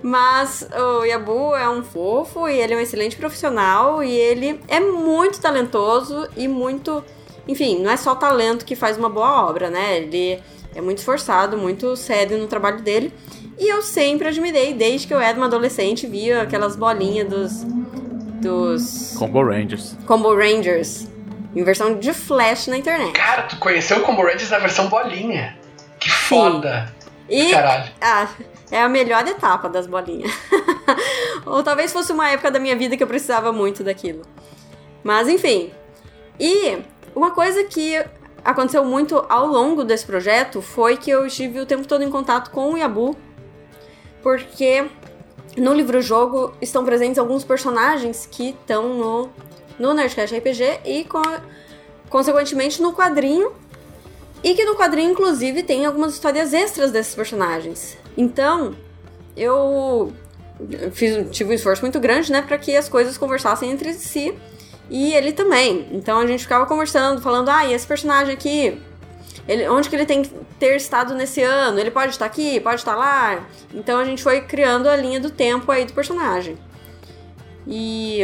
Mas 0.03 0.69
o 0.77 1.05
Yabu 1.05 1.55
é 1.55 1.69
um 1.69 1.83
fofo 1.83 2.49
e 2.49 2.61
ele 2.61 2.75
é 2.75 2.77
um 2.77 2.81
excelente 2.81 3.17
profissional 3.17 4.03
e 4.05 4.11
ele 4.11 4.61
é 4.69 4.79
muito 4.79 5.41
talentoso 5.41 6.29
e 6.37 6.47
muito. 6.47 7.03
Enfim, 7.49 7.81
não 7.83 7.91
é 7.91 7.97
só 7.97 8.15
talento 8.15 8.65
que 8.65 8.77
faz 8.77 8.99
uma 8.99 9.09
boa 9.09 9.49
obra, 9.49 9.71
né? 9.71 9.97
Ele 9.97 10.43
é 10.75 10.81
muito 10.81 10.99
esforçado, 10.99 11.57
muito 11.57 11.97
sério 11.97 12.37
no 12.39 12.47
trabalho 12.47 12.83
dele. 12.83 13.13
E 13.59 13.69
eu 13.69 13.83
sempre 13.83 14.29
admirei, 14.29 14.75
desde 14.75 15.07
que 15.07 15.15
eu 15.15 15.21
era 15.21 15.37
uma 15.37 15.47
adolescente, 15.47 16.07
via 16.07 16.43
aquelas 16.43 16.75
bolinhas 16.75 17.29
dos. 17.29 17.65
dos. 18.41 19.15
Combo 19.17 19.43
Rangers. 19.45 19.97
Combo 20.07 20.35
Rangers. 20.35 21.09
Em 21.55 21.63
versão 21.63 21.99
de 21.99 22.13
Flash 22.13 22.67
na 22.67 22.77
internet. 22.77 23.13
Cara, 23.13 23.43
tu 23.45 23.57
conheceu 23.59 23.99
o 23.99 24.01
Combo 24.01 24.23
Rangers 24.23 24.51
na 24.51 24.59
versão 24.59 24.89
bolinha. 24.89 25.57
Que 26.01 26.11
foda. 26.11 26.93
E. 27.29 27.51
Caralho. 27.51 27.93
Ah, 28.01 28.29
é 28.73 28.83
a 28.83 28.89
melhor 28.89 29.27
etapa 29.27 29.69
das 29.69 29.87
bolinhas. 29.87 30.33
Ou 31.47 31.63
talvez 31.63 31.93
fosse 31.93 32.13
uma 32.13 32.29
época 32.29 32.51
da 32.51 32.59
minha 32.59 32.75
vida 32.75 32.97
que 32.97 33.03
eu 33.03 33.07
precisava 33.07 33.53
muito 33.53 33.85
daquilo. 33.85 34.23
Mas 35.05 35.29
enfim. 35.29 35.71
E 36.41 36.79
uma 37.15 37.31
coisa 37.31 37.63
que 37.65 38.05
aconteceu 38.45 38.85
muito 38.85 39.25
ao 39.29 39.47
longo 39.47 39.85
desse 39.85 40.05
projeto 40.05 40.61
foi 40.61 40.97
que 40.97 41.11
eu 41.11 41.27
estive 41.27 41.61
o 41.61 41.67
tempo 41.67 41.87
todo 41.89 42.05
em 42.05 42.11
contato 42.11 42.51
com 42.51 42.73
o 42.73 42.77
Yabu, 42.77 43.17
porque 44.23 44.87
no 45.57 45.73
livro-jogo 45.73 46.53
estão 46.61 46.85
presentes 46.85 47.19
alguns 47.19 47.45
personagens 47.45 48.29
que 48.31 48.51
estão 48.51 48.95
no, 48.95 49.31
no 49.79 49.95
Nerdcast 49.95 50.37
RPG 50.37 50.81
e, 50.85 51.05
co- 51.05 51.23
consequentemente, 52.09 52.83
no 52.83 52.93
quadrinho. 52.93 53.53
E 54.43 54.55
que 54.55 54.65
no 54.65 54.75
quadrinho, 54.75 55.13
inclusive, 55.13 55.63
tem 55.63 55.87
algumas 55.87 56.13
histórias 56.13 56.53
extras 56.53 56.91
desses 56.93 57.15
personagens. 57.15 57.97
Então, 58.15 58.77
eu 59.35 60.13
fiz, 60.93 61.31
tive 61.31 61.51
um 61.51 61.55
esforço 61.55 61.81
muito 61.81 61.99
grande, 61.99 62.31
né, 62.31 62.43
para 62.43 62.59
que 62.59 62.77
as 62.77 62.87
coisas 62.89 63.17
conversassem 63.17 63.71
entre 63.71 63.95
si. 63.95 64.35
E 64.91 65.15
ele 65.15 65.33
também. 65.33 65.89
Então 65.93 66.19
a 66.19 66.27
gente 66.27 66.43
ficava 66.43 66.67
conversando, 66.67 67.21
falando, 67.21 67.49
ah, 67.49 67.65
e 67.65 67.73
esse 67.73 67.87
personagem 67.87 68.35
aqui, 68.35 68.81
ele, 69.49 69.69
onde 69.69 69.89
que 69.89 69.97
ele 69.97 70.07
tem 70.07 70.23
que 70.23 70.31
ter 70.59 70.77
estado 70.77 71.15
nesse 71.15 71.43
ano? 71.43 71.79
Ele 71.79 71.91
pode 71.91 72.13
estar 72.13 72.27
aqui, 72.27 72.61
pode 72.61 72.77
estar 72.77 72.95
lá. 72.95 73.45
Então 73.73 73.99
a 73.99 74.05
gente 74.05 74.23
foi 74.23 74.43
criando 74.43 74.89
a 74.89 74.97
linha 74.97 75.21
do 75.21 75.31
tempo 75.31 75.71
aí 75.71 75.85
do 75.85 75.93
personagem. 75.93 76.59
E 77.67 78.21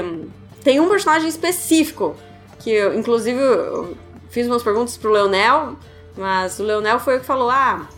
tem 0.63 0.81
um 0.81 0.89
personagem 0.89 1.29
específico 1.29 2.17
que 2.59 2.71
eu, 2.71 2.95
inclusive, 2.95 3.41
eu 3.41 3.97
fiz 4.29 4.47
umas 4.47 4.63
perguntas 4.63 4.97
pro 4.97 5.11
Leonel, 5.11 5.77
mas 6.17 6.59
o 6.59 6.63
Leonel 6.63 7.01
foi 7.01 7.17
o 7.17 7.21
que 7.21 7.27
falou: 7.27 7.51
ah, 7.51 7.89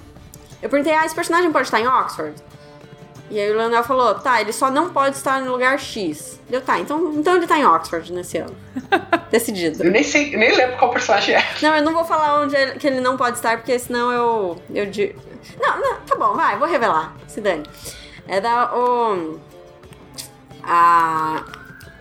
eu 0.62 0.68
perguntei, 0.68 0.94
ah, 0.94 1.04
esse 1.04 1.14
personagem 1.14 1.50
pode 1.50 1.66
estar 1.66 1.80
em 1.80 1.86
Oxford? 1.86 2.34
E 3.32 3.40
aí 3.40 3.50
o 3.50 3.56
Leonel 3.56 3.82
falou, 3.82 4.14
tá, 4.16 4.42
ele 4.42 4.52
só 4.52 4.70
não 4.70 4.90
pode 4.90 5.16
estar 5.16 5.40
no 5.40 5.50
lugar 5.52 5.78
X. 5.78 6.38
Deu, 6.50 6.60
tá, 6.60 6.78
então, 6.78 7.14
então 7.14 7.34
ele 7.36 7.46
tá 7.46 7.58
em 7.58 7.64
Oxford 7.64 8.12
nesse 8.12 8.36
ano. 8.36 8.54
Decidido. 9.32 9.82
Eu 9.82 9.90
nem 9.90 10.02
sei, 10.04 10.34
eu 10.34 10.38
nem 10.38 10.54
lembro 10.54 10.76
qual 10.76 10.90
personagem 10.90 11.36
é. 11.36 11.42
Não, 11.62 11.74
eu 11.74 11.82
não 11.82 11.94
vou 11.94 12.04
falar 12.04 12.42
onde 12.42 12.54
ele, 12.54 12.72
que 12.72 12.86
ele 12.86 13.00
não 13.00 13.16
pode 13.16 13.36
estar, 13.36 13.56
porque 13.56 13.78
senão 13.78 14.12
eu. 14.12 14.62
eu 14.74 14.84
di... 14.84 15.16
Não, 15.58 15.80
não, 15.80 15.94
tá 16.02 16.14
bom, 16.14 16.34
vai, 16.34 16.58
vou 16.58 16.68
revelar. 16.68 17.14
Se 17.26 17.40
dane. 17.40 17.62
É 18.28 18.38
da. 18.38 18.74
O, 18.76 19.40
a. 20.62 21.42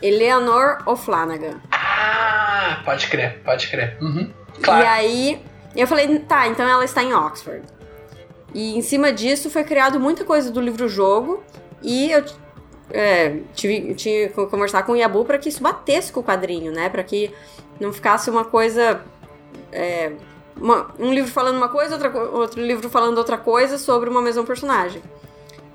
Eleanor 0.02 0.80
O'Flanagan. 0.86 1.62
Ah, 1.72 2.82
pode 2.84 3.08
crer, 3.08 3.40
pode 3.46 3.68
crer. 3.70 3.96
Uhum. 4.02 4.34
E 4.58 4.62
Claro. 4.62 4.86
aí 4.88 5.42
eu 5.76 5.88
falei, 5.88 6.20
tá, 6.20 6.48
então 6.48 6.68
ela 6.68 6.84
está 6.84 7.02
em 7.04 7.14
Oxford. 7.14 7.62
E 8.54 8.78
em 8.78 8.82
cima 8.82 9.12
disso 9.14 9.49
foi 9.49 9.64
criado 9.64 9.99
muita 9.99 10.26
coisa 10.26 10.52
do 10.52 10.60
livro-jogo 10.60 11.41
e 11.82 12.12
eu 12.12 12.24
é, 12.89 13.39
tive, 13.54 13.93
tinha 13.95 14.28
que 14.28 14.34
conversar 14.47 14.84
com 14.84 14.91
o 14.91 14.95
Yabu 14.95 15.24
para 15.24 15.38
que 15.38 15.47
isso 15.49 15.62
batesse 15.64 16.12
com 16.12 16.20
o 16.20 16.24
quadrinho, 16.24 16.72
né? 16.72 16.89
Para 16.89 17.04
que 17.04 17.32
não 17.80 17.91
ficasse 17.93 18.30
uma 18.30 18.43
coisa. 18.45 19.02
é, 19.72 20.12
uma- 20.58 20.93
um 20.99 21.14
livro 21.14 21.32
falando 21.32 21.56
uma 21.56 21.70
coisa, 21.70 21.93
outra, 21.95 22.12
outro 22.20 22.62
livro 22.62 22.89
falando 22.89 23.18
outra 23.18 23.38
coisa 23.38 23.78
sobre 23.78 24.10
uma 24.10 24.22
mesma 24.22 24.43
personagem. 24.43 25.02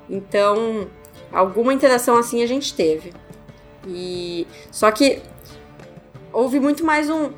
Então, 0.09 0.87
alguma 1.33 1.73
interação 1.73 2.17
assim 2.17 2.43
a 2.43 2.47
gente 2.47 2.75
teve. 2.75 3.13
E 3.87 4.47
só 4.71 4.91
que 4.91 5.23
houve 6.33 6.61
muito 6.61 6.85
mais 6.85 7.09
um 7.09 7.31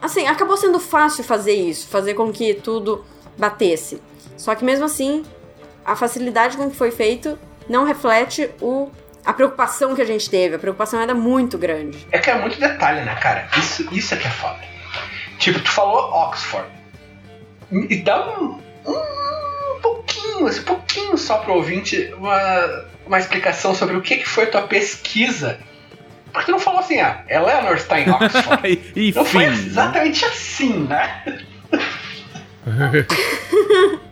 assim, 0.00 0.26
acabou 0.26 0.56
sendo 0.56 0.80
fácil 0.80 1.22
fazer 1.22 1.52
isso, 1.52 1.86
fazer 1.88 2.14
com 2.14 2.32
que 2.32 2.54
tudo 2.54 3.04
batesse. 3.36 4.00
Só 4.38 4.54
que 4.54 4.64
mesmo 4.64 4.86
assim, 4.86 5.24
a 5.84 5.94
facilidade 5.94 6.56
com 6.56 6.70
que 6.70 6.76
foi 6.76 6.90
feito 6.90 7.38
não 7.68 7.84
reflete 7.84 8.48
o 8.62 8.90
a 9.26 9.32
preocupação 9.34 9.94
que 9.94 10.00
a 10.00 10.06
gente 10.06 10.30
teve. 10.30 10.54
A 10.54 10.58
preocupação 10.58 10.98
era 11.02 11.14
muito 11.14 11.58
grande. 11.58 12.06
É 12.10 12.18
que 12.18 12.30
é 12.30 12.34
muito 12.38 12.58
detalhe, 12.58 13.02
né, 13.02 13.14
cara? 13.16 13.46
Isso, 13.58 13.86
isso 13.94 14.14
é 14.14 14.16
que 14.16 14.26
é 14.26 14.30
foda. 14.30 14.58
Tipo, 15.38 15.60
tu 15.60 15.70
falou 15.70 16.10
Oxford. 16.28 16.66
E 17.70 17.96
dá 17.96 18.26
um, 18.40 18.58
um 18.86 19.80
pouquinho, 19.82 20.46
assim, 20.46 20.60
um 20.60 20.64
pouquinho 20.64 21.18
só 21.18 21.38
pro 21.38 21.52
ouvinte, 21.54 22.10
uma, 22.16 22.86
uma 23.06 23.18
explicação 23.18 23.74
sobre 23.74 23.96
o 23.96 24.00
que, 24.00 24.16
que 24.16 24.26
foi 24.28 24.46
tua 24.46 24.62
pesquisa. 24.62 25.58
Porque 26.32 26.46
tu 26.46 26.52
não 26.52 26.60
falou 26.60 26.80
assim, 26.80 26.98
ah, 27.00 27.22
Eleanor 27.28 27.74
está 27.76 28.00
em 28.00 28.08
Oxford. 28.10 28.62
E- 28.96 29.12
Não 29.14 29.24
foi 29.26 29.44
Enfim. 29.44 29.66
exatamente 29.66 30.24
assim, 30.24 30.86
né? 30.88 31.22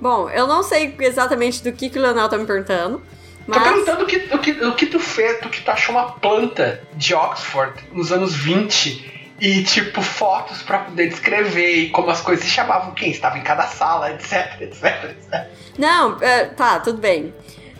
Bom, 0.00 0.30
eu 0.30 0.46
não 0.46 0.62
sei 0.62 0.94
exatamente 1.00 1.62
do 1.62 1.72
que, 1.72 1.90
que 1.90 1.98
o 1.98 2.02
Leonel 2.02 2.28
tá 2.28 2.38
me 2.38 2.46
perguntando, 2.46 2.98
Tô 2.98 3.04
mas 3.46 3.62
perguntando 3.62 4.04
o 4.04 4.06
que, 4.06 4.16
o, 4.16 4.38
que, 4.38 4.50
o 4.64 4.74
que 4.74 4.86
tu 4.86 5.00
fez, 5.00 5.38
o 5.44 5.48
que 5.48 5.62
tu 5.62 5.70
achou 5.70 5.94
uma 5.94 6.12
planta 6.12 6.82
de 6.94 7.14
Oxford 7.14 7.72
nos 7.92 8.12
anos 8.12 8.34
20 8.34 9.18
e, 9.40 9.62
tipo, 9.64 10.02
fotos 10.02 10.62
pra 10.62 10.80
poder 10.80 11.08
descrever 11.08 11.76
e 11.76 11.90
como 11.90 12.10
as 12.10 12.20
coisas 12.20 12.44
se 12.44 12.50
chamavam, 12.50 12.92
quem 12.92 13.10
estava 13.10 13.38
em 13.38 13.42
cada 13.42 13.66
sala, 13.66 14.12
etc, 14.12 14.60
etc, 14.60 15.04
etc. 15.04 15.46
Não, 15.78 16.18
é, 16.20 16.44
tá, 16.46 16.78
tudo 16.80 16.98
bem. 16.98 17.32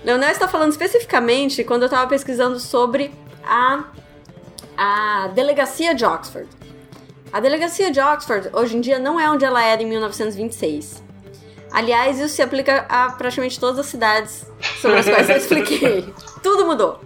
Leonel 0.05 0.31
está 0.31 0.49
falando 0.49 0.70
especificamente 0.70 1.62
quando 1.64 1.83
eu 1.83 1.89
tava 1.89 2.09
pesquisando 2.09 2.59
sobre 2.59 3.11
a, 3.45 3.85
a 4.76 5.29
delegacia 5.35 5.95
de 5.95 6.05
Oxford. 6.05 6.49
A 7.31 7.41
delegacia 7.41 7.91
de 7.91 8.01
Oxford, 8.01 8.49
hoje 8.55 8.76
em 8.76 8.81
dia, 8.81 8.99
não 8.99 9.20
é 9.20 9.29
onde 9.31 9.45
ela 9.45 9.62
era 9.62 9.83
em 9.83 9.87
1926. 9.87 11.07
Aliás, 11.71 12.19
isso 12.19 12.35
se 12.35 12.43
aplica 12.43 12.87
a 12.89 13.12
praticamente 13.12 13.61
todas 13.61 13.79
as 13.81 13.87
cidades 13.87 14.47
sobre 14.81 14.99
as 14.99 15.07
quais 15.07 15.29
eu 15.29 15.37
expliquei. 15.37 16.14
Tudo 16.43 16.64
mudou. 16.64 17.01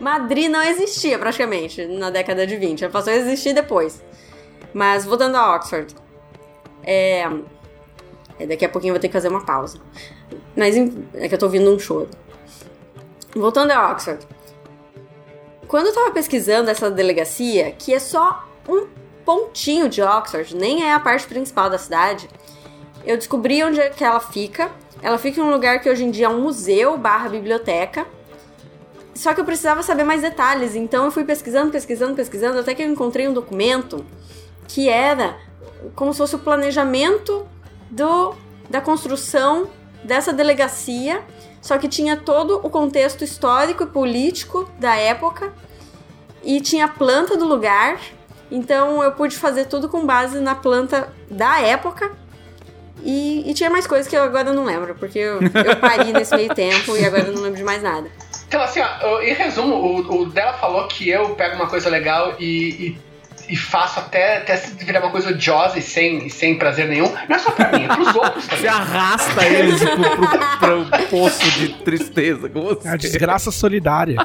Madrid 0.00 0.50
não 0.50 0.62
existia 0.62 1.18
praticamente 1.18 1.86
na 1.86 2.10
década 2.10 2.46
de 2.46 2.56
20, 2.56 2.82
ela 2.82 2.92
passou 2.92 3.12
a 3.12 3.16
existir 3.16 3.54
depois. 3.54 4.02
Mas 4.74 5.04
voltando 5.04 5.36
a 5.36 5.54
Oxford. 5.54 5.94
É. 6.82 7.24
é, 8.38 8.46
Daqui 8.46 8.64
a 8.64 8.68
pouquinho 8.68 8.90
eu 8.90 8.94
vou 8.94 9.00
ter 9.00 9.08
que 9.08 9.12
fazer 9.12 9.28
uma 9.28 9.44
pausa. 9.44 9.78
Mas 10.56 10.74
é 11.14 11.28
que 11.28 11.34
eu 11.34 11.38
tô 11.38 11.46
ouvindo 11.46 11.70
um 11.70 11.78
choro. 11.78 12.08
Voltando 13.34 13.70
a 13.70 13.92
Oxford. 13.92 14.26
Quando 15.68 15.86
eu 15.86 15.94
tava 15.94 16.10
pesquisando 16.10 16.70
essa 16.70 16.90
delegacia, 16.90 17.72
que 17.72 17.94
é 17.94 17.98
só 17.98 18.46
um 18.68 18.86
pontinho 19.24 19.88
de 19.88 20.02
Oxford, 20.02 20.56
nem 20.56 20.84
é 20.84 20.92
a 20.92 21.00
parte 21.00 21.26
principal 21.26 21.70
da 21.70 21.78
cidade, 21.78 22.28
eu 23.04 23.16
descobri 23.16 23.62
onde 23.62 23.80
é 23.80 23.90
que 23.90 24.04
ela 24.04 24.20
fica. 24.20 24.70
Ela 25.02 25.18
fica 25.18 25.40
em 25.40 25.44
um 25.44 25.50
lugar 25.50 25.80
que 25.80 25.90
hoje 25.90 26.04
em 26.04 26.10
dia 26.10 26.26
é 26.26 26.28
um 26.28 26.40
museu 26.40 26.96
barra 26.96 27.28
biblioteca. 27.28 28.06
Só 29.14 29.34
que 29.34 29.40
eu 29.40 29.44
precisava 29.44 29.82
saber 29.82 30.04
mais 30.04 30.22
detalhes, 30.22 30.74
então 30.74 31.04
eu 31.04 31.10
fui 31.10 31.24
pesquisando, 31.24 31.70
pesquisando, 31.70 32.14
pesquisando, 32.14 32.58
até 32.58 32.74
que 32.74 32.82
eu 32.82 32.88
encontrei 32.88 33.28
um 33.28 33.32
documento 33.32 34.04
que 34.66 34.88
era 34.88 35.36
como 35.94 36.12
se 36.12 36.18
fosse 36.18 36.34
o 36.34 36.38
planejamento 36.38 37.46
do, 37.90 38.34
da 38.70 38.80
construção 38.80 39.68
dessa 40.02 40.32
delegacia, 40.32 41.22
só 41.60 41.78
que 41.78 41.88
tinha 41.88 42.16
todo 42.16 42.60
o 42.62 42.70
contexto 42.70 43.22
histórico 43.22 43.84
e 43.84 43.86
político 43.86 44.68
da 44.78 44.96
época 44.96 45.52
e 46.42 46.60
tinha 46.60 46.86
a 46.86 46.88
planta 46.88 47.36
do 47.36 47.46
lugar. 47.46 48.00
Então 48.50 49.02
eu 49.02 49.12
pude 49.12 49.36
fazer 49.36 49.66
tudo 49.66 49.88
com 49.88 50.04
base 50.04 50.40
na 50.40 50.54
planta 50.54 51.12
da 51.30 51.60
época. 51.60 52.16
E, 53.04 53.50
e 53.50 53.54
tinha 53.54 53.68
mais 53.68 53.86
coisas 53.86 54.06
que 54.06 54.16
eu 54.16 54.22
agora 54.22 54.52
não 54.52 54.64
lembro, 54.64 54.94
porque 54.94 55.18
eu, 55.18 55.40
eu 55.42 55.76
parei 55.80 56.12
nesse 56.14 56.34
meio 56.34 56.54
tempo 56.54 56.96
e 56.96 57.04
agora 57.04 57.24
eu 57.24 57.32
não 57.32 57.42
lembro 57.42 57.58
de 57.58 57.64
mais 57.64 57.82
nada. 57.82 58.08
Então, 58.46 58.60
assim, 58.62 58.80
ó, 58.80 59.20
em 59.20 59.32
resumo, 59.32 59.74
o, 59.74 60.22
o 60.22 60.26
dela 60.26 60.52
falou 60.54 60.86
que 60.86 61.08
eu 61.08 61.30
pego 61.30 61.56
uma 61.56 61.66
coisa 61.66 61.88
legal 61.88 62.34
e, 62.38 62.98
e, 63.48 63.52
e 63.54 63.56
faço 63.56 63.98
até, 63.98 64.38
até 64.38 64.56
se 64.56 64.74
virar 64.84 65.00
uma 65.00 65.10
coisa 65.10 65.30
odiosa 65.30 65.78
e 65.78 65.82
sem, 65.82 66.28
sem 66.28 66.58
prazer 66.58 66.86
nenhum. 66.86 67.10
Não 67.28 67.36
é 67.36 67.38
só 67.38 67.50
pra 67.50 67.72
mim, 67.72 67.84
é 67.84 67.88
pros 67.88 68.14
outros 68.14 68.44
Você 68.44 68.56
também. 68.56 68.68
arrasta 68.68 69.44
eles 69.46 69.80
pro, 69.80 70.58
pro, 70.58 70.84
pro 70.84 71.06
poço 71.08 71.50
de 71.52 71.68
tristeza 71.82 72.48
com 72.48 72.60
você. 72.60 72.88
É 72.88 72.90
a 72.92 72.96
desgraça 72.96 73.50
solidária. 73.50 74.16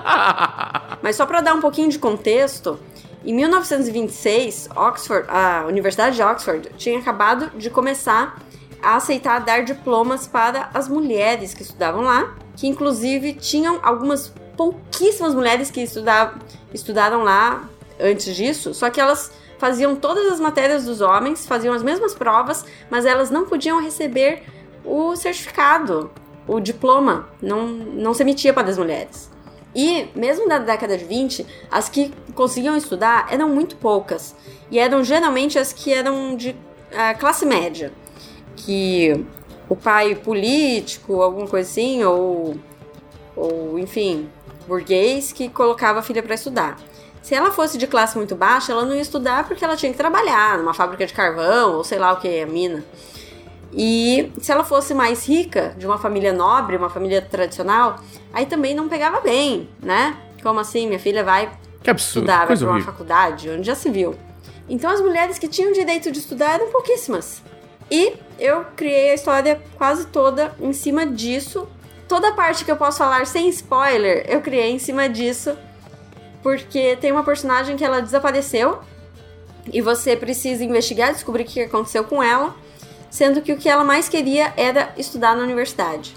Mas 1.02 1.16
só 1.16 1.26
para 1.26 1.42
dar 1.42 1.54
um 1.54 1.62
pouquinho 1.62 1.90
de 1.90 1.98
contexto, 1.98 2.80
em 3.26 3.34
1926, 3.34 4.70
Oxford, 4.76 5.26
a 5.30 5.66
Universidade 5.68 6.16
de 6.16 6.22
Oxford 6.22 6.70
tinha 6.78 7.00
acabado 7.00 7.52
de 7.58 7.70
começar 7.70 8.38
a 8.82 8.96
aceitar 8.96 9.40
dar 9.40 9.64
diplomas 9.64 10.28
para 10.28 10.70
as 10.74 10.88
mulheres 10.88 11.54
que 11.54 11.62
estudavam 11.62 12.02
lá, 12.02 12.36
que 12.56 12.68
inclusive 12.68 13.34
tinham 13.34 13.80
algumas 13.84 14.34
pouquíssimas 14.56 15.34
mulheres 15.34 15.70
que 15.70 15.82
estudavam, 15.82 16.40
estudaram 16.74 17.24
lá 17.24 17.70
antes 18.00 18.36
disso, 18.36 18.74
só 18.74 18.90
que 18.90 19.00
elas 19.00 19.32
faziam 19.58 19.96
todas 19.96 20.32
as 20.32 20.40
matérias 20.40 20.86
dos 20.86 21.02
homens, 21.02 21.46
faziam 21.46 21.74
as 21.74 21.84
mesmas 21.84 22.14
provas, 22.14 22.66
mas 22.90 23.06
elas 23.06 23.30
não 23.30 23.46
podiam 23.46 23.82
receber 23.82 24.44
o 24.86 25.16
certificado, 25.16 26.12
o 26.48 26.60
diploma, 26.60 27.28
não, 27.42 27.68
não 27.68 28.14
se 28.14 28.24
emitia 28.24 28.54
para 28.54 28.70
as 28.70 28.78
mulheres. 28.78 29.30
E, 29.76 30.08
mesmo 30.16 30.48
na 30.48 30.58
década 30.60 30.98
de 30.98 31.06
20, 31.06 31.46
as 31.70 31.90
que 31.90 32.12
conseguiam 32.34 32.76
estudar 32.76 33.28
eram 33.30 33.50
muito 33.50 33.76
poucas. 33.76 34.36
E 34.72 34.80
eram 34.80 35.04
geralmente 35.04 35.60
as 35.60 35.72
que 35.72 35.94
eram 35.94 36.36
de 36.36 36.56
ah, 36.96 37.14
classe 37.14 37.46
média. 37.46 37.92
Que 38.58 39.26
o 39.70 39.76
pai 39.76 40.16
político, 40.16 41.22
alguma 41.22 41.48
coisa 41.48 41.70
assim, 41.70 42.04
ou, 42.04 42.58
ou 43.36 43.80
enfim, 43.80 44.30
burguês, 44.68 45.32
que 45.32 45.48
colocava 45.48 46.00
a 46.00 46.02
filha 46.02 46.22
para 46.22 46.36
estudar. 46.36 46.78
Se 47.22 47.36
ela 47.36 47.52
fosse 47.52 47.78
de 47.78 47.88
classe 47.88 48.18
muito 48.18 48.36
baixa, 48.36 48.72
ela 48.72 48.86
não 48.86 48.96
ia 48.96 49.02
estudar 49.02 49.48
porque 49.48 49.64
ela 49.64 49.76
tinha 49.76 49.92
que 49.92 49.98
trabalhar 49.98 50.58
numa 50.58 50.74
fábrica 50.74 51.06
de 51.06 51.14
carvão, 51.14 51.76
ou 51.76 51.84
sei 51.84 52.00
lá 52.00 52.14
o 52.14 52.18
que, 52.18 52.46
mina. 52.46 52.84
E 53.74 54.32
se 54.40 54.52
ela 54.52 54.64
fosse 54.64 54.94
mais 54.94 55.28
rica, 55.28 55.76
de 55.78 55.86
uma 55.86 55.98
família 55.98 56.32
nobre, 56.32 56.78
uma 56.78 56.90
família 56.90 57.22
tradicional, 57.22 57.98
aí 58.34 58.46
também 58.46 58.74
não 58.74 58.88
pegava 58.88 59.20
bem, 59.20 59.70
né? 59.82 60.16
Como 60.42 60.60
assim, 60.60 60.88
minha 60.88 61.00
filha 61.00 61.24
vai 61.24 61.52
Que 61.84 61.90
absurdo, 61.90 62.26
estudar, 62.26 62.48
vai 62.48 62.56
pra 62.56 62.66
uma 62.66 62.72
horrível. 62.76 62.92
faculdade, 62.92 63.50
onde 63.50 63.68
já 63.68 63.76
se 63.76 63.90
viu. 63.90 64.16
Então 64.70 64.90
as 64.90 65.02
mulheres 65.02 65.38
que 65.38 65.50
tinham 65.50 65.74
direito 65.74 66.10
de 66.12 66.20
estudar 66.20 66.54
eram 66.54 66.72
pouquíssimas. 66.72 67.42
E 67.92 68.14
eu 68.40 68.66
criei 68.76 69.12
a 69.12 69.14
história 69.14 69.62
quase 69.78 70.08
toda 70.08 70.54
em 70.60 70.74
cima 70.74 71.06
disso. 71.06 71.68
Toda 72.08 72.30
a 72.30 72.32
parte 72.34 72.64
que 72.64 72.72
eu 72.72 72.78
posso 72.78 73.00
falar 73.00 73.26
sem 73.28 73.50
spoiler, 73.50 74.26
eu 74.30 74.42
criei 74.42 74.72
em 74.72 74.80
cima 74.80 75.10
disso. 75.10 75.58
Porque 76.42 76.96
tem 76.98 77.12
uma 77.12 77.24
personagem 77.24 77.76
que 77.76 77.84
ela 77.84 78.02
desapareceu. 78.02 78.80
E 79.72 79.82
você 79.82 80.16
precisa 80.16 80.64
investigar, 80.64 81.12
descobrir 81.12 81.44
o 81.44 81.46
que 81.46 81.62
aconteceu 81.62 82.04
com 82.04 82.24
ela. 82.24 82.56
Sendo 83.10 83.42
que 83.42 83.52
o 83.52 83.58
que 83.58 83.68
ela 83.68 83.84
mais 83.84 84.08
queria 84.08 84.54
era 84.56 84.94
estudar 84.98 85.36
na 85.36 85.44
universidade. 85.44 86.16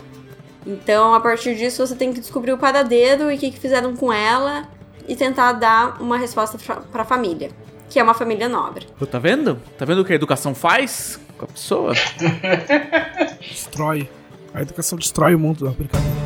Então, 0.67 1.15
a 1.15 1.21
partir 1.21 1.55
disso, 1.57 1.85
você 1.85 1.95
tem 1.97 2.13
que 2.13 2.21
descobrir 2.21 2.53
o 2.53 2.59
paradeiro 2.59 3.31
e 3.31 3.35
o 3.37 3.39
que, 3.39 3.51
fizeram 3.53 3.97
com 3.97 4.13
ela 4.13 4.69
e 5.09 5.17
tentar 5.17 5.53
dar 5.53 6.01
uma 6.01 6.19
resposta 6.19 6.59
pra- 6.59 6.77
pra 6.77 7.05
família, 7.05 7.51
que 7.89 7.99
é 7.99 8.03
uma 8.03 8.13
família 8.13 8.49
nobre. 8.49 8.87
Tá 9.11 9.19
vendo? 9.19 9.59
Tá 9.79 9.85
vendo 9.85 10.01
o 10.03 10.05
que 10.05 10.13
a 10.13 10.15
educação 10.15 10.55
faz 10.55 11.19
com 11.41 11.47
a 11.47 11.49
pessoa? 11.49 11.95
Destrói. 13.41 14.09
A 14.53 14.61
educação 14.61 14.99
destrói 14.99 15.35
o 15.35 15.39
mundo. 15.39 15.65
Não, 15.65 15.73
brincadeira. 15.73 16.21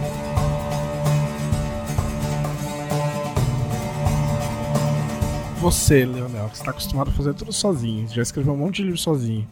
Você, 5.60 6.04
Leonel, 6.04 6.48
que 6.48 6.56
está 6.56 6.72
acostumado 6.72 7.10
a 7.10 7.12
fazer 7.12 7.32
tudo 7.34 7.52
sozinho, 7.52 8.08
já 8.08 8.22
escreveu 8.22 8.52
um 8.52 8.56
monte 8.56 8.76
de 8.76 8.82
livro 8.82 8.98
sozinho. 8.98 9.48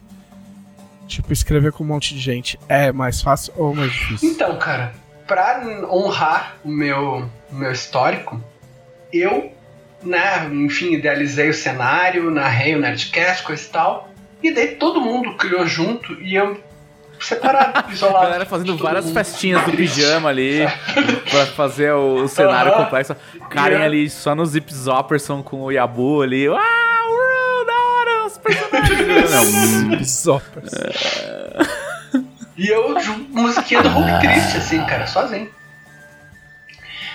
Tipo, 1.07 1.33
escrever 1.33 1.71
com 1.71 1.83
um 1.83 1.87
monte 1.87 2.13
de 2.13 2.19
gente 2.19 2.59
é 2.67 2.91
mais 2.91 3.21
fácil 3.21 3.53
ou 3.55 3.73
mais 3.73 3.91
difícil? 3.91 4.29
Então, 4.29 4.57
cara, 4.57 4.93
pra 5.25 5.63
honrar 5.91 6.57
o 6.63 6.69
meu, 6.69 7.29
o 7.51 7.55
meu 7.55 7.71
histórico, 7.71 8.41
eu, 9.11 9.51
né, 10.03 10.47
enfim, 10.51 10.93
idealizei 10.93 11.49
o 11.49 11.53
cenário, 11.53 12.29
narrei 12.29 12.75
o 12.75 12.79
Nerdcast, 12.79 13.43
coisa 13.43 13.63
e 13.63 13.69
tal, 13.69 14.12
e 14.43 14.51
daí 14.53 14.75
todo 14.75 14.99
mundo 15.01 15.35
criou 15.35 15.65
junto 15.65 16.13
e 16.21 16.35
eu 16.35 16.61
separado, 17.19 17.87
A 17.87 17.91
isolado. 17.91 18.25
galera 18.25 18.45
fazendo 18.45 18.75
várias 18.77 19.05
mundo 19.05 19.13
festinhas 19.13 19.63
do 19.63 19.71
pijama 19.71 20.29
ali 20.29 20.59
pra 21.31 21.45
fazer 21.47 21.93
o, 21.93 22.23
o 22.23 22.27
cenário 22.27 22.73
Aham. 22.73 22.83
complexo. 22.83 23.15
Karen 23.49 23.69
Yeah. 23.75 23.85
ali 23.85 24.09
só 24.09 24.35
no 24.35 24.45
Zip 24.45 24.73
Zopperson 24.73 25.41
com 25.41 25.61
o 25.61 25.71
Yabu 25.71 26.21
ali. 26.21 26.47
Ah, 26.47 26.51
uau, 26.51 27.65
da 27.65 27.73
hora, 27.73 28.25
os 28.27 28.37
personagens. 28.37 29.31
Não, 29.89 29.97
Bisopas. 29.97 30.71
E 32.55 32.67
eu, 32.67 32.95
musiquinha 33.29 33.81
do 33.81 33.89
Hulk 33.89 34.19
triste, 34.19 34.57
assim, 34.57 34.85
cara, 34.85 35.07
sozinho. 35.07 35.49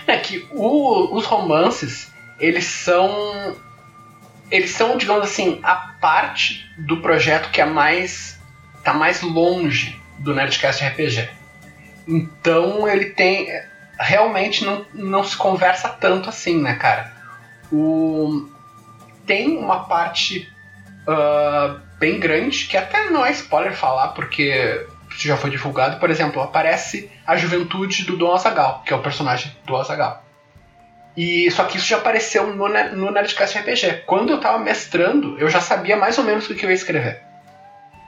É 0.05 0.17
que 0.17 0.49
o- 0.51 1.15
os 1.17 1.25
romances, 1.27 2.11
eles 2.41 2.65
são. 2.65 3.55
Eles 4.51 4.71
são, 4.71 4.97
digamos 4.97 5.23
assim, 5.23 5.61
a 5.63 5.88
parte 6.01 6.71
do 6.77 6.99
projeto 6.99 7.51
que 7.51 7.61
é 7.61 7.67
mais. 7.67 8.39
tá 8.85 8.93
mais 8.95 9.23
longe 9.23 10.01
do 10.19 10.35
Nerdcast 10.35 10.85
RPG. 10.85 11.29
Então 12.07 12.89
ele 12.89 13.07
tem. 13.07 13.49
Realmente 13.99 14.65
não, 14.65 14.87
não 14.95 15.25
se 15.25 15.37
conversa 15.37 15.89
tanto 15.89 16.29
assim, 16.29 16.61
né, 16.61 16.75
cara? 16.75 17.13
O, 17.73 18.49
tem 19.27 19.59
uma 19.59 19.85
parte 19.85 20.49
ah, 21.09 21.77
bem 21.99 22.21
grande, 22.21 22.67
que 22.67 22.77
até 22.77 23.09
não 23.09 23.25
é 23.25 23.31
spoiler 23.33 23.75
falar, 23.75 24.09
porque 24.09 24.87
já 25.17 25.39
foi 25.39 25.49
divulgado. 25.49 25.99
Por 25.99 26.11
exemplo, 26.11 26.43
aparece 26.43 27.11
a 27.27 27.35
juventude 27.35 28.05
do 28.05 28.17
Dom 28.17 28.35
Azagal, 28.35 28.83
que 28.85 28.93
é 28.93 28.97
o 28.97 29.03
personagem 29.03 29.57
do 29.67 29.75
Azagal. 29.75 30.23
E 31.21 31.51
só 31.51 31.65
que 31.65 31.77
isso 31.79 31.87
já 31.87 31.97
apareceu 31.97 32.47
no, 32.55 32.69
no 32.69 33.11
Nerdcast 33.11 33.59
RPG. 33.59 34.05
Quando 34.07 34.31
eu 34.31 34.39
tava 34.41 34.59
mestrando, 34.59 35.37
eu 35.41 35.49
já 35.51 35.61
sabia 35.61 35.97
mais 35.97 36.17
ou 36.17 36.23
menos 36.23 36.49
o 36.49 36.55
que 36.55 36.65
eu 36.65 36.71
ia 36.71 36.75
escrever. 36.77 37.21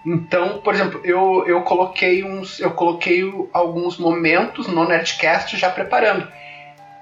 Então, 0.06 0.58
por 0.58 0.72
exemplo, 0.74 1.00
eu, 1.02 1.44
eu 1.46 1.60
coloquei 1.62 2.22
uns. 2.22 2.60
Eu 2.60 2.70
coloquei 2.70 3.24
o- 3.24 3.50
alguns 3.52 3.98
momentos 3.98 4.68
no 4.68 4.86
Nerdcast 4.88 5.56
já 5.56 5.68
preparando. 5.70 6.26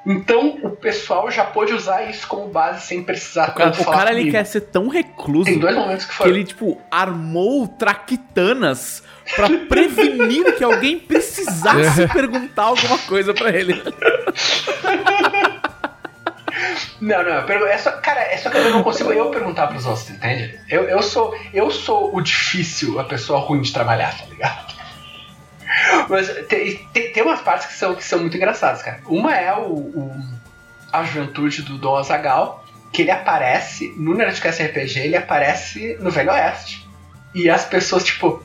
Então 0.07 0.59
o 0.63 0.71
pessoal 0.71 1.31
já 1.31 1.45
pôde 1.45 1.75
usar 1.75 2.09
isso 2.09 2.27
como 2.27 2.49
base 2.49 2.87
sem 2.87 3.03
precisar 3.03 3.51
O 3.51 3.53
cara, 3.53 3.71
tanto 3.71 3.83
o 3.83 3.85
falar 3.85 3.97
cara 3.99 4.13
ele 4.19 4.31
quer 4.31 4.45
ser 4.47 4.63
tão 4.63 4.89
recluso 4.89 5.45
Tem 5.45 5.59
dois 5.59 5.77
momentos 5.77 6.07
que 6.07 6.17
que 6.17 6.29
ele, 6.29 6.45
tipo, 6.45 6.81
armou 6.91 7.69
traquitanas 7.69 9.03
pra 9.37 9.49
prevenir 9.69 10.55
que 10.57 10.65
alguém 10.65 10.99
precisasse 10.99 12.09
perguntar 12.09 12.63
alguma 12.63 12.97
coisa 13.01 13.35
pra 13.35 13.51
ele. 13.51 13.75
Não, 17.01 17.23
não, 17.23 17.67
é 17.67 17.79
só, 17.79 17.93
cara, 17.93 18.21
é 18.21 18.37
só 18.37 18.51
que 18.51 18.57
eu 18.57 18.71
não 18.71 18.83
consigo 18.83 19.13
eu 19.13 19.31
perguntar 19.31 19.67
pros 19.69 19.87
outros, 19.87 20.11
entende? 20.11 20.59
Eu, 20.69 20.85
eu, 20.85 21.03
sou, 21.03 21.37
eu 21.53 21.71
sou 21.71 22.15
o 22.15 22.21
difícil, 22.21 22.99
a 22.99 23.05
pessoa 23.05 23.39
ruim 23.41 23.61
de 23.63 23.73
trabalhar, 23.73 24.17
tá 24.17 24.27
ligado? 24.27 24.75
Mas 26.09 26.29
tem, 26.49 26.77
tem, 26.93 27.13
tem 27.13 27.23
umas 27.23 27.41
partes 27.41 27.67
que 27.67 27.75
são, 27.75 27.95
que 27.95 28.05
são 28.05 28.21
muito 28.21 28.37
engraçadas, 28.37 28.83
cara. 28.83 29.01
Uma 29.07 29.35
é 29.37 29.55
o, 29.55 29.73
o- 29.75 30.25
a 30.93 31.05
juventude 31.05 31.63
do 31.63 31.77
Dom 31.79 31.97
Azagal, 31.97 32.65
que 32.93 33.03
ele 33.03 33.11
aparece 33.11 33.93
no 33.97 34.15
Nerdcast 34.15 34.63
RPG, 34.63 35.01
ele 35.01 35.17
aparece 35.17 35.97
no 36.01 36.11
Velho 36.11 36.33
Oeste. 36.33 36.89
E 37.35 37.51
as 37.51 37.65
pessoas, 37.65 38.03
tipo, 38.05 38.43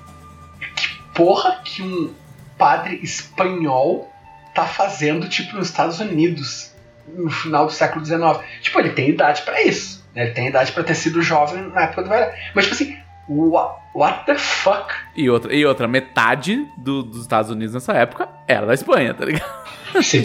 que 0.75 0.89
porra 1.15 1.61
que 1.63 1.81
um 1.81 2.13
padre 2.57 2.99
espanhol 3.01 4.11
tá 4.53 4.65
fazendo, 4.65 5.27
tipo, 5.29 5.55
nos 5.55 5.69
Estados 5.69 5.99
Unidos, 6.01 6.72
no 7.07 7.29
final 7.29 7.65
do 7.65 7.71
século 7.71 8.03
XIX? 8.05 8.21
Tipo, 8.61 8.79
ele 8.79 8.91
tem 8.91 9.09
idade 9.09 9.41
pra 9.43 9.61
isso. 9.61 10.03
né? 10.15 10.23
Ele 10.23 10.31
tem 10.31 10.47
idade 10.47 10.71
pra 10.71 10.83
ter 10.83 10.95
sido 10.95 11.21
jovem 11.21 11.61
na 11.69 11.83
época 11.83 12.03
do 12.03 12.09
Velho. 12.09 12.31
Mas, 12.55 12.65
tipo 12.65 12.75
assim, 12.75 12.97
what, 13.27 13.79
what 13.95 14.25
the 14.25 14.35
fuck? 14.35 14.93
E 15.15 15.29
outra, 15.29 15.53
e 15.53 15.65
outra 15.65 15.87
metade 15.87 16.65
do- 16.77 17.03
dos 17.03 17.21
Estados 17.21 17.49
Unidos 17.51 17.73
nessa 17.73 17.93
época 17.93 18.27
era 18.47 18.65
da 18.65 18.73
Espanha, 18.73 19.13
tá 19.13 19.25
ligado? 19.25 19.63
Sim. 20.01 20.23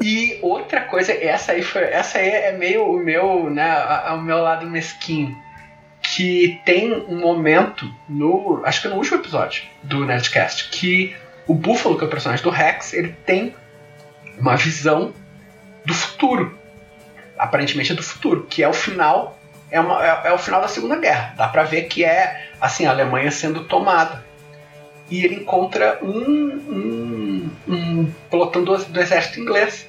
e 0.00 0.38
outra 0.42 0.80
coisa, 0.82 1.12
essa 1.12 1.52
aí 1.52 1.62
foi, 1.62 1.82
essa 1.82 2.18
aí 2.18 2.28
é 2.28 2.52
meio 2.52 2.84
o 2.90 2.96
meu, 2.98 3.50
né, 3.50 3.74
o 4.12 4.20
meu 4.22 4.38
lado 4.38 4.66
mesquinho, 4.66 5.36
que 6.02 6.60
tem 6.64 6.92
um 6.92 7.18
momento 7.20 7.90
no, 8.08 8.62
acho 8.64 8.82
que 8.82 8.88
no 8.88 8.96
último 8.96 9.18
episódio 9.18 9.64
do 9.82 10.04
Nerdcast, 10.04 10.68
que 10.70 11.14
o 11.46 11.54
Buffalo, 11.54 11.96
que 11.98 12.04
é 12.04 12.06
o 12.06 12.10
personagem 12.10 12.42
do 12.42 12.50
Rex, 12.50 12.92
ele 12.94 13.14
tem 13.26 13.54
uma 14.38 14.56
visão 14.56 15.12
do 15.84 15.94
futuro. 15.94 16.58
Aparentemente 17.38 17.92
é 17.92 17.94
do 17.94 18.02
futuro, 18.02 18.46
que 18.48 18.62
é 18.62 18.68
o 18.68 18.72
final, 18.72 19.38
é, 19.70 19.80
uma- 19.80 20.04
é- 20.04 20.28
é 20.28 20.32
o 20.32 20.38
final 20.38 20.60
da 20.60 20.68
Segunda 20.68 20.96
Guerra. 20.96 21.34
Dá 21.36 21.48
pra 21.48 21.64
ver 21.64 21.82
que 21.82 22.04
é 22.04 22.48
assim 22.60 22.86
a 22.86 22.90
Alemanha 22.90 23.30
sendo 23.30 23.64
tomada 23.64 24.24
e 25.10 25.24
ele 25.24 25.36
encontra 25.36 25.98
um, 26.02 26.08
um, 26.08 27.50
um 27.68 28.12
pelotão 28.30 28.64
do, 28.64 28.76
do 28.76 29.00
exército 29.00 29.40
inglês. 29.40 29.86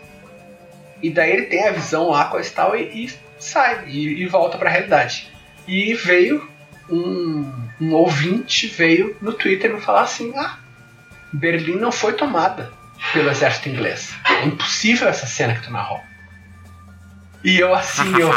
E 1.02 1.10
daí 1.10 1.32
ele 1.32 1.46
tem 1.46 1.68
a 1.68 1.72
visão 1.72 2.10
lá, 2.10 2.32
e 2.42 2.50
tal, 2.50 2.76
e, 2.76 3.06
e 3.06 3.14
sai, 3.38 3.86
e, 3.88 4.24
e 4.24 4.28
volta 4.28 4.58
pra 4.58 4.70
realidade. 4.70 5.30
E 5.68 5.94
veio 5.94 6.48
um, 6.90 7.52
um 7.80 7.94
ouvinte, 7.94 8.68
veio 8.68 9.16
no 9.22 9.34
Twitter 9.34 9.74
me 9.74 9.80
falar 9.82 10.02
assim, 10.02 10.34
ah, 10.36 10.58
Berlim 11.32 11.76
não 11.76 11.92
foi 11.92 12.14
tomada 12.14 12.72
pelo 13.14 13.30
exército 13.30 13.70
inglês. 13.70 14.14
É 14.26 14.46
impossível 14.46 15.08
essa 15.08 15.26
cena 15.26 15.56
que 15.56 15.62
tu 15.62 15.72
narrou. 15.72 16.02
E 17.44 17.60
eu 17.60 17.74
assim, 17.74 18.12
eu... 18.20 18.32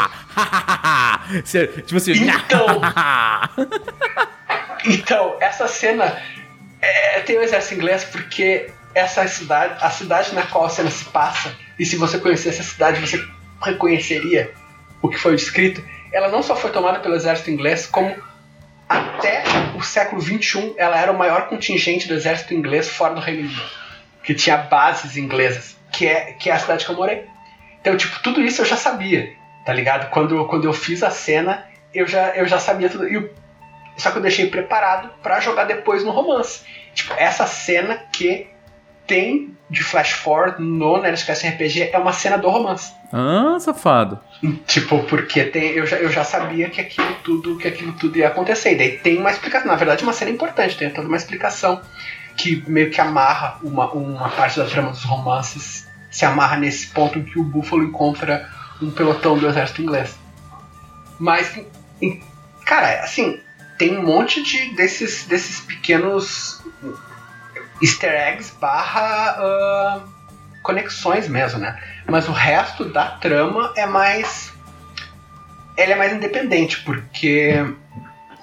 Tipo 1.83 1.97
assim. 1.97 2.13
Então. 2.13 2.81
Então, 4.85 5.35
essa 5.41 5.67
cena 5.67 6.17
é, 6.81 7.19
tem 7.21 7.37
o 7.37 7.41
exército 7.41 7.75
inglês 7.75 8.03
porque 8.05 8.71
essa 8.95 9.27
cidade, 9.27 9.77
a 9.81 9.89
cidade 9.89 10.33
na 10.33 10.43
qual 10.43 10.65
a 10.65 10.69
cena 10.69 10.89
se 10.89 11.05
passa, 11.05 11.53
e 11.77 11.85
se 11.85 11.95
você 11.95 12.17
conhecesse 12.17 12.61
a 12.61 12.63
cidade, 12.63 12.99
você 12.99 13.23
reconheceria 13.61 14.51
o 15.01 15.09
que 15.09 15.17
foi 15.17 15.35
descrito. 15.35 15.83
Ela 16.11 16.29
não 16.29 16.41
só 16.41 16.55
foi 16.55 16.71
tomada 16.71 16.99
pelo 16.99 17.15
exército 17.15 17.51
inglês, 17.51 17.85
como 17.85 18.15
até 18.87 19.43
o 19.75 19.83
século 19.83 20.21
XXI 20.21 20.73
ela 20.77 20.97
era 20.99 21.11
o 21.11 21.17
maior 21.17 21.47
contingente 21.47 22.07
do 22.07 22.15
exército 22.15 22.53
inglês 22.53 22.89
fora 22.89 23.13
do 23.13 23.21
Reino 23.21 23.41
Unido, 23.41 23.61
que 24.29 24.35
tinha 24.35 24.57
bases 24.57 25.17
inglesas, 25.17 25.75
que 25.91 26.05
é, 26.05 26.33
que 26.33 26.51
é 26.51 26.53
a 26.53 26.59
cidade 26.59 26.85
que 26.85 26.91
eu 26.91 26.95
morei. 26.95 27.25
Então, 27.81 27.97
tipo, 27.97 28.21
tudo 28.21 28.41
isso 28.41 28.61
eu 28.61 28.65
já 28.65 28.77
sabia, 28.77 29.33
tá 29.65 29.73
ligado? 29.73 30.11
Quando, 30.11 30.45
quando 30.45 30.65
eu 30.65 30.73
fiz 30.73 31.01
a 31.01 31.09
cena, 31.09 31.65
eu 31.91 32.07
já, 32.07 32.35
eu 32.35 32.45
já 32.45 32.59
sabia 32.59 32.91
tudo. 32.91 33.07
E 33.07 33.17
o 33.17 33.27
só 33.97 34.11
que 34.11 34.19
eu 34.19 34.21
deixei 34.21 34.45
preparado 34.45 35.09
pra 35.23 35.39
jogar 35.39 35.63
depois 35.63 36.03
no 36.03 36.11
romance. 36.11 36.61
Tipo, 36.93 37.15
essa 37.17 37.47
cena 37.47 38.03
que 38.13 38.47
tem 39.07 39.57
de 39.67 39.83
flash 39.83 40.11
forward 40.11 40.61
no 40.61 41.01
Nerdcast 41.01 41.47
RPG 41.47 41.89
é 41.91 41.97
uma 41.97 42.13
cena 42.13 42.37
do 42.37 42.49
romance. 42.49 42.93
Ah, 43.11 43.57
safado. 43.59 44.19
Tipo, 44.67 44.99
porque 45.05 45.43
tem, 45.45 45.71
eu, 45.71 45.87
já, 45.87 45.97
eu 45.97 46.11
já 46.11 46.23
sabia 46.23 46.69
que 46.69 46.79
aquilo 46.79 47.15
tudo 47.23 47.57
que 47.57 47.67
aquilo 47.67 47.93
tudo 47.93 48.15
ia 48.15 48.27
acontecer. 48.27 48.73
E 48.73 48.75
daí 48.75 48.91
tem 48.99 49.17
uma 49.17 49.31
explicação. 49.31 49.67
Na 49.67 49.75
verdade, 49.75 50.03
uma 50.03 50.13
cena 50.13 50.29
importante, 50.29 50.77
tem 50.77 50.91
toda 50.91 51.07
uma 51.07 51.17
explicação 51.17 51.81
que 52.41 52.63
meio 52.69 52.89
que 52.89 53.01
amarra 53.01 53.57
uma, 53.61 53.91
uma 53.91 54.29
parte 54.29 54.57
da 54.59 54.65
trama 54.65 54.91
dos 54.91 55.03
romances, 55.03 55.87
se 56.09 56.25
amarra 56.25 56.57
nesse 56.57 56.87
ponto 56.87 57.19
em 57.19 57.23
que 57.23 57.37
o 57.39 57.43
Búfalo 57.43 57.83
encontra 57.83 58.49
um 58.81 58.89
pelotão 58.89 59.37
do 59.37 59.47
exército 59.47 59.81
inglês. 59.81 60.15
Mas, 61.19 61.59
em- 62.01 62.23
cara, 62.65 63.03
assim, 63.03 63.39
tem 63.77 63.97
um 63.97 64.05
monte 64.05 64.41
de 64.41 64.73
desses, 64.75 65.25
desses 65.25 65.59
pequenos 65.59 66.61
easter 67.81 68.11
eggs 68.11 68.53
barra 68.59 69.35
ah, 69.37 70.01
conexões 70.63 71.27
mesmo, 71.27 71.59
né? 71.59 71.77
Mas 72.07 72.27
o 72.27 72.31
resto 72.31 72.85
da 72.85 73.05
trama 73.05 73.73
é 73.75 73.85
mais. 73.85 74.53
Ela 75.77 75.93
é 75.93 75.95
mais 75.95 76.13
independente, 76.13 76.81
porque 76.83 77.53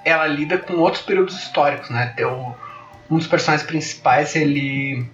ela 0.05 0.27
lida 0.27 0.57
com 0.59 0.75
outros 0.75 1.03
períodos 1.03 1.37
históricos, 1.39 1.91
né? 1.91 2.13
Tem 2.17 2.25
o- 2.25 2.55
um 3.11 3.19
dos 3.19 3.27
personagens 3.27 3.67
principais, 3.67 4.35
ele. 4.35 5.07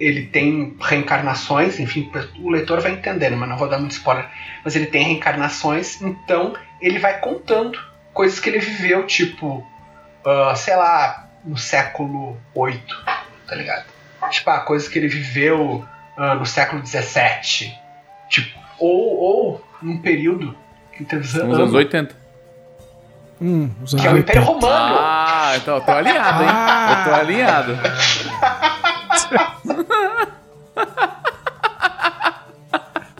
Ele 0.00 0.26
tem 0.26 0.76
reencarnações, 0.80 1.78
enfim, 1.78 2.10
o 2.40 2.50
leitor 2.50 2.80
vai 2.80 2.92
entendendo, 2.92 3.36
mas 3.36 3.48
não 3.48 3.56
vou 3.56 3.68
dar 3.68 3.78
muito 3.78 3.92
spoiler. 3.92 4.28
Mas 4.64 4.74
ele 4.74 4.86
tem 4.86 5.04
reencarnações, 5.04 6.00
então 6.02 6.54
ele 6.80 6.98
vai 6.98 7.20
contando 7.20 7.78
coisas 8.12 8.40
que 8.40 8.48
ele 8.48 8.58
viveu, 8.58 9.06
tipo, 9.06 9.64
ah, 10.24 10.54
sei 10.56 10.74
lá, 10.74 11.28
no 11.44 11.56
século 11.56 12.36
VIII, 12.54 12.82
tá 13.46 13.54
ligado? 13.54 13.84
Tipo, 14.30 14.50
ah, 14.50 14.60
coisas 14.60 14.88
que 14.88 14.98
ele 14.98 15.08
viveu 15.08 15.86
ah, 16.16 16.34
no 16.34 16.46
século 16.46 16.84
XVII. 16.84 17.72
Tipo, 18.28 18.58
ou, 18.78 19.18
ou 19.18 19.64
num 19.80 19.98
período 19.98 20.56
que 20.92 21.04
teve 21.04 21.40
anos 21.40 21.72
80. 21.72 22.21
Hum, 23.42 23.70
os 23.82 23.94
que 23.94 24.06
é 24.06 24.12
o 24.12 24.18
Império 24.18 24.42
80. 24.42 24.52
Romano. 24.52 24.96
Ah, 25.00 25.52
então 25.56 25.74
eu 25.76 25.80
tô 25.80 25.90
alinhado, 25.92 26.42
hein? 26.44 26.50
Eu 26.98 27.04
tô 27.04 27.10
alinhado. 27.20 27.78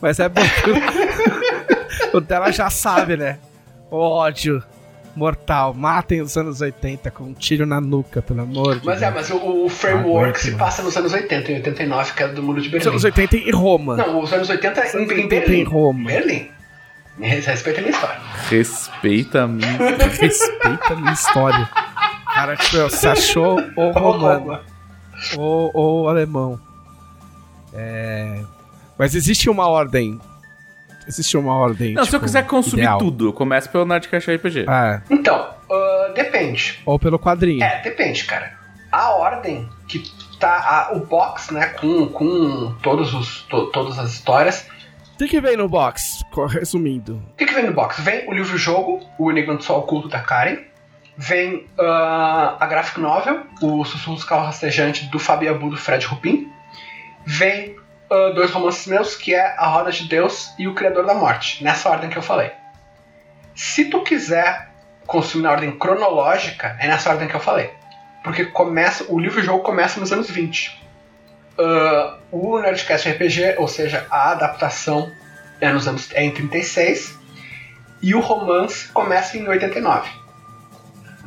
Mas 0.01 0.19
é 0.19 0.29
bom. 0.29 0.43
que 2.11 2.17
o 2.17 2.21
dela 2.21 2.51
já 2.51 2.69
sabe, 2.71 3.17
né? 3.17 3.39
O 3.91 3.97
ódio 3.99 4.63
mortal. 5.15 5.75
Matem 5.75 6.21
os 6.23 6.37
anos 6.37 6.61
80 6.61 7.11
com 7.11 7.25
um 7.25 7.35
tiro 7.35 7.67
na 7.67 7.81
nuca, 7.81 8.21
pelo 8.23 8.41
amor 8.43 8.79
de 8.81 8.87
Mas 8.87 9.03
é, 9.03 9.11
Deus. 9.11 9.31
mas 9.31 9.43
o, 9.43 9.65
o 9.65 9.69
framework 9.69 10.41
se 10.41 10.53
passa 10.53 10.83
nos 10.83 10.97
anos 10.97 11.13
80, 11.13 11.53
em 11.53 11.57
89, 11.57 12.13
que 12.15 12.23
é 12.23 12.29
do 12.29 12.43
Muro 12.43 12.61
de 12.61 12.67
Os 12.69 12.73
Berlim. 12.73 12.89
anos 12.89 13.05
80 13.05 13.37
em 13.37 13.51
Roma. 13.53 13.97
Não, 13.97 14.21
os 14.21 14.33
anos 14.33 14.49
80 14.49 14.81
Os 14.81 14.95
em, 14.95 14.99
anos 14.99 15.11
em 15.11 15.15
80 15.25 15.29
Berlim. 15.29 15.61
em 15.61 15.65
Roma. 15.65 16.07
Berlim. 16.09 16.49
Respeita 17.19 17.79
a 17.79 17.83
minha 17.83 17.91
história. 17.95 18.21
Respeita 18.49 19.43
a 19.43 19.47
mim. 19.47 19.63
Respeita 20.21 20.93
a 20.93 20.97
minha 20.97 21.13
história. 21.13 21.69
Cara, 22.35 22.57
tipo, 22.57 22.77
você 22.79 23.09
achou 23.09 23.61
o 23.77 23.91
romano 23.91 24.61
ou 25.37 25.71
ou 25.75 26.09
alemão. 26.09 26.59
É... 27.75 28.41
Mas 28.99 29.15
existe 29.15 29.49
uma 29.51 29.69
ordem. 29.69 30.21
Existe 31.07 31.37
uma 31.37 31.55
ordem. 31.55 31.95
Não, 31.95 32.05
se 32.05 32.11
eu 32.11 32.13
tipo, 32.21 32.25
quiser 32.27 32.47
consumir 32.47 32.83
ideal. 32.83 32.99
tudo, 32.99 33.29
eu 33.29 33.33
começo 33.33 33.69
pelo 33.69 33.85
Nerdcast 33.85 34.31
RPG. 34.35 34.67
É, 34.69 35.03
Então, 35.11 35.51
ah, 35.71 36.13
depende. 36.15 36.81
ou 36.87 36.99
pelo 36.99 37.19
quadrinho. 37.19 37.63
É, 37.63 37.81
depende, 37.83 38.25
cara. 38.25 38.53
A 38.91 39.11
ordem 39.11 39.69
que 39.89 40.03
tá. 40.39 40.89
a- 40.91 40.93
o 40.97 41.01
box, 41.07 41.53
né, 41.53 41.67
com, 41.81 42.07
com 42.09 42.75
todos 42.83 43.13
os, 43.15 43.43
to- 43.43 43.67
todas 43.73 43.99
as 43.99 44.13
histórias. 44.13 44.67
O 45.23 45.25
que, 45.25 45.41
vem 45.41 45.57
no 45.57 45.69
box? 45.69 46.25
Resumindo. 46.49 47.23
O 47.35 47.37
que, 47.37 47.47
que 47.47 47.55
vem 47.55 47.65
no 47.65 47.73
box? 47.73 48.01
Vem 48.01 48.29
o 48.29 48.33
livro-jogo, 48.33 49.01
O 49.17 49.31
Enigma 49.31 49.55
do 49.55 49.63
Sol 49.63 49.79
Oculto 49.79 50.09
da 50.09 50.19
Karen. 50.19 50.59
Vem 51.17 51.69
ah, 51.79 52.57
a 52.59 52.67
graphic 52.67 52.99
novel, 52.99 53.47
O 53.63 53.85
Sussurros 53.85 54.25
Carro 54.25 54.47
Rastejante 54.47 55.07
do 55.07 55.21
Fabiabu 55.21 55.71
do 55.71 55.77
Fred 55.77 56.05
Rupin. 56.07 56.51
Vem 57.25 57.77
ah, 58.11 58.33
dois 58.35 58.51
romances 58.51 58.89
meus, 58.89 59.15
que 59.15 59.33
é 59.33 59.55
A 59.57 59.69
Roda 59.69 59.93
de 59.93 60.09
Deus 60.09 60.53
e 60.59 60.67
O 60.67 60.75
Criador 60.75 61.07
da 61.07 61.15
Morte, 61.15 61.63
nessa 61.63 61.89
ordem 61.89 62.11
que 62.11 62.19
eu 62.19 62.23
falei. 62.23 62.51
Se 63.55 63.85
tu 63.85 64.03
quiser 64.03 64.73
consumir 65.07 65.45
na 65.45 65.53
ordem 65.53 65.71
cronológica, 65.71 66.77
é 66.81 66.89
nessa 66.89 67.11
ordem 67.11 67.29
que 67.29 67.37
eu 67.37 67.41
falei. 67.41 67.71
Porque 68.25 68.47
começa, 68.47 69.07
o 69.09 69.21
livro-jogo 69.21 69.63
começa 69.63 70.01
nos 70.01 70.13
anos 70.13 70.29
20. 70.29 70.83
Ah, 71.59 72.19
o 72.31 72.59
Nerdcast 72.59 73.09
RPG, 73.09 73.57
ou 73.59 73.69
seja, 73.69 74.07
a 74.11 74.31
adaptação 74.31 75.11
é, 75.61 75.73
nos 75.73 75.87
anos, 75.87 76.09
é 76.13 76.25
em 76.25 76.31
36 76.31 77.19
e 78.03 78.15
o 78.15 78.21
romance 78.21 78.89
começa 78.89 79.37
em 79.37 79.47
89. 79.47 80.11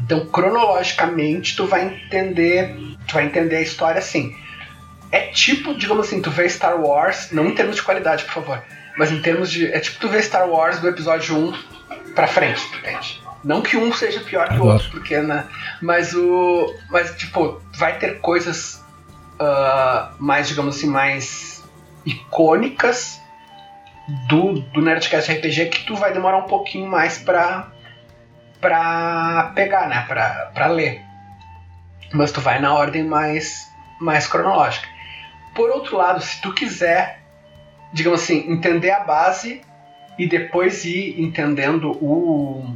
Então, 0.01 0.25
cronologicamente, 0.27 1.55
tu 1.55 1.65
vai 1.65 1.85
entender, 1.85 2.75
tu 3.07 3.13
vai 3.13 3.25
entender 3.25 3.55
a 3.55 3.61
história 3.61 3.99
assim. 3.99 4.35
É 5.11 5.27
tipo, 5.27 5.73
digamos 5.73 6.07
assim, 6.07 6.21
tu 6.21 6.29
vê 6.29 6.49
Star 6.49 6.79
Wars, 6.81 7.31
não 7.31 7.47
em 7.47 7.55
termos 7.55 7.77
de 7.77 7.83
qualidade, 7.83 8.25
por 8.25 8.33
favor, 8.33 8.61
mas 8.97 9.11
em 9.11 9.21
termos 9.21 9.49
de, 9.49 9.71
é 9.71 9.79
tipo 9.79 9.99
tu 9.99 10.09
vê 10.09 10.21
Star 10.21 10.49
Wars 10.49 10.79
do 10.79 10.89
episódio 10.89 11.37
1 11.37 12.13
pra 12.13 12.27
frente, 12.27 12.61
tu 12.71 12.77
entende? 12.79 13.21
Não 13.43 13.61
que 13.61 13.77
um 13.77 13.93
seja 13.93 14.19
pior 14.19 14.49
que 14.49 14.59
o 14.59 14.65
outro, 14.65 14.89
porque 14.89 15.17
né, 15.19 15.45
mas 15.81 16.13
o 16.13 16.75
mas 16.89 17.15
tipo, 17.15 17.61
vai 17.73 17.97
ter 17.97 18.19
coisas 18.19 18.83
ah, 19.39 20.13
mais, 20.19 20.47
digamos 20.47 20.77
assim, 20.77 20.87
mais 20.87 21.63
icônicas 22.05 23.21
do, 24.27 24.53
do 24.53 24.81
Nerdcast 24.81 25.31
RPG 25.31 25.67
que 25.67 25.85
tu 25.85 25.95
vai 25.95 26.13
demorar 26.13 26.37
um 26.37 26.47
pouquinho 26.47 26.89
mais 26.89 27.17
pra, 27.17 27.71
pra 28.61 29.51
pegar, 29.55 29.87
né? 29.87 30.05
Pra, 30.07 30.51
pra 30.53 30.67
ler. 30.67 31.01
Mas 32.13 32.31
tu 32.31 32.39
vai 32.39 32.59
na 32.59 32.73
ordem 32.73 33.03
mais, 33.03 33.67
mais 33.99 34.27
cronológica. 34.27 34.87
Por 35.55 35.69
outro 35.69 35.97
lado, 35.97 36.21
se 36.21 36.41
tu 36.41 36.53
quiser, 36.53 37.21
digamos 37.91 38.21
assim, 38.21 38.51
entender 38.51 38.91
a 38.91 38.99
base 38.99 39.61
e 40.17 40.27
depois 40.27 40.85
ir 40.85 41.19
entendendo 41.19 41.91
o, 42.01 42.75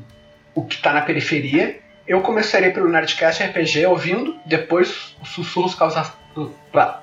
o 0.56 0.66
que 0.66 0.82
tá 0.82 0.94
na 0.94 1.02
periferia, 1.02 1.80
eu 2.08 2.22
começaria 2.22 2.72
pelo 2.72 2.90
Nerdcast 2.90 3.44
RPG 3.44 3.86
ouvindo, 3.86 4.38
depois 4.46 5.16
os 5.22 5.30
sussurros 5.30 5.76
causa, 5.76 6.12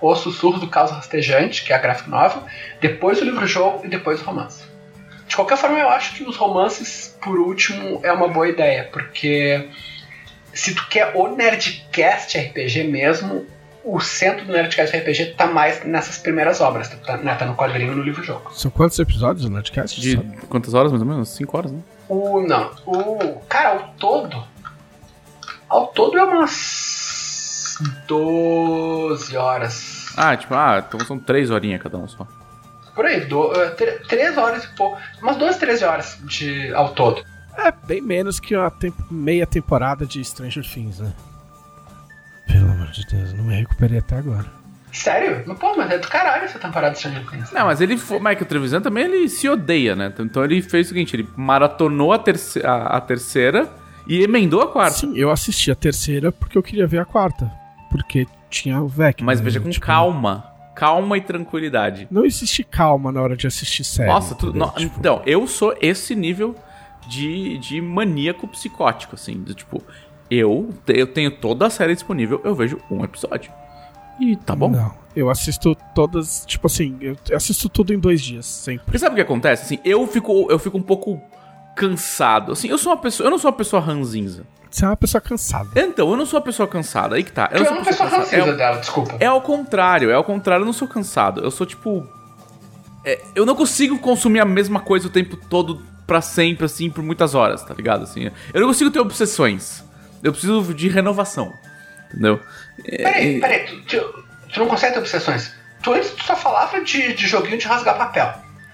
os 0.01 0.19
sussurros 0.21 0.61
do 0.61 0.69
caos 0.69 0.91
rastejante, 0.91 1.65
que 1.65 1.73
é 1.73 1.77
a 1.77 1.79
graphic 1.79 2.09
novel, 2.09 2.43
depois 2.81 3.21
o 3.21 3.25
livro-jogo 3.25 3.85
e 3.85 3.89
depois 3.89 4.21
o 4.21 4.25
romance. 4.25 4.65
De 5.27 5.35
qualquer 5.35 5.59
forma, 5.59 5.79
eu 5.79 5.89
acho 5.89 6.15
que 6.15 6.23
os 6.25 6.37
romances, 6.37 7.17
por 7.21 7.39
último, 7.39 8.01
é 8.05 8.13
uma 8.13 8.29
boa 8.29 8.49
ideia, 8.49 8.89
porque 8.93 9.69
se 10.55 10.75
tu 10.75 10.87
quer 10.89 11.13
o 11.15 11.29
Nerdcast 11.35 12.39
RPG 12.39 12.85
mesmo, 12.85 13.45
o 13.85 14.01
centro 14.01 14.45
do 14.45 14.53
Nerdcast 14.53 14.97
RPG 14.97 15.35
tá 15.37 15.47
mais 15.47 15.85
nessas 15.85 16.19
primeiras 16.19 16.61
obras, 16.61 16.89
tá, 16.89 17.17
né, 17.19 17.35
tá 17.35 17.45
no 17.45 17.55
quadrinho 17.55 17.93
e 17.93 17.95
no 17.95 18.03
livro-jogo. 18.03 18.53
São 18.53 18.71
quantos 18.71 18.99
episódios 18.99 19.45
do 19.45 19.51
Nerdcast? 19.51 20.01
De 20.01 20.17
sabe? 20.17 20.37
quantas 20.49 20.75
horas, 20.75 20.91
mais 20.91 21.03
ou 21.03 21.09
menos? 21.09 21.29
5 21.31 21.57
horas, 21.57 21.73
né? 21.73 21.81
O. 22.09 22.41
Não. 22.41 22.71
O. 22.85 23.41
Cara, 23.49 23.71
ao 23.71 23.89
todo. 23.99 24.45
Ao 25.69 25.87
todo 25.89 26.19
é 26.19 26.25
umas. 26.25 27.06
12 28.07 29.37
horas. 29.37 30.07
Ah, 30.17 30.37
tipo, 30.37 30.55
ah, 30.55 30.83
então 30.87 31.01
são 31.01 31.19
3 31.19 31.51
horinhas 31.51 31.83
cada 31.83 31.99
um 31.99 32.09
só. 32.09 32.27
Por 32.95 33.05
aí, 33.05 33.27
do, 33.27 33.51
uh, 33.51 33.55
3 34.09 34.39
horas 34.39 34.65
e 34.65 34.69
pouco. 34.77 34.99
Umas 35.23 35.37
12, 35.37 35.59
13 35.59 35.85
horas 35.85 36.19
de, 36.25 36.73
ao 36.75 36.91
todo. 36.91 37.23
É 37.59 37.71
bem 37.87 38.01
menos 38.01 38.39
que 38.41 38.57
uma 38.57 38.71
temp- 38.71 38.95
meia 39.11 39.47
temporada 39.47 40.07
de 40.07 40.23
Stranger 40.25 40.65
Things, 40.65 40.99
né? 41.01 41.13
Pelo 42.47 42.71
amor 42.71 42.89
de 42.89 43.05
Deus, 43.07 43.33
não 43.35 43.45
me 43.45 43.55
recuperei 43.55 43.99
até 43.99 44.17
agora. 44.17 44.47
Sério? 44.93 45.43
Mas, 45.47 45.59
pô, 45.59 45.75
mas 45.77 45.91
é 45.91 45.99
do 45.99 46.09
caralho 46.09 46.45
essa 46.45 46.59
temporada 46.59 46.93
de 46.95 46.99
Stranger 47.01 47.27
Things. 47.29 47.53
Não, 47.53 47.67
mas 47.67 47.81
ele, 47.83 47.99
fo- 47.99 48.19
Michael 48.19 48.47
Trevisan 48.47 48.81
também, 48.81 49.05
ele 49.05 49.29
se 49.29 49.47
odeia, 49.49 49.95
né? 49.95 50.13
Então 50.19 50.43
ele 50.45 50.63
fez 50.63 50.87
o 50.87 50.89
seguinte, 50.91 51.15
ele 51.17 51.29
maratonou 51.37 52.13
a, 52.15 52.19
terce 52.19 52.65
a, 52.65 52.97
a 52.97 53.01
terceira 53.01 53.69
e 54.07 54.23
emendou 54.23 54.63
a 54.63 54.69
quarta. 54.73 54.97
Sim, 54.99 55.13
eu 55.17 55.31
assisti 55.31 55.71
a 55.71 55.75
terceira 55.75 56.33
porque 56.33 56.57
eu 56.57 56.63
queria 56.63 56.87
ver 56.87 57.01
a 57.01 57.05
quarta. 57.05 57.51
Porque 57.91 58.27
tinha 58.51 58.81
o 58.81 58.89
Vec. 58.89 59.23
Mas 59.23 59.39
né? 59.41 59.45
veja 59.45 59.61
com 59.61 59.71
Tipo, 59.71 59.87
calma. 59.87 60.53
Calma 60.75 61.17
e 61.17 61.21
tranquilidade. 61.23 62.07
Não 62.11 62.25
existe 62.25 62.63
calma 62.63 63.11
na 63.11 63.23
hora 63.23 63.37
de 63.37 63.47
assistir 63.47 63.83
série. 63.85 64.09
Nossa, 64.11 64.35
tu, 64.35 64.53
no- 64.53 64.69
Tipo, 64.73 64.99
então, 64.99 65.23
eu 65.25 65.47
sou 65.47 65.75
esse 65.81 66.15
nível 66.15 66.55
de, 67.09 67.57
de 67.59 67.81
maníaco 67.81 68.47
psicótico, 68.49 69.15
assim. 69.15 69.35
Do, 69.43 69.55
tipo, 69.55 69.83
eu, 70.31 70.69
eu 70.89 71.07
tenho 71.07 71.31
toda 71.31 71.67
a 71.67 71.71
série 71.71 71.95
disponível, 71.95 72.41
eu 72.45 72.55
vejo 72.55 72.79
um 72.91 73.03
episódio. 73.03 73.51
E 74.21 74.37
tá 74.37 74.55
bom. 74.55 74.71
Não, 74.71 74.95
eu 75.15 75.31
assisto 75.31 75.75
todas, 75.95 76.45
tipo 76.47 76.67
assim, 76.67 76.97
eu 77.01 77.17
assisto 77.35 77.69
tudo 77.69 77.93
em 77.93 77.99
dois 77.99 78.21
dias, 78.21 78.47
sempre. 78.47 78.85
Porque 78.85 78.99
sabe 78.99 79.13
o 79.13 79.17
que 79.17 79.23
acontece? 79.23 79.63
Assim, 79.65 79.79
eu 79.85 80.07
fico, 80.07 80.47
eu 80.51 80.59
fico 80.59 80.77
um 80.77 80.83
pouco 80.83 81.21
cansado. 81.75 82.53
Assim, 82.53 82.69
eu 82.69 82.79
sou 82.79 82.93
uma 82.93 82.99
pessoa, 82.99 83.27
eu 83.27 83.31
não 83.31 83.39
sou 83.39 83.51
uma 83.51 83.57
pessoa 83.57 83.81
ranzinza. 83.81 84.45
Você 84.77 84.85
é 84.85 84.89
uma 84.89 84.97
pessoa 84.97 85.21
cansada. 85.23 85.69
Então, 85.75 86.11
eu 86.11 86.17
não 86.19 86.27
sou 86.27 86.39
uma 86.39 86.45
pessoa 86.45 86.69
cansada. 86.69 87.17
Aí 87.17 87.25
que 87.25 87.33
tá. 87.33 87.49
Eu 87.51 87.59
Tu 87.59 87.61
não 87.61 87.63
é 87.65 87.69
sou 87.69 87.77
uma 87.79 87.85
pessoa 87.85 88.11
cansada. 88.11 88.27
francesa 88.29 88.51
É, 88.51 88.57
dela, 88.57 88.77
desculpa. 88.79 89.17
é 89.19 89.25
ao 89.27 89.41
contrário, 89.41 90.11
é 90.11 90.15
ao 90.15 90.23
contrário, 90.25 90.63
eu 90.63 90.67
não 90.67 90.73
sou 90.75 90.87
cansado. 90.87 91.41
Eu 91.43 91.51
sou 91.51 91.67
tipo. 91.67 92.07
é, 93.03 93.23
eu 93.35 93.47
não 93.47 93.55
consigo 93.55 93.99
consumir 93.99 94.41
a 94.41 94.45
mesma 94.45 94.81
coisa 94.81 95.07
o 95.07 95.11
tempo 95.11 95.35
todo 95.49 95.81
pra 96.07 96.21
sempre, 96.21 96.67
assim, 96.67 96.91
por 96.91 97.03
muitas 97.03 97.35
horas, 97.35 97.63
tá 97.65 97.73
ligado? 97.73 98.03
Assim, 98.03 98.31
eu 98.53 98.61
não 98.61 98.69
consigo 98.69 98.91
ter 98.91 99.01
obsessões. 99.01 99.83
Eu 100.23 100.31
preciso 100.33 100.75
de 100.75 100.89
renovação. 100.89 101.51
Entendeu? 102.11 102.39
É, 102.85 102.97
Peraí, 103.03 103.41
peraí, 103.41 103.67
tu, 103.67 103.81
tu, 103.99 104.25
tu 104.53 104.61
não 104.61 104.67
consegue 104.67 104.93
ter 104.93 104.99
obsessões. 105.01 105.55
Tu 105.83 105.91
antes 105.95 106.11
tu 106.11 106.23
só 106.23 106.37
falava 106.37 106.83
de, 106.83 107.15
de 107.15 107.27
joguinho 107.27 107.57
de 107.57 107.67
rasgar 107.67 107.97
papel. 107.97 108.31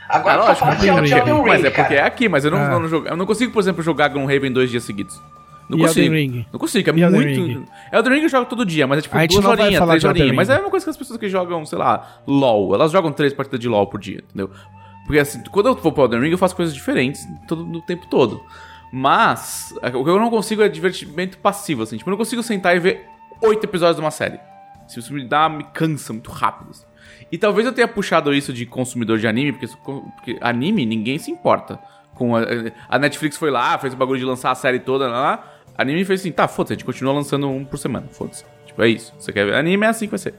Agora 0.08 0.34
Ah, 0.34 0.38
tu 0.38 0.42
só 0.42 0.46
lógico, 0.48 0.64
fala 0.66 0.76
de, 0.76 0.88
Elden 0.88 1.04
de 1.04 1.12
Elden 1.14 1.34
Ring, 1.36 1.48
mas 1.48 1.64
é 1.64 1.70
porque 1.70 1.94
é 1.94 2.02
aqui, 2.02 2.28
mas 2.28 2.44
eu 2.44 2.50
não, 2.50 2.58
Ah. 2.58 2.72
eu 2.72 2.80
não 2.80 2.88
jogo- 2.88 3.06
eu 3.06 3.16
não 3.16 3.24
consigo, 3.24 3.52
por 3.52 3.60
exemplo, 3.60 3.82
jogar 3.84 4.08
Gloomhaven 4.08 4.50
dois 4.52 4.68
dias 4.68 4.82
seguidos. 4.82 5.18
Não 5.73 5.78
E 5.78 5.82
consigo. 5.89 6.07
Elden 6.07 6.28
Ring? 6.28 6.47
Não 6.53 6.59
consigo, 6.61 6.90
é 6.90 6.93
E 6.94 7.03
Elden 7.03 7.20
muito. 7.20 7.44
Ring? 7.47 7.65
Elden 7.93 8.12
Ring 8.15 8.23
eu 8.23 8.28
jogo 8.28 8.47
todo 8.47 8.65
dia, 8.65 8.86
mas 8.86 8.99
é 8.99 9.03
tipo 9.03 9.16
A 9.16 9.27
duas 9.27 9.44
horinhas, 9.44 9.85
três 9.85 10.05
Elden 10.05 10.09
horinhas. 10.23 10.36
Mas 10.36 10.49
é 10.49 10.53
Ring. 10.53 10.57
a 10.57 10.61
mesma 10.61 10.70
coisa 10.70 10.85
que 10.86 10.90
as 10.90 10.97
pessoas 10.97 11.19
que 11.19 11.28
jogam, 11.28 11.65
sei 11.66 11.78
lá, 11.78 12.23
LOL. 12.27 12.74
Elas 12.74 12.93
jogam 12.93 13.12
três 13.12 13.32
partidas 13.32 13.61
de 13.61 13.69
LOL 13.69 13.86
por 13.86 13.99
dia, 14.01 14.23
entendeu? 14.24 14.51
Porque 15.07 15.19
assim, 15.19 15.43
quando 15.51 15.66
eu 15.66 15.74
vou 15.74 15.90
pro 15.93 16.05
Elden 16.05 16.20
Ring, 16.20 16.31
eu 16.31 16.39
faço 16.39 16.55
coisas 16.55 16.74
diferentes 16.74 17.27
todo, 17.49 17.65
no 17.65 17.81
tempo 17.82 18.07
todo. 18.09 18.40
Mas, 18.93 19.74
o 19.94 20.05
que 20.05 20.11
eu 20.11 20.19
não 20.20 20.28
consigo 20.28 20.62
é 20.62 20.69
divertimento 20.69 21.39
passivo, 21.39 21.82
assim. 21.82 21.97
Tipo, 21.97 22.11
eu 22.11 22.12
não 22.12 22.19
consigo 22.19 22.43
sentar 22.43 22.77
e 22.77 22.78
ver 22.78 23.07
oito 23.40 23.65
episódios 23.65 23.97
de 23.97 24.03
uma 24.03 24.11
série. 24.11 24.39
Se 24.86 24.99
isso 25.01 25.15
me 25.15 25.24
dá, 25.24 25.49
me 25.49 25.65
cansa 25.73 26.12
muito 26.12 26.31
rápido. 26.31 26.70
assim. 26.73 26.85
E 27.31 27.39
talvez 27.39 27.66
eu 27.66 27.73
tenha 27.73 27.89
puxado 27.89 28.35
isso 28.35 28.53
de 28.53 28.66
consumidor 28.66 29.19
de 29.19 29.27
anime, 29.27 29.53
porque, 29.53 29.66
porque 30.16 30.39
anime 30.43 30.85
ninguém 30.85 31.19
se 31.19 31.31
importa. 31.31 31.78
Com 32.15 32.36
a, 32.36 32.43
a 32.90 32.99
Netflix 32.99 33.39
foi 33.39 33.51
lá, 33.51 33.78
fez 33.78 33.94
o 33.94 33.97
bagulho 33.97 34.19
de 34.20 34.27
lançar 34.27 34.51
a 34.51 34.55
série 34.55 34.78
toda 34.78 35.09
lá. 35.09 35.43
Anime 35.77 36.05
fez 36.05 36.20
assim, 36.20 36.32
tá, 36.32 36.47
foda-se, 36.47 36.74
a 36.74 36.77
gente 36.77 36.85
continua 36.85 37.12
lançando 37.12 37.49
um 37.49 37.65
por 37.65 37.78
semana, 37.78 38.07
foda-se. 38.11 38.44
Tipo, 38.66 38.82
é 38.82 38.89
isso. 38.89 39.12
Você 39.19 39.32
quer 39.32 39.47
ver 39.47 39.55
anime, 39.55 39.86
é 39.86 39.89
assim 39.89 40.07
que 40.07 40.11
vai 40.11 40.19
ser. 40.19 40.35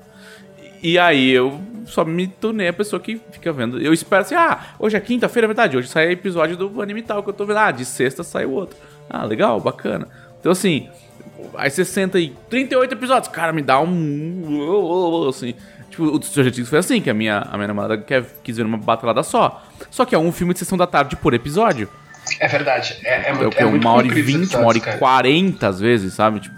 E 0.81 0.99
aí 0.99 1.29
eu 1.29 1.61
só 1.85 2.03
me 2.03 2.27
tornei 2.27 2.67
a 2.67 2.73
pessoa 2.73 2.99
que 2.99 3.21
fica 3.31 3.53
vendo. 3.53 3.79
Eu 3.79 3.93
espero 3.93 4.21
assim, 4.21 4.35
ah, 4.35 4.75
hoje 4.77 4.97
é 4.97 4.99
quinta-feira, 4.99 5.45
é 5.45 5.47
verdade. 5.47 5.77
Hoje 5.77 5.87
sai 5.87 6.11
episódio 6.11 6.57
do 6.57 6.81
anime 6.81 7.01
tal 7.01 7.23
que 7.23 7.29
eu 7.29 7.33
tô 7.33 7.45
vendo. 7.45 7.57
Ah, 7.57 7.71
de 7.71 7.85
sexta 7.85 8.23
sai 8.23 8.45
o 8.45 8.51
outro. 8.51 8.77
Ah, 9.09 9.23
legal, 9.23 9.59
bacana. 9.59 10.07
Então 10.39 10.51
assim, 10.51 10.89
aí 11.55 11.69
você 11.69 11.85
senta 11.85 12.17
aí, 12.17 12.35
38 12.49 12.93
episódios, 12.93 13.31
cara, 13.31 13.53
me 13.53 13.61
dá 13.61 13.79
um. 13.79 15.27
Assim. 15.29 15.55
Tipo, 15.89 16.05
o 16.05 16.21
Stranger 16.21 16.65
foi 16.65 16.79
assim, 16.79 16.99
que 16.99 17.09
a 17.09 17.13
minha, 17.13 17.37
a 17.39 17.55
minha 17.55 17.67
namorada 17.67 17.97
quer, 17.97 18.25
quis 18.43 18.57
ver 18.57 18.65
uma 18.65 18.77
batalhada 18.77 19.21
só. 19.21 19.63
Só 19.91 20.05
que 20.05 20.15
é 20.15 20.17
um 20.17 20.31
filme 20.31 20.51
de 20.53 20.59
sessão 20.59 20.77
da 20.77 20.87
tarde 20.87 21.15
por 21.15 21.33
episódio. 21.33 21.87
É 22.39 22.47
verdade. 22.47 22.97
É, 23.03 23.13
é 23.21 23.29
É 23.29 23.33
o 23.33 23.35
muito, 23.37 23.49
que? 23.55 23.63
é 23.63 23.65
muito 23.65 23.81
uma 23.83 23.93
hora 23.93 24.07
e 24.07 24.21
vinte, 24.21 24.55
uma 24.55 24.67
hora 24.67 24.77
e 24.77 24.81
quarenta 24.97 25.67
às 25.67 25.79
vezes, 25.79 26.13
sabe? 26.13 26.39
Tipo. 26.39 26.55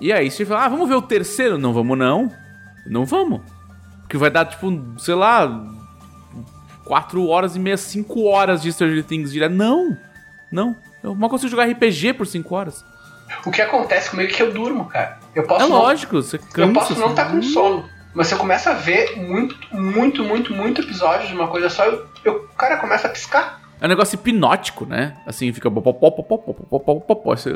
E 0.00 0.12
aí 0.12 0.30
você 0.30 0.44
fala, 0.44 0.64
ah, 0.64 0.68
vamos 0.68 0.88
ver 0.88 0.94
o 0.96 1.02
terceiro? 1.02 1.56
Não 1.58 1.72
vamos, 1.72 1.96
não. 1.96 2.30
Não 2.86 3.04
vamos. 3.06 3.40
Porque 4.02 4.16
vai 4.18 4.30
dar, 4.30 4.44
tipo, 4.46 4.70
sei 4.98 5.14
lá. 5.14 5.64
Quatro 6.84 7.26
horas 7.28 7.56
e 7.56 7.58
meia, 7.58 7.76
cinco 7.78 8.24
horas 8.24 8.60
de 8.60 8.70
Stranger 8.72 9.02
Things 9.04 9.32
direto. 9.32 9.52
Não! 9.54 9.96
Não. 10.52 10.76
Eu 11.02 11.14
mal 11.14 11.30
consigo 11.30 11.50
jogar 11.50 11.64
RPG 11.66 12.12
por 12.14 12.26
cinco 12.26 12.54
horas. 12.54 12.84
O 13.46 13.50
que 13.50 13.62
acontece 13.62 14.10
comigo 14.10 14.30
é 14.30 14.34
que 14.34 14.42
eu 14.42 14.52
durmo, 14.52 14.84
cara. 14.86 15.18
Eu 15.34 15.44
posso 15.44 15.64
é 15.64 15.68
não- 15.68 15.78
lógico, 15.78 16.16
você 16.22 16.36
cansa. 16.38 16.60
Eu 16.60 16.72
posso 16.72 16.98
não 16.98 17.10
estar 17.10 17.30
com 17.30 17.40
sono, 17.42 17.88
mas 18.14 18.26
se 18.28 18.34
eu 18.34 18.38
começo 18.38 18.68
a 18.68 18.74
ver 18.74 19.16
muito, 19.16 19.56
muito, 19.74 20.22
muito, 20.22 20.52
muito 20.54 20.82
episódio 20.82 21.26
de 21.26 21.34
uma 21.34 21.48
coisa 21.48 21.70
só, 21.70 21.86
eu, 21.86 22.06
eu 22.24 22.40
cara, 22.56 22.76
começa 22.76 23.06
a 23.08 23.10
piscar. 23.10 23.60
É 23.84 23.86
um 23.86 23.90
negócio 23.90 24.14
hipnótico, 24.14 24.86
né? 24.86 25.14
Assim, 25.26 25.52
fica. 25.52 25.68
Você 25.68 27.50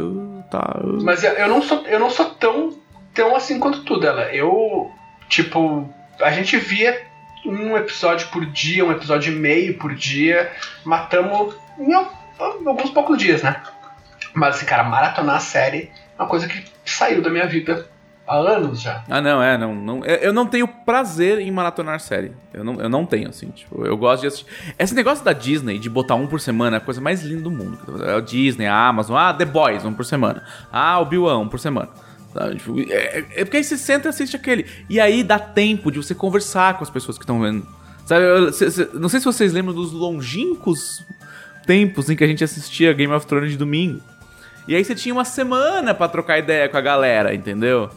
tá. 0.50 0.78
Mas 1.02 1.24
eu 1.24 1.48
não 1.48 1.62
sou, 1.62 1.86
eu 1.86 1.98
não 1.98 2.10
sou 2.10 2.26
tão, 2.34 2.76
tão 3.14 3.34
assim 3.34 3.58
quanto 3.58 3.82
tu, 3.82 3.98
dela. 3.98 4.24
Eu. 4.24 4.92
Tipo, 5.26 5.88
a 6.20 6.30
gente 6.30 6.58
via 6.58 7.00
um 7.46 7.78
episódio 7.78 8.28
por 8.28 8.44
dia, 8.44 8.84
um 8.84 8.92
episódio 8.92 9.32
e 9.32 9.36
meio 9.36 9.78
por 9.78 9.94
dia. 9.94 10.52
Matamos 10.84 11.54
em 11.78 11.94
alguns 11.94 12.90
poucos 12.90 13.16
dias, 13.16 13.42
né? 13.42 13.62
Mas, 14.34 14.62
cara, 14.64 14.84
maratonar 14.84 15.36
a 15.36 15.40
série 15.40 15.90
é 16.18 16.22
uma 16.22 16.28
coisa 16.28 16.46
que 16.46 16.62
saiu 16.84 17.22
da 17.22 17.30
minha 17.30 17.46
vida 17.46 17.88
há 18.28 18.36
anos 18.36 18.80
já. 18.80 19.02
Ah, 19.08 19.20
não, 19.20 19.42
é, 19.42 19.56
não, 19.56 19.74
não. 19.74 20.04
eu- 20.04 20.32
não 20.32 20.46
tenho 20.46 20.68
prazer 20.68 21.38
em 21.38 21.50
maratonar 21.50 21.98
série. 22.00 22.32
Eu 22.52 22.62
não, 22.62 22.74
eu 22.80 22.88
não 22.88 23.04
tenho, 23.06 23.28
assim, 23.28 23.48
tipo, 23.50 23.84
eu 23.86 23.96
gosto 23.96 24.20
de 24.22 24.26
assistir. 24.28 24.46
Esse 24.78 24.94
negócio 24.94 25.24
da 25.24 25.32
Disney 25.32 25.78
de 25.78 25.88
botar 25.88 26.14
um 26.14 26.26
por 26.26 26.40
semana 26.40 26.76
é 26.76 26.78
a 26.78 26.80
coisa 26.80 27.00
mais 27.00 27.22
linda 27.22 27.42
do 27.42 27.50
mundo. 27.50 27.78
É 28.04 28.14
o 28.14 28.20
Disney, 28.20 28.66
a 28.66 28.88
Amazon, 28.88 29.16
ah, 29.16 29.32
The 29.32 29.44
Boys, 29.44 29.84
um 29.84 29.92
por 29.94 30.04
semana. 30.04 30.44
Ah, 30.72 30.98
o 31.00 31.04
Bill 31.04 31.26
um 31.38 31.48
por 31.48 31.58
semana. 31.58 31.88
Tipo, 32.56 32.78
é, 32.92 33.24
é 33.36 33.44
porque 33.44 33.56
aí 33.56 33.64
você 33.64 33.76
senta 33.76 34.08
e 34.08 34.10
assiste 34.10 34.36
aquele. 34.36 34.64
E 34.88 35.00
aí 35.00 35.24
dá 35.24 35.38
tempo 35.38 35.90
de 35.90 35.96
você 35.98 36.14
conversar 36.14 36.74
com 36.76 36.84
as 36.84 36.90
pessoas 36.90 37.18
que 37.18 37.24
estão 37.24 37.40
vendo. 37.40 37.66
Sabe, 38.06 38.22
eu- 38.24 38.52
cê- 38.52 38.70
cê- 38.70 38.88
não 38.94 39.08
sei 39.08 39.18
se 39.18 39.26
vocês 39.26 39.52
lembram 39.52 39.74
dos 39.74 39.92
longínquos 39.92 41.04
tempos 41.66 42.08
em 42.08 42.16
que 42.16 42.22
a 42.22 42.26
gente 42.26 42.44
assistia 42.44 42.92
Game 42.92 43.12
of 43.12 43.26
Thrones 43.26 43.50
de 43.50 43.56
domingo. 43.56 44.00
E 44.66 44.74
aí 44.76 44.84
você 44.84 44.94
tinha 44.94 45.14
uma 45.14 45.24
semana 45.24 45.94
pra 45.94 46.06
trocar 46.08 46.38
ideia 46.38 46.68
com 46.68 46.76
a 46.76 46.80
galera, 46.80 47.34
entendeu? 47.34 47.90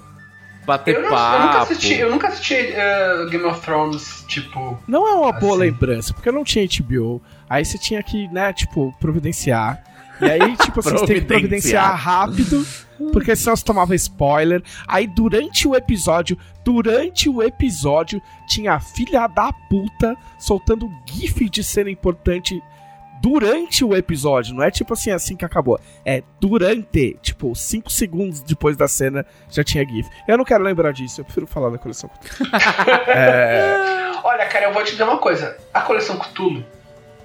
Bater 0.66 0.96
Eu, 0.96 1.02
não- 1.02 1.10
eu 1.10 1.16
papo. 1.16 1.46
nunca 1.48 1.62
assisti, 1.62 1.94
eu 1.96 2.12
nunca 2.12 2.28
assisti 2.28 2.54
eh, 2.56 3.26
Game 3.32 3.44
of 3.46 3.62
Thrones, 3.62 4.24
tipo. 4.28 4.78
Não 4.88 5.08
é 5.08 5.14
uma 5.14 5.32
boa 5.32 5.54
Assim. 5.54 5.62
lembrança, 5.62 6.14
porque 6.14 6.30
eu 6.30 6.34
não 6.34 6.44
tinha 6.44 6.66
HBO. 6.68 7.22
Aí 7.50 7.66
você 7.66 7.78
tinha 7.78 8.02
que, 8.04 8.28
né, 8.28 8.54
tipo, 8.54 8.96
providenciar. 9.00 9.82
E 10.22 10.26
aí, 10.26 10.56
tipo, 10.58 10.82
vocês 10.82 11.02
têm 11.02 11.16
que 11.20 11.26
providenciar 11.26 11.98
Providenciar. 11.98 11.98
rápido, 11.98 13.12
porque 13.12 13.36
senão 13.36 13.56
você 13.56 13.66
tomava 13.66 13.96
spoiler. 13.96 14.62
Aí, 14.88 15.08
durante 15.08 15.68
o 15.68 15.76
episódio, 15.76 16.38
durante 16.64 17.28
o 17.28 17.42
episódio, 17.42 18.22
tinha 18.48 18.74
a 18.74 18.80
filha 18.80 19.26
da 19.26 19.52
puta 19.52 20.16
soltando 20.38 20.92
gif 21.08 21.50
de 21.50 21.64
cena 21.64 21.90
importante 21.90 22.62
durante 23.22 23.84
o 23.86 23.96
episódio. 23.96 24.54
Não 24.56 24.64
é 24.64 24.72
tipo 24.72 24.94
assim, 24.94 25.12
assim 25.12 25.36
que 25.36 25.46
acabou. 25.46 25.80
É 26.06 26.24
durante, 26.40 27.18
tipo, 27.22 27.56
5 27.56 27.90
segundos 27.92 28.42
depois 28.42 28.76
da 28.76 28.88
cena 28.88 29.26
já 29.50 29.64
tinha 29.64 29.86
gif. 29.88 30.10
Eu 30.28 30.38
não 30.38 30.44
quero 30.46 30.64
lembrar 30.64 30.92
disso, 30.92 31.22
eu 31.22 31.26
prefiro 31.26 31.46
falar 31.48 31.70
da 31.70 31.78
coleção. 31.78 32.10
é, 33.08 34.12
Olha, 34.24 34.46
cara, 34.48 34.66
eu 34.66 34.74
vou 34.74 34.84
te 34.84 34.92
dizer 34.92 35.04
uma 35.04 35.18
coisa. 35.18 35.58
A 35.74 35.82
coleção 35.82 36.18
Cthulhu, 36.18 36.64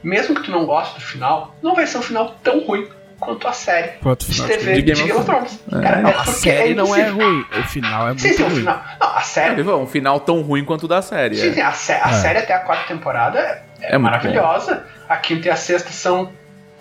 mesmo 0.03 0.35
que 0.35 0.43
tu 0.43 0.51
não 0.51 0.65
goste 0.67 0.95
do 0.95 1.01
final, 1.01 1.55
não 1.63 1.75
vai 1.75 1.87
ser 1.87 1.99
um 1.99 2.03
final 2.03 2.35
tão 2.43 2.61
ruim 2.65 2.89
quanto 3.19 3.49
a 3.49 3.53
série 3.53 3.93
quanto 4.03 4.27
de 4.27 4.35
final. 4.35 4.49
TV 4.49 4.75
de 4.75 4.83
de 4.83 4.83
Game 4.93 4.99
Game 5.09 5.13
of 5.13 5.21
of 5.21 5.25
Thrones. 5.31 5.61
Cara, 5.83 6.03
Não, 6.03 6.11
é 6.11 6.13
a 6.13 6.17
porque 6.25 6.33
série 6.51 6.75
não 6.75 6.95
é 6.95 7.09
ruim, 7.09 7.45
o 7.59 7.63
final 7.65 8.03
é 8.03 8.09
muito 8.09 8.21
Sim, 8.23 8.33
sim, 8.35 8.43
o 8.43 8.47
ruim. 8.47 8.57
final. 8.57 8.83
Não, 9.01 9.09
a 9.17 9.21
série. 9.23 9.61
É, 9.61 9.75
um 9.75 9.87
final 9.87 10.21
tão 10.21 10.43
ruim 10.43 10.65
quanto 10.65 10.85
o 10.85 10.89
da 10.89 11.01
série. 11.03 11.37
Sim, 11.37 11.49
é. 11.49 11.53
sim, 11.55 11.61
a, 11.61 11.73
sé- 11.73 12.01
a 12.03 12.11
É. 12.11 12.13
série 12.15 12.39
até 12.41 12.55
a 12.55 12.61
quarta 12.61 12.87
temporada 12.87 13.39
é, 13.39 13.63
é 13.81 13.95
É 13.95 13.99
muito 13.99 14.11
maravilhosa. 14.13 14.85
A 15.09 15.17
quinta 15.17 15.49
e 15.49 15.51
a 15.51 15.57
sexta 15.57 15.91
são 15.91 16.33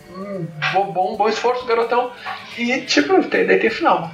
um 0.09 0.47
bom, 0.73 0.91
bom, 0.91 1.17
bom 1.17 1.29
esforço, 1.29 1.65
garotão. 1.65 2.11
E, 2.57 2.81
tipo, 2.81 3.21
tem, 3.23 3.45
daí 3.45 3.59
tem 3.59 3.69
final. 3.69 4.11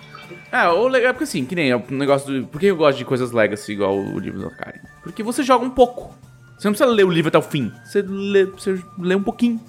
É, 0.52 0.68
o 0.68 0.88
legal 0.88 1.10
é 1.10 1.14
porque 1.14 1.24
assim, 1.24 1.46
que 1.46 1.56
nem 1.56 1.74
o 1.74 1.84
negócio 1.90 2.42
do. 2.42 2.48
Por 2.48 2.60
que 2.60 2.68
eu 2.68 2.76
gosto 2.76 2.98
de 2.98 3.06
coisas 3.06 3.32
legacy 3.32 3.72
igual 3.72 3.98
o 3.98 4.20
livro 4.20 4.42
da 4.42 4.50
Karen? 4.50 4.82
Porque 5.04 5.24
você 5.24 5.44
joga 5.44 5.66
um 5.66 5.70
pouco. 5.70 6.14
Você 6.58 6.68
não 6.68 6.74
precisa 6.74 6.90
ler 6.90 7.06
o 7.06 7.10
livro 7.10 7.30
até 7.30 7.38
o 7.38 7.42
fim. 7.42 7.72
Você 7.84 8.02
lê, 8.02 8.46
você 8.46 8.80
lê 9.00 9.16
um 9.16 9.24
pouquinho. 9.24 9.60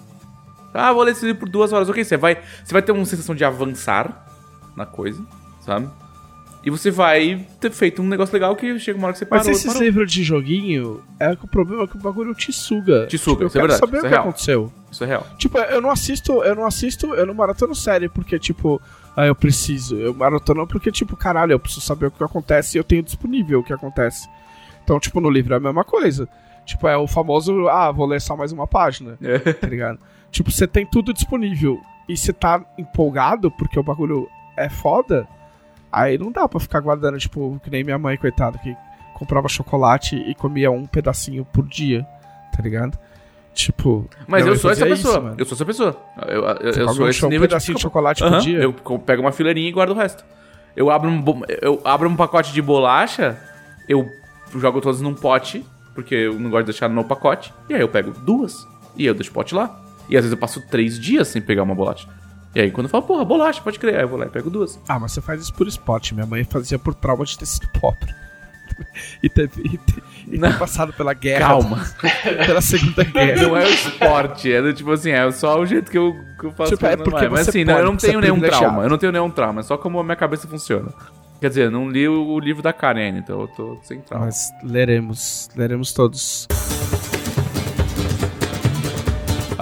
Ah, 0.75 0.93
vou 0.93 1.03
ler 1.03 1.13
esse 1.13 1.25
livro 1.25 1.41
por 1.41 1.49
duas 1.49 1.73
horas. 1.73 1.89
Ok, 1.89 2.03
você 2.03 2.17
vai, 2.17 2.43
você 2.65 2.73
vai 2.73 2.83
ter 2.83 2.93
uma 2.93 3.05
sensação 3.05 3.35
de 3.35 3.45
avançar 3.45 4.27
na 4.77 4.87
coisa, 4.87 5.23
sabe? 5.61 5.89
E 6.65 6.71
você 6.71 6.91
vai 6.93 7.45
ter 7.59 7.71
feito 7.73 8.01
um 8.01 8.07
negócio 8.07 8.33
legal 8.33 8.55
que 8.55 8.79
chega 8.79 8.97
uma 8.97 9.07
hora 9.09 9.13
que 9.13 9.19
você 9.19 9.27
parou. 9.27 9.45
Mas 9.45 9.57
esses 9.57 9.67
parou. 9.67 9.83
livros 9.83 10.13
de 10.13 10.23
joguinho, 10.23 11.03
é 11.19 11.35
que 11.35 11.45
o 11.45 11.49
problema 11.49 11.83
é 11.83 11.87
que 11.89 11.97
o 11.97 12.01
bagulho 12.01 12.33
te 12.35 12.53
suga. 12.53 13.07
Te 13.07 13.19
suga, 13.19 13.37
Tipo, 13.37 13.43
eu 13.45 13.47
isso 13.49 13.59
é 13.59 13.61
quero 13.61 13.73
verdade, 13.73 13.81
saber 13.81 13.97
isso 13.97 14.05
o 14.05 14.07
é 14.07 14.09
que 14.09 14.15
real. 14.15 14.23
aconteceu. 14.23 14.73
Isso 14.91 15.05
é 15.05 15.07
real. 15.09 15.27
Tipo, 15.39 15.59
eu 15.59 15.81
não 15.81 15.91
assisto, 15.91 16.33
eu 16.45 16.55
não 16.55 16.65
assisto, 16.65 17.15
eu 17.15 17.27
não 17.27 17.35
maratono 17.35 17.75
série, 17.75 18.09
porque, 18.09 18.39
tipo, 18.39 18.81
ah, 19.17 19.27
eu 19.27 19.35
preciso. 19.35 19.97
Eu 19.97 20.15
maratono 20.15 20.65
porque, 20.67 20.93
tipo, 20.93 21.17
caralho, 21.17 21.53
eu 21.53 21.59
preciso 21.59 21.81
saber 21.85 22.07
o 22.07 22.11
que 22.13 22.23
acontece 22.23 22.77
e 22.77 22.79
eu 22.79 22.85
tenho 22.85 23.03
disponível 23.03 23.59
o 23.59 23.65
que 23.65 23.73
acontece. 23.73 24.29
Então, 24.85 25.01
tipo, 25.01 25.21
no 25.21 25.31
livro 25.31 25.55
é 25.55 25.57
a 25.57 25.61
mesma 25.61 25.83
coisa. 25.83 26.29
Tipo, 26.65 26.87
é 26.87 26.97
o 26.97 27.09
famoso, 27.09 27.67
ah, 27.69 27.91
vou 27.91 28.07
ler 28.07 28.21
só 28.21 28.37
mais 28.37 28.53
uma 28.53 28.69
página, 28.69 29.19
tá 29.61 29.67
ligado? 29.67 29.99
Tipo, 30.31 30.51
você 30.53 30.67
tem 30.67 30.87
tudo 30.87 31.13
disponível 31.13 31.81
e 32.09 32.17
você 32.17 32.33
tá 32.33 32.65
empolgado 32.79 33.51
porque 33.51 33.79
o 33.79 33.83
bagulho 33.83 34.29
é 34.57 34.69
foda, 34.69 35.27
aí 35.93 36.17
não 36.19 36.33
dá 36.33 36.49
pra 36.49 36.59
ficar 36.59 36.81
guardando, 36.81 37.19
tipo, 37.19 37.61
que 37.63 37.71
nem 37.71 37.85
minha 37.85 37.99
mãe, 37.99 38.17
coitada, 38.17 38.59
que 38.59 38.75
comprava 39.15 39.49
chocolate 39.49 40.17
e 40.17 40.35
comia 40.35 40.71
um 40.71 40.87
pedacinho 40.87 41.45
por 41.45 41.67
dia, 41.67 42.07
tá 42.57 42.63
ligado? 42.63 42.99
Tipo. 43.55 44.09
Mas 44.27 44.47
eu 44.47 44.57
sou 44.57 44.71
essa 44.71 44.87
pessoa. 44.87 45.13
isso, 45.15 45.23
mano. 45.23 45.37
eu 45.39 45.45
sou 45.45 45.55
essa 45.55 45.65
pessoa. 45.65 45.97
Eu, 46.27 46.43
eu, 46.43 46.73
eu 46.73 46.89
sou 46.95 47.05
um 47.05 47.09
esse 47.09 47.25
um 47.25 47.29
nível 47.29 47.47
de 47.47 47.51
pedacinho 47.51 47.75
de 47.77 47.81
psico- 47.81 47.91
chocolate 47.91 48.25
Aham, 48.25 48.33
por 48.33 48.41
dia. 48.41 48.59
Eu 48.61 48.73
pego 48.99 49.21
uma 49.23 49.33
fileirinha 49.33 49.69
e 49.69 49.73
guardo 49.73 49.91
o 49.91 49.95
resto. 49.95 50.25
Eu 50.75 50.91
abro 50.91 51.11
um, 51.11 51.23
eu 51.61 51.81
abro 51.85 52.09
um 52.09 52.17
pacote 52.17 52.51
de 52.53 52.63
bolacha, 52.63 53.39
eu 53.87 54.09
jogo 54.57 54.81
todas 54.81 55.03
num 55.03 55.13
pote, 55.15 55.63
porque 55.95 56.15
eu 56.15 56.41
não 56.41 56.49
gosto 56.49 56.65
de 56.65 56.73
deixar 56.73 56.89
no 56.89 57.05
pacote, 57.05 57.53
e 57.69 57.75
aí 57.75 57.81
eu 57.83 57.89
pego 57.89 58.11
duas, 58.11 58.67
e 58.97 59.05
eu 59.05 59.13
deixo 59.13 59.31
o 59.31 59.35
pote 59.35 59.55
lá. 59.55 59.79
E 60.09 60.17
às 60.17 60.25
vezes 60.25 60.33
eu 60.33 60.39
passo 60.39 60.67
três 60.69 60.99
dias 60.99 61.29
sem 61.29 61.43
pegar 61.43 61.63
uma 61.63 61.75
bolacha. 61.75 62.09
E 62.55 62.61
aí 62.61 62.71
quando 62.71 62.87
eu 62.87 62.91
falo, 62.91 63.05
porra, 63.05 63.25
bolacha, 63.25 63.63
pode 63.63 63.79
crer, 63.79 63.97
aí 63.97 64.03
eu 64.03 64.09
vou 64.09 64.19
lá 64.19 64.27
e 64.27 64.31
pego 64.31 64.51
duas. 64.51 64.79
Ah, 64.89 64.99
mas 64.99 65.13
você 65.13 65.21
faz 65.21 65.41
isso 65.41 65.55
por 65.55 65.67
esporte. 65.67 66.15
Minha 66.15 66.27
mãe 66.27 66.45
fazia 66.45 66.79
por 66.79 66.95
trauma 66.95 67.25
de 67.25 67.39
ter 67.39 67.47
sido 67.47 67.69
pobre. 67.81 68.15
e 69.23 69.29
ter, 69.29 69.51
e 69.59 69.79
ter, 69.79 70.03
e 70.27 70.39
ter 70.39 70.59
passado 70.59 70.93
pela 70.93 71.15
guerra. 71.15 71.49
Calma. 71.49 71.85
Pela 72.47 72.61
Segunda 72.61 73.05
Guerra. 73.05 73.43
Não 73.43 73.57
é 73.57 73.65
o 73.65 73.69
esporte, 73.69 74.53
é 74.53 74.63
do 74.63 74.73
tipo 74.73 74.91
assim, 74.93 75.11
é 75.11 75.31
só 75.31 75.61
o 75.61 75.67
jeito 75.67 75.91
que 75.91 75.99
eu, 75.99 76.15
que 76.39 76.47
eu 76.47 76.53
faço 76.53 76.73
Tipo, 76.73 76.87
é 76.87 76.97
porque 76.97 77.11
normal. 77.11 77.31
Mas 77.33 77.49
assim, 77.49 77.65
não, 77.65 77.75
eu 77.75 77.81
pode, 77.81 77.91
não 77.91 77.97
tenho 77.97 78.19
é 78.19 78.23
nenhum 78.23 78.41
trauma, 78.41 78.83
eu 78.83 78.89
não 78.89 78.99
tenho 78.99 79.13
nenhum 79.13 79.31
trauma, 79.31 79.61
é 79.61 79.63
só 79.63 79.77
como 79.77 79.99
a 79.99 80.05
minha 80.05 80.17
cabeça 80.17 80.49
funciona. 80.49 80.89
Quer 81.41 81.49
dizer, 81.49 81.65
eu 81.65 81.71
não 81.71 81.91
li 81.91 82.07
o, 82.09 82.29
o 82.29 82.39
livro 82.39 82.63
da 82.63 82.73
Karen 82.73 83.19
então 83.19 83.41
eu 83.41 83.49
tô 83.49 83.79
sem 83.83 84.01
trauma. 84.01 84.27
Mas 84.27 84.53
leremos. 84.63 85.51
Leremos 85.57 85.93
todos. 85.93 86.47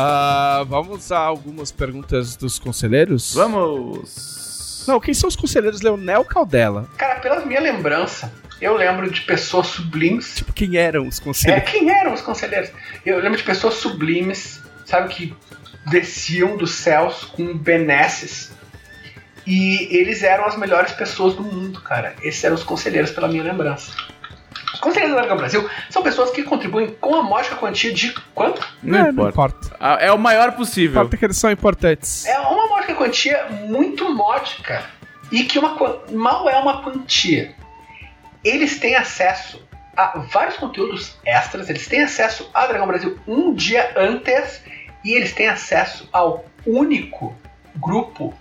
Ah, 0.03 0.65
vamos 0.67 1.13
a 1.13 1.19
algumas 1.19 1.71
perguntas 1.71 2.37
dos 2.37 2.59
conselheiros? 2.59 3.35
Vamos! 3.35 4.85
Não, 4.89 4.99
quem 4.99 5.13
são 5.13 5.29
os 5.29 5.37
conselheiros? 5.37 5.83
Leonel 5.83 6.25
Caldela. 6.25 6.89
Cara, 6.97 7.21
pela 7.21 7.45
minha 7.45 7.61
lembrança, 7.61 8.33
eu 8.61 8.77
lembro 8.77 9.11
de 9.11 9.21
pessoas 9.21 9.67
sublimes. 9.67 10.37
Tipo, 10.37 10.53
quem 10.55 10.77
eram 10.77 11.07
os 11.07 11.19
É, 11.19 11.23
conselheiros? 11.23 11.71
quem 11.71 11.91
eram 11.91 12.15
os 12.15 12.23
conselheiros? 12.23 12.71
Eu 13.05 13.19
lembro 13.21 13.37
de 13.37 13.45
pessoas 13.45 13.75
sublimes, 13.75 14.61
sabe, 14.87 15.13
que 15.15 15.35
desciam 15.87 16.57
dos 16.57 16.71
céus 16.73 17.25
com 17.25 17.57
benesses. 17.57 18.51
E 19.47 19.89
eles 19.97 20.23
eram 20.23 20.47
as 20.47 20.57
melhores 20.57 20.93
pessoas 20.93 21.35
do 21.35 21.43
mundo, 21.43 21.81
cara. 21.83 22.15
Esses 22.23 22.43
eram 22.45 22.55
os 22.55 22.63
conselheiros, 22.63 23.11
pela 23.11 23.29
minha 23.29 23.43
lembrança. 23.43 23.93
Os 24.75 24.81
conselheiros 24.81 25.15
do 25.15 25.21
Dragão 25.21 25.37
Brasil 25.37 25.69
são 25.89 26.03
pessoas 26.03 26.31
que 26.31 26.43
contribuem 26.43 26.89
com 27.01 27.15
a 27.15 27.23
módica 27.23 27.57
quantia 27.57 27.93
de 27.93 28.13
quanto? 28.35 28.67
Não, 28.83 29.07
É, 29.07 29.11
importa. 29.11 29.31
importa. 29.31 29.77
Ah, 29.81 29.99
É 30.01 30.13
o 30.13 30.19
maior 30.19 30.53
possível. 30.53 31.01
Importa 31.01 31.17
que 31.17 31.25
eles 31.25 31.37
são 31.37 31.51
importantes. 31.51 32.25
É 32.27 32.39
uma 32.41 32.67
módica 32.69 32.95
quantia 32.95 33.47
muito 33.67 34.09
módica. 34.15 34.85
E 35.33 35.45
que 35.45 35.59
uma, 35.59 35.77
mal 36.11 36.49
é 36.49 36.57
uma 36.59 36.83
quantia. 36.83 37.55
Eles 38.45 38.79
têm 38.79 38.97
acesso 38.97 39.63
a 39.97 40.19
vários 40.33 40.57
conteúdos 40.57 41.17
extras, 41.25 41.69
eles 41.69 41.87
têm 41.87 42.03
acesso 42.03 42.49
a 42.55 42.67
Dragão 42.67 42.87
Brasil 42.87 43.19
um 43.29 43.53
dia 43.53 43.93
antes 43.97 44.63
e 45.05 45.13
eles 45.13 45.33
têm 45.33 45.49
acesso 45.49 46.09
ao 46.13 46.45
único 46.67 47.37
grupo 47.77 48.33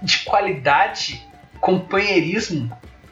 de 0.00 0.18
qualidade, 0.20 1.20
companheirismo, 1.60 2.70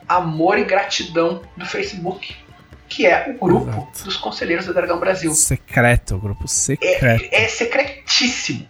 amor 0.09 0.59
e 0.59 0.65
gratidão 0.65 1.43
do 1.57 1.67
Facebook, 1.67 2.37
que 2.89 3.07
é 3.07 3.31
o 3.31 3.47
grupo 3.47 3.71
Exato. 3.71 4.05
dos 4.05 4.17
conselheiros 4.17 4.67
do 4.67 4.75
Dragão 4.75 4.99
Brasil. 4.99 5.33
Secreto, 5.33 6.17
o 6.17 6.19
grupo 6.19 6.49
secreto. 6.49 7.25
É, 7.31 7.45
é 7.45 7.49
secretíssimo. 7.49 8.67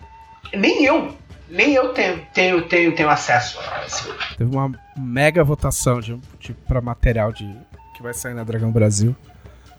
Nem 0.53 0.85
eu, 0.85 1.15
nem 1.49 1.75
eu 1.75 1.93
tenho, 1.93 2.27
tenho, 2.35 2.63
tenho, 2.63 2.95
tenho 2.95 3.09
acesso 3.09 3.59
a 3.61 3.87
esse 3.87 4.03
grupo. 4.05 4.37
Teve 4.37 4.51
uma 4.51 4.73
mega 4.97 5.45
votação 5.45 6.01
de, 6.01 6.19
de, 6.41 6.53
pra 6.53 6.81
material 6.81 7.33
de, 7.33 7.49
que 7.95 8.03
vai 8.03 8.13
sair 8.13 8.35
na 8.35 8.45
Dragão 8.45 8.71
Brasil 8.71 9.15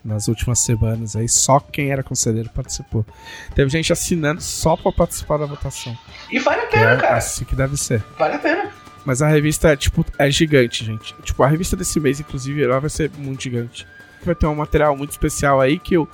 nas 0.03 0.28
últimas 0.28 0.60
semanas. 0.60 1.16
Aí 1.16 1.28
só 1.28 1.60
quem 1.60 1.91
era 1.91 2.03
conselheiro 2.03 2.49
participou. 2.49 3.06
Teve 3.53 3.70
gente 3.70 3.91
assinando 3.91 4.41
só 4.41 4.78
pra 4.78 4.91
participar 4.91 5.38
da 5.38 5.45
votação. 5.45 5.98
E 6.32 6.40
vale 6.40 6.61
a 6.61 6.68
pena, 6.68 6.91
é 6.91 6.98
cara. 6.98 7.18
assim 7.18 7.44
que 7.45 7.56
deve 7.56 7.78
ser. 7.78 8.03
Vale 8.18 8.36
a 8.36 8.40
pena. 8.40 8.72
Mas 9.06 9.22
a 9.22 9.28
revista 9.28 9.70
é, 9.72 9.76
tipo, 9.76 10.06
é 10.18 10.30
gigante, 10.30 10.86
gente. 10.86 11.16
Tipo, 11.24 11.44
a 11.44 11.48
revista 11.48 11.76
desse 11.76 11.99
mês, 11.99 12.20
inclusive, 12.20 12.64
ela 12.64 12.80
vai 12.80 12.90
ser 12.90 13.10
muito 13.18 13.44
gigante. 13.44 13.88
Vai 14.24 14.36
ter 14.36 14.48
um 14.48 14.56
material 14.56 14.96
muito 14.98 15.12
especial 15.12 15.60
aí 15.62 15.80
que 15.80 15.98
o, 15.98 16.08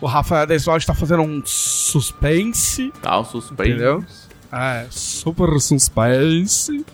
o 0.00 0.06
Rafael 0.06 0.46
Desvalde 0.46 0.86
tá 0.86 0.94
fazendo 0.94 1.22
um 1.22 1.42
suspense, 1.44 2.92
Tá, 3.02 3.18
o 3.18 3.24
suspense. 3.24 3.70
entendeu? 3.70 4.04
Ah, 4.52 4.76
é 4.82 4.86
super 4.90 5.58
suspense. 5.60 6.84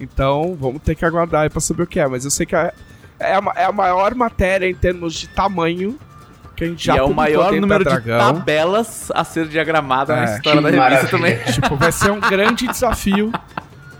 Então, 0.00 0.56
vamos 0.60 0.82
ter 0.82 0.94
que 0.94 1.04
aguardar 1.04 1.42
aí 1.42 1.50
pra 1.50 1.60
saber 1.60 1.82
o 1.84 1.86
que 1.86 1.98
é. 2.00 2.06
Mas 2.06 2.24
eu 2.24 2.30
sei 2.30 2.44
que 2.46 2.54
é, 2.54 2.72
é, 3.18 3.34
a, 3.34 3.42
é 3.56 3.64
a 3.64 3.72
maior 3.72 4.14
matéria 4.14 4.68
em 4.68 4.74
termos 4.74 5.14
de 5.14 5.28
tamanho 5.28 5.98
que 6.56 6.64
a 6.64 6.66
gente 6.68 6.82
E 6.82 6.86
já 6.86 6.96
é 6.96 7.02
o 7.02 7.12
maior 7.14 7.52
número 7.52 7.82
da 7.84 7.98
de 7.98 8.04
Dragão. 8.04 8.34
tabelas 8.34 9.10
a 9.14 9.24
ser 9.24 9.48
diagramada 9.48 10.14
na 10.14 10.22
É. 10.32 10.36
história 10.36 10.60
da 10.60 10.70
revista 10.88 11.08
também. 11.08 11.36
Tipo, 11.52 11.76
vai 11.76 11.90
ser 11.92 12.10
um 12.12 12.20
grande 12.20 12.66
desafio 12.68 13.32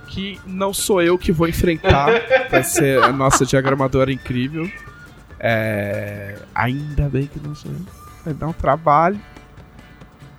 que 0.09 0.41
não 0.47 0.73
sou 0.73 1.03
eu 1.03 1.19
que 1.19 1.33
vou 1.33 1.49
enfrentar. 1.49 2.09
Vai 2.51 2.63
ser 2.63 3.03
a 3.03 3.11
nossa 3.13 3.45
diagramadora 3.45 4.13
incrível. 4.13 4.71
É, 5.47 6.37
Ainda 6.55 7.07
bem 7.11 7.27
que 7.27 7.39
não 7.39 7.55
sou 7.55 7.71
eu. 7.71 7.79
Vai 8.25 8.33
dar 8.33 8.47
um 8.47 8.53
trabalho. 8.55 9.21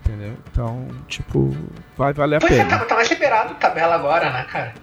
Entendeu? 0.04 0.34
Então, 0.52 0.88
tipo, 1.08 1.56
vai 1.96 2.12
valer 2.12 2.38
a 2.38 2.40
Pois 2.40 2.52
é, 2.54 2.64
tá, 2.64 2.76
pena. 2.78 2.86
tá 2.86 2.96
mais 2.96 3.10
liberado 3.10 3.54
tabela 3.56 3.94
agora, 3.96 4.32
né, 4.32 4.44
cara? 4.52 4.74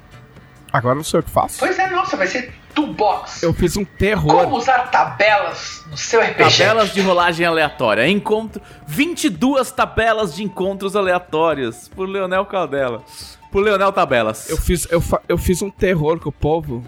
Agora 0.72 0.94
não 0.94 1.02
sou 1.04 1.18
eu 1.20 1.24
que 1.24 1.30
faço. 1.30 1.58
Pois 1.58 1.76
é, 1.78 1.90
nossa, 1.90 2.16
vai 2.16 2.26
ser 2.28 2.54
toolbox. 2.74 3.42
Eu 3.42 3.52
fiz 3.52 3.76
um 3.76 3.84
terror. 3.84 4.44
Como 4.44 4.56
usar 4.56 4.90
tabelas 4.90 5.84
no 5.90 5.96
seu 5.96 6.20
RPG? 6.20 6.56
Tabelas 6.58 6.92
de 6.94 7.00
rolagem 7.02 7.44
aleatória. 7.44 8.08
Encontro 8.08 8.62
22 8.86 9.70
tabelas 9.72 10.34
de 10.34 10.42
encontros 10.44 10.94
aleatórios 10.96 11.88
por 11.88 12.08
Leonel 12.08 12.46
Caldela. 12.46 13.02
Por 13.50 13.62
Leonel 13.62 13.92
Tabelas. 13.92 14.48
Eu 14.48 14.56
fiz, 14.56 14.88
eu, 14.90 15.00
fa- 15.00 15.20
eu 15.28 15.36
fiz 15.36 15.60
um 15.62 15.70
terror 15.70 16.18
com 16.18 16.30
o 16.30 16.32
povo. 16.32 16.82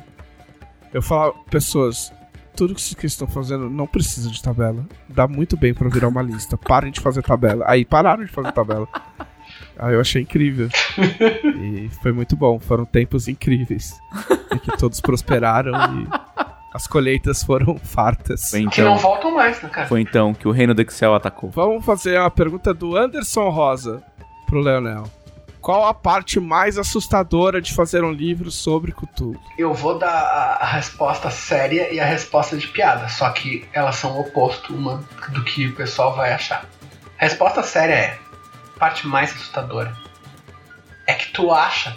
Eu 0.93 1.03
falava, 1.03 1.35
pessoas, 1.51 2.11
tudo 2.55 2.75
que 2.75 2.81
vocês 2.81 3.13
estão 3.13 3.27
fazendo 3.27 3.69
não 3.69 3.87
precisa 3.87 4.31
de 4.31 4.43
tabela. 4.43 4.85
Dá 5.09 5.27
muito 5.27 5.57
bem 5.57 5.75
pra 5.75 5.89
virar 5.89 6.09
uma 6.09 6.23
lista. 6.23 6.57
Parem 6.57 6.91
de 6.93 7.01
fazer 7.01 7.23
tabela. 7.23 7.65
Aí 7.69 7.85
pararam 7.85 8.25
de 8.25 8.31
fazer 8.31 8.53
tabela. 8.53 8.89
Ah, 9.79 9.91
eu 9.91 10.01
achei 10.01 10.23
incrível. 10.23 10.69
e 11.61 11.89
foi 12.03 12.13
muito 12.13 12.37
bom. 12.37 12.59
Foram 12.59 12.85
tempos 12.85 13.29
incríveis. 13.29 13.99
em 14.53 14.59
que 14.59 14.77
todos 14.77 15.01
prosperaram 15.01 15.73
e 16.03 16.09
as 16.73 16.87
colheitas 16.87 17.43
foram 17.43 17.77
fartas. 17.79 18.51
Foi 18.51 18.67
Que 18.67 18.83
não 18.83 18.93
então, 18.93 18.99
voltam 18.99 19.35
mais, 19.35 19.61
né, 19.63 19.69
cara? 19.69 19.87
foi 19.89 20.01
então 20.01 20.33
que 20.35 20.47
o 20.49 20.51
reino 20.51 20.75
do 20.75 20.83
Excel 20.83 21.15
atacou. 21.15 21.51
Vamos 21.51 21.85
fazer 21.85 22.19
a 22.19 22.31
pergunta 22.31 22.73
do 22.73 22.97
Anderson 22.97 23.49
Rosa 23.51 24.03
pro 24.47 24.61
Leonel. 24.61 25.05
Qual 25.65 25.87
a 25.87 25.95
parte 25.95 26.39
mais 26.39 26.77
assustadora 26.77 27.59
de 27.59 27.73
fazer 27.73 28.05
um 28.05 28.13
livro 28.13 28.51
sobre 28.51 28.93
Cthulhu? 28.93 29.41
Eu 29.57 29.73
vou 29.73 29.99
dar 29.99 30.59
a, 30.61 30.67
resposta 30.67 31.31
séria 31.31 31.91
e 31.91 31.99
a 31.99 32.05
resposta 32.05 32.55
de 32.55 32.69
piada, 32.69 33.09
só 33.09 33.31
que 33.31 33.67
elas 33.73 33.97
são 33.97 34.15
o 34.15 34.21
oposto 34.21 34.75
uma 34.75 35.03
do 35.31 35.43
que 35.43 35.69
o 35.69 35.75
pessoal 35.75 36.15
vai 36.15 36.35
achar. 36.35 36.67
A 37.19 37.25
resposta 37.25 37.63
séria 37.63 37.95
é: 37.95 38.19
a 38.77 38.79
parte 38.79 39.07
mais 39.07 39.31
assustadora 39.31 39.97
é 41.07 41.15
que 41.15 41.33
tu 41.33 41.51
acha, 41.51 41.97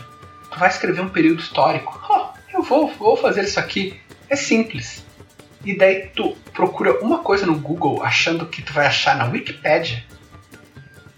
tu 0.49 0.57
vai 0.57 0.69
escrever 0.69 1.01
um 1.01 1.09
período 1.09 1.41
histórico. 1.41 2.01
Oh, 2.09 2.57
eu 2.57 2.63
vou, 2.63 2.87
vou 2.93 3.17
fazer 3.17 3.43
isso 3.43 3.59
aqui. 3.59 3.99
É 4.29 4.37
simples. 4.37 5.05
E 5.65 5.77
daí 5.77 6.07
tu 6.15 6.37
procura 6.53 7.03
uma 7.03 7.19
coisa 7.19 7.45
no 7.45 7.59
Google 7.59 8.01
achando 8.01 8.45
que 8.45 8.61
tu 8.61 8.71
vai 8.71 8.87
achar 8.87 9.17
na 9.17 9.25
Wikipédia 9.25 10.05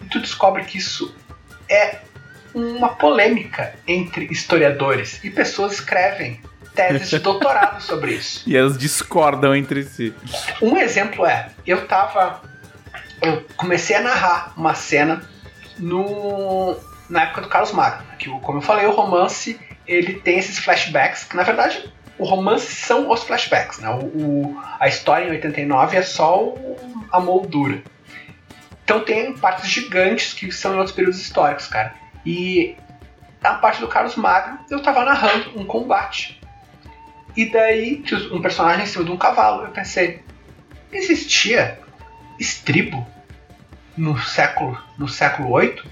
e 0.02 0.06
tu 0.06 0.20
descobre 0.20 0.64
que 0.64 0.80
isso 0.80 1.14
é 1.70 2.09
uma 2.54 2.90
polêmica 2.90 3.74
entre 3.88 4.26
historiadores 4.32 5.24
e 5.24 5.30
pessoas 5.30 5.74
escrevem 5.74 6.42
teses 6.76 7.10
de 7.10 7.20
doutorado 7.20 7.82
sobre 7.82 8.12
isso. 8.14 8.44
E 8.48 8.56
elas 8.58 8.78
discordam 8.78 9.56
entre 9.56 9.84
si. 9.84 10.14
Um 10.62 10.78
exemplo 10.78 11.26
é, 11.26 11.50
eu 11.66 11.86
tava. 11.88 12.42
Eu 13.22 13.46
comecei 13.58 13.96
a 13.98 14.02
narrar 14.02 14.54
uma 14.56 14.74
cena 14.74 15.22
no, 15.78 16.78
na 17.10 17.24
época 17.24 17.42
do 17.42 17.50
Carlos 17.50 17.72
Magno. 17.72 18.06
Que, 18.18 18.30
como 18.42 18.60
eu 18.60 18.62
falei, 18.62 18.86
o 18.86 18.92
romance 18.92 19.60
ele 19.88 20.14
tem 20.14 20.38
esses 20.38 20.60
flashbacks, 20.60 21.24
que 21.24 21.36
na 21.36 21.44
verdade 21.44 21.92
o 22.18 22.26
romance 22.26 22.74
são 22.76 23.10
os 23.12 23.24
flashbacks. 23.24 23.80
Né? 23.80 23.90
O, 23.90 24.06
o- 24.06 24.62
a 24.80 24.88
história 24.88 25.26
em 25.28 25.32
89 25.32 25.98
é 25.98 26.02
só 26.02 26.44
o- 26.44 26.78
a 27.12 27.20
moldura. 27.20 27.82
Então 28.84 29.02
tem 29.02 29.34
partes 29.38 29.70
gigantes 29.70 30.34
que 30.34 30.52
são 30.52 30.74
em 30.74 30.78
outros 30.78 30.96
períodos 30.96 31.20
históricos, 31.20 31.68
cara. 31.68 31.94
E 32.30 32.78
a 33.44 33.56
parte 33.56 33.82
do 33.82 33.88
Carlos 33.88 34.16
Magno, 34.16 34.60
eu 34.70 34.84
tava 34.84 35.04
narrando 35.04 35.60
um 35.60 35.66
combate. 35.66 36.40
E 37.36 37.50
daí, 37.50 38.04
um 38.32 38.40
personagem 38.40 38.84
em 38.84 38.86
cima 38.86 39.04
de 39.04 39.10
um 39.10 39.18
cavalo. 39.18 39.64
Eu 39.64 39.72
pensei, 39.72 40.22
existia 40.92 41.80
estribo 42.38 43.08
no 43.98 44.20
século 44.20 44.80
no 44.96 45.08
século 45.08 45.50
8? 45.50 45.84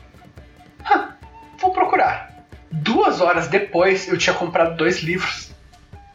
vou 1.58 1.72
procurar. 1.72 2.46
Duas 2.70 3.20
horas 3.20 3.48
depois 3.48 4.08
eu 4.08 4.16
tinha 4.16 4.36
comprado 4.36 4.78
dois 4.78 5.00
livros. 5.00 5.50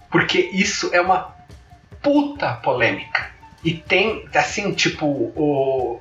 Porque 0.08 0.38
isso 0.52 0.94
é 0.94 1.00
uma 1.00 1.34
puta 2.00 2.52
polêmica. 2.62 3.28
E 3.64 3.74
tem, 3.74 4.28
assim, 4.32 4.72
tipo, 4.72 5.04
o. 5.04 6.00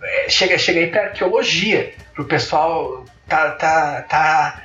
é, 0.00 0.28
chega, 0.28 0.56
chega 0.56 0.78
aí 0.78 0.86
pra 0.86 1.06
arqueologia. 1.06 1.92
Pro 2.14 2.24
pessoal 2.24 3.04
tá, 3.28 3.50
tá, 3.52 4.02
tá 4.02 4.62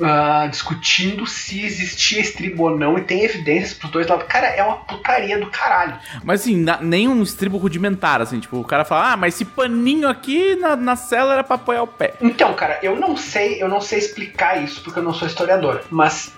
ah, 0.00 0.46
discutindo 0.48 1.26
se 1.26 1.64
existia 1.64 2.20
estribo 2.20 2.64
ou 2.64 2.78
não. 2.78 2.96
E 2.98 3.02
tem 3.02 3.24
evidências 3.24 3.74
pros 3.74 3.90
dois 3.90 4.06
lados. 4.06 4.26
Cara, 4.28 4.46
é 4.46 4.62
uma 4.62 4.76
putaria 4.76 5.38
do 5.38 5.46
caralho. 5.50 5.96
Mas 6.22 6.42
assim, 6.42 6.56
na- 6.56 6.80
nem 6.80 7.08
um 7.08 7.22
estribo 7.22 7.56
rudimentar, 7.58 8.20
assim, 8.22 8.38
tipo, 8.38 8.58
o 8.58 8.64
cara 8.64 8.84
fala, 8.84 9.12
ah, 9.12 9.16
mas 9.16 9.34
esse 9.34 9.44
paninho 9.44 10.08
aqui 10.08 10.54
na, 10.56 10.76
na 10.76 10.94
cela 10.96 11.32
era 11.34 11.44
pra 11.44 11.56
apoiar 11.56 11.82
o 11.82 11.86
pé. 11.86 12.14
Então, 12.20 12.54
cara, 12.54 12.78
eu 12.82 12.94
não 12.96 13.16
sei, 13.16 13.60
eu 13.62 13.68
não 13.68 13.80
sei 13.80 13.98
explicar 13.98 14.62
isso 14.62 14.82
porque 14.82 14.98
eu 15.00 15.02
não 15.02 15.12
sou 15.12 15.26
historiador, 15.26 15.82
mas 15.90 16.32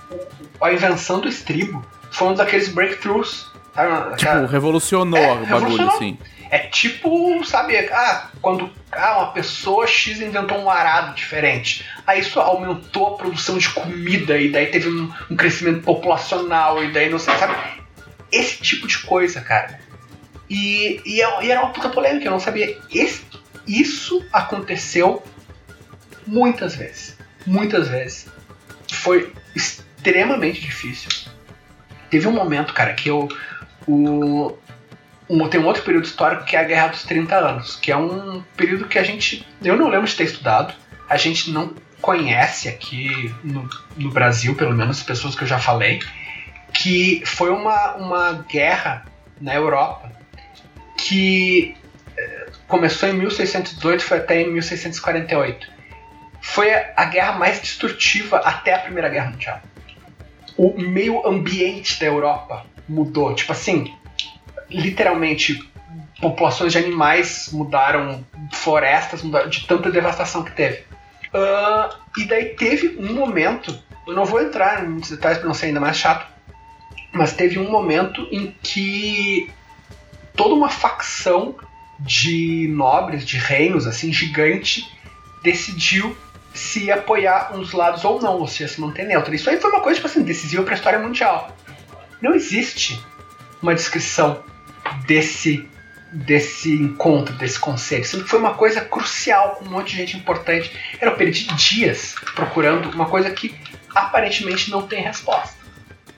a 0.60 0.72
invenção 0.72 1.20
do 1.20 1.28
estribo 1.28 1.84
foi 2.10 2.28
um 2.28 2.34
daqueles 2.34 2.68
breakthroughs. 2.68 3.50
Sabe? 3.74 4.16
Tipo, 4.16 4.46
revolucionou 4.46 5.18
É, 5.18 5.26
o 5.26 5.34
bagulho, 5.34 5.46
revolucionou. 5.46 5.94
assim. 5.94 6.18
É 6.50 6.58
tipo, 6.58 7.44
sabe, 7.44 7.78
ah, 7.92 8.28
quando 8.42 8.70
ah, 8.90 9.18
uma 9.18 9.32
pessoa 9.32 9.86
X 9.86 10.20
inventou 10.20 10.58
um 10.58 10.68
arado 10.68 11.14
diferente. 11.14 11.86
Aí 12.06 12.20
isso 12.20 12.40
aumentou 12.40 13.06
a 13.14 13.16
produção 13.16 13.56
de 13.56 13.68
comida 13.70 14.36
e 14.36 14.50
daí 14.50 14.66
teve 14.66 14.88
um, 14.88 15.12
um 15.30 15.36
crescimento 15.36 15.82
populacional 15.82 16.82
e 16.82 16.90
daí 16.92 17.08
não 17.08 17.20
sei, 17.20 17.36
sabe? 17.36 17.54
Esse 18.32 18.60
tipo 18.62 18.88
de 18.88 18.98
coisa, 18.98 19.40
cara. 19.40 19.78
E, 20.48 21.00
e, 21.06 21.22
é- 21.22 21.44
e 21.44 21.50
era 21.52 21.62
uma 21.62 21.72
puta 21.72 21.88
polêmica, 21.88 22.26
eu 22.26 22.32
não 22.32 22.40
sabia. 22.40 22.76
Esse- 22.92 23.22
isso 23.66 24.24
aconteceu 24.32 25.22
muitas 26.26 26.74
vezes. 26.74 27.16
Muitas 27.46 27.88
vezes. 27.88 28.26
Foi 28.92 29.32
extremamente 29.54 30.60
difícil. 30.60 31.08
Teve 32.10 32.26
um 32.26 32.32
momento, 32.32 32.74
cara, 32.74 32.92
que 32.94 33.08
eu. 33.08 33.28
O, 33.86 34.56
um- 35.30 35.48
tem 35.48 35.60
um 35.60 35.66
outro 35.66 35.82
período 35.82 36.04
histórico 36.04 36.44
que 36.44 36.56
é 36.56 36.60
a 36.60 36.64
Guerra 36.64 36.88
dos 36.88 37.04
30 37.04 37.36
Anos, 37.36 37.76
que 37.76 37.92
é 37.92 37.96
um 37.96 38.42
período 38.56 38.86
que 38.88 38.98
a 38.98 39.02
gente. 39.02 39.46
Eu 39.62 39.76
não 39.76 39.88
lembro 39.88 40.06
de 40.06 40.16
ter 40.16 40.24
estudado, 40.24 40.74
a 41.08 41.16
gente 41.16 41.50
não 41.50 41.72
conhece 42.00 42.68
aqui 42.68 43.32
no, 43.44 43.68
no 43.96 44.10
Brasil, 44.10 44.54
pelo 44.54 44.74
menos 44.74 44.98
as 44.98 45.02
pessoas 45.04 45.34
que 45.36 45.42
eu 45.42 45.48
já 45.48 45.58
falei, 45.58 46.00
que 46.72 47.22
foi 47.26 47.50
uma, 47.50 47.94
uma 47.96 48.44
guerra 48.50 49.04
na 49.40 49.54
Europa 49.54 50.10
que 50.96 51.76
eh, 52.16 52.46
começou 52.66 53.08
em 53.08 53.12
1618 53.12 54.00
e 54.00 54.04
foi 54.04 54.18
até 54.18 54.40
em 54.42 54.50
1648. 54.50 55.68
Foi 56.42 56.72
a 56.72 57.04
guerra 57.04 57.32
mais 57.32 57.60
destrutiva 57.60 58.38
até 58.38 58.74
a 58.74 58.78
Primeira 58.78 59.08
Guerra 59.08 59.30
Mundial. 59.30 59.60
O 60.56 60.74
meio 60.80 61.26
ambiente 61.26 61.98
da 62.00 62.06
Europa 62.06 62.64
mudou. 62.88 63.34
Tipo 63.34 63.52
assim, 63.52 63.94
literalmente 64.70 65.68
populações 66.20 66.72
de 66.72 66.78
animais 66.78 67.50
mudaram, 67.52 68.24
florestas 68.52 69.22
mudaram, 69.22 69.48
de 69.48 69.66
tanta 69.66 69.90
devastação 69.90 70.42
que 70.42 70.52
teve. 70.52 70.84
Ah, 71.32 71.96
e 72.16 72.24
daí 72.24 72.56
teve 72.56 72.96
um 72.98 73.14
momento, 73.14 73.76
eu 74.06 74.14
não 74.14 74.24
vou 74.24 74.42
entrar 74.42 74.84
em 74.84 74.88
muitos 74.88 75.10
detalhes 75.10 75.38
para 75.38 75.46
não 75.46 75.54
ser 75.54 75.66
ainda 75.66 75.80
mais 75.80 75.96
chato, 75.96 76.26
mas 77.12 77.32
teve 77.32 77.58
um 77.58 77.70
momento 77.70 78.26
em 78.30 78.54
que 78.62 79.50
toda 80.36 80.54
uma 80.54 80.68
facção 80.68 81.56
de 81.98 82.68
nobres, 82.70 83.26
de 83.26 83.36
reinos, 83.36 83.86
assim, 83.86 84.12
gigante, 84.12 84.90
decidiu 85.42 86.16
se 86.52 86.90
apoiar 86.90 87.54
uns 87.54 87.72
lados 87.72 88.04
ou 88.04 88.20
não, 88.20 88.38
ou 88.38 88.48
se 88.48 88.62
ia 88.62 88.68
se 88.68 88.80
manter 88.80 89.06
neutro. 89.06 89.34
Isso 89.34 89.48
aí 89.48 89.60
foi 89.60 89.70
uma 89.70 89.80
coisa, 89.80 89.96
tipo 89.96 90.08
assim, 90.08 90.22
decisiva 90.22 90.62
para 90.62 90.74
a 90.74 90.76
história 90.76 90.98
mundial. 90.98 91.54
Não 92.20 92.34
existe 92.34 93.00
uma 93.62 93.74
descrição 93.74 94.42
desse 95.06 95.68
desse 96.12 96.72
encontro, 96.72 97.34
desse 97.36 97.58
conselho. 97.58 98.04
Sendo 98.04 98.24
que 98.24 98.30
foi 98.30 98.38
uma 98.38 98.54
coisa 98.54 98.80
crucial 98.80 99.56
com 99.56 99.64
um 99.64 99.70
monte 99.70 99.90
de 99.90 99.96
gente 99.96 100.16
importante. 100.16 100.72
Eu 101.00 101.14
perdi 101.14 101.46
dias 101.54 102.14
procurando 102.34 102.90
uma 102.90 103.06
coisa 103.06 103.30
que 103.30 103.54
aparentemente 103.94 104.70
não 104.70 104.86
tem 104.86 105.02
resposta. 105.02 105.54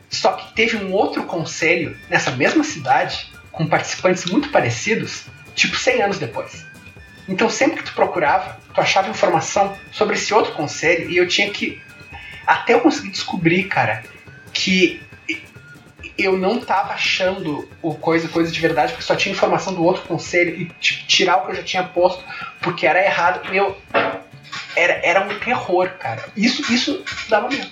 Só 0.09 0.33
que 0.33 0.55
teve 0.55 0.77
um 0.77 0.93
outro 0.93 1.25
conselho 1.25 1.97
nessa 2.09 2.31
mesma 2.31 2.65
cidade, 2.65 3.31
com 3.51 3.67
participantes 3.67 4.25
muito 4.27 4.51
parecidos, 4.51 5.25
tipo 5.55 5.77
100 5.77 6.03
anos 6.03 6.19
depois. 6.19 6.65
Então 7.29 7.49
sempre 7.49 7.79
que 7.79 7.85
tu 7.85 7.95
procurava, 7.95 8.59
tu 8.75 8.81
achava 8.81 9.09
informação 9.09 9.77
sobre 9.91 10.15
esse 10.17 10.33
outro 10.33 10.53
conselho 10.53 11.11
e 11.11 11.17
eu 11.17 11.29
tinha 11.29 11.51
que 11.51 11.81
até 12.47 12.75
eu 12.75 12.81
conseguir 12.81 13.11
descobrir, 13.11 13.65
cara, 13.65 14.03
que 14.53 15.01
eu 16.19 16.37
não 16.37 16.61
tava 16.61 16.93
achando 16.93 17.69
o 17.81 17.95
coisa 17.95 18.29
coisa 18.29 18.51
de 18.51 18.61
verdade 18.61 18.93
porque 18.93 19.05
só 19.05 19.17
tinha 19.17 19.33
informação 19.33 19.75
do 19.75 19.85
outro 19.85 20.03
conselho 20.03 20.61
e 20.61 20.67
tipo, 20.81 21.07
tirar 21.07 21.39
o 21.39 21.47
que 21.47 21.53
eu 21.53 21.57
já 21.57 21.63
tinha 21.63 21.83
posto 21.85 22.23
porque 22.61 22.87
era 22.87 23.03
errado. 23.05 23.51
Meu, 23.51 23.77
era, 24.77 25.01
era 25.05 25.21
um 25.27 25.39
terror, 25.39 25.91
cara. 25.99 26.23
Isso 26.37 26.73
isso 26.73 27.03
dava 27.29 27.49
medo. 27.49 27.67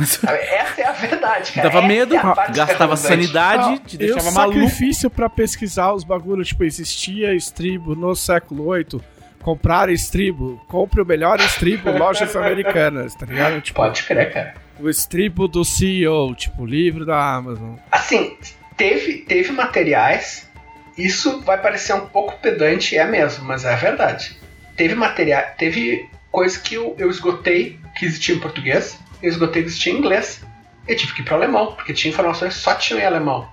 Essa 0.00 0.80
é 0.80 0.86
a 0.86 0.92
verdade, 0.92 1.52
cara. 1.52 1.68
Dava 1.68 1.78
Essa 1.78 1.86
medo, 1.86 2.16
é 2.16 2.52
gastava 2.52 2.96
sanidade, 2.96 3.78
te 3.80 3.98
deixava 3.98 4.30
maluco. 4.30 4.58
sacrifício 4.58 5.10
pra 5.10 5.28
pesquisar 5.28 5.92
os 5.92 6.04
bagulhos, 6.04 6.48
tipo, 6.48 6.64
existia 6.64 7.34
estribo 7.34 7.94
no 7.94 8.14
século 8.14 8.72
VIII, 8.72 9.00
comprar 9.42 9.90
estribo, 9.90 10.60
compre 10.68 11.02
o 11.02 11.04
melhor 11.06 11.38
estribo, 11.40 11.90
lojas 11.90 12.34
americanas, 12.36 13.14
tá 13.14 13.26
ligado? 13.26 13.60
Tipo, 13.60 13.82
Pode 13.82 14.02
crer, 14.04 14.32
cara. 14.32 14.54
O 14.80 14.88
estribo 14.88 15.46
do 15.48 15.64
CEO, 15.64 16.34
tipo, 16.34 16.64
livro 16.66 17.04
da 17.04 17.34
Amazon. 17.34 17.76
Assim, 17.90 18.36
teve, 18.76 19.18
teve 19.18 19.52
materiais. 19.52 20.48
Isso 20.96 21.40
vai 21.40 21.60
parecer 21.60 21.94
um 21.94 22.06
pouco 22.06 22.38
pedante, 22.40 22.96
é 22.96 23.04
mesmo, 23.04 23.44
mas 23.44 23.64
é 23.64 23.72
a 23.72 23.76
verdade. 23.76 24.36
Teve 24.76 24.94
material, 24.94 25.42
teve 25.58 26.08
coisa 26.30 26.58
que 26.58 26.74
eu, 26.74 26.94
eu 26.98 27.10
esgotei 27.10 27.78
que 27.96 28.04
existia 28.04 28.34
em 28.34 28.38
português, 28.40 28.98
eu 29.22 29.28
esgotei 29.30 29.62
que 29.62 29.68
existia 29.68 29.92
em 29.92 29.96
inglês. 29.98 30.42
Eu 30.88 30.96
tive 30.96 31.12
que 31.14 31.20
ir 31.20 31.24
para 31.24 31.36
alemão, 31.36 31.72
porque 31.74 31.92
tinha 31.92 32.10
informações 32.12 32.54
que 32.54 32.60
só 32.60 32.74
tinham 32.74 33.00
em 33.00 33.04
alemão. 33.04 33.46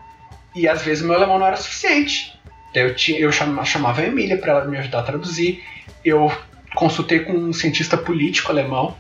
E 0.55 0.67
às 0.67 0.81
vezes 0.81 1.03
o 1.03 1.07
meu 1.07 1.15
alemão 1.15 1.37
não 1.37 1.45
era 1.45 1.57
suficiente. 1.57 2.33
Eu, 2.73 2.95
tinha, 2.95 3.19
eu 3.19 3.31
chama- 3.31 3.63
chamava 3.65 4.01
a 4.01 4.05
Emília 4.05 4.37
para 4.37 4.53
ela 4.53 4.65
me 4.65 4.77
ajudar 4.77 4.99
a 4.99 5.03
traduzir. 5.03 5.63
Eu 6.03 6.31
consultei 6.75 7.19
com 7.19 7.33
um 7.33 7.53
cientista 7.53 7.97
político 7.97 8.51
alemão 8.51 8.95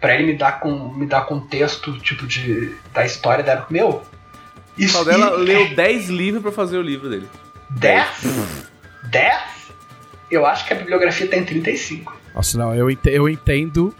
para 0.00 0.14
ele 0.14 0.24
me 0.24 0.34
dar 0.34 0.60
com 0.60 0.92
me 0.94 1.06
dar 1.06 1.22
contexto 1.22 1.98
tipo 2.00 2.26
de 2.26 2.74
da 2.92 3.04
história 3.04 3.44
da 3.44 3.66
meu. 3.68 4.02
Isso 4.78 4.98
o 5.00 5.04
dela 5.04 5.36
leu 5.36 5.74
10 5.74 6.08
livros 6.08 6.42
para 6.42 6.52
fazer 6.52 6.78
o 6.78 6.82
livro 6.82 7.10
dele. 7.10 7.28
10? 7.70 8.06
10? 9.10 9.40
Eu 10.30 10.46
acho 10.46 10.66
que 10.66 10.72
a 10.72 10.76
bibliografia 10.76 11.26
tem 11.26 11.44
35. 11.44 12.16
Nossa, 12.34 12.56
não, 12.56 12.74
eu, 12.74 12.90
ent 12.90 13.04
eu 13.06 13.28
entendo 13.28 13.94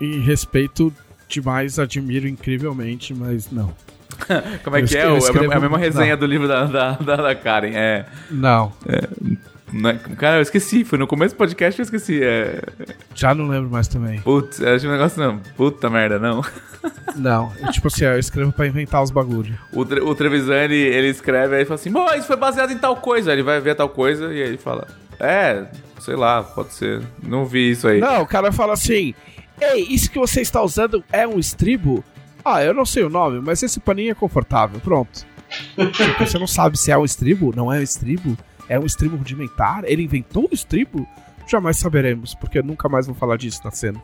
e 0.00 0.18
respeito 0.18 0.92
demais, 1.26 1.78
admiro 1.78 2.28
incrivelmente, 2.28 3.14
mas 3.14 3.50
não. 3.50 3.74
Como 4.62 4.76
é 4.76 4.82
que 4.82 4.96
é? 4.96 5.16
Escrevo... 5.16 5.52
É 5.52 5.56
a 5.56 5.60
mesma 5.60 5.78
resenha 5.78 6.14
não. 6.14 6.20
do 6.20 6.26
livro 6.26 6.46
da, 6.46 6.64
da, 6.64 6.92
da, 6.92 7.34
Karen. 7.34 7.72
É, 7.74 8.04
não. 8.30 8.72
É, 8.86 9.08
não, 9.72 9.98
cara, 10.16 10.36
eu 10.36 10.42
esqueci. 10.42 10.84
Foi 10.84 10.98
no 10.98 11.06
começo 11.06 11.34
do 11.34 11.38
podcast 11.38 11.78
eu 11.78 11.84
esqueci. 11.84 12.22
É... 12.22 12.62
Já 13.14 13.34
não 13.34 13.48
lembro 13.48 13.70
mais 13.70 13.88
também. 13.88 14.20
Putz, 14.20 14.60
acho 14.62 14.86
um 14.86 14.92
negócio 14.92 15.20
não. 15.20 15.38
Puta 15.56 15.88
merda, 15.88 16.18
não. 16.18 16.42
Não, 17.14 17.52
eu, 17.60 17.70
tipo 17.70 17.88
assim, 17.88 18.04
eu 18.04 18.18
escrevo 18.18 18.52
pra 18.52 18.66
inventar 18.66 19.02
os 19.02 19.10
bagulhos. 19.10 19.54
O, 19.72 19.80
o 19.80 20.14
Trevisani, 20.14 20.74
ele 20.74 21.08
escreve 21.08 21.56
aí 21.56 21.62
e 21.62 21.64
fala 21.66 21.74
assim: 21.74 21.90
Bom, 21.90 22.06
isso 22.14 22.26
foi 22.26 22.36
baseado 22.36 22.70
em 22.70 22.78
tal 22.78 22.96
coisa. 22.96 23.30
Aí 23.30 23.36
ele 23.36 23.42
vai 23.42 23.60
ver 23.60 23.74
tal 23.74 23.88
coisa 23.88 24.32
e 24.32 24.42
aí 24.42 24.48
ele 24.48 24.56
fala: 24.56 24.86
É, 25.18 25.66
sei 25.98 26.16
lá, 26.16 26.42
pode 26.42 26.72
ser. 26.72 27.02
Não 27.22 27.44
vi 27.44 27.72
isso 27.72 27.86
aí. 27.86 28.00
Não, 28.00 28.22
o 28.22 28.26
cara 28.26 28.50
fala 28.50 28.72
assim: 28.72 29.14
Ei, 29.60 29.86
isso 29.90 30.10
que 30.10 30.18
você 30.18 30.40
está 30.40 30.62
usando 30.62 31.04
é 31.12 31.26
um 31.26 31.38
estribo? 31.38 32.02
Ah, 32.44 32.64
eu 32.64 32.72
não 32.72 32.86
sei 32.86 33.02
o 33.02 33.10
nome, 33.10 33.40
mas 33.40 33.62
esse 33.62 33.78
paninho 33.78 34.12
é 34.12 34.14
confortável. 34.14 34.80
Pronto. 34.80 35.26
você 36.18 36.38
não 36.38 36.46
sabe 36.46 36.78
se 36.78 36.90
é 36.90 36.96
um 36.96 37.04
estribo, 37.04 37.52
não 37.54 37.72
é 37.72 37.78
um 37.78 37.82
estribo, 37.82 38.38
é 38.70 38.78
um 38.78 38.86
estribo 38.86 39.16
rudimentar? 39.16 39.82
Ele 39.84 40.04
inventou 40.04 40.48
o 40.50 40.54
estribo? 40.54 41.06
Jamais 41.44 41.76
saberemos, 41.76 42.36
porque 42.36 42.60
eu 42.60 42.62
nunca 42.62 42.88
mais 42.88 43.04
vou 43.06 43.16
falar 43.16 43.36
disso 43.36 43.60
na 43.64 43.72
cena. 43.72 44.00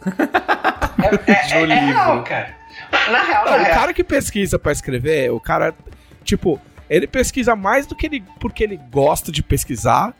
é, 1.27 1.33
é, 1.33 1.55
é, 1.55 1.63
é 1.63 1.65
real, 1.65 2.25
cara. 2.25 2.57
Na 2.91 3.23
real, 3.23 3.45
não, 3.45 3.53
na 3.53 3.59
o 3.59 3.63
real. 3.63 3.79
cara 3.79 3.95
que 3.95 4.03
pesquisa 4.03 4.59
para 4.59 4.73
escrever, 4.73 5.31
o 5.31 5.39
cara, 5.39 5.73
tipo, 6.25 6.61
ele 6.91 7.07
pesquisa 7.07 7.55
mais 7.55 7.87
do 7.87 7.95
que 7.95 8.07
ele 8.07 8.25
porque 8.41 8.65
ele 8.65 8.77
gosta 8.91 9.31
de 9.31 9.41
pesquisar 9.41 10.13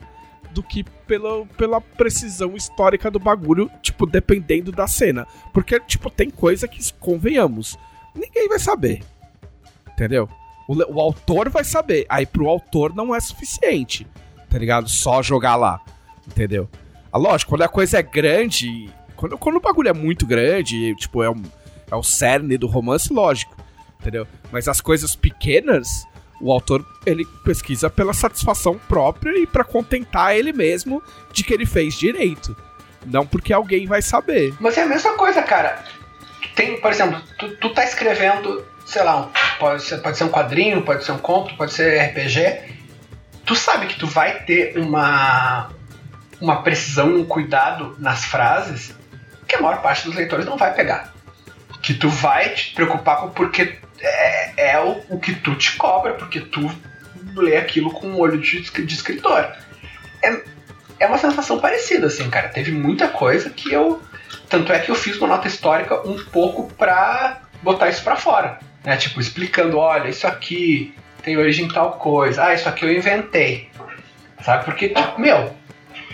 do 0.51 0.63
que 0.63 0.85
pela, 1.05 1.45
pela 1.57 1.81
precisão 1.81 2.55
histórica 2.55 3.11
do 3.11 3.19
bagulho, 3.19 3.69
tipo, 3.81 4.05
dependendo 4.05 4.71
da 4.71 4.87
cena. 4.87 5.27
Porque, 5.53 5.77
tipo, 5.81 6.09
tem 6.09 6.29
coisa 6.29 6.69
que, 6.69 6.79
convenhamos, 6.93 7.77
ninguém 8.15 8.47
vai 8.47 8.59
saber. 8.59 9.03
Entendeu? 9.91 10.29
O, 10.69 10.73
o 10.93 11.01
autor 11.01 11.49
vai 11.49 11.65
saber. 11.65 12.05
Aí 12.07 12.25
pro 12.25 12.47
autor 12.47 12.95
não 12.95 13.13
é 13.13 13.19
suficiente. 13.19 14.07
Tá 14.49 14.57
ligado? 14.57 14.89
Só 14.89 15.21
jogar 15.21 15.55
lá. 15.55 15.79
Entendeu? 16.27 16.69
Ah, 17.11 17.17
lógico, 17.17 17.51
quando 17.51 17.63
a 17.63 17.67
coisa 17.67 17.99
é 17.99 18.03
grande. 18.03 18.89
Quando, 19.15 19.37
quando 19.37 19.55
o 19.55 19.61
bagulho 19.61 19.89
é 19.89 19.93
muito 19.93 20.25
grande, 20.25 20.95
tipo, 20.95 21.23
é, 21.23 21.29
um, 21.29 21.41
é 21.89 21.95
o 21.95 22.03
cerne 22.03 22.57
do 22.57 22.67
romance, 22.67 23.11
lógico. 23.11 23.55
Entendeu? 23.99 24.27
Mas 24.51 24.67
as 24.67 24.79
coisas 24.79 25.15
pequenas 25.15 26.05
o 26.39 26.51
autor 26.51 26.85
ele 27.05 27.25
pesquisa 27.43 27.89
pela 27.89 28.13
satisfação 28.13 28.79
própria 28.87 29.37
e 29.37 29.47
para 29.47 29.63
contentar 29.63 30.35
ele 30.35 30.53
mesmo 30.53 31.01
de 31.31 31.43
que 31.43 31.53
ele 31.53 31.65
fez 31.65 31.95
direito. 31.95 32.55
Não 33.05 33.25
porque 33.25 33.53
alguém 33.53 33.87
vai 33.87 34.01
saber. 34.01 34.53
Mas 34.59 34.77
é 34.77 34.83
a 34.83 34.85
mesma 34.85 35.13
coisa, 35.13 35.41
cara. 35.41 35.83
Tem, 36.55 36.79
por 36.79 36.91
exemplo, 36.91 37.21
tu, 37.37 37.55
tu 37.57 37.69
tá 37.73 37.83
escrevendo, 37.83 38.63
sei 38.85 39.03
lá, 39.03 39.29
pode 39.59 39.83
ser, 39.83 39.97
pode 39.99 40.17
ser 40.17 40.25
um 40.25 40.29
quadrinho, 40.29 40.81
pode 40.83 41.03
ser 41.03 41.11
um 41.11 41.17
conto, 41.17 41.55
pode 41.55 41.73
ser 41.73 41.99
RPG. 41.99 42.76
Tu 43.47 43.55
sabe 43.55 43.87
que 43.87 43.97
tu 43.97 44.05
vai 44.05 44.41
ter 44.43 44.77
uma, 44.77 45.69
uma 46.41 46.61
precisão, 46.61 47.15
um 47.15 47.25
cuidado 47.25 47.95
nas 47.97 48.25
frases 48.25 48.93
que 49.47 49.55
a 49.55 49.61
maior 49.61 49.81
parte 49.81 50.05
dos 50.05 50.13
leitores 50.13 50.45
não 50.45 50.57
vai 50.57 50.73
pegar. 50.73 51.13
Que 51.81 51.93
tu 51.93 52.09
vai 52.09 52.49
te 52.49 52.73
preocupar 52.73 53.21
com 53.21 53.29
porque 53.29 53.77
é, 54.01 54.71
é 54.71 54.79
o, 54.81 55.01
o, 55.09 55.17
que 55.17 55.33
tu 55.33 55.55
te 55.55 55.77
cobra, 55.77 56.15
porque 56.15 56.41
tu 56.41 56.69
lê 57.35 57.55
aquilo 57.55 57.89
com 57.91 58.07
um 58.07 58.19
olho 58.19 58.37
de, 58.37 58.61
de 58.61 58.93
escritor. 58.93 59.49
É, 60.21 60.41
é 60.99 61.07
uma 61.07 61.17
sensação 61.17 61.59
parecida, 61.59 62.07
assim, 62.07 62.29
cara. 62.29 62.49
Teve 62.49 62.73
muita 62.73 63.07
coisa 63.07 63.49
que 63.49 63.71
eu. 63.71 64.01
Tanto 64.49 64.73
é 64.73 64.79
que 64.79 64.91
eu 64.91 64.95
fiz 64.95 65.17
uma 65.17 65.27
nota 65.27 65.47
histórica 65.47 66.05
um 66.05 66.21
pouco 66.25 66.71
pra 66.73 67.43
botar 67.63 67.87
isso 67.87 68.03
pra 68.03 68.17
fora. 68.17 68.59
Né? 68.83 68.97
Tipo, 68.97 69.21
explicando, 69.21 69.77
olha, 69.77 70.09
isso 70.09 70.27
aqui 70.27 70.93
tem 71.27 71.35
origem 71.35 71.65
em 71.65 71.67
tal 71.67 71.91
coisa. 71.93 72.45
Ah, 72.45 72.53
isso 72.53 72.69
aqui 72.69 72.85
eu 72.85 72.91
inventei. 72.93 73.67
Sabe? 74.41 74.63
Porque, 74.63 74.93
meu, 75.17 75.51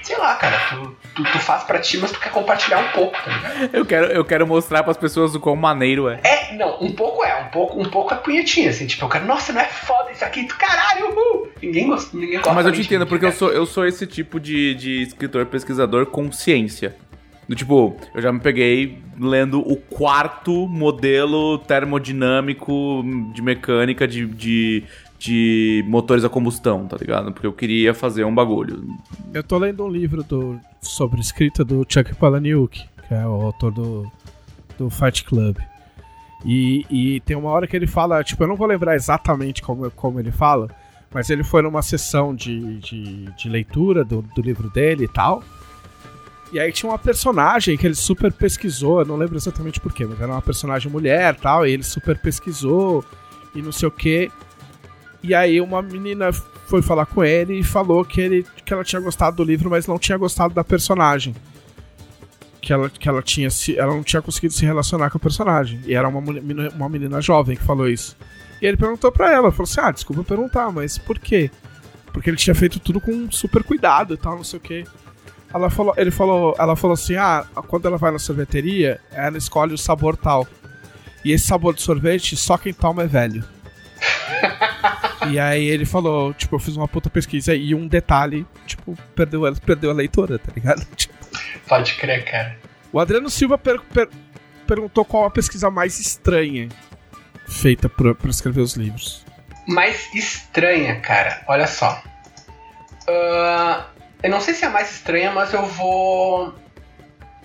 sei 0.01 0.17
lá, 0.17 0.33
cara, 0.33 0.57
tu, 0.69 0.97
tu, 1.13 1.23
tu, 1.23 1.37
faz 1.37 1.63
pra 1.63 1.77
ti, 1.77 1.99
mas 1.99 2.11
tu 2.11 2.19
quer 2.19 2.31
compartilhar 2.31 2.79
um 2.79 2.87
pouco, 2.87 3.15
tá 3.23 3.31
ligado? 3.31 3.75
Eu 3.75 3.85
quero, 3.85 4.05
eu 4.07 4.25
quero 4.25 4.47
mostrar 4.47 4.81
pras 4.81 4.97
pessoas 4.97 5.35
o 5.35 5.39
quão 5.39 5.55
maneiro 5.55 6.09
é. 6.09 6.19
É, 6.23 6.55
não, 6.55 6.81
um 6.81 6.91
pouco 6.93 7.23
é, 7.23 7.43
um 7.43 7.49
pouco, 7.49 7.79
um 7.79 7.85
pouco 7.85 8.11
é 8.11 8.17
punhetinha, 8.17 8.71
assim, 8.71 8.87
tipo, 8.87 9.05
eu 9.05 9.09
quero, 9.09 9.25
nossa, 9.25 9.53
não 9.53 9.61
é 9.61 9.65
foda 9.65 10.11
isso 10.11 10.25
aqui, 10.25 10.45
tu 10.47 10.57
caralho, 10.57 11.11
uhul! 11.11 11.51
Ninguém 11.61 11.87
gosta, 11.87 12.17
ninguém 12.17 12.37
gosta. 12.37 12.53
Mas 12.53 12.65
eu 12.65 12.71
te 12.71 12.81
entendo, 12.81 13.05
porque 13.05 13.25
eu 13.25 13.31
sou, 13.31 13.51
eu 13.51 13.67
sou 13.67 13.85
esse 13.85 14.07
tipo 14.07 14.39
de, 14.39 14.73
de 14.73 15.03
escritor, 15.03 15.45
pesquisador 15.45 16.07
com 16.07 16.31
ciência. 16.31 16.95
Do 17.47 17.55
tipo, 17.55 17.95
eu 18.15 18.21
já 18.21 18.31
me 18.31 18.39
peguei 18.39 18.99
lendo 19.19 19.59
o 19.59 19.75
quarto 19.75 20.67
modelo 20.67 21.57
termodinâmico 21.59 23.03
de 23.33 23.41
mecânica 23.41 24.07
de, 24.07 24.25
de 24.25 24.83
de 25.23 25.85
motores 25.87 26.25
a 26.25 26.29
combustão, 26.29 26.85
tá 26.85 26.97
ligado? 26.97 27.31
Porque 27.31 27.47
eu 27.47 27.53
queria 27.53 27.93
fazer 27.93 28.25
um 28.25 28.35
bagulho. 28.35 28.85
Eu 29.33 29.41
tô 29.41 29.57
lendo 29.57 29.85
um 29.85 29.87
livro 29.87 30.21
do, 30.21 30.59
sobre 30.81 31.21
escrita 31.21 31.63
do 31.63 31.85
Chuck 31.87 32.13
Palahniuk, 32.15 32.83
que 33.07 33.13
é 33.13 33.25
o 33.25 33.41
autor 33.41 33.71
do, 33.71 34.11
do 34.77 34.89
Fight 34.89 35.23
Club. 35.23 35.57
E, 36.43 36.85
e 36.89 37.19
tem 37.21 37.37
uma 37.37 37.49
hora 37.51 37.65
que 37.65 37.73
ele 37.73 37.87
fala, 37.87 38.21
tipo, 38.21 38.43
eu 38.43 38.47
não 38.49 38.57
vou 38.57 38.67
lembrar 38.67 38.95
exatamente 38.95 39.61
como, 39.61 39.89
como 39.91 40.19
ele 40.19 40.29
fala, 40.29 40.67
mas 41.13 41.29
ele 41.29 41.43
foi 41.43 41.61
numa 41.61 41.81
sessão 41.81 42.35
de, 42.35 42.79
de, 42.79 43.25
de 43.31 43.47
leitura 43.47 44.03
do, 44.03 44.21
do 44.21 44.41
livro 44.41 44.69
dele 44.71 45.05
e 45.05 45.07
tal. 45.07 45.41
E 46.53 46.59
aí 46.59 46.71
tinha 46.71 46.87
uma 46.87 46.99
personagem 46.99 47.75
que 47.75 47.87
ele 47.87 47.95
super 47.95 48.31
pesquisou, 48.31 48.99
eu 48.99 49.05
não 49.05 49.15
lembro 49.15 49.35
exatamente 49.35 49.79
porquê, 49.79 50.05
mas 50.05 50.21
era 50.21 50.31
uma 50.31 50.41
personagem 50.41 50.91
mulher 50.91 51.35
tal, 51.35 51.65
e 51.65 51.71
ele 51.71 51.81
super 51.81 52.15
pesquisou 52.15 53.03
e 53.55 53.61
não 53.61 53.71
sei 53.71 53.87
o 53.87 53.91
que. 53.91 54.31
E 55.23 55.33
aí 55.33 55.59
uma 55.59 55.81
menina 55.81 56.31
foi 56.31 56.83
falar 56.83 57.07
com 57.07 57.23
ele 57.23 57.57
e 57.57 57.63
falou 57.63 58.05
que, 58.05 58.21
ele, 58.21 58.45
que 58.63 58.71
ela 58.71 58.83
tinha 58.83 59.01
gostado 59.01 59.37
do 59.37 59.43
livro, 59.43 59.67
mas 59.67 59.87
não 59.87 59.97
tinha 59.97 60.15
gostado 60.15 60.53
da 60.53 60.63
personagem. 60.63 61.35
Que 62.61 62.71
ela, 62.71 62.87
que 62.87 63.09
ela 63.09 63.23
tinha 63.23 63.49
se, 63.49 63.75
ela 63.75 63.93
não 63.93 64.03
tinha 64.03 64.21
conseguido 64.21 64.53
se 64.53 64.63
relacionar 64.63 65.09
com 65.09 65.17
a 65.17 65.21
personagem. 65.21 65.81
E 65.87 65.95
era 65.95 66.07
uma, 66.07 66.19
uma 66.19 66.87
menina 66.87 67.19
jovem 67.19 67.57
que 67.57 67.63
falou 67.63 67.89
isso. 67.89 68.15
E 68.61 68.65
ele 68.67 68.77
perguntou 68.77 69.11
pra 69.11 69.31
ela, 69.31 69.51
falou 69.51 69.63
assim: 69.63 69.81
Ah, 69.81 69.91
desculpa 69.91 70.23
perguntar, 70.23 70.71
mas 70.71 70.99
por 70.99 71.17
quê? 71.17 71.49
Porque 72.13 72.29
ele 72.29 72.37
tinha 72.37 72.55
feito 72.55 72.79
tudo 72.79 73.01
com 73.01 73.29
super 73.31 73.63
cuidado 73.63 74.13
e 74.13 74.17
tal, 74.17 74.35
não 74.35 74.43
sei 74.43 74.59
o 74.59 74.61
quê. 74.61 74.85
Ela 75.53 75.69
falou, 75.69 75.93
ele 75.97 76.11
falou, 76.11 76.55
ela 76.57 76.75
falou 76.75 76.93
assim: 76.93 77.15
Ah, 77.15 77.45
quando 77.67 77.87
ela 77.87 77.97
vai 77.97 78.11
na 78.11 78.19
sorveteria, 78.19 78.99
ela 79.11 79.37
escolhe 79.37 79.73
o 79.73 79.77
sabor 79.77 80.17
tal. 80.17 80.47
E 81.23 81.31
esse 81.31 81.45
sabor 81.45 81.73
de 81.73 81.81
sorvete, 81.81 82.35
só 82.35 82.57
quem 82.57 82.73
toma 82.73 83.03
é 83.03 83.07
velho. 83.07 83.43
E 85.29 85.39
aí 85.39 85.65
ele 85.65 85.85
falou, 85.85 86.33
tipo, 86.33 86.55
eu 86.55 86.59
fiz 86.59 86.75
uma 86.75 86.85
puta 86.87 87.09
pesquisa 87.09 87.55
e 87.55 87.73
um 87.73 87.87
detalhe, 87.87 88.45
tipo, 88.65 88.93
perdeu, 89.15 89.41
perdeu 89.65 89.89
a 89.89 89.93
leitora, 89.93 90.37
tá 90.37 90.51
ligado? 90.53 90.85
Tipo, 90.97 91.13
Pode 91.65 91.93
crer, 91.95 92.25
cara. 92.25 92.57
O 92.91 92.99
Adriano 92.99 93.29
Silva 93.29 93.57
per 93.57 93.79
per 93.81 94.09
perguntou 94.67 95.05
qual 95.05 95.25
a 95.25 95.31
pesquisa 95.31 95.71
mais 95.71 95.99
estranha 95.99 96.69
feita 97.47 97.87
pra, 97.87 98.13
pra 98.13 98.29
escrever 98.29 98.61
os 98.61 98.73
livros. 98.73 99.25
Mais 99.67 100.13
estranha, 100.13 100.99
cara, 100.99 101.41
olha 101.47 101.67
só. 101.67 102.01
Uh, 103.07 103.83
eu 104.23 104.29
não 104.29 104.39
sei 104.39 104.53
se 104.53 104.63
é 104.63 104.67
a 104.67 104.71
mais 104.71 104.89
estranha, 104.91 105.31
mas 105.31 105.53
eu 105.53 105.65
vou. 105.65 106.55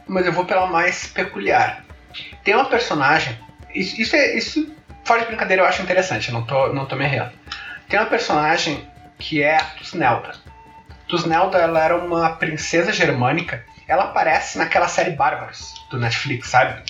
Mas 0.06 0.24
eu 0.24 0.32
vou 0.32 0.44
pela 0.44 0.66
mais 0.66 1.08
peculiar. 1.08 1.84
Tem 2.44 2.54
uma 2.54 2.64
personagem. 2.66 3.36
Isso, 3.74 4.00
isso 4.00 4.14
é. 4.14 4.36
Isso, 4.36 4.72
fora 5.04 5.20
de 5.20 5.26
brincadeira, 5.26 5.62
eu 5.62 5.66
acho 5.66 5.82
interessante, 5.82 6.30
não 6.30 6.44
tô, 6.44 6.72
não 6.72 6.86
tô 6.86 6.94
me 6.94 7.04
errando. 7.04 7.32
Tem 7.88 7.98
uma 7.98 8.08
personagem 8.08 8.88
que 9.18 9.42
é 9.42 9.56
a 9.56 9.64
Tusnelda. 9.64 10.34
Tusnelda 11.08 11.58
ela 11.58 11.82
era 11.82 11.96
uma 11.96 12.30
princesa 12.36 12.92
germânica. 12.92 13.64
Ela 13.88 14.04
aparece 14.04 14.58
naquela 14.58 14.86
série 14.86 15.10
Bárbaros 15.10 15.74
do 15.90 15.98
Netflix, 15.98 16.48
sabe? 16.48 16.82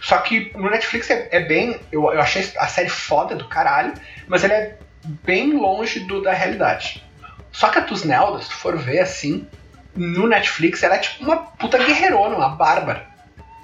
Só 0.00 0.18
que 0.18 0.52
no 0.54 0.70
Netflix 0.70 1.10
é, 1.10 1.28
é 1.30 1.40
bem. 1.40 1.78
Eu, 1.90 2.12
eu, 2.12 2.20
achei 2.20 2.50
a 2.56 2.66
série 2.66 2.88
foda 2.88 3.34
do 3.34 3.46
caralho, 3.48 3.92
mas 4.26 4.42
ela 4.42 4.54
é 4.54 4.76
bem 5.24 5.52
longe 5.52 6.00
do, 6.00 6.22
da 6.22 6.32
realidade. 6.32 7.04
Só 7.52 7.68
que 7.68 7.78
a 7.78 7.82
Tusnelda, 7.82 8.42
se 8.42 8.48
tu 8.48 8.56
for 8.56 8.76
ver 8.76 9.00
assim, 9.00 9.46
no 9.94 10.26
Netflix, 10.26 10.82
ela 10.82 10.96
é 10.96 10.98
tipo 10.98 11.22
uma 11.22 11.36
puta 11.36 11.78
guerreirona, 11.78 12.34
uma 12.34 12.48
bárbara. 12.48 13.06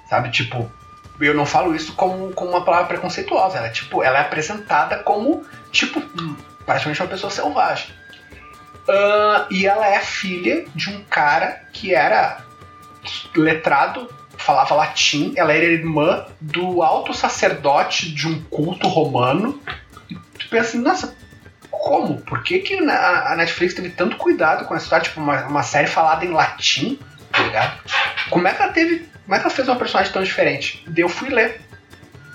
Sabe? 0.07 0.29
Tipo, 0.29 0.71
eu 1.19 1.33
não 1.33 1.45
falo 1.45 1.75
isso 1.75 1.93
como, 1.93 2.31
como 2.33 2.51
uma 2.51 2.63
palavra 2.63 2.87
preconceituosa. 2.87 3.57
Ela 3.57 3.67
é 3.67 3.71
tipo, 3.71 4.03
ela 4.03 4.19
é 4.19 4.21
apresentada 4.21 4.99
como 4.99 5.43
tipo 5.71 6.01
praticamente 6.65 7.01
uma 7.01 7.09
pessoa 7.09 7.31
selvagem. 7.31 7.87
Uh, 8.87 9.45
e 9.51 9.67
ela 9.67 9.87
é 9.87 9.99
filha 9.99 10.65
de 10.73 10.89
um 10.89 11.03
cara 11.03 11.63
que 11.71 11.93
era 11.93 12.43
letrado, 13.35 14.09
falava 14.37 14.73
latim, 14.75 15.33
ela 15.35 15.53
era 15.53 15.65
irmã 15.65 16.25
do 16.41 16.81
alto 16.81 17.13
sacerdote 17.13 18.11
de 18.11 18.27
um 18.27 18.41
culto 18.43 18.87
romano. 18.87 19.61
E 20.09 20.15
tu 20.15 20.49
pensa 20.49 20.69
assim, 20.69 20.79
nossa, 20.79 21.15
como? 21.79 22.21
Por 22.21 22.43
que, 22.43 22.59
que 22.59 22.75
a 22.75 23.33
Netflix 23.37 23.73
teve 23.73 23.89
tanto 23.89 24.17
cuidado 24.17 24.65
com 24.65 24.75
essa 24.75 24.83
história? 24.85 25.03
Tipo, 25.05 25.21
uma, 25.21 25.45
uma 25.47 25.63
série 25.63 25.87
falada 25.87 26.25
em 26.25 26.29
latim, 26.31 26.99
tá 27.31 27.41
ligado? 27.43 27.79
Como 28.29 28.47
é 28.47 28.53
que 28.53 28.61
ela 28.61 28.71
teve. 28.71 29.09
Como 29.23 29.35
é 29.35 29.39
que 29.39 29.45
ela 29.45 29.53
fez 29.55 29.67
uma 29.67 29.77
personagem 29.77 30.11
tão 30.11 30.23
diferente? 30.23 30.83
Daí 30.87 31.03
eu 31.03 31.09
fui 31.09 31.29
ler. 31.29 31.61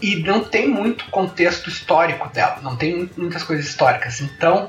E 0.03 0.17
não 0.17 0.45
tem 0.45 0.69
muito 0.69 1.07
contexto 1.07 1.69
histórico 1.69 2.29
dela, 2.29 2.59
não 2.63 2.77
tem 2.77 2.97
mu- 2.97 3.11
muitas 3.17 3.43
coisas 3.43 3.65
históricas. 3.67 4.21
Então, 4.21 4.69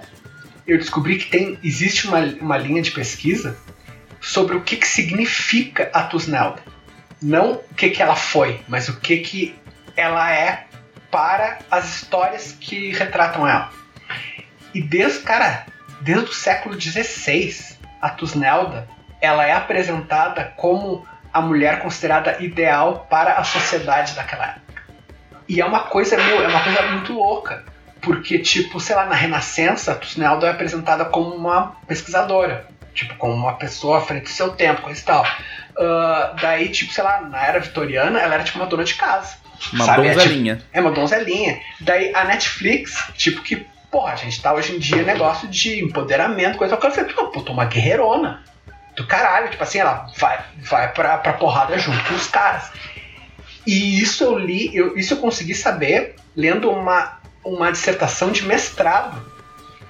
eu 0.65 0.77
descobri 0.77 1.17
que 1.17 1.25
tem, 1.29 1.59
existe 1.63 2.07
uma, 2.07 2.19
uma 2.19 2.57
linha 2.57 2.81
de 2.81 2.91
pesquisa 2.91 3.57
sobre 4.21 4.55
o 4.55 4.61
que, 4.61 4.77
que 4.77 4.87
significa 4.87 5.89
a 5.93 6.03
Tusnelda. 6.03 6.61
Não 7.21 7.53
o 7.53 7.75
que, 7.75 7.89
que 7.89 8.01
ela 8.01 8.15
foi, 8.15 8.61
mas 8.67 8.87
o 8.87 8.99
que, 8.99 9.17
que 9.17 9.55
ela 9.97 10.31
é 10.31 10.67
para 11.11 11.59
as 11.69 11.95
histórias 11.95 12.55
que 12.59 12.91
retratam 12.91 13.47
ela. 13.47 13.71
E 14.75 14.81
desde, 14.81 15.19
cara, 15.21 15.65
desde 16.01 16.25
o 16.25 16.33
século 16.33 16.79
XVI, 16.79 17.77
a 18.01 18.09
Tusnelda, 18.09 18.89
ela 19.21 19.45
é 19.47 19.53
apresentada 19.53 20.53
como 20.57 21.07
a 21.33 21.39
mulher 21.39 21.79
considerada 21.79 22.43
ideal 22.43 23.07
para 23.09 23.35
a 23.35 23.43
sociedade 23.45 24.13
daquela 24.15 24.47
época. 24.47 24.83
E 25.47 25.61
é 25.61 25.65
uma 25.65 25.85
coisa, 25.85 26.17
meu, 26.17 26.43
é 26.43 26.47
uma 26.49 26.61
coisa 26.61 26.81
muito 26.91 27.13
louca. 27.13 27.63
Porque, 28.01 28.37
tipo, 28.39 28.79
sei 28.79 28.97
lá, 28.97 29.05
na 29.05 29.15
Renascença, 29.15 29.93
a 29.93 29.95
Tusnelda 29.95 30.47
é 30.47 30.51
apresentada 30.51 31.05
como 31.05 31.33
uma 31.33 31.77
pesquisadora. 31.87 32.67
Tipo, 32.93 33.15
como 33.15 33.33
uma 33.33 33.53
pessoa 33.53 33.99
à 33.99 34.01
frente 34.01 34.23
do 34.23 34.29
seu 34.29 34.51
tempo, 34.51 34.81
coisa 34.81 34.99
e 34.99 35.03
tal. 35.03 35.25
Ah, 35.77 36.35
daí, 36.41 36.69
tipo, 36.69 36.91
sei 36.91 37.03
lá, 37.03 37.21
na 37.21 37.45
era 37.45 37.59
vitoriana, 37.59 38.19
ela 38.19 38.35
era 38.35 38.43
tipo 38.43 38.59
uma 38.59 38.67
dona 38.67 38.83
de 38.83 38.95
casa. 38.95 39.37
Uma 39.71 39.85
sabe? 39.85 40.07
É, 40.07 40.11
tipo, 40.11 40.23
donzelinha. 40.23 40.61
é 40.73 40.81
uma 40.81 40.91
donzelinha. 40.91 41.61
Daí 41.81 42.13
a 42.13 42.25
Netflix, 42.25 43.11
tipo 43.15 43.41
que, 43.41 43.65
porra, 43.95 44.11
a 44.11 44.17
gente 44.17 44.41
tá 44.41 44.53
hoje 44.53 44.75
em 44.75 44.77
dia 44.79 45.03
negócio 45.03 45.47
de 45.47 45.81
empoderamento, 45.81 46.57
coisa. 46.57 46.75
Eu 46.75 47.31
pô, 47.31 47.41
tô 47.41 47.53
uma 47.53 47.63
guerreirona. 47.63 48.43
Do 48.93 49.07
caralho, 49.07 49.49
tipo 49.49 49.63
assim, 49.63 49.79
ela 49.79 50.07
vai, 50.17 50.37
vai 50.57 50.91
pra, 50.91 51.17
pra 51.17 51.31
porrada 51.31 51.79
junto 51.79 52.03
com 52.03 52.13
os 52.13 52.27
caras. 52.27 52.71
E 53.65 54.01
isso 54.01 54.25
eu 54.25 54.37
li, 54.37 54.75
eu, 54.75 54.97
isso 54.97 55.13
eu 55.13 55.17
consegui 55.17 55.55
saber 55.55 56.15
lendo 56.35 56.69
uma, 56.69 57.19
uma 57.41 57.71
dissertação 57.71 58.33
de 58.33 58.43
mestrado 58.43 59.25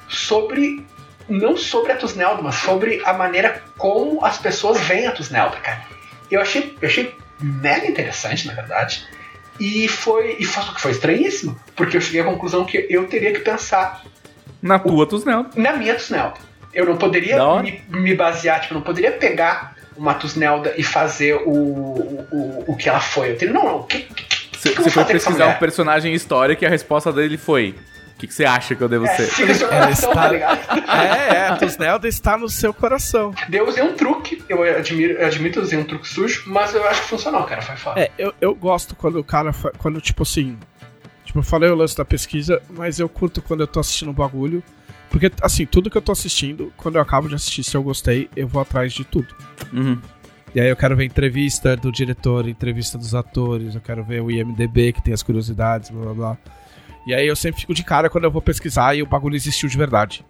sobre. 0.07 0.85
Não 1.27 1.57
sobre 1.57 1.91
a 1.91 1.95
Tusnelda, 1.95 2.43
mas 2.43 2.53
sobre 2.53 3.01
a 3.03 3.11
maneira 3.11 3.63
como 3.75 4.23
as 4.23 4.37
pessoas 4.37 4.79
veem 4.81 5.07
a 5.07 5.11
Tusnelda, 5.11 5.57
cara. 5.57 5.83
Eu 6.29 6.39
achei, 6.39 6.77
eu 6.79 6.87
achei 6.87 7.15
mega 7.41 7.87
interessante, 7.87 8.45
na 8.45 8.53
verdade. 8.53 9.03
E 9.59 9.87
foi, 9.87 10.35
e 10.39 10.45
foi, 10.45 10.63
foi 10.77 10.91
estranhíssimo, 10.91 11.57
porque 11.75 11.95
eu 11.97 12.01
cheguei 12.01 12.21
à 12.21 12.25
conclusão 12.25 12.65
que 12.65 12.85
eu 12.89 13.07
teria 13.07 13.31
que 13.31 13.39
pensar 13.39 14.03
Na 14.61 14.77
tua 14.79 15.07
Tusnelda. 15.07 15.49
na 15.55 15.73
minha 15.73 15.95
Tusnelda. 15.95 16.35
Eu 16.73 16.85
não 16.85 16.97
poderia 16.97 17.37
me, 17.61 17.81
me 17.89 18.13
basear, 18.13 18.59
tipo, 18.59 18.73
eu 18.73 18.79
não 18.79 18.83
poderia 18.83 19.13
pegar 19.13 19.75
uma 19.95 20.13
Tusnelda 20.13 20.73
e 20.77 20.83
fazer 20.83 21.35
o, 21.35 21.49
o, 21.49 22.27
o, 22.31 22.63
o 22.67 22.75
que 22.75 22.89
ela 22.89 22.99
foi. 22.99 23.31
Eu 23.31 23.37
teria, 23.37 23.53
não, 23.53 23.63
não, 23.63 23.77
o 23.77 23.83
que, 23.83 24.05
Você 24.51 24.73
foi 24.91 25.05
pesquisar 25.05 25.47
um 25.47 25.59
personagem 25.59 26.13
histórico 26.13 26.63
e 26.63 26.67
a 26.67 26.69
resposta 26.69 27.13
dele 27.13 27.37
foi: 27.37 27.75
O 28.15 28.17
que, 28.17 28.27
que 28.27 28.33
você 28.33 28.45
acha 28.45 28.73
que 28.75 28.81
eu 28.81 28.87
devo 28.87 29.05
É, 29.05 29.15
ser? 29.17 29.25
siga 29.27 29.53
seu 29.53 29.67
coração, 29.67 30.09
está- 30.09 30.21
tá 30.23 30.31
ligado? 30.31 30.89
É, 30.89 31.35
é, 31.35 31.47
a 31.49 31.55
Tusnelda 31.57 32.07
está 32.07 32.37
no 32.37 32.47
seu 32.47 32.73
coração. 32.73 33.33
Eu 33.51 33.67
usei 33.67 33.83
um 33.83 33.93
truque, 33.93 34.41
eu 34.47 34.63
admiro, 34.63 35.13
eu 35.15 35.27
admito 35.27 35.59
usei 35.59 35.77
um 35.77 35.83
truque 35.83 36.07
sujo, 36.07 36.43
mas 36.47 36.73
eu 36.73 36.87
acho 36.87 37.01
que 37.01 37.07
funcionou, 37.09 37.43
cara, 37.43 37.61
foi 37.61 37.75
foda. 37.75 37.99
É, 37.99 38.09
eu, 38.17 38.33
eu 38.39 38.55
gosto 38.55 38.95
quando 38.95 39.19
o 39.19 39.23
cara. 39.23 39.51
fa- 39.51 39.71
Quando, 39.77 39.99
tipo 39.99 40.23
assim. 40.23 40.57
Tipo, 41.25 41.39
eu 41.39 41.43
falei 41.43 41.69
o 41.69 41.75
lance 41.75 41.97
da 41.97 42.05
pesquisa, 42.05 42.61
mas 42.69 42.99
eu 42.99 43.09
curto 43.09 43.41
quando 43.41 43.61
eu 43.61 43.67
tô 43.67 43.79
assistindo 43.81 44.11
um 44.11 44.13
bagulho. 44.13 44.63
Porque, 45.09 45.29
assim, 45.41 45.65
tudo 45.65 45.89
que 45.89 45.97
eu 45.97 46.01
tô 46.01 46.11
assistindo, 46.13 46.71
quando 46.77 46.95
eu 46.95 47.01
acabo 47.01 47.27
de 47.27 47.35
assistir, 47.35 47.63
se 47.63 47.75
eu 47.75 47.83
gostei, 47.83 48.29
eu 48.35 48.47
vou 48.47 48.61
atrás 48.61 48.93
de 48.93 49.03
tudo. 49.03 49.27
Uhum. 49.73 49.99
E 50.53 50.59
aí 50.61 50.69
eu 50.69 50.75
quero 50.77 50.95
ver 50.95 51.03
entrevista 51.03 51.75
do 51.75 51.91
diretor, 51.91 52.47
entrevista 52.47 52.97
dos 52.97 53.13
atores, 53.13 53.75
eu 53.75 53.81
quero 53.81 54.03
ver 54.05 54.21
o 54.21 54.31
IMDB, 54.31 54.93
que 54.93 55.01
tem 55.01 55.13
as 55.13 55.21
curiosidades, 55.21 55.89
blá 55.89 56.03
blá 56.05 56.13
blá. 56.13 56.37
E 57.07 57.13
aí 57.13 57.27
eu 57.27 57.35
sempre 57.35 57.61
fico 57.61 57.73
de 57.73 57.83
cara 57.83 58.09
quando 58.09 58.23
eu 58.23 58.31
vou 58.31 58.41
pesquisar 58.41 58.95
e 58.95 59.03
o 59.03 59.05
bagulho 59.05 59.35
existiu 59.35 59.69
de 59.69 59.77
verdade. 59.77 60.25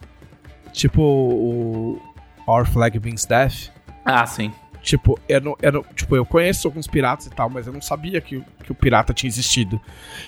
Tipo 0.74 1.02
o 1.02 2.02
Our 2.48 2.66
Flag 2.68 3.00
Means 3.00 3.26
Death. 3.26 3.70
Ah, 4.04 4.26
sim. 4.26 4.52
Tipo, 4.82 5.20
eu 5.28 5.42
não, 5.42 5.56
eu 5.62 5.72
não- 5.72 5.84
tipo, 5.96 6.16
eu 6.16 6.26
conheço 6.26 6.68
alguns 6.68 6.86
piratas 6.86 7.26
e 7.26 7.30
tal, 7.32 7.50
mas 7.50 7.66
eu 7.66 7.74
não 7.74 7.82
sabia 7.82 8.22
que, 8.22 8.38
o- 8.38 8.46
que 8.64 8.72
o 8.72 8.76
pirata 8.76 9.14
tinha 9.14 9.28
existido. 9.28 9.82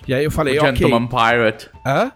E 0.07 0.13
aí 0.13 0.23
eu 0.23 0.31
falei, 0.31 0.57
o 0.57 0.61
ok. 0.63 0.75
Gentleman 0.75 1.05
Pirate. 1.07 1.69
Hã? 1.85 2.11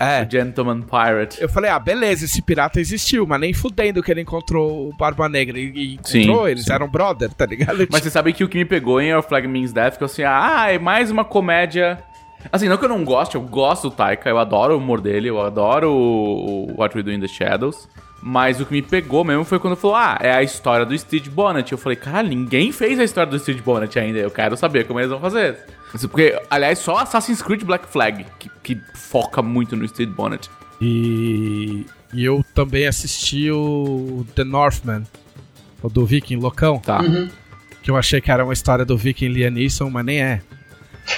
É. 0.00 0.24
O 0.24 0.28
Gentleman 0.30 0.82
Pirate. 0.82 1.40
Eu 1.40 1.48
falei, 1.48 1.70
ah, 1.70 1.78
beleza, 1.78 2.24
esse 2.24 2.42
pirata 2.42 2.80
existiu, 2.80 3.24
mas 3.28 3.38
nem 3.40 3.52
fudendo 3.52 4.02
que 4.02 4.10
ele 4.10 4.22
encontrou 4.22 4.88
o 4.88 4.96
Barba 4.96 5.28
Negra. 5.28 5.56
E, 5.56 5.66
e 5.72 5.94
encontrou, 5.94 6.46
Sim, 6.46 6.50
eles 6.50 6.64
sim. 6.64 6.72
eram 6.72 6.88
brother, 6.88 7.32
tá 7.32 7.46
ligado? 7.46 7.86
Mas 7.88 8.02
você 8.02 8.10
sabe 8.10 8.32
que 8.32 8.42
o 8.42 8.48
que 8.48 8.58
me 8.58 8.64
pegou 8.64 9.00
em 9.00 9.14
Our 9.14 9.22
Flag 9.22 9.46
Means 9.46 9.72
Death, 9.72 9.96
que 9.96 10.02
eu 10.02 10.06
assim, 10.06 10.24
ah, 10.24 10.66
é 10.72 10.78
mais 10.80 11.12
uma 11.12 11.24
comédia. 11.24 12.02
Assim, 12.52 12.68
não 12.68 12.76
que 12.76 12.84
eu 12.84 12.88
não 12.88 13.04
goste, 13.04 13.34
eu 13.34 13.40
gosto 13.42 13.88
do 13.88 13.94
Taika, 13.94 14.28
eu 14.28 14.38
adoro 14.38 14.74
o 14.74 14.78
humor 14.78 15.00
dele, 15.00 15.28
eu 15.28 15.40
adoro 15.40 15.90
o, 15.90 16.70
o 16.70 16.80
What 16.80 16.96
We 16.96 17.02
Do 17.02 17.12
in 17.12 17.20
the 17.20 17.28
Shadows. 17.28 17.88
Mas 18.26 18.58
o 18.58 18.64
que 18.64 18.72
me 18.72 18.80
pegou 18.80 19.22
mesmo 19.22 19.44
foi 19.44 19.58
quando 19.58 19.76
falou, 19.76 19.96
ah, 19.96 20.16
é 20.18 20.32
a 20.32 20.42
história 20.42 20.86
do 20.86 20.96
Steve 20.98 21.28
Bonnet. 21.28 21.70
Eu 21.70 21.76
falei, 21.76 21.96
cara, 21.96 22.22
ninguém 22.22 22.72
fez 22.72 22.98
a 22.98 23.04
história 23.04 23.30
do 23.30 23.38
Steve 23.38 23.60
Bonnet 23.60 23.98
ainda, 23.98 24.18
eu 24.18 24.30
quero 24.30 24.56
saber 24.56 24.86
como 24.86 24.98
eles 24.98 25.10
vão 25.10 25.20
fazer. 25.20 25.58
Isso 25.94 26.08
Porque, 26.08 26.34
aliás, 26.50 26.78
só 26.78 26.98
Assassin's 26.98 27.42
Creed 27.42 27.62
Black 27.64 27.86
Flag, 27.86 28.24
que, 28.38 28.50
que 28.62 28.80
foca 28.94 29.42
muito 29.42 29.76
no 29.76 29.86
Steve 29.86 30.10
Bonnet. 30.10 30.48
E, 30.80 31.84
e 32.14 32.24
eu 32.24 32.44
também 32.54 32.86
assisti 32.86 33.50
o 33.50 34.24
The 34.34 34.44
Northman, 34.44 35.04
o 35.82 35.88
do 35.90 36.06
Viking 36.06 36.36
Loucão, 36.36 36.78
Tá. 36.78 37.02
Uhum. 37.02 37.28
que 37.82 37.90
eu 37.90 37.96
achei 37.96 38.20
que 38.20 38.30
era 38.30 38.42
uma 38.42 38.54
história 38.54 38.84
do 38.86 38.96
Viking 38.96 39.28
Liam 39.28 39.50
Neeson, 39.50 39.90
mas 39.90 40.04
nem 40.04 40.22
é. 40.22 40.40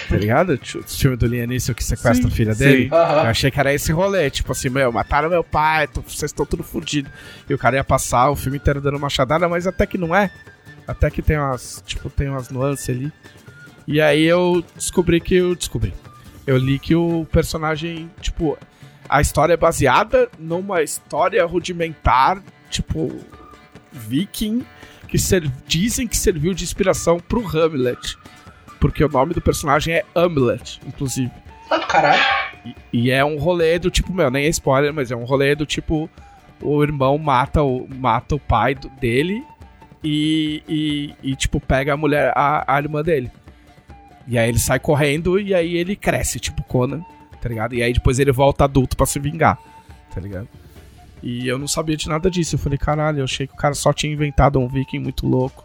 Tá 0.08 0.16
ligado? 0.16 0.54
O 0.54 0.82
filme 0.88 1.16
do 1.16 1.26
Liam 1.26 1.46
Neeson 1.46 1.72
que 1.74 1.84
sequestra 1.84 2.26
a 2.28 2.30
filha 2.30 2.52
sim. 2.54 2.58
dele. 2.64 2.88
Eu 2.92 2.96
achei 2.98 3.50
que 3.50 3.58
era 3.60 3.72
esse 3.72 3.92
rolê, 3.92 4.28
tipo 4.30 4.52
assim, 4.52 4.68
meu, 4.68 4.90
mataram 4.92 5.28
meu 5.28 5.44
pai, 5.44 5.86
tô- 5.86 6.00
vocês 6.00 6.30
estão 6.30 6.44
tudo 6.46 6.62
fodidos. 6.62 7.10
E 7.48 7.54
o 7.54 7.58
cara 7.58 7.76
ia 7.76 7.84
passar 7.84 8.30
o 8.30 8.36
filme 8.36 8.58
inteiro 8.58 8.80
dando 8.80 8.98
machadada, 8.98 9.48
mas 9.48 9.66
até 9.66 9.86
que 9.86 9.96
não 9.98 10.14
é. 10.14 10.30
Até 10.86 11.10
que 11.10 11.22
tem 11.22 11.36
umas, 11.38 11.82
tipo, 11.86 12.08
tem 12.10 12.28
umas 12.28 12.48
nuances 12.50 12.88
ali. 12.90 13.12
E 13.86 14.00
aí 14.00 14.24
eu 14.24 14.64
descobri 14.74 15.20
que 15.20 15.34
eu 15.36 15.54
descobri. 15.54 15.92
Eu 16.46 16.56
li 16.56 16.78
que 16.78 16.94
o 16.94 17.26
personagem, 17.30 18.10
tipo, 18.20 18.56
a 19.08 19.20
história 19.20 19.54
é 19.54 19.56
baseada 19.56 20.28
numa 20.38 20.82
história 20.82 21.44
rudimentar, 21.44 22.40
tipo, 22.70 23.20
viking, 23.92 24.64
que 25.08 25.18
ser- 25.18 25.48
dizem 25.66 26.06
que 26.06 26.16
serviu 26.16 26.52
de 26.54 26.64
inspiração 26.64 27.18
pro 27.18 27.46
Hamlet. 27.46 28.16
Porque 28.80 29.02
o 29.04 29.08
nome 29.08 29.34
do 29.34 29.40
personagem 29.40 29.94
é 29.94 30.04
Hamlet, 30.14 30.80
inclusive. 30.86 31.30
Tá 31.68 31.78
do 31.78 31.86
caralho. 31.86 32.22
E 32.92 33.10
é 33.10 33.24
um 33.24 33.38
rolê 33.38 33.78
do 33.78 33.90
tipo, 33.90 34.12
meu, 34.12 34.30
nem 34.30 34.44
é 34.46 34.48
spoiler, 34.48 34.92
mas 34.92 35.10
é 35.10 35.16
um 35.16 35.24
rolê 35.24 35.54
do 35.54 35.64
tipo, 35.64 36.08
o 36.60 36.82
irmão 36.82 37.16
mata 37.18 37.62
o, 37.62 37.86
mata 37.88 38.34
o 38.34 38.40
pai 38.40 38.74
do- 38.74 38.88
dele 38.90 39.42
e, 40.02 40.62
e, 40.68 41.14
e, 41.32 41.36
tipo, 41.36 41.60
pega 41.60 41.94
a 41.94 41.96
mulher, 41.96 42.32
a, 42.36 42.74
a 42.76 42.78
irmã 42.78 43.02
dele. 43.02 43.30
E 44.26 44.36
aí 44.38 44.48
ele 44.48 44.58
sai 44.58 44.78
correndo 44.80 45.38
e 45.38 45.54
aí 45.54 45.76
ele 45.76 45.94
cresce, 45.96 46.40
tipo 46.40 46.62
Conan, 46.64 47.00
tá 47.40 47.48
ligado? 47.48 47.74
E 47.74 47.82
aí 47.82 47.92
depois 47.92 48.18
ele 48.18 48.32
volta 48.32 48.64
adulto 48.64 48.96
pra 48.96 49.06
se 49.06 49.18
vingar, 49.20 49.56
tá 50.12 50.20
ligado? 50.20 50.48
E 51.22 51.46
eu 51.48 51.58
não 51.58 51.66
sabia 51.68 51.96
de 51.96 52.08
nada 52.08 52.30
disso. 52.30 52.54
Eu 52.56 52.58
falei, 52.58 52.78
caralho, 52.78 53.18
eu 53.20 53.24
achei 53.24 53.46
que 53.46 53.54
o 53.54 53.56
cara 53.56 53.74
só 53.74 53.92
tinha 53.92 54.12
inventado 54.12 54.58
um 54.60 54.68
viking 54.68 54.98
muito 54.98 55.26
louco 55.26 55.64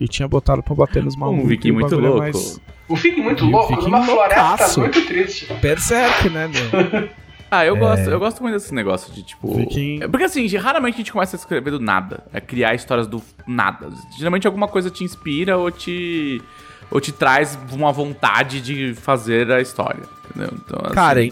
e 0.00 0.08
tinha 0.08 0.26
botado 0.28 0.62
pra 0.62 0.74
bater 0.74 1.02
nos 1.02 1.16
malucos. 1.16 1.44
Um 1.44 1.48
viking 1.48 1.72
muito 1.72 1.94
é 1.94 1.98
louco. 1.98 2.18
mais 2.18 2.60
O 2.88 2.96
Viking 2.96 3.22
muito 3.22 3.44
E 3.44 3.50
louco, 3.50 3.68
Viking 3.74 3.84
numa 3.90 4.02
floresta 4.04 4.42
loucaço. 4.48 4.80
muito 4.80 5.06
triste. 5.06 5.52
Berserk, 5.54 6.28
né, 6.30 6.48
meu? 6.48 7.08
Ah, 7.50 7.64
eu 7.64 7.76
gosto, 7.76 8.10
eu 8.10 8.18
gosto 8.18 8.42
muito 8.42 8.54
desse 8.54 8.74
negócio 8.74 9.12
de 9.12 9.22
tipo. 9.22 9.54
Viking- 9.56 10.02
É 10.02 10.08
Porque 10.08 10.24
assim, 10.24 10.44
raramente 10.56 10.94
a 10.94 10.98
gente 10.98 11.12
começa 11.12 11.36
a 11.36 11.38
escrever 11.38 11.70
do 11.70 11.78
nada. 11.78 12.24
É 12.32 12.40
criar 12.40 12.74
histórias 12.74 13.06
do 13.06 13.22
nada. 13.46 13.88
Geralmente 14.18 14.46
alguma 14.46 14.66
coisa 14.66 14.90
te 14.90 15.04
inspira 15.04 15.56
ou 15.56 15.70
te. 15.70 16.42
ou 16.90 17.00
te 17.00 17.12
traz 17.12 17.56
uma 17.72 17.92
vontade 17.92 18.60
de 18.60 18.94
fazer 18.94 19.50
a 19.52 19.60
história. 19.60 20.02
Entendeu? 20.30 20.52
Então, 20.64 20.80
assim, 20.84 20.94
Karen, 20.94 21.30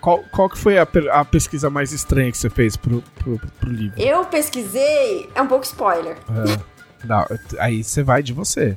qual, 0.00 0.20
qual 0.30 0.48
que 0.48 0.58
foi 0.58 0.78
a, 0.78 0.86
a 1.12 1.24
pesquisa 1.24 1.68
mais 1.68 1.90
estranha 1.92 2.30
que 2.30 2.38
você 2.38 2.48
fez 2.50 2.76
pro, 2.76 3.02
pro, 3.16 3.40
pro 3.58 3.68
livro? 3.70 4.00
Eu 4.00 4.24
pesquisei. 4.26 5.28
É 5.34 5.42
um 5.42 5.46
pouco 5.48 5.64
spoiler. 5.64 6.16
É. 6.30 6.73
Não, 7.04 7.24
aí 7.58 7.82
você 7.84 8.02
vai 8.02 8.22
de 8.22 8.32
você. 8.32 8.76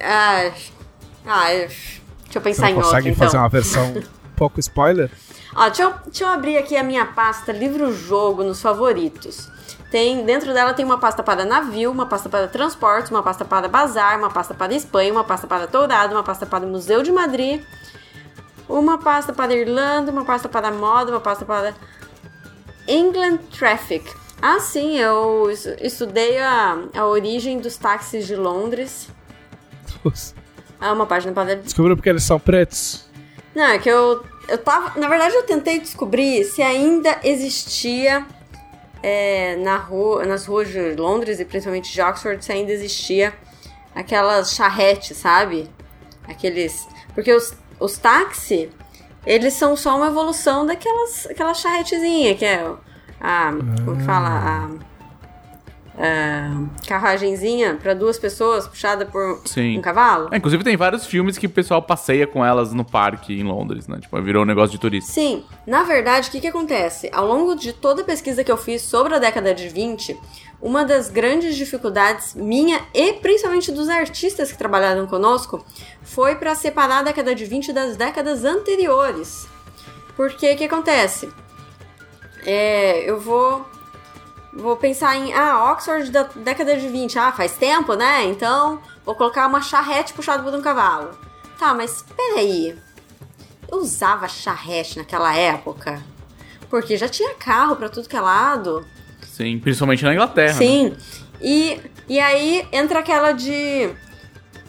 Ah, 0.00 0.50
ah, 1.26 1.48
deixa 1.48 2.00
eu 2.28 2.32
Você 2.32 2.40
pensar 2.40 2.70
em 2.70 2.74
outra. 2.74 2.88
consegue 2.90 3.08
Então. 3.10 3.24
fazer 3.26 3.36
uma 3.38 3.48
versão 3.48 4.02
pouco 4.36 4.60
spoiler? 4.60 5.10
Ó, 5.54 5.66
deixa 5.66 5.82
eu, 5.82 5.94
deixa 6.06 6.24
eu 6.24 6.28
abrir 6.28 6.56
aqui 6.58 6.76
a 6.76 6.82
minha 6.82 7.06
pasta 7.06 7.52
livro-jogo 7.52 8.42
nos 8.42 8.60
favoritos. 8.60 9.48
Tem, 9.90 10.24
dentro 10.24 10.52
dela 10.52 10.74
tem 10.74 10.84
uma 10.84 10.98
pasta 10.98 11.22
para 11.22 11.44
navio, 11.44 11.90
uma 11.92 12.06
pasta 12.06 12.28
para 12.28 12.48
transportes, 12.48 13.10
uma 13.12 13.22
pasta 13.22 13.44
para 13.44 13.68
bazar, 13.68 14.18
uma 14.18 14.28
pasta 14.30 14.52
para 14.52 14.74
Espanha, 14.74 15.12
uma 15.12 15.22
pasta 15.22 15.46
para 15.46 15.66
Dourado, 15.66 16.14
uma 16.14 16.24
pasta 16.24 16.44
para 16.44 16.66
Museu 16.66 17.00
de 17.04 17.12
Madrid, 17.12 17.62
uma 18.68 18.98
pasta 18.98 19.32
para 19.32 19.54
Irlanda, 19.54 20.10
uma 20.10 20.24
pasta 20.24 20.48
para 20.48 20.72
moda, 20.72 21.12
uma 21.12 21.20
pasta 21.20 21.44
para 21.44 21.72
England 22.88 23.38
Traffic. 23.56 24.04
Ah, 24.42 24.60
sim, 24.60 24.98
eu 24.98 25.48
es- 25.50 25.66
estudei 25.80 26.38
a, 26.38 26.78
a 26.94 27.06
origem 27.06 27.58
dos 27.58 27.76
táxis 27.76 28.26
de 28.26 28.36
Londres. 28.36 29.08
Ah, 30.80 30.92
uma 30.92 31.06
página 31.06 31.32
para 31.32 31.56
Descobriu 31.56 31.96
porque 31.96 32.08
eles 32.10 32.22
são 32.24 32.38
pretos? 32.38 33.06
não, 33.54 33.64
é 33.64 33.78
que 33.78 33.88
eu, 33.88 34.22
eu 34.48 34.58
tava. 34.58 34.98
Na 34.98 35.08
verdade, 35.08 35.34
eu 35.34 35.44
tentei 35.44 35.78
descobrir 35.80 36.44
se 36.44 36.60
ainda 36.60 37.18
existia 37.22 38.26
é, 39.02 39.56
na 39.56 39.76
rua, 39.78 40.26
nas 40.26 40.44
ruas 40.46 40.68
de 40.68 40.94
Londres 40.94 41.40
e 41.40 41.44
principalmente 41.44 41.90
de 41.92 42.00
Oxford, 42.02 42.44
se 42.44 42.52
ainda 42.52 42.72
existia 42.72 43.32
aquelas 43.94 44.52
charretes, 44.54 45.16
sabe? 45.16 45.70
Aqueles. 46.28 46.86
Porque 47.14 47.32
os, 47.32 47.54
os 47.80 47.96
táxi, 47.96 48.68
eles 49.24 49.54
são 49.54 49.76
só 49.76 49.96
uma 49.96 50.08
evolução 50.08 50.66
daquelas 50.66 51.26
aquela 51.30 51.54
charretezinha, 51.54 52.34
que 52.34 52.44
é 52.44 52.68
a. 53.24 53.52
Como 53.84 53.96
que 53.96 54.04
fala? 54.04 54.28
A. 54.28 54.68
a 55.96 56.84
carruagenzinha 56.86 57.78
para 57.80 57.94
duas 57.94 58.18
pessoas 58.18 58.66
puxada 58.66 59.06
por 59.06 59.40
Sim. 59.46 59.78
um 59.78 59.80
cavalo. 59.80 60.28
É, 60.30 60.36
inclusive 60.36 60.62
tem 60.62 60.76
vários 60.76 61.06
filmes 61.06 61.38
que 61.38 61.46
o 61.46 61.50
pessoal 61.50 61.80
passeia 61.80 62.26
com 62.26 62.44
elas 62.44 62.72
no 62.72 62.84
parque 62.84 63.32
em 63.32 63.42
Londres, 63.42 63.88
né? 63.88 63.98
Tipo, 64.00 64.20
virou 64.20 64.42
um 64.42 64.46
negócio 64.46 64.72
de 64.72 64.78
turista. 64.78 65.10
Sim, 65.10 65.44
na 65.66 65.84
verdade, 65.84 66.28
o 66.28 66.32
que, 66.32 66.40
que 66.40 66.48
acontece? 66.48 67.08
Ao 67.12 67.26
longo 67.26 67.54
de 67.54 67.72
toda 67.72 68.02
a 68.02 68.04
pesquisa 68.04 68.44
que 68.44 68.52
eu 68.52 68.56
fiz 68.56 68.82
sobre 68.82 69.14
a 69.14 69.18
década 69.18 69.54
de 69.54 69.68
20, 69.68 70.18
uma 70.60 70.84
das 70.84 71.08
grandes 71.08 71.56
dificuldades 71.56 72.34
minha 72.34 72.80
e 72.92 73.14
principalmente 73.14 73.70
dos 73.70 73.88
artistas 73.88 74.50
que 74.50 74.58
trabalharam 74.58 75.06
conosco 75.06 75.64
foi 76.02 76.34
para 76.36 76.54
separar 76.54 76.98
a 76.98 77.02
década 77.02 77.34
de 77.34 77.44
20 77.44 77.72
das 77.72 77.96
décadas 77.96 78.44
anteriores. 78.44 79.46
Porque 80.16 80.52
o 80.52 80.56
que 80.56 80.64
acontece? 80.64 81.28
É, 82.44 83.08
eu 83.08 83.18
vou 83.20 83.66
vou 84.52 84.76
pensar 84.76 85.16
em 85.16 85.32
ah, 85.34 85.72
Oxford 85.72 86.10
da 86.10 86.22
década 86.36 86.76
de 86.76 86.88
20, 86.88 87.18
ah, 87.18 87.32
faz 87.32 87.56
tempo, 87.56 87.94
né? 87.94 88.24
Então, 88.24 88.80
vou 89.04 89.14
colocar 89.14 89.46
uma 89.46 89.60
charrete 89.60 90.12
puxada 90.12 90.42
por 90.42 90.54
um 90.54 90.62
cavalo. 90.62 91.10
Tá, 91.58 91.74
mas 91.74 92.04
peraí. 92.16 92.76
Eu 93.70 93.78
usava 93.78 94.28
charrete 94.28 94.98
naquela 94.98 95.34
época? 95.36 96.00
Porque 96.70 96.96
já 96.96 97.08
tinha 97.08 97.34
carro 97.34 97.76
pra 97.76 97.88
tudo 97.88 98.08
que 98.08 98.16
é 98.16 98.20
lado. 98.20 98.86
Sim, 99.26 99.58
principalmente 99.58 100.04
na 100.04 100.12
Inglaterra. 100.12 100.52
né? 100.52 100.58
Sim. 100.58 100.96
E, 101.40 101.80
e 102.08 102.20
aí 102.20 102.66
entra 102.70 103.00
aquela 103.00 103.32
de. 103.32 103.90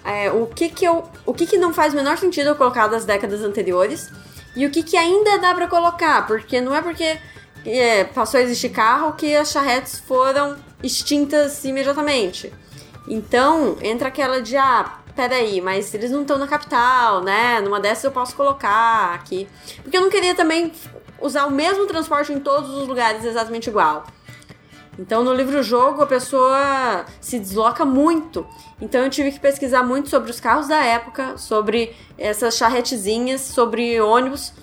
é, 0.03 0.31
o 0.31 0.47
que 0.47 0.69
que 0.69 0.85
eu. 0.85 1.07
O 1.25 1.33
que 1.33 1.45
que 1.45 1.57
não 1.57 1.73
faz 1.73 1.93
o 1.93 1.95
menor 1.95 2.17
sentido 2.17 2.49
eu 2.49 2.55
colocar 2.55 2.87
das 2.87 3.05
décadas 3.05 3.41
anteriores 3.41 4.11
e 4.55 4.65
o 4.65 4.71
que 4.71 4.81
que 4.81 4.97
ainda 4.97 5.37
dá 5.37 5.53
pra 5.53 5.67
colocar, 5.67 6.25
porque 6.25 6.61
não 6.61 6.73
é 6.73 6.81
porque 6.81 7.19
é, 7.65 8.03
passou 8.03 8.39
a 8.39 8.43
existir 8.43 8.69
carro 8.69 9.13
que 9.13 9.35
as 9.35 9.51
charretes 9.51 9.99
foram 9.99 10.55
extintas 10.83 11.63
imediatamente. 11.65 12.53
Então, 13.07 13.77
entra 13.81 14.07
aquela 14.07 14.41
de, 14.41 14.57
ah, 14.57 14.99
peraí, 15.15 15.61
mas 15.61 15.93
eles 15.93 16.11
não 16.11 16.21
estão 16.21 16.37
na 16.37 16.47
capital, 16.47 17.21
né? 17.23 17.61
Numa 17.61 17.79
dessas 17.79 18.03
eu 18.03 18.11
posso 18.11 18.35
colocar 18.35 19.13
aqui. 19.13 19.47
Porque 19.81 19.97
eu 19.97 20.01
não 20.01 20.09
queria 20.09 20.35
também 20.35 20.71
usar 21.21 21.45
o 21.45 21.51
mesmo 21.51 21.85
transporte 21.85 22.33
em 22.33 22.39
todos 22.39 22.69
os 22.69 22.87
lugares 22.87 23.23
exatamente 23.23 23.69
igual. 23.69 24.05
Então, 24.97 25.23
no 25.23 25.33
livro-jogo, 25.33 26.01
a 26.01 26.07
pessoa 26.07 27.05
se 27.19 27.37
desloca 27.37 27.83
muito. 27.83 28.47
Então, 28.79 29.03
eu 29.03 29.09
tive 29.09 29.31
que 29.31 29.39
pesquisar 29.39 29.83
muito 29.83 30.09
sobre 30.09 30.31
os 30.31 30.39
carros 30.39 30.67
da 30.67 30.83
época, 30.83 31.37
sobre 31.37 31.93
essas 32.17 32.55
charretezinhas, 32.55 33.41
sobre 33.41 33.99
ônibus. 33.99 34.53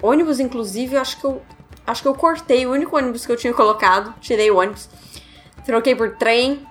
Ônibus, 0.00 0.38
inclusive, 0.38 0.94
eu 0.94 1.00
acho 1.00 1.18
que 1.18 1.24
eu, 1.24 1.42
acho 1.86 2.02
que 2.02 2.08
eu 2.08 2.14
cortei 2.14 2.66
o 2.66 2.72
único 2.72 2.96
ônibus 2.96 3.26
que 3.26 3.32
eu 3.32 3.36
tinha 3.36 3.52
colocado. 3.52 4.14
Tirei 4.20 4.50
o 4.50 4.58
ônibus. 4.58 4.88
Troquei 5.64 5.94
por 5.94 6.16
trem. 6.16 6.66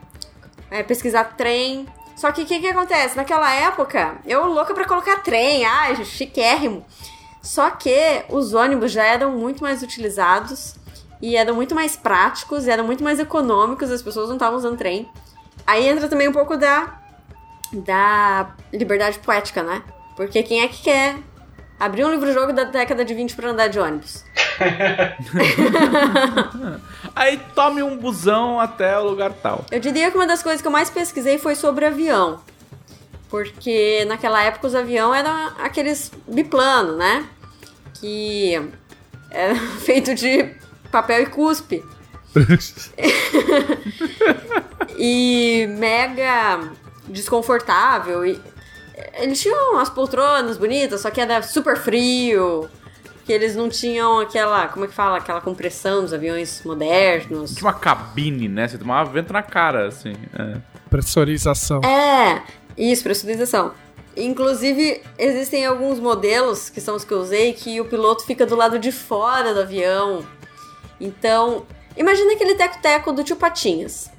é, 0.72 0.84
pesquisar 0.84 1.36
trem. 1.36 1.88
Só 2.16 2.32
que 2.32 2.44
o 2.44 2.46
que, 2.46 2.60
que 2.60 2.68
acontece? 2.68 3.16
Naquela 3.18 3.54
época, 3.54 4.18
eu 4.26 4.46
louca 4.46 4.74
pra 4.74 4.86
colocar 4.86 5.18
trem. 5.24 5.66
Ai, 5.66 6.04
chiquérrimo. 6.06 6.86
Só 7.42 7.70
que 7.72 8.24
os 8.30 8.54
ônibus 8.54 8.92
já 8.92 9.04
eram 9.04 9.32
muito 9.32 9.62
mais 9.62 9.84
utilizados 9.84 10.76
e 11.22 11.36
eram 11.36 11.56
muito 11.56 11.76
mais 11.76 11.96
práticos, 11.96 12.68
eram 12.68 12.86
muito 12.86 13.04
mais 13.04 13.20
econômicos, 13.20 13.92
as 13.92 14.02
pessoas 14.02 14.28
não 14.28 14.36
estavam 14.36 14.58
usando 14.58 14.78
trem. 14.78 15.10
Aí 15.68 15.88
entra 15.88 16.08
também 16.08 16.28
um 16.28 16.34
pouco 16.34 16.58
da 16.58 17.00
da 17.74 18.56
liberdade 18.72 19.18
poética, 19.20 19.64
né? 19.64 19.84
Porque 20.16 20.44
quem 20.44 20.62
é 20.62 20.68
que 20.68 20.84
quer 20.84 21.18
abrir 21.80 22.06
um 22.06 22.12
livro-jogo 22.12 22.54
da 22.54 22.64
década 22.64 23.04
de 23.04 23.14
20 23.14 23.36
pra 23.36 23.50
andar 23.50 23.68
de 23.68 23.80
ônibus? 23.80 24.24
Aí 27.16 27.40
tome 27.56 27.84
um 27.84 27.98
busão 27.98 28.60
até 28.60 28.98
o 28.98 29.04
lugar 29.04 29.32
tal. 29.34 29.66
Eu 29.72 29.80
diria 29.80 30.12
que 30.12 30.18
uma 30.18 30.28
das 30.28 30.44
coisas 30.44 30.62
que 30.62 30.68
eu 30.68 30.72
mais 30.72 30.90
pesquisei 30.90 31.38
foi 31.38 31.56
sobre 31.56 31.86
avião. 31.86 32.40
Porque 33.30 34.06
naquela 34.06 34.44
época 34.44 34.68
os 34.68 34.76
aviões 34.76 35.20
eram 35.20 35.54
aqueles 35.60 36.12
biplano, 36.28 36.96
né? 36.96 37.26
Que 37.96 38.70
era 39.30 39.56
feito 39.82 40.14
de 40.14 40.56
papel 40.92 41.24
e 41.24 41.26
cuspe. 41.26 41.84
e 44.98 45.68
mega 45.78 46.62
desconfortável. 47.08 48.26
E 48.26 48.40
eles 49.16 49.42
tinham 49.42 49.74
umas 49.74 49.90
poltronas 49.90 50.58
bonitas, 50.58 51.02
só 51.02 51.10
que 51.10 51.22
era 51.22 51.42
super 51.42 51.78
frio. 51.78 52.70
Que 53.26 53.32
eles 53.32 53.56
não 53.56 53.70
tinham 53.70 54.20
aquela, 54.20 54.68
como 54.68 54.84
é 54.84 54.88
que 54.90 54.94
fala? 54.94 55.18
Aquela 55.18 55.40
compressão 55.40 56.02
dos 56.02 56.14
aviões 56.14 56.62
modernos. 56.66 57.56
Tinha 57.56 57.70
uma 57.70 57.74
cabine, 57.74 58.50
né? 58.50 58.68
Você 58.68 58.78
tomava 58.78 59.10
vento 59.10 59.32
na 59.32 59.42
cara, 59.42 59.88
assim. 59.88 60.14
É. 60.38 60.58
Pressurização. 60.90 61.80
É, 61.86 62.44
isso, 62.78 63.02
pressurização. 63.02 63.72
Inclusive, 64.16 65.02
existem 65.18 65.66
alguns 65.66 66.00
modelos, 66.00 66.70
que 66.70 66.82
são 66.82 66.96
os 66.96 67.06
que 67.06 67.14
eu 67.14 67.20
usei, 67.20 67.54
que 67.54 67.80
o 67.80 67.86
piloto 67.86 68.26
fica 68.26 68.46
do 68.46 68.56
lado 68.56 68.78
de 68.78 68.92
fora 68.92 69.54
do 69.54 69.62
avião. 69.62 70.24
Então, 71.00 71.66
imagina 71.96 72.34
aquele 72.34 72.56
teco-teco 72.56 73.12
do 73.14 73.24
tio 73.24 73.38
Patinhas. 73.38 74.12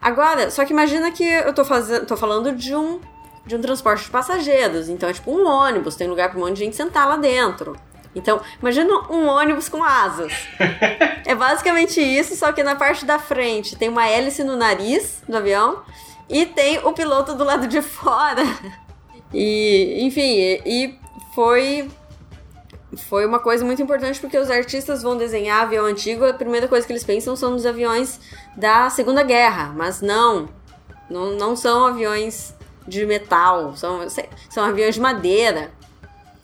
Agora, 0.00 0.50
só 0.50 0.64
que 0.64 0.72
imagina 0.72 1.10
que 1.12 1.24
eu 1.24 1.52
tô, 1.52 1.64
fazendo, 1.64 2.06
tô 2.06 2.16
falando 2.16 2.52
de 2.52 2.74
um, 2.74 3.00
de 3.46 3.54
um 3.54 3.60
transporte 3.60 4.04
de 4.04 4.10
passageiros. 4.10 4.88
Então, 4.88 5.08
é 5.08 5.12
tipo 5.12 5.30
um 5.30 5.46
ônibus, 5.46 5.96
tem 5.96 6.08
lugar 6.08 6.30
pra 6.30 6.38
um 6.38 6.42
monte 6.42 6.54
de 6.54 6.64
gente 6.64 6.76
sentar 6.76 7.08
lá 7.08 7.16
dentro. 7.16 7.76
Então, 8.14 8.40
imagina 8.60 8.92
um 9.10 9.26
ônibus 9.26 9.68
com 9.68 9.84
asas. 9.84 10.32
é 11.24 11.34
basicamente 11.34 12.00
isso, 12.00 12.34
só 12.34 12.50
que 12.50 12.62
na 12.62 12.74
parte 12.74 13.04
da 13.04 13.18
frente 13.18 13.76
tem 13.76 13.88
uma 13.88 14.06
hélice 14.06 14.42
no 14.42 14.56
nariz 14.56 15.22
do 15.28 15.36
avião 15.36 15.82
e 16.28 16.46
tem 16.46 16.78
o 16.78 16.92
piloto 16.92 17.34
do 17.34 17.44
lado 17.44 17.68
de 17.68 17.82
fora. 17.82 18.42
E, 19.32 19.98
enfim, 20.00 20.38
e, 20.38 20.62
e 20.64 20.98
foi 21.34 21.90
foi 22.96 23.26
uma 23.26 23.38
coisa 23.38 23.62
muito 23.64 23.82
importante 23.82 24.18
porque 24.18 24.38
os 24.38 24.50
artistas 24.50 25.02
vão 25.02 25.18
desenhar 25.18 25.62
avião 25.62 25.84
antigo, 25.84 26.24
a 26.24 26.32
primeira 26.32 26.66
coisa 26.66 26.86
que 26.86 26.92
eles 26.92 27.04
pensam 27.04 27.36
são 27.36 27.50
nos 27.50 27.66
aviões 27.66 28.18
da 28.56 28.88
Segunda 28.88 29.22
Guerra, 29.22 29.72
mas 29.76 30.00
não, 30.00 30.48
não, 31.10 31.32
não 31.32 31.54
são 31.54 31.84
aviões 31.84 32.54
de 32.86 33.04
metal, 33.04 33.76
são, 33.76 34.06
são 34.48 34.64
aviões 34.64 34.94
de 34.94 35.00
madeira. 35.00 35.70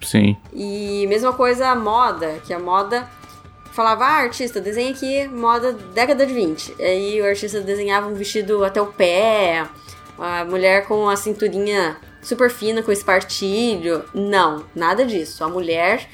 Sim. 0.01 0.36
E 0.52 1.06
mesma 1.09 1.32
coisa 1.32 1.69
a 1.69 1.74
moda, 1.74 2.40
que 2.47 2.52
a 2.52 2.59
moda 2.59 3.09
falava, 3.73 4.05
ah, 4.05 4.23
artista, 4.23 4.60
desenha 4.60 4.93
aqui 4.93 5.27
moda 5.28 5.73
década 5.73 6.27
de 6.27 6.35
20. 6.35 6.77
Aí 6.81 7.20
o 7.20 7.27
artista 7.27 7.60
desenhava 7.60 8.09
um 8.09 8.14
vestido 8.14 8.64
até 8.64 8.81
o 8.81 8.86
pé, 8.86 9.66
a 10.19 10.44
mulher 10.44 10.86
com 10.86 11.09
a 11.09 11.16
cinturinha 11.16 11.97
super 12.23 12.51
fina, 12.51 12.82
com 12.82 12.93
espartilho. 12.93 14.05
Não, 14.14 14.64
nada 14.74 15.05
disso. 15.05 15.43
A 15.43 15.48
mulher 15.48 16.09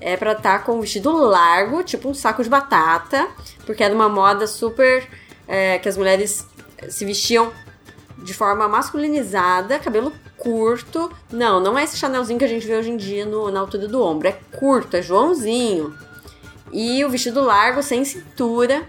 é 0.00 0.16
pra 0.16 0.32
estar 0.32 0.58
tá 0.58 0.64
com 0.64 0.78
um 0.78 0.80
vestido 0.80 1.12
largo, 1.12 1.82
tipo 1.82 2.08
um 2.08 2.14
saco 2.14 2.42
de 2.42 2.48
batata, 2.48 3.28
porque 3.66 3.84
era 3.84 3.94
uma 3.94 4.08
moda 4.08 4.46
super. 4.46 5.06
É, 5.46 5.76
que 5.78 5.88
as 5.88 5.96
mulheres 5.96 6.46
se 6.88 7.04
vestiam 7.04 7.52
de 8.22 8.32
forma 8.32 8.68
masculinizada, 8.68 9.78
cabelo 9.78 10.12
curto. 10.38 11.10
Não, 11.30 11.60
não 11.60 11.78
é 11.78 11.84
esse 11.84 11.96
chanelzinho 11.96 12.38
que 12.38 12.44
a 12.44 12.48
gente 12.48 12.66
vê 12.66 12.76
hoje 12.76 12.90
em 12.90 12.96
dia 12.96 13.24
no, 13.26 13.50
na 13.50 13.60
altura 13.60 13.86
do 13.88 14.02
ombro. 14.02 14.28
É 14.28 14.38
curto, 14.56 14.96
é 14.96 15.02
Joãozinho. 15.02 15.94
E 16.72 17.04
o 17.04 17.10
vestido 17.10 17.42
largo, 17.42 17.82
sem 17.82 18.04
cintura. 18.04 18.82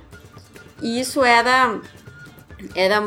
E 0.82 1.00
isso 1.00 1.24
era, 1.24 1.80
era 2.76 3.04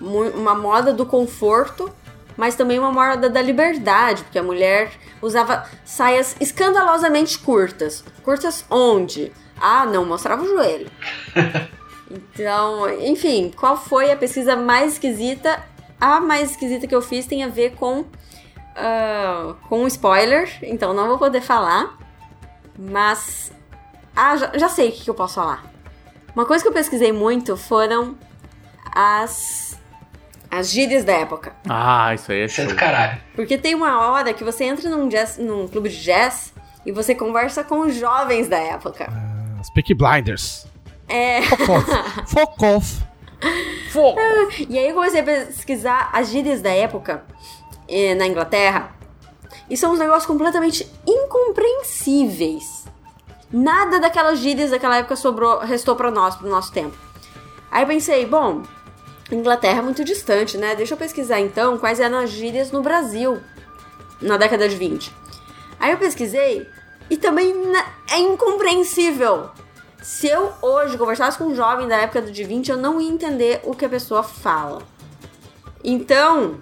uma 0.00 0.54
moda 0.54 0.92
do 0.92 1.04
conforto, 1.04 1.90
mas 2.36 2.54
também 2.54 2.78
uma 2.78 2.92
moda 2.92 3.28
da 3.28 3.42
liberdade, 3.42 4.22
porque 4.22 4.38
a 4.38 4.42
mulher 4.42 4.92
usava 5.20 5.66
saias 5.84 6.36
escandalosamente 6.40 7.38
curtas. 7.38 8.04
Curtas 8.22 8.64
onde? 8.70 9.32
Ah, 9.60 9.84
não 9.84 10.04
mostrava 10.04 10.42
o 10.42 10.46
joelho. 10.46 10.90
Então, 12.10 12.90
enfim, 13.00 13.52
qual 13.56 13.76
foi 13.76 14.10
a 14.10 14.16
pesquisa 14.16 14.56
mais 14.56 14.94
esquisita? 14.94 15.62
A 16.00 16.20
mais 16.20 16.50
esquisita 16.50 16.86
que 16.86 16.94
eu 16.94 17.02
fiz 17.02 17.26
tem 17.26 17.44
a 17.44 17.48
ver 17.48 17.74
com 17.76 18.00
uh, 18.00 19.54
com 19.68 19.82
um 19.82 19.86
spoiler, 19.86 20.58
então 20.62 20.92
não 20.92 21.06
vou 21.08 21.18
poder 21.18 21.40
falar. 21.40 21.96
Mas. 22.78 23.52
Ah, 24.16 24.36
já, 24.36 24.52
já 24.58 24.68
sei 24.68 24.88
o 24.88 24.92
que, 24.92 25.04
que 25.04 25.10
eu 25.10 25.14
posso 25.14 25.34
falar. 25.34 25.64
Uma 26.34 26.46
coisa 26.46 26.62
que 26.62 26.68
eu 26.68 26.72
pesquisei 26.72 27.12
muito 27.12 27.56
foram 27.56 28.16
as. 28.94 29.78
As 30.50 30.68
gírias 30.68 31.04
da 31.04 31.12
época. 31.12 31.54
Ah, 31.68 32.12
isso 32.12 32.32
aí 32.32 32.40
é 32.40 32.44
é 32.44 32.48
show. 32.48 32.66
do 32.66 32.74
caralho. 32.74 33.20
Porque 33.36 33.56
tem 33.56 33.72
uma 33.72 34.04
hora 34.04 34.34
que 34.34 34.42
você 34.42 34.64
entra 34.64 34.90
num, 34.90 35.08
jazz, 35.08 35.38
num 35.38 35.68
clube 35.68 35.88
de 35.88 36.02
jazz 36.02 36.52
e 36.84 36.90
você 36.90 37.14
conversa 37.14 37.62
com 37.62 37.80
os 37.80 37.94
jovens 37.94 38.48
da 38.48 38.58
época. 38.58 39.06
As 39.60 39.70
Peaky 39.70 39.94
Blinders. 39.94 40.66
É. 41.10 41.42
Fuck 41.42 42.64
off. 42.64 43.02
Fuck 43.92 44.18
off. 44.18 44.66
E 44.68 44.78
aí 44.78 44.88
eu 44.88 44.94
comecei 44.94 45.20
a 45.20 45.24
pesquisar 45.24 46.10
as 46.12 46.28
gírias 46.28 46.60
da 46.62 46.70
época 46.70 47.24
eh, 47.88 48.14
na 48.14 48.26
Inglaterra. 48.26 48.94
E 49.68 49.76
são 49.76 49.92
uns 49.92 49.98
negócios 49.98 50.26
completamente 50.26 50.88
incompreensíveis. 51.06 52.84
Nada 53.52 53.98
daquelas 53.98 54.38
gírias 54.38 54.70
daquela 54.70 54.98
época 54.98 55.16
sobrou, 55.16 55.58
restou 55.60 55.96
pra 55.96 56.10
nós, 56.10 56.36
pro 56.36 56.48
nosso 56.48 56.72
tempo. 56.72 56.96
Aí 57.70 57.82
eu 57.82 57.86
pensei, 57.86 58.24
bom, 58.26 58.62
Inglaterra 59.30 59.78
é 59.78 59.82
muito 59.82 60.04
distante, 60.04 60.56
né? 60.56 60.74
Deixa 60.74 60.94
eu 60.94 60.98
pesquisar 60.98 61.40
então 61.40 61.78
quais 61.78 61.98
eram 62.00 62.18
as 62.18 62.30
gírias 62.30 62.70
no 62.70 62.82
Brasil 62.82 63.40
na 64.20 64.36
década 64.36 64.68
de 64.68 64.76
20. 64.76 65.12
Aí 65.78 65.92
eu 65.92 65.98
pesquisei 65.98 66.68
e 67.08 67.16
também 67.16 67.54
na- 67.66 67.86
é 68.12 68.18
incompreensível. 68.18 69.50
Se 70.02 70.28
eu 70.28 70.52
hoje 70.62 70.96
conversasse 70.96 71.36
com 71.36 71.44
um 71.44 71.54
jovem 71.54 71.86
da 71.86 71.96
época 71.96 72.22
de 72.22 72.44
20, 72.44 72.70
eu 72.70 72.76
não 72.76 73.00
ia 73.00 73.10
entender 73.10 73.60
o 73.64 73.74
que 73.74 73.84
a 73.84 73.88
pessoa 73.88 74.22
fala. 74.22 74.82
Então, 75.84 76.56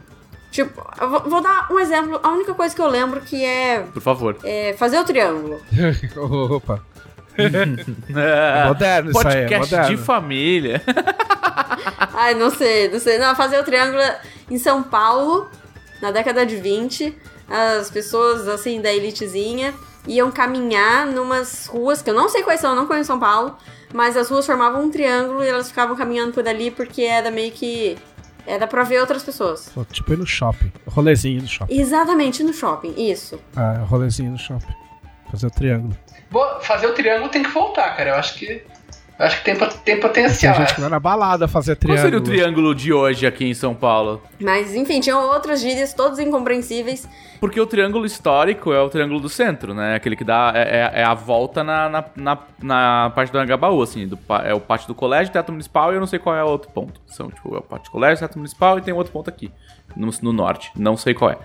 tipo, 0.51 0.85
eu 1.01 1.09
vou, 1.29 1.41
dar 1.41 1.69
um 1.71 1.79
exemplo. 1.79 2.21
A 2.23 2.31
única 2.31 2.55
coisa 2.55 2.75
que 2.75 2.81
eu 2.81 2.89
lembro 2.89 3.21
que 3.21 3.45
é, 3.45 3.81
Por 3.93 4.03
favor. 4.03 4.37
é 4.45 4.75
fazer 4.75 4.99
o 4.99 5.05
triângulo. 5.05 5.61
Opa. 6.55 6.83
Moderno 8.67 9.11
isso 9.11 9.29
aí, 9.29 9.37
é 9.37 9.43
Podcast 9.43 9.75
moderno. 9.75 9.97
de 9.97 10.03
família. 10.03 10.83
Ai, 12.15 12.35
não 12.35 12.51
sei, 12.51 12.89
não 12.89 12.99
sei. 12.99 13.19
Não, 13.19 13.35
fazer 13.37 13.61
o 13.61 13.65
triângulo 13.65 14.03
em 14.51 14.59
São 14.59 14.83
Paulo, 14.83 15.49
na 16.03 16.11
década 16.11 16.45
de 16.45 16.57
20, 16.57 17.17
as 17.49 17.91
pessoas, 17.91 18.49
assim, 18.49 18.81
da 18.81 18.93
elitezinha, 18.93 19.73
iam 20.09 20.31
caminhar 20.33 21.07
numas 21.07 21.67
ruas, 21.67 22.03
que 22.03 22.11
eu 22.11 22.15
não 22.15 22.29
sei 22.29 22.43
quais 22.43 22.61
são, 22.61 22.71
eu 22.71 22.77
não 22.77 22.87
conheço 22.87 23.07
São 23.07 23.21
Paulo, 23.21 23.57
mas 23.95 24.17
as 24.17 24.29
ruas 24.29 24.45
formavam 24.45 24.83
um 24.83 24.91
triângulo 24.91 25.45
e 25.45 25.49
elas 25.49 25.69
ficavam 25.69 25.95
caminhando 25.95 26.33
por 26.33 26.49
ali 26.49 26.71
porque 26.71 27.03
era 27.03 27.31
meio 27.31 27.53
que... 27.53 27.97
Era 28.47 28.67
pra 28.67 28.83
ver 28.83 28.99
outras 28.99 29.23
pessoas. 29.23 29.71
Tipo 29.93 30.15
ir 30.15 30.17
no 30.17 30.27
shopping. 30.27 30.73
Rolezinho 30.87 31.43
no 31.43 31.47
shopping. 31.47 31.79
Exatamente, 31.79 32.43
no 32.43 32.55
shopping, 32.55 32.95
isso. 32.97 33.39
Ah, 33.55 33.85
rolezinho 33.87 34.31
no 34.31 34.39
shopping. 34.39 34.73
Fazer 35.31 35.47
o 35.47 35.51
triângulo. 35.51 35.95
Boa, 36.31 36.59
fazer 36.61 36.87
o 36.87 36.95
triângulo 36.95 37.31
tem 37.31 37.43
que 37.43 37.51
voltar, 37.51 37.95
cara. 37.95 38.11
Eu 38.11 38.15
acho 38.15 38.39
que. 38.39 38.65
Eu 39.19 39.27
acho 39.27 39.39
que 39.39 39.45
tem, 39.47 39.57
tem 39.57 39.69
Tem 39.85 40.01
potencial. 40.01 40.55
gente 40.55 40.75
que 40.77 40.81
na 40.81 41.01
balada 41.01 41.49
fazer 41.49 41.75
Qual 41.75 41.81
triângulo. 41.97 42.03
seria 42.05 42.19
o 42.19 42.23
triângulo 42.23 42.75
de 42.75 42.93
hoje 42.93 43.27
aqui 43.27 43.45
em 43.47 43.55
São 43.55 43.75
Paulo? 43.75 44.23
Mas, 44.41 44.75
enfim, 44.77 45.01
tinham 45.01 45.21
outras 45.33 45.61
gírias, 45.61 45.93
todas 45.93 46.21
incompreensíveis. 46.21 47.09
Porque 47.41 47.61
o 47.61 47.67
triângulo 47.67 48.07
histórico 48.07 48.73
é 48.73 48.81
o 48.81 48.89
triângulo 48.89 49.19
do 49.21 49.29
centro, 49.29 49.75
né? 49.75 49.97
Aquele 49.97 50.15
que 50.15 50.23
dá. 50.25 50.53
É, 50.55 50.61
é- 50.95 51.01
é 51.01 51.05
a 51.05 51.15
volta 51.15 51.65
na, 51.65 51.89
na, 51.89 52.05
na, 52.17 52.39
na 52.63 53.13
parte 53.15 53.33
do 53.33 53.39
Angabaú, 53.39 53.83
assim. 53.83 54.07
Do, 54.07 54.19
é 54.45 54.55
o 54.55 54.61
pátio 54.61 54.87
do 54.89 54.95
colégio, 54.95 55.33
teto 55.33 55.51
municipal 55.51 55.93
e 55.93 55.97
eu 55.97 56.01
não 56.01 56.07
sei 56.07 56.19
qual 56.21 56.37
é 56.37 56.45
o 56.45 56.49
outro 56.49 56.71
ponto. 56.71 57.01
São, 57.07 57.29
tipo, 57.29 57.55
é 57.55 57.59
o 57.59 57.63
pátio 57.63 57.87
do 57.87 57.91
colégio, 57.93 58.21
teto 58.21 58.37
municipal 58.39 58.79
e 58.79 58.83
tem 58.83 58.95
outro 58.95 59.13
ponto 59.13 59.29
aqui. 59.29 59.51
No, 59.97 60.11
no 60.23 60.33
norte. 60.33 60.71
Não 60.77 60.97
sei 60.97 61.13
qual 61.15 61.31
é. 61.33 61.39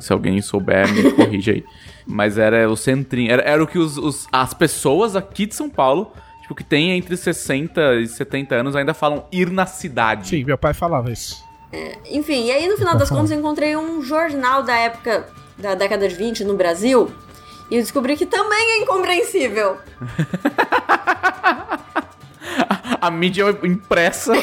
Se 0.00 0.12
alguém 0.12 0.40
souber, 0.40 0.92
me 0.92 1.12
corrige 1.12 1.50
aí. 1.52 1.64
Mas 2.06 2.38
era 2.38 2.68
o 2.68 2.76
centrinho. 2.76 3.30
Era, 3.30 3.42
era 3.42 3.62
o 3.62 3.66
que 3.68 3.78
os, 3.78 3.96
os- 3.98 4.26
as 4.32 4.52
pessoas 4.54 5.14
aqui 5.14 5.46
de 5.46 5.54
São 5.54 5.68
Paulo, 5.70 6.12
tipo, 6.50 6.54
que 6.54 6.64
tem 6.64 6.90
entre 6.96 7.16
60 7.16 7.94
e 7.96 8.06
70 8.08 8.54
anos, 8.56 8.76
ainda 8.76 8.92
falam 8.92 9.24
ir 9.30 9.50
na 9.50 9.66
cidade. 9.66 10.28
Sim, 10.28 10.44
meu 10.44 10.58
pai 10.58 10.74
falava 10.74 11.10
isso. 11.10 11.42
Enfim, 12.10 12.46
e 12.46 12.50
aí 12.50 12.66
no 12.66 12.76
final 12.76 12.96
das 12.96 13.08
contas 13.08 13.30
eu 13.30 13.38
encontrei 13.38 13.76
um 13.76 14.02
jornal 14.02 14.64
da 14.64 14.74
época 14.74 15.28
da 15.56 15.76
década 15.76 16.08
de 16.08 16.14
20 16.16 16.42
no 16.42 16.54
Brasil 16.54 17.08
e 17.70 17.76
eu 17.76 17.80
descobri 17.80 18.16
que 18.16 18.26
também 18.26 18.72
é 18.72 18.78
incompreensível. 18.82 19.76
A 23.00 23.10
mídia 23.10 23.44
impressa. 23.62 24.32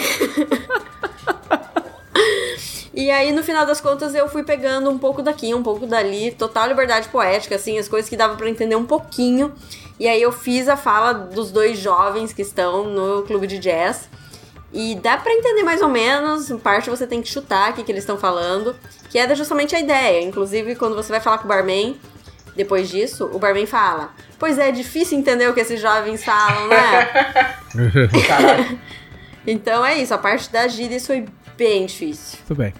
E 2.93 3.11
aí 3.11 3.31
no 3.31 3.43
final 3.43 3.63
das 3.63 3.79
contas 3.79 4.15
eu 4.15 4.27
fui 4.27 4.41
pegando 4.41 4.89
um 4.89 4.97
pouco 4.97 5.21
daqui, 5.21 5.53
um 5.53 5.61
pouco 5.61 5.85
dali, 5.85 6.31
total 6.31 6.67
liberdade 6.67 7.07
poética, 7.09 7.55
assim, 7.55 7.77
as 7.77 7.87
coisas 7.87 8.09
que 8.09 8.17
dava 8.17 8.35
pra 8.35 8.49
entender 8.49 8.75
um 8.75 8.87
pouquinho. 8.87 9.53
E 9.99 10.07
aí 10.07 10.21
eu 10.21 10.31
fiz 10.31 10.67
a 10.67 10.77
fala 10.77 11.13
dos 11.13 11.51
dois 11.51 11.79
jovens 11.79 12.31
que 12.33 12.41
estão 12.41 12.85
no 12.85 13.23
clube 13.23 13.47
de 13.47 13.57
jazz. 13.57 14.09
E 14.71 14.95
dá 14.95 15.17
pra 15.17 15.31
entender 15.31 15.63
mais 15.63 15.81
ou 15.81 15.87
menos, 15.87 16.51
em 16.51 16.57
parte 16.57 16.89
você 16.89 17.07
tem 17.07 17.21
que 17.21 17.29
chutar 17.29 17.71
o 17.71 17.73
que, 17.73 17.83
que 17.83 17.91
eles 17.91 18.03
estão 18.03 18.17
falando, 18.17 18.75
que 19.09 19.17
era 19.17 19.33
justamente 19.33 19.75
a 19.75 19.79
ideia. 19.79 20.21
Inclusive, 20.21 20.75
quando 20.75 20.95
você 20.95 21.09
vai 21.09 21.21
falar 21.21 21.37
com 21.39 21.45
o 21.45 21.47
barman, 21.47 21.97
depois 22.55 22.89
disso, 22.89 23.29
o 23.33 23.39
barman 23.39 23.65
fala: 23.65 24.11
Pois 24.37 24.59
é, 24.59 24.69
é 24.69 24.71
difícil 24.71 25.17
entender 25.17 25.47
o 25.49 25.53
que 25.53 25.61
esses 25.61 25.81
jovens 25.81 26.23
falam, 26.23 26.67
né? 26.67 27.57
Então 29.49 29.85
é 29.85 29.95
isso, 29.97 30.13
a 30.13 30.17
parte 30.17 30.51
das 30.51 30.73
gírias 30.73 31.07
foi 31.07 31.25
bem 31.55 31.85
difícil. 31.85 32.37
Tudo 32.45 32.57
bem. 32.57 32.73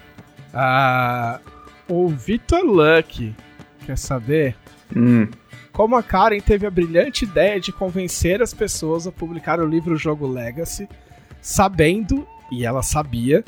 Ah, 0.54 1.40
o 1.88 2.10
Vitor 2.10 2.62
Luck 2.62 3.34
quer 3.86 3.98
saber 3.98 4.54
Hum. 4.96 5.28
Como 5.78 5.96
a 5.96 6.02
Karen 6.02 6.42
teve 6.42 6.66
a 6.66 6.72
brilhante 6.72 7.24
ideia 7.24 7.60
de 7.60 7.72
convencer 7.72 8.42
as 8.42 8.52
pessoas 8.52 9.06
a 9.06 9.12
publicar 9.12 9.60
o 9.60 9.66
livro 9.68 9.96
Jogo 9.96 10.26
Legacy, 10.26 10.90
sabendo, 11.40 12.28
e 12.52 12.66
ela 12.66 12.82
sabia, 12.82 13.46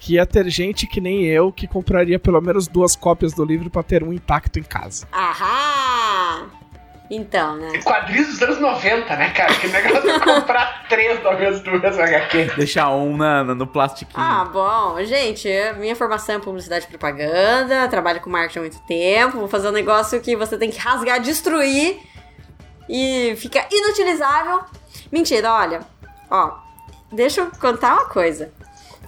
que 0.00 0.14
ia 0.14 0.24
ter 0.24 0.48
gente 0.48 0.86
que 0.86 1.02
nem 1.02 1.26
eu 1.26 1.52
que 1.52 1.66
compraria 1.66 2.18
pelo 2.18 2.40
menos 2.40 2.66
duas 2.66 2.96
cópias 2.96 3.34
do 3.34 3.44
livro 3.44 3.68
pra 3.68 3.82
ter 3.82 4.02
um 4.02 4.10
intacto 4.10 4.58
em 4.58 4.62
casa. 4.62 5.06
Ahá! 5.12 6.46
Então, 7.08 7.56
né? 7.56 7.78
Quadrinhos 7.84 8.28
dos 8.28 8.42
anos 8.42 8.58
90, 8.58 9.14
né, 9.16 9.30
cara? 9.30 9.54
Que 9.54 9.68
negócio 9.68 10.02
de 10.12 10.20
comprar 10.20 10.86
três 10.90 11.22
da 11.22 11.32
mesma 11.34 11.62
do 11.62 11.70
mesmo 11.80 12.02
HQ. 12.02 12.52
Deixar 12.56 12.90
um 12.90 13.16
na, 13.16 13.44
na- 13.44 13.54
no 13.54 13.66
plastiquinho. 13.66 14.20
Ah, 14.20 14.44
bom, 14.44 14.96
gente, 15.04 15.48
minha 15.78 15.94
formação 15.94 16.34
é 16.34 16.38
publicidade 16.40 16.84
e 16.84 16.88
propaganda, 16.88 17.86
trabalho 17.88 18.20
com 18.20 18.28
marketing 18.28 18.58
há 18.58 18.62
muito 18.62 18.78
tempo, 18.86 19.38
vou 19.38 19.46
fazer 19.48 19.68
um 19.68 19.72
negócio 19.72 20.20
que 20.20 20.34
você 20.34 20.58
tem 20.58 20.68
que 20.70 20.78
rasgar, 20.78 21.20
destruir 21.20 22.00
e 22.88 23.34
fica 23.36 23.64
inutilizável. 23.70 24.62
Mentira, 25.12 25.52
olha, 25.52 25.80
ó, 26.28 26.56
deixa 27.12 27.42
eu 27.42 27.50
contar 27.60 27.94
uma 27.94 28.06
coisa. 28.06 28.52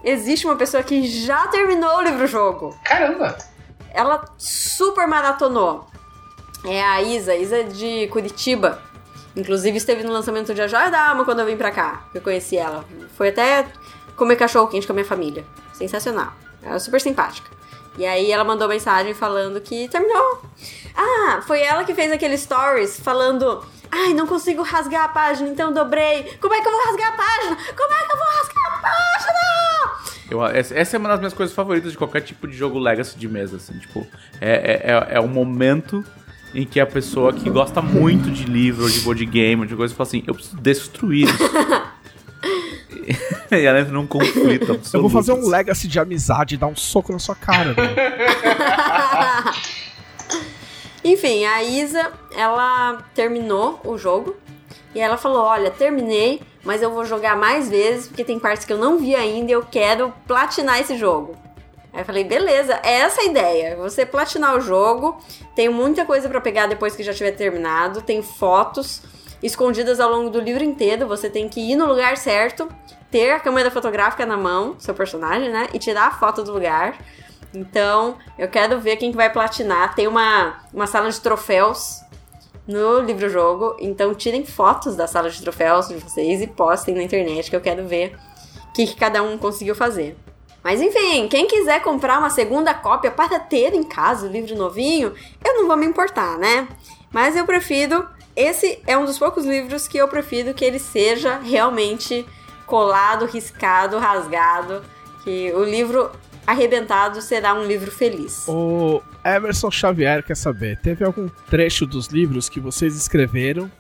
Existe 0.05 0.47
uma 0.47 0.55
pessoa 0.55 0.83
que 0.85 1.05
já 1.09 1.49
terminou 1.49 1.97
o 1.99 2.03
livro-jogo. 2.03 2.79
Caramba! 2.85 3.37
Ela 3.93 4.25
super 4.39 5.09
maratonou. 5.09 5.89
É 6.65 6.83
a 6.83 7.03
Isa, 7.03 7.35
Isa 7.37 7.65
de 7.65 8.09
Curitiba. 8.09 8.81
Inclusive 9.37 9.77
esteve 9.79 10.03
no 10.03 10.13
lançamento 10.13 10.53
de 10.53 10.61
A 10.61 10.67
Joia 10.67 10.91
da 10.91 11.11
Alma 11.11 11.25
quando 11.25 11.41
eu 11.41 11.47
vim 11.47 11.57
pra 11.57 11.71
cá, 11.71 12.09
eu 12.13 12.21
conheci 12.21 12.57
ela. 12.57 12.85
Foi 13.17 13.29
até 13.29 13.67
comer 14.17 14.37
cachorro 14.37 14.67
quente 14.69 14.87
com 14.87 14.93
a 14.93 14.95
minha 14.97 15.05
família. 15.05 15.45
Sensacional. 15.73 16.33
Ela 16.63 16.75
é 16.77 16.79
super 16.79 17.01
simpática. 17.01 17.49
E 17.97 18.05
aí 18.07 18.31
ela 18.33 18.43
mandou 18.45 18.69
mensagem 18.69 19.15
falando 19.15 19.61
que 19.61 19.89
terminou. 19.89 20.43
Ah, 20.97 21.41
foi 21.47 21.61
ela 21.63 21.85
que 21.85 21.95
fez 21.95 22.11
aquele 22.11 22.37
stories 22.37 22.99
falando: 23.01 23.65
"Ai, 23.91 24.13
não 24.13 24.27
consigo 24.27 24.63
rasgar 24.63 25.05
a 25.05 25.09
página, 25.09 25.49
então 25.49 25.73
dobrei. 25.73 26.37
Como 26.41 26.55
é 26.55 26.61
que 26.61 26.67
eu 26.69 26.73
vou 26.73 26.85
rasgar 26.85 27.09
a 27.09 27.17
página? 27.17 27.57
Como 27.77 27.93
é 27.95 28.07
que 28.07 28.13
eu 28.13 28.17
vou 28.17 28.27
rasgar 28.27 28.75
a 28.75 28.79
página?" 28.79 30.19
Eu- 30.31 30.45
essa 30.47 30.75
essa 30.79 30.97
é 30.97 30.99
uma 30.99 31.09
das 31.09 31.19
minhas 31.19 31.33
coisas 31.35 31.55
favoritas 31.55 31.93
de 31.93 31.99
qualquer 31.99 32.21
tipo 32.23 32.47
de 32.47 32.57
jogo 32.57 32.79
Legacy 32.79 33.17
de 33.19 33.29
mesa, 33.29 33.57
assim, 33.57 33.79
tipo, 33.79 34.07
é, 34.41 34.51
é, 34.51 34.93
é, 34.93 35.17
é 35.17 35.21
o 35.21 35.29
momento 35.29 36.05
em 36.55 36.65
que 36.65 36.81
a 36.81 36.87
pessoa 36.87 37.33
que 37.33 37.49
gosta 37.51 37.83
muito 37.83 38.31
de 38.31 38.45
livro, 38.45 38.91
de 38.91 39.01
board 39.01 39.25
game, 39.27 39.67
de 39.67 39.77
coisa, 39.77 39.95
fala 39.95 40.09
assim, 40.09 40.23
eu 40.27 40.35
preciso 40.35 40.57
destruir 40.57 41.29
isso. 41.29 41.39
e 43.51 43.65
ela 43.65 43.81
entra 43.81 43.93
num 43.93 44.07
conflito 44.07 44.73
absoluto. 44.73 44.95
Eu 44.97 45.03
vou 45.03 45.11
fazer 45.11 45.33
um 45.33 45.49
Legacy 45.49 45.89
de 45.89 45.99
amizade 45.99 46.55
e 46.55 46.59
dar 46.59 46.67
um 46.67 46.77
soco 46.77 47.13
na 47.13 47.19
sua 47.19 47.35
cara, 47.35 47.73
velho. 47.73 47.95
Enfim, 51.05 51.45
a 51.45 51.63
Isa, 51.63 52.13
ela 52.37 53.03
terminou 53.15 53.81
o 53.85 53.97
jogo 53.97 54.37
e 54.95 55.01
ela 55.01 55.17
falou: 55.17 55.43
Olha, 55.43 55.71
terminei, 55.71 56.43
mas 56.65 56.83
eu 56.83 56.91
vou 56.91 57.05
jogar 57.05 57.37
mais 57.37 57.71
vezes 57.71 58.09
porque 58.09 58.25
tem 58.25 58.39
partes 58.39 58.65
que 58.67 58.73
eu 58.73 58.79
não 58.79 58.99
vi 58.99 59.15
ainda 59.15 59.51
e 59.51 59.55
eu 59.55 59.63
quero 59.63 60.13
platinar 60.27 60.81
esse 60.81 60.99
jogo. 60.99 61.37
Aí 61.99 62.03
eu 62.03 62.07
falei, 62.07 62.23
beleza, 62.23 62.79
é 62.85 63.01
essa 63.01 63.23
a 63.23 63.25
ideia. 63.25 63.75
Você 63.75 64.07
platinar 64.07 64.57
o 64.57 64.61
jogo, 64.61 65.19
tem 65.57 65.69
muita 65.69 66.05
coisa 66.05 66.29
pra 66.29 66.41
pegar 66.41 66.69
depois 66.69 66.95
que 66.95 67.03
já 67.03 67.13
tiver 67.13 67.33
terminado, 67.33 68.03
tem 68.03 68.23
fotos 68.23 69.03
escondidas 69.43 69.99
ao 69.99 70.09
longo 70.09 70.31
do 70.31 70.39
livro 70.39 70.63
inteiro, 70.63 71.09
você 71.09 71.29
tem 71.29 71.49
que 71.49 71.59
ir 71.59 71.75
no 71.75 71.87
lugar 71.87 72.17
certo, 72.17 72.69
ter 73.11 73.33
a 73.33 73.41
câmera 73.41 73.69
fotográfica 73.69 74.25
na 74.25 74.37
mão, 74.37 74.77
seu 74.79 74.95
personagem, 74.95 75.51
né, 75.51 75.67
e 75.75 75.79
tirar 75.81 76.07
a 76.07 76.11
foto 76.13 76.45
do 76.45 76.53
lugar. 76.53 76.97
Então, 77.53 78.17
eu 78.39 78.47
quero 78.47 78.79
ver 78.79 78.95
quem 78.95 79.11
que 79.11 79.17
vai 79.17 79.33
platinar. 79.33 79.97
Tem 79.97 80.07
uma, 80.07 80.63
uma 80.73 80.87
sala 80.87 81.11
de 81.11 81.21
troféus 81.21 82.01
no 82.65 83.01
livro-jogo, 83.01 83.77
então 83.81 84.15
tirem 84.15 84.47
fotos 84.47 84.95
da 84.95 85.09
sala 85.09 85.31
de 85.31 85.43
troféus 85.43 85.89
de 85.89 85.97
vocês 85.97 86.41
e 86.43 86.47
postem 86.47 86.95
na 86.95 87.03
internet 87.03 87.51
que 87.51 87.57
eu 87.57 87.61
quero 87.61 87.89
ver 87.89 88.17
o 88.69 88.73
que, 88.73 88.87
que 88.87 88.95
cada 88.95 89.21
um 89.21 89.37
conseguiu 89.37 89.75
fazer. 89.75 90.17
Mas 90.63 90.81
enfim, 90.81 91.29
quem 91.29 91.47
quiser 91.47 91.81
comprar 91.83 92.19
uma 92.19 92.31
segunda 92.31 92.75
cópia 92.75 93.11
para 93.11 93.39
ter 93.39 93.75
em 93.75 93.83
casa 93.83 94.27
o 94.27 94.31
livro 94.31 94.57
novinho, 94.57 95.15
eu 95.45 95.55
não 95.55 95.67
vou 95.67 95.77
me 95.77 95.87
importar, 95.87 96.39
né? 96.39 96.69
Mas 97.13 97.37
eu 97.37 97.45
prefiro. 97.45 98.07
Esse 98.37 98.81
é 98.87 98.97
um 98.97 99.05
dos 99.05 99.19
poucos 99.19 99.45
livros 99.45 99.89
que 99.89 99.99
eu 99.99 100.07
prefiro 100.07 100.55
que 100.55 100.65
ele 100.65 100.79
seja 100.79 101.39
realmente 101.39 102.25
colado, 102.67 103.27
riscado, 103.27 103.99
rasgado. 103.99 104.83
Que 105.25 105.53
o 105.55 105.65
livro 105.65 106.11
arrebentado 106.47 107.21
será 107.21 107.53
um 107.53 107.65
livro 107.65 107.91
feliz. 107.91 108.47
O 108.49 109.03
Emerson 109.25 109.71
Xavier 109.71 110.23
quer 110.23 110.37
saber: 110.37 110.81
teve 110.81 111.05
algum 111.05 111.29
trecho 111.51 111.85
dos 111.85 112.07
livros 112.07 112.49
que 112.49 112.61
vocês 112.61 112.97
escreveram? 112.97 113.71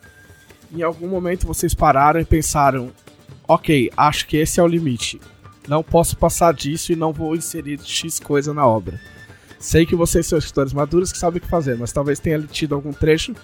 Em 0.71 0.83
algum 0.83 1.09
momento 1.09 1.47
vocês 1.47 1.75
pararam 1.75 2.21
e 2.21 2.25
pensaram: 2.25 2.93
ok, 3.47 3.91
acho 3.97 4.27
que 4.27 4.37
esse 4.37 4.61
é 4.61 4.63
o 4.63 4.67
limite. 4.67 5.21
Não 5.69 5.82
posso 5.82 6.16
passar 6.16 6.55
disso 6.55 6.93
e 6.93 6.97
não 6.97 7.12
vou 7.12 7.36
inserir 7.36 7.78
X 7.85 8.19
coisa 8.19 8.55
na 8.55 8.66
obra. 8.66 8.99
Sei 9.59 9.85
que 9.85 9.95
vocês 9.95 10.27
são 10.27 10.39
escritores 10.39 10.73
maduros 10.73 11.12
que 11.12 11.19
sabem 11.19 11.39
o 11.39 11.40
que 11.40 11.49
fazer, 11.49 11.77
mas 11.77 11.93
talvez 11.93 12.19
tenha 12.19 12.40
tido 12.40 12.74
algum 12.74 12.93
trecho 12.93 13.35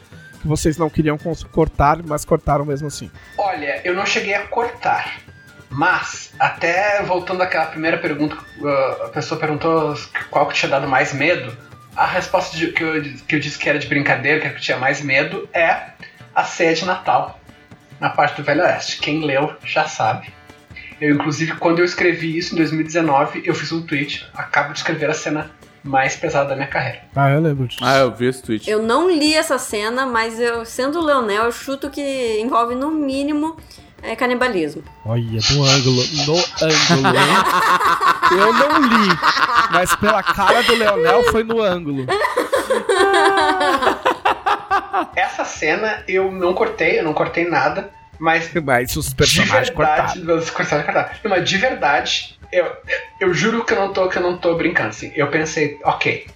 que 0.40 0.48
vocês 0.48 0.78
não 0.78 0.88
queriam 0.88 1.18
cortar, 1.52 2.02
mas 2.02 2.24
cortaram 2.24 2.64
mesmo 2.64 2.86
assim. 2.86 3.10
Olha, 3.36 3.80
eu 3.84 3.94
não 3.94 4.06
cheguei 4.06 4.34
a 4.34 4.46
cortar. 4.46 5.20
Mas, 5.68 6.32
até 6.38 7.02
voltando 7.02 7.42
àquela 7.42 7.66
primeira 7.66 7.98
pergunta, 7.98 8.36
uh, 8.36 9.04
a 9.06 9.08
pessoa 9.08 9.40
perguntou 9.40 9.94
qual 10.30 10.46
que 10.46 10.54
tinha 10.54 10.70
dado 10.70 10.86
mais 10.86 11.12
medo. 11.12 11.54
A 11.96 12.06
resposta 12.06 12.56
de, 12.56 12.68
que, 12.68 12.82
eu, 12.82 13.02
que 13.26 13.34
eu 13.34 13.40
disse 13.40 13.58
que 13.58 13.68
era 13.68 13.78
de 13.78 13.88
brincadeira, 13.88 14.40
que, 14.40 14.50
que 14.50 14.60
tinha 14.60 14.78
mais 14.78 15.02
medo, 15.02 15.48
é 15.52 15.88
a 16.34 16.44
ceia 16.44 16.74
de 16.74 16.84
Natal, 16.84 17.40
na 17.98 18.08
parte 18.08 18.36
do 18.36 18.44
Velho 18.44 18.62
Oeste. 18.62 18.98
Quem 18.98 19.24
leu 19.24 19.52
já 19.64 19.88
sabe. 19.88 20.32
Eu, 21.00 21.14
inclusive, 21.14 21.52
quando 21.56 21.80
eu 21.80 21.84
escrevi 21.84 22.36
isso 22.36 22.54
em 22.54 22.58
2019, 22.58 23.42
eu 23.44 23.54
fiz 23.54 23.72
um 23.72 23.82
tweet. 23.82 24.26
Acabo 24.34 24.72
de 24.72 24.78
escrever 24.78 25.10
a 25.10 25.14
cena 25.14 25.50
mais 25.82 26.16
pesada 26.16 26.50
da 26.50 26.56
minha 26.56 26.66
carreira. 26.68 27.02
Ah, 27.14 27.30
eu 27.30 27.40
lembro 27.40 27.66
disso. 27.66 27.80
Ah, 27.82 27.98
eu 27.98 28.10
vi 28.10 28.26
esse 28.26 28.42
tweet. 28.42 28.68
Eu 28.70 28.82
não 28.82 29.10
li 29.10 29.34
essa 29.34 29.58
cena, 29.58 30.06
mas 30.06 30.40
eu, 30.40 30.64
sendo 30.64 30.98
o 30.98 31.04
Leonel, 31.04 31.44
eu 31.44 31.52
chuto 31.52 31.90
que 31.90 32.38
envolve 32.40 32.74
no 32.74 32.90
mínimo 32.90 33.56
é, 34.02 34.16
canibalismo. 34.16 34.82
Olha, 35.04 35.22
no 35.22 35.64
ângulo, 35.64 36.02
no 36.26 36.36
ângulo, 36.62 37.16
hein? 37.16 38.04
Eu 38.32 38.52
não 38.52 38.80
li, 38.80 39.08
mas 39.70 39.94
pela 39.96 40.22
cara 40.22 40.62
do 40.62 40.74
Leonel 40.74 41.24
foi 41.24 41.44
no 41.44 41.60
ângulo. 41.60 42.06
Essa 45.14 45.44
cena 45.44 46.02
eu 46.08 46.32
não 46.32 46.54
cortei, 46.54 46.98
eu 46.98 47.04
não 47.04 47.12
cortei 47.12 47.48
nada. 47.48 47.90
Mas, 48.18 48.52
mas 48.54 48.96
os 48.96 49.12
personagens 49.12 49.68
de 49.68 49.74
verdade, 49.74 50.12
cortaram. 50.12 50.38
Os 50.38 50.50
personagens 50.50 50.92
cortaram. 50.92 51.18
Não, 51.22 51.30
mas 51.30 51.48
de 51.48 51.58
verdade, 51.58 52.38
eu, 52.52 52.76
eu 53.20 53.34
juro 53.34 53.64
que 53.64 53.72
eu 53.72 53.78
não 53.78 53.92
tô, 53.92 54.08
que 54.08 54.16
eu 54.16 54.22
não 54.22 54.38
tô 54.38 54.54
brincando, 54.54 54.90
assim. 54.90 55.12
Eu 55.14 55.28
pensei, 55.28 55.78
ok, 55.84 56.26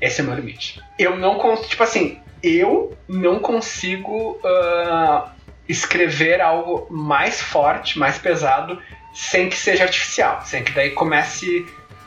esse 0.00 0.20
é 0.20 0.24
o 0.24 0.26
meu 0.26 0.36
limite. 0.36 0.80
Eu 0.98 1.16
não 1.16 1.36
consigo, 1.38 1.68
tipo 1.68 1.82
assim, 1.82 2.20
eu 2.42 2.96
não 3.08 3.38
consigo 3.38 4.38
uh, 4.44 5.28
escrever 5.68 6.40
algo 6.40 6.86
mais 6.90 7.40
forte, 7.40 7.98
mais 7.98 8.18
pesado, 8.18 8.80
sem 9.12 9.48
que 9.48 9.56
seja 9.56 9.84
artificial. 9.84 10.42
Sem 10.44 10.62
que 10.62 10.72
daí 10.72 10.90
comece, 10.90 11.66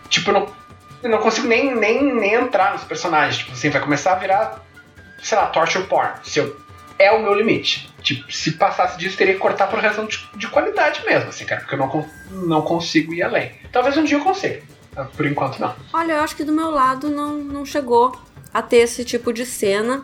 tipo, 0.10 0.30
eu 0.30 0.34
não, 0.34 0.48
eu 1.04 1.10
não 1.10 1.18
consigo 1.20 1.48
nem, 1.48 1.76
nem, 1.76 2.14
nem 2.14 2.34
entrar 2.36 2.74
nos 2.74 2.84
personagens. 2.84 3.38
Tipo 3.38 3.52
assim, 3.54 3.70
vai 3.70 3.82
começar 3.82 4.14
a 4.14 4.16
virar, 4.16 4.66
sei 5.22 5.38
lá, 5.38 5.48
torture 5.48 5.86
porn. 5.86 6.12
Se 6.24 6.40
eu, 6.40 6.56
é 7.00 7.12
o 7.12 7.22
meu 7.22 7.34
limite. 7.34 7.90
Tipo, 8.02 8.32
se 8.32 8.54
passasse 8.54 8.98
disso, 8.98 9.18
teria 9.18 9.34
que 9.34 9.40
cortar 9.40 9.68
por 9.68 9.80
razão 9.80 10.06
de, 10.06 10.20
de 10.36 10.48
qualidade 10.48 11.04
mesmo, 11.06 11.30
assim, 11.30 11.46
cara, 11.46 11.62
porque 11.62 11.76
eu 11.76 11.80
não, 11.80 12.06
não 12.32 12.62
consigo 12.62 13.14
ir 13.14 13.24
além. 13.24 13.52
Talvez 13.72 13.98
um 13.98 14.04
dia 14.04 14.18
eu 14.18 14.24
consiga. 14.24 14.62
Por 15.16 15.26
enquanto, 15.26 15.60
não. 15.60 15.76
Olha, 15.94 16.14
eu 16.14 16.22
acho 16.22 16.36
que 16.36 16.44
do 16.44 16.52
meu 16.52 16.72
lado 16.72 17.10
não, 17.10 17.38
não 17.38 17.66
chegou 17.66 18.20
a 18.54 18.62
ter 18.62 18.78
esse 18.78 19.06
tipo 19.06 19.32
de 19.32 19.46
cena 19.46 20.04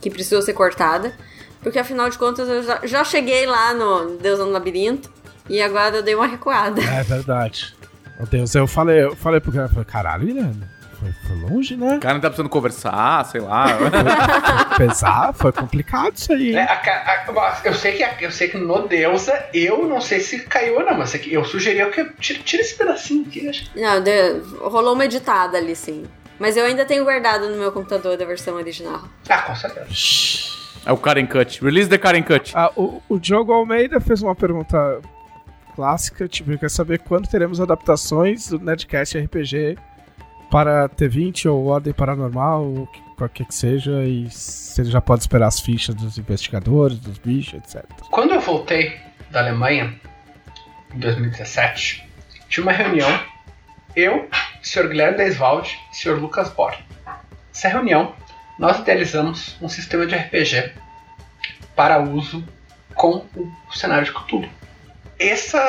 que 0.00 0.10
precisou 0.10 0.42
ser 0.42 0.52
cortada. 0.52 1.16
Porque 1.60 1.78
afinal 1.78 2.08
de 2.08 2.16
contas 2.16 2.48
eu 2.48 2.62
já, 2.62 2.86
já 2.86 3.04
cheguei 3.04 3.46
lá 3.46 3.74
no 3.74 4.16
Deus 4.18 4.38
no 4.38 4.50
Labirinto 4.50 5.10
e 5.48 5.60
agora 5.60 5.96
eu 5.96 6.02
dei 6.02 6.14
uma 6.14 6.26
recuada. 6.26 6.80
É 6.80 7.02
verdade. 7.02 7.74
Meu 8.16 8.26
Deus, 8.26 8.54
eu 8.54 8.66
falei, 8.66 9.04
eu 9.04 9.16
falei 9.16 9.40
pro 9.40 9.52
cara, 9.52 9.68
caralho, 9.84 10.28
Irene, 10.28 10.64
foi, 10.98 11.12
foi 11.12 11.36
longe, 11.36 11.76
né? 11.76 11.96
O 11.96 12.00
cara 12.00 12.14
não 12.14 12.20
tá 12.20 12.28
precisando 12.28 12.48
conversar, 12.48 13.24
sei 13.26 13.40
lá. 13.40 13.66
Pesar, 14.76 15.32
foi 15.32 15.52
complicado 15.52 16.16
isso 16.16 16.32
aí. 16.32 16.56
É, 16.56 16.62
a, 16.62 16.74
a, 16.74 17.60
eu, 17.64 17.74
sei 17.74 17.92
que, 17.92 18.24
eu 18.24 18.32
sei 18.32 18.48
que 18.48 18.58
no 18.58 18.88
Deusa, 18.88 19.46
eu 19.54 19.86
não 19.86 20.00
sei 20.00 20.20
se 20.20 20.40
caiu 20.40 20.76
ou 20.76 20.84
não, 20.84 20.98
mas 20.98 21.14
é 21.14 21.20
eu 21.26 21.44
sugeria 21.44 21.88
que 21.90 22.04
tira, 22.18 22.40
tira 22.40 22.62
esse 22.62 22.76
pedacinho 22.76 23.24
aqui. 23.26 23.48
Acho. 23.48 23.70
Não, 23.76 24.02
de, 24.02 24.40
rolou 24.60 24.94
uma 24.94 25.04
editada 25.04 25.56
ali, 25.56 25.76
sim. 25.76 26.04
Mas 26.38 26.56
eu 26.56 26.64
ainda 26.64 26.84
tenho 26.84 27.04
guardado 27.04 27.48
no 27.48 27.56
meu 27.56 27.70
computador 27.70 28.16
da 28.16 28.24
versão 28.24 28.54
original. 28.56 29.02
Ah, 29.28 29.42
com 29.42 29.54
certeza. 29.54 29.86
É 30.84 30.92
o 30.92 30.96
Karen 30.96 31.26
Cut. 31.26 31.62
Release 31.62 31.88
the 31.88 31.98
Karen 31.98 32.22
Cut. 32.22 32.52
Ah, 32.54 32.70
o, 32.76 33.02
o 33.08 33.18
Diogo 33.18 33.52
Almeida 33.52 34.00
fez 34.00 34.22
uma 34.22 34.34
pergunta 34.34 35.00
clássica, 35.74 36.26
tipo, 36.26 36.56
quer 36.58 36.70
saber 36.70 36.98
quando 37.00 37.28
teremos 37.28 37.60
adaptações 37.60 38.48
do 38.48 38.58
Nerdcast 38.58 39.16
RPG 39.18 39.76
para 40.50 40.88
T20 40.88 41.50
ou 41.50 41.66
Ordem 41.66 41.92
Paranormal, 41.92 42.64
ou 42.64 42.88
qualquer 43.16 43.46
que 43.46 43.54
seja, 43.54 44.04
e 44.04 44.28
ele 44.78 44.90
já 44.90 45.00
pode 45.00 45.22
esperar 45.22 45.48
as 45.48 45.60
fichas 45.60 45.94
dos 45.94 46.18
investigadores, 46.18 46.98
dos 46.98 47.18
bichos, 47.18 47.54
etc. 47.54 47.84
Quando 48.10 48.34
eu 48.34 48.40
voltei 48.40 48.98
da 49.30 49.40
Alemanha, 49.40 49.94
em 50.94 50.98
2017, 50.98 52.08
tinha 52.48 52.62
uma 52.62 52.72
reunião, 52.72 53.08
eu, 53.94 54.28
o 54.62 54.66
Sr. 54.66 54.88
Guilherme 54.88 55.18
Deiswald 55.18 55.68
e 55.68 55.92
o 55.92 55.94
Sr. 55.94 56.20
Lucas 56.20 56.48
Borg. 56.50 56.76
Nessa 57.48 57.68
reunião, 57.68 58.14
nós 58.58 58.78
idealizamos 58.78 59.56
um 59.60 59.68
sistema 59.68 60.06
de 60.06 60.14
RPG 60.14 60.72
para 61.74 62.00
uso 62.00 62.44
com 62.94 63.24
o 63.36 63.72
cenário 63.72 64.04
de 64.04 64.12
Cthulhu. 64.12 64.48
Essa, 65.18 65.60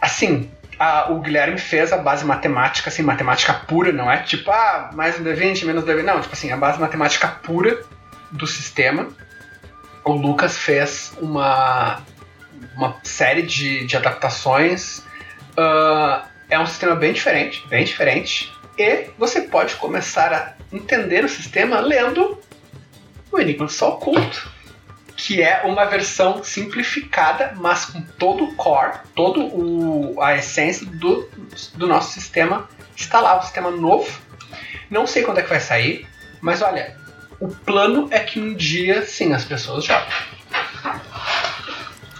assim, 0.00 0.50
a, 0.82 1.12
o 1.12 1.20
Guilherme 1.20 1.58
fez 1.58 1.92
a 1.92 1.96
base 1.96 2.24
matemática, 2.24 2.90
assim, 2.90 3.02
matemática 3.02 3.54
pura, 3.54 3.92
não 3.92 4.10
é 4.10 4.16
tipo, 4.16 4.50
ah, 4.50 4.90
mais 4.92 5.16
um 5.16 5.22
D20, 5.22 5.64
menos 5.64 5.84
um 5.84 5.86
D20. 5.86 6.02
Não, 6.02 6.20
tipo 6.20 6.32
assim, 6.34 6.50
a 6.50 6.56
base 6.56 6.80
matemática 6.80 7.28
pura 7.28 7.84
do 8.32 8.48
sistema. 8.48 9.08
O 10.04 10.10
Lucas 10.10 10.58
fez 10.58 11.12
uma, 11.20 12.02
uma 12.74 12.96
série 13.04 13.42
de, 13.42 13.86
de 13.86 13.96
adaptações. 13.96 14.98
Uh, 15.56 16.26
é 16.50 16.58
um 16.58 16.66
sistema 16.66 16.96
bem 16.96 17.12
diferente, 17.12 17.64
bem 17.68 17.84
diferente. 17.84 18.52
E 18.76 19.08
você 19.16 19.42
pode 19.42 19.76
começar 19.76 20.32
a 20.32 20.54
entender 20.74 21.24
o 21.24 21.28
sistema 21.28 21.78
lendo 21.78 22.40
o 23.30 23.38
Enigma 23.38 23.68
Sol 23.68 23.92
Oculto 23.92 24.50
que 25.22 25.40
é 25.40 25.62
uma 25.62 25.84
versão 25.84 26.42
simplificada, 26.42 27.54
mas 27.56 27.84
com 27.84 28.02
todo 28.18 28.42
o 28.42 28.54
core, 28.56 28.98
todo 29.14 29.40
o, 29.40 30.20
a 30.20 30.34
essência 30.34 30.84
do, 30.84 31.28
do 31.74 31.86
nosso 31.86 32.12
sistema 32.12 32.68
está 32.96 33.20
lá, 33.20 33.38
o 33.38 33.42
sistema 33.42 33.70
novo. 33.70 34.20
Não 34.90 35.06
sei 35.06 35.22
quando 35.22 35.38
é 35.38 35.42
que 35.42 35.48
vai 35.48 35.60
sair, 35.60 36.08
mas 36.40 36.60
olha, 36.60 36.96
o 37.38 37.46
plano 37.46 38.08
é 38.10 38.18
que 38.18 38.40
um 38.40 38.52
dia, 38.52 39.06
sim, 39.06 39.32
as 39.32 39.44
pessoas 39.44 39.84
jogam. 39.84 40.08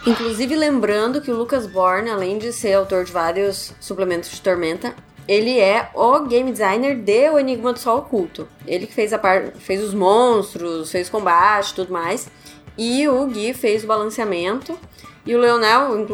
Inclusive 0.07 0.55
lembrando 0.55 1.19
que 1.19 1.29
o 1.29 1.35
Lucas 1.35 1.67
Borne, 1.67 2.09
além 2.09 2.37
de 2.37 2.53
ser 2.53 2.71
autor 2.71 3.03
de 3.03 3.11
vários 3.11 3.73
suplementos 3.81 4.31
de 4.31 4.39
Tormenta, 4.39 4.95
ele 5.27 5.59
é 5.59 5.89
o 5.93 6.21
game 6.21 6.51
designer 6.51 6.95
de 6.95 7.29
O 7.29 7.37
Enigma 7.37 7.73
do 7.73 7.79
Sol 7.79 7.99
Oculto. 7.99 8.47
Ele 8.65 8.87
que 8.87 8.93
fez 8.93 9.11
a 9.11 9.19
par... 9.19 9.51
fez 9.59 9.83
os 9.83 9.93
monstros, 9.93 10.89
fez 10.89 11.09
combate 11.09 11.71
e 11.71 11.75
tudo 11.75 11.91
mais. 11.91 12.29
E 12.77 13.07
o 13.07 13.25
Gui 13.27 13.53
fez 13.53 13.83
o 13.83 13.87
balanceamento. 13.87 14.77
E 15.25 15.35
o 15.35 15.39
Leonel, 15.39 16.05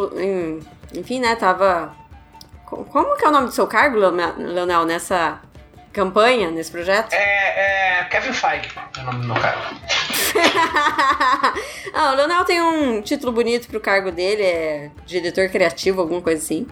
enfim, 0.94 1.19
né, 1.19 1.36
tava. 1.36 1.95
Como 2.65 3.15
que 3.18 3.26
é 3.26 3.27
o 3.27 3.31
nome 3.31 3.48
do 3.48 3.52
seu 3.52 3.65
cargo, 3.65 3.98
Leonel, 3.98 4.86
nessa 4.86 5.41
campanha, 5.91 6.52
nesse 6.52 6.72
projeto? 6.72 7.14
É, 7.14 8.02
é 8.02 8.03
Kevin 8.06 8.34
Feige, 8.34 8.69
é 8.98 9.02
o 9.02 9.06
nome 9.06 9.22
do 9.22 9.27
meu 9.27 9.36
cargo. 9.41 9.61
ah, 11.94 12.11
o 12.11 12.15
Leonel 12.15 12.45
tem 12.45 12.61
um 12.61 13.02
título 13.02 13.31
bonito 13.31 13.68
pro 13.68 13.80
cargo 13.80 14.11
dele, 14.11 14.44
é 14.44 14.91
diretor 15.07 15.49
criativo, 15.49 16.02
alguma 16.02 16.22
coisa 16.22 16.41
assim. 16.44 16.68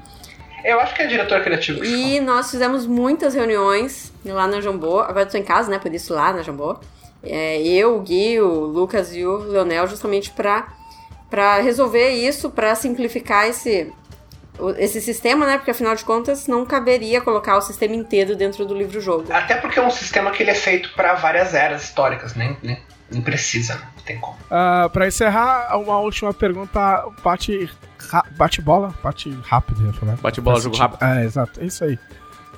Eu 0.63 0.79
acho 0.79 0.93
que 0.93 1.01
é 1.01 1.07
diretor 1.07 1.41
criativo. 1.41 1.83
E 1.83 2.19
nós 2.19 2.51
fizemos 2.51 2.85
muitas 2.85 3.33
reuniões 3.33 4.11
lá 4.25 4.47
na 4.47 4.59
Jambô. 4.59 4.99
Agora 4.99 5.21
eu 5.21 5.29
tô 5.29 5.37
em 5.37 5.43
casa, 5.43 5.69
né? 5.69 5.79
Por 5.79 5.93
isso 5.93 6.13
lá 6.13 6.33
na 6.33 6.41
Jambô. 6.41 6.77
É, 7.23 7.61
eu, 7.61 7.97
o 7.97 8.01
Gui, 8.01 8.39
o 8.39 8.65
Lucas 8.65 9.15
e 9.15 9.25
o 9.25 9.37
Leonel, 9.37 9.87
justamente 9.87 10.31
pra, 10.31 10.67
pra 11.29 11.59
resolver 11.59 12.09
isso, 12.09 12.49
pra 12.49 12.75
simplificar 12.75 13.47
esse, 13.47 13.91
esse 14.77 15.01
sistema, 15.01 15.45
né? 15.45 15.57
Porque 15.57 15.71
afinal 15.71 15.95
de 15.95 16.05
contas 16.05 16.47
não 16.47 16.65
caberia 16.65 17.21
colocar 17.21 17.57
o 17.57 17.61
sistema 17.61 17.95
inteiro 17.95 18.35
dentro 18.35 18.65
do 18.65 18.73
livro-jogo. 18.73 19.25
Até 19.31 19.55
porque 19.55 19.79
é 19.79 19.85
um 19.85 19.91
sistema 19.91 20.31
que 20.31 20.43
ele 20.43 20.51
é 20.51 20.55
feito 20.55 20.89
pra 20.93 21.15
várias 21.15 21.53
eras 21.53 21.83
históricas, 21.83 22.35
nem, 22.35 22.55
nem, 22.61 22.79
nem 23.11 23.21
precisa, 23.21 23.75
né? 23.75 23.87
Não 23.95 24.03
tem 24.03 24.19
como. 24.19 24.37
Ah, 24.49 24.89
pra 24.91 25.07
encerrar, 25.07 25.77
uma 25.77 25.99
última 25.99 26.33
pergunta. 26.33 27.05
Bate. 27.23 27.69
Bate 28.37 28.61
bola? 28.61 28.93
Bate 29.03 29.29
rápido, 29.43 29.81
eu 29.81 29.87
ia 29.87 29.93
falar. 29.93 30.15
Bate 30.17 30.39
bola, 30.39 30.61
jogo 30.61 30.77
sentido. 30.77 30.97
É, 31.01 31.25
exato. 31.25 31.59
É 31.59 31.65
isso 31.65 31.83
aí. 31.83 31.99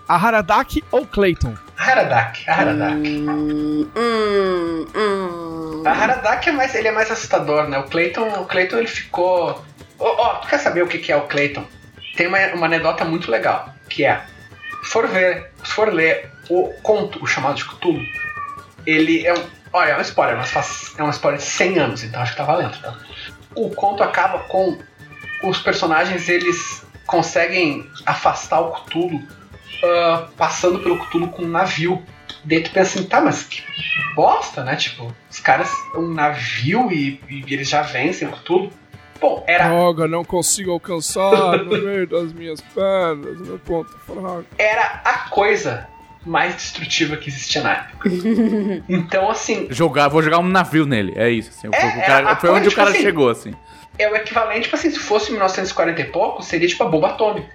A 0.10 0.15
Haradak 0.15 0.84
ou 0.90 1.06
Clayton? 1.06 1.53
A 1.77 1.84
Haradak, 1.84 2.49
a 2.49 2.53
Haradak. 2.56 2.95
Hum, 2.95 3.88
hum, 3.95 4.88
hum. 4.95 5.84
A 5.86 5.91
Haradak 5.91 6.49
é 6.49 6.52
mais, 6.52 6.73
ele 6.73 6.88
é 6.88 6.91
mais 6.91 7.11
assustador, 7.11 7.69
né? 7.69 7.77
O 7.77 7.84
Clayton, 7.84 8.27
o 8.27 8.45
Clayton 8.45 8.77
ele 8.77 8.88
ficou. 8.88 9.64
Ó, 9.99 10.06
ó, 10.07 10.36
tu 10.38 10.48
quer 10.48 10.57
saber 10.57 10.81
o 10.81 10.88
que 10.88 10.98
que 10.98 11.11
é 11.11 11.15
o 11.15 11.27
Clayton? 11.27 11.64
Tem 12.18 12.26
uma, 12.26 12.40
uma 12.56 12.65
anedota 12.65 13.06
muito 13.06 13.30
legal, 13.30 13.72
que 13.88 14.03
é, 14.03 14.19
se 14.81 14.90
for 14.90 15.07
ver, 15.07 15.52
se 15.64 15.72
for 15.73 15.94
ler 15.94 16.31
o 16.49 16.73
conto, 16.81 17.23
o 17.23 17.27
chamado 17.27 17.57
de 17.57 17.65
Cthulhu, 17.65 18.03
ele 18.88 19.27
é 19.27 19.34
um. 19.36 19.45
Olha, 19.72 19.91
é 19.91 19.98
um 19.99 20.02
spoiler, 20.02 20.38
mas 20.38 20.49
faz, 20.49 20.95
é 20.98 21.03
um 21.03 21.11
spoiler 21.11 21.40
de 21.40 21.45
100 21.45 21.77
anos, 21.77 22.03
então 22.03 22.19
acho 22.19 22.31
que 22.31 22.38
tá 22.40 22.45
valendo, 22.45 22.81
tá? 22.81 22.98
O 23.53 23.69
conto 23.69 24.02
acaba 24.02 24.40
com 24.40 24.76
os 25.44 25.60
personagens, 25.60 26.27
eles 26.27 26.84
conseguem 27.06 27.88
afastar 28.07 28.60
o 28.60 28.72
Cthulhu 28.72 29.22
ah, 29.84 30.27
passando 30.38 30.80
pelo 30.80 30.97
Cthulhu 30.99 31.27
com 31.27 31.43
um 31.43 31.47
navio. 31.47 32.01
Daí 32.43 32.61
tu 32.64 32.72
pensa 32.72 32.97
assim, 32.99 33.07
tá, 33.07 33.19
mas 33.22 33.43
que 33.43 33.61
bosta, 34.15 34.64
né? 34.64 34.76
Tipo, 34.76 35.14
os 35.30 35.39
caras 35.39 35.69
um 35.95 36.07
navio 36.14 36.91
e, 36.91 37.22
e 37.30 37.53
eles 37.53 37.68
já 37.69 37.81
vencem 37.81 38.27
o 38.27 38.31
Cthulhu. 38.31 38.72
Bom, 39.19 39.43
era, 39.47 39.68
Droga, 39.68 40.07
não 40.07 40.23
consigo 40.23 40.72
alcançar 40.72 41.57
no 41.65 41.77
meio 41.77 42.07
das 42.07 42.31
minhas 42.31 42.61
pernas, 42.61 43.38
meu 43.41 43.60
ponto 43.60 43.89
fraco. 44.06 44.45
era 44.57 45.01
a 45.03 45.30
coisa 45.30 45.88
mais 46.26 46.56
destrutiva 46.56 47.18
que 47.18 47.30
existia 47.30 47.61
na 47.61 47.72
época. 47.73 48.10
Então, 48.88 49.30
assim, 49.30 49.68
Jogar, 49.69 50.07
vou 50.07 50.22
jogar 50.23 50.39
um 50.39 50.47
navio 50.47 50.85
nele. 50.85 51.14
É 51.18 51.30
isso, 51.30 51.49
assim. 51.49 51.68
É, 51.68 51.69
o 51.69 52.06
cara- 52.06 52.30
é, 52.30 52.31
a 52.31 52.35
foi 52.38 52.49
onde 52.49 52.68
o 52.68 52.69
tipo 52.69 52.76
cara 52.77 52.91
assim, 52.91 53.01
chegou, 53.01 53.30
assim. 53.30 53.53
é 53.97 54.10
o 54.10 54.15
equivalente, 54.15 54.61
tipo 54.64 54.76
assim, 54.76 54.89
se 54.91 54.99
fosse 54.99 55.31
1940 55.31 55.99
e 56.01 56.06
pouco, 56.06 56.41
seria 56.41 56.68
tipo 56.68 56.84
a 56.84 56.88
bomba 56.88 57.10
atômica. 57.10 57.49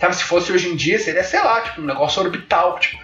Sabe, 0.00 0.16
se 0.16 0.24
fosse 0.24 0.50
hoje 0.52 0.68
em 0.68 0.76
dia, 0.76 0.98
seria, 0.98 1.22
sei 1.22 1.40
lá, 1.42 1.60
tipo, 1.60 1.80
um 1.82 1.84
negócio 1.84 2.22
orbital. 2.22 2.78
Tipo, 2.78 3.02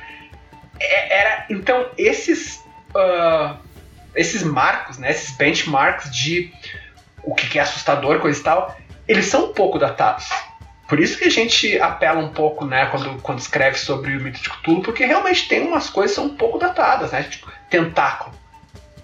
É- 0.81 1.18
era. 1.20 1.47
Então, 1.51 1.86
esses. 1.97 2.62
ah, 2.94 3.56
esses 4.14 4.43
marcos, 4.43 4.97
né? 4.98 5.10
Esses 5.10 5.36
benchmarks 5.36 6.10
de 6.14 6.51
o 7.23 7.35
que 7.35 7.59
é 7.59 7.62
assustador, 7.62 8.18
coisa 8.20 8.40
e 8.40 8.43
tal, 8.43 8.77
eles 9.06 9.27
são 9.27 9.47
um 9.47 9.52
pouco 9.52 9.78
datados. 9.78 10.27
Por 10.89 11.01
isso 11.01 11.18
que 11.18 11.24
a 11.24 11.31
gente 11.31 11.78
apela 11.81 12.20
um 12.20 12.28
pouco, 12.28 12.64
né, 12.64 12.86
quando, 12.86 13.20
quando 13.20 13.40
escreve 13.40 13.77
sobre 13.77 14.16
o 14.16 14.20
mito 14.20 14.40
de 14.40 14.48
Cthulhu, 14.48 14.82
porque 14.82 15.05
realmente 15.05 15.48
tem 15.48 15.66
umas 15.66 15.90
coisas 15.90 16.12
que 16.16 16.23
são 16.23 16.31
um 16.32 16.36
pouco 16.36 16.59
datadas, 16.59 17.10
né? 17.10 17.24
Tipo, 17.24 17.51
tentáculo. 17.68 18.32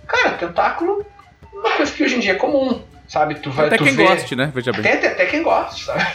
Cara, 0.06 0.30
tentáculo 0.36 1.04
é 1.52 1.56
uma 1.56 1.70
coisa 1.72 1.92
que 1.92 2.04
hoje 2.04 2.16
em 2.16 2.20
dia 2.20 2.32
é 2.32 2.36
comum, 2.36 2.82
sabe? 3.08 3.34
Tu 3.36 3.50
vai 3.50 3.66
Até 3.66 3.76
tu 3.78 3.84
quem 3.84 3.96
vê- 3.96 4.04
goste, 4.06 4.36
né? 4.36 4.50
Veja 4.54 4.72
bem. 4.72 4.82
Tem 4.82 4.92
até, 4.92 5.08
até 5.08 5.26
quem 5.26 5.42
gosta, 5.42 5.76
sabe? 5.92 6.12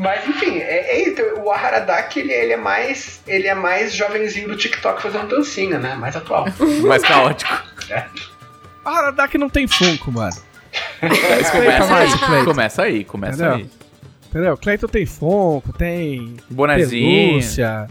Mas 0.00 0.26
enfim, 0.26 0.56
é, 0.58 0.96
é 0.96 1.08
isso. 1.08 1.20
O 1.42 1.50
Aharadak, 1.50 2.18
ele, 2.18 2.32
ele 2.32 2.54
é 2.54 2.56
mais. 2.56 3.20
Ele 3.26 3.46
é 3.46 3.54
mais 3.54 3.94
jovenzinho 3.94 4.48
do 4.48 4.56
TikTok 4.56 5.02
fazendo 5.02 5.28
dancinha, 5.28 5.78
né? 5.78 5.94
Mais 5.94 6.16
atual. 6.16 6.46
Mais 6.82 7.02
caótico. 7.02 7.52
A 8.82 8.90
Haradak 8.90 9.36
não 9.36 9.50
tem 9.50 9.68
Funko, 9.68 10.10
mano. 10.10 10.34
Mas 11.02 11.12
Explica 11.40 11.50
começa 11.52 11.86
mais, 11.92 12.12
aí, 12.12 12.18
Cleiton. 12.18 12.44
começa 12.44 12.82
aí, 12.82 13.04
começa 13.04 13.34
Entendeu? 13.34 13.54
aí. 13.54 13.70
Entendeu? 14.28 14.56
Clayton 14.56 14.86
tem 14.86 15.04
Funko, 15.04 15.72
tem 15.74 16.36
Bonezinho. 16.48 17.30
pelúcia, 17.30 17.88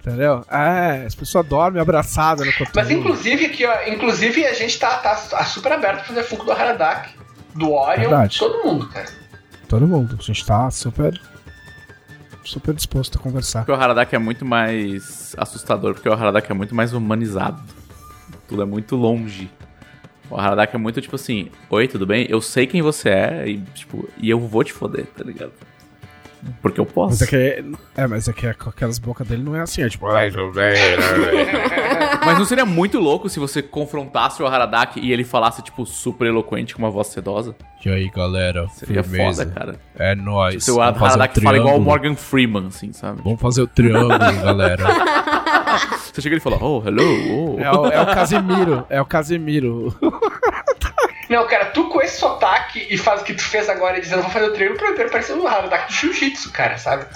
entendeu? 0.00 0.44
É, 0.50 1.06
as 1.06 1.14
pessoas 1.14 1.44
dormem 1.46 1.80
abraçadas 1.82 2.46
no 2.46 2.52
Cthulhu. 2.52 2.70
Mas 2.74 2.90
inclusive 2.90 3.46
aqui, 3.46 3.64
ó, 3.66 3.74
inclusive 3.88 4.46
a 4.46 4.52
gente 4.52 4.78
tá, 4.78 4.98
tá 4.98 5.16
super 5.44 5.72
aberto 5.72 5.96
pra 5.96 6.04
fazer 6.04 6.22
Funko 6.22 6.44
do 6.44 6.52
Aharadak, 6.52 7.08
do 7.54 7.72
Orion, 7.72 8.10
Verdade. 8.10 8.38
todo 8.38 8.62
mundo, 8.64 8.88
cara. 8.90 9.06
Todo 9.66 9.86
mundo. 9.88 10.16
A 10.18 10.22
gente 10.22 10.44
tá 10.46 10.70
super. 10.70 11.18
Super 12.48 12.74
disposto 12.74 13.18
a 13.18 13.20
conversar. 13.20 13.60
Porque 13.60 13.72
o 13.72 13.74
Haradak 13.74 14.14
é 14.14 14.18
muito 14.18 14.44
mais 14.44 15.34
assustador, 15.36 15.92
porque 15.92 16.08
o 16.08 16.12
Haradak 16.12 16.50
é 16.50 16.54
muito 16.54 16.74
mais 16.74 16.94
humanizado. 16.94 17.62
Tudo 18.48 18.62
é 18.62 18.64
muito 18.64 18.96
longe. 18.96 19.50
O 20.30 20.36
Haradak 20.36 20.74
é 20.74 20.78
muito 20.78 20.98
tipo 21.00 21.16
assim: 21.16 21.50
Oi, 21.68 21.86
tudo 21.86 22.06
bem? 22.06 22.26
Eu 22.28 22.40
sei 22.40 22.66
quem 22.66 22.80
você 22.80 23.10
é 23.10 23.48
e, 23.48 23.58
tipo, 23.74 24.08
e 24.16 24.30
eu 24.30 24.40
vou 24.40 24.64
te 24.64 24.72
foder, 24.72 25.06
tá 25.06 25.22
ligado? 25.22 25.52
Porque 26.62 26.80
eu 26.80 26.86
posso. 26.86 27.10
Mas 27.10 27.22
é 27.22 27.26
que. 27.26 27.64
É, 27.96 28.06
mas 28.06 28.28
é 28.28 28.32
que 28.32 28.52
com 28.54 28.70
aquelas 28.70 28.98
bocas 28.98 29.26
dele 29.26 29.42
não 29.42 29.56
é 29.56 29.60
assim, 29.60 29.82
é 29.82 29.88
tipo. 29.88 30.06
"Ai, 30.06 30.30
tudo 30.30 30.52
bem, 30.52 30.74
Mas 32.24 32.38
não 32.38 32.44
seria 32.44 32.66
muito 32.66 32.98
louco 32.98 33.28
se 33.28 33.38
você 33.38 33.62
confrontasse 33.62 34.42
o 34.42 34.46
Haradak 34.46 35.00
e 35.00 35.12
ele 35.12 35.24
falasse, 35.24 35.62
tipo, 35.62 35.86
super 35.86 36.26
eloquente 36.26 36.74
com 36.74 36.82
uma 36.82 36.90
voz 36.90 37.08
sedosa? 37.08 37.54
E 37.84 37.88
aí, 37.88 38.10
galera? 38.10 38.68
Seria 38.68 39.02
foda, 39.02 39.46
cara. 39.46 39.76
É 39.96 40.14
nóis. 40.14 40.64
Se 40.64 40.70
o 40.70 40.80
Haradak 40.80 41.40
fala 41.40 41.56
igual 41.56 41.76
o 41.76 41.80
Morgan 41.80 42.14
Freeman, 42.14 42.66
assim, 42.66 42.92
sabe? 42.92 43.20
Vamos 43.22 43.40
fazer 43.40 43.62
o 43.62 43.66
triângulo, 43.66 44.18
galera. 44.42 44.84
Você 46.12 46.20
chega 46.20 46.36
e 46.36 46.40
fala, 46.40 46.58
oh, 46.60 46.82
hello, 46.86 47.56
oh. 47.56 47.60
É 47.60 47.70
o, 47.72 47.86
é 47.86 48.00
o 48.02 48.06
Casimiro. 48.06 48.86
É 48.90 49.00
o 49.00 49.06
Casimiro. 49.06 49.94
Não, 51.28 51.46
cara, 51.46 51.66
tu 51.66 51.88
com 51.88 52.00
esse 52.00 52.18
sotaque 52.18 52.86
e 52.88 52.96
faz 52.96 53.20
o 53.20 53.24
que 53.24 53.34
tu 53.34 53.42
fez 53.42 53.68
agora 53.68 54.00
dizendo 54.00 54.22
vou 54.22 54.30
fazer 54.30 54.46
o 54.46 54.52
treino, 54.54 54.76
primeiro 54.76 55.10
parece 55.10 55.32
um 55.32 55.46
Aharadak 55.46 55.86
do 55.88 55.92
Jiu-Jitsu, 55.92 56.52
cara, 56.52 56.78
sabe? 56.78 57.06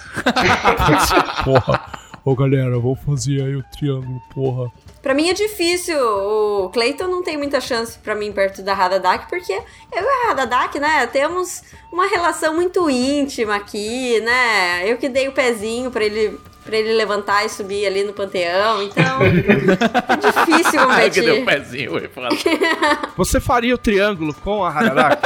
porra. 1.45 2.03
Ô, 2.25 2.37
galera, 2.37 2.79
vamos 2.79 3.01
fazer 3.05 3.43
aí 3.43 3.57
o 3.57 3.65
triângulo, 3.65 4.23
porra. 4.33 4.71
Pra 5.03 5.13
mim 5.13 5.29
é 5.29 5.35
difícil. 5.35 5.99
O 5.99 6.71
Clayton 6.71 7.09
não 7.09 7.21
tem 7.21 7.37
muita 7.37 7.61
chance 7.61 7.99
pra 7.99 8.15
mim 8.15 8.31
perto 8.33 8.63
da 8.63 8.75
Hadadak, 8.75 9.29
porque 9.29 9.53
eu 9.53 10.03
e 10.03 10.29
a 10.29 10.31
Hadadak, 10.31 10.79
né, 10.79 11.05
temos 11.09 11.65
uma 11.93 12.07
relação 12.07 12.55
muito 12.55 12.89
íntima 12.89 13.57
aqui, 13.57 14.21
né? 14.21 14.89
Eu 14.89 14.99
que 14.99 15.09
dei 15.09 15.27
o 15.27 15.33
pezinho 15.33 15.91
pra 15.91 16.05
ele, 16.05 16.39
pra 16.65 16.77
ele 16.77 16.93
levantar 16.95 17.45
e 17.45 17.49
subir 17.49 17.87
ali 17.87 18.05
no 18.05 18.13
panteão, 18.13 18.83
então 18.83 19.21
é 19.23 20.17
difícil 20.17 20.81
Ai, 20.91 21.11
que 21.11 21.21
deu 21.21 21.35
um 21.37 21.39
competir. 21.41 21.63
pezinho, 21.63 22.11
foda. 22.11 22.29
Você 23.17 23.41
faria 23.41 23.75
o 23.75 23.79
triângulo 23.79 24.33
com 24.35 24.65
a 24.65 24.69
Haradak? 24.71 25.23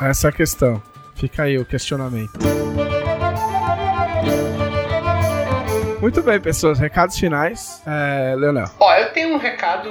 Essa 0.02 0.28
é 0.28 0.30
a 0.30 0.32
questão. 0.32 0.82
Fica 1.14 1.44
aí 1.44 1.56
o 1.58 1.64
questionamento. 1.64 2.32
Muito 6.00 6.20
bem, 6.22 6.40
pessoas. 6.40 6.78
Recados 6.80 7.16
finais. 7.16 7.80
É, 7.86 8.34
Leonel. 8.36 8.66
Ó, 8.80 8.94
eu 8.96 9.10
tenho 9.12 9.34
um 9.34 9.38
recado, 9.38 9.88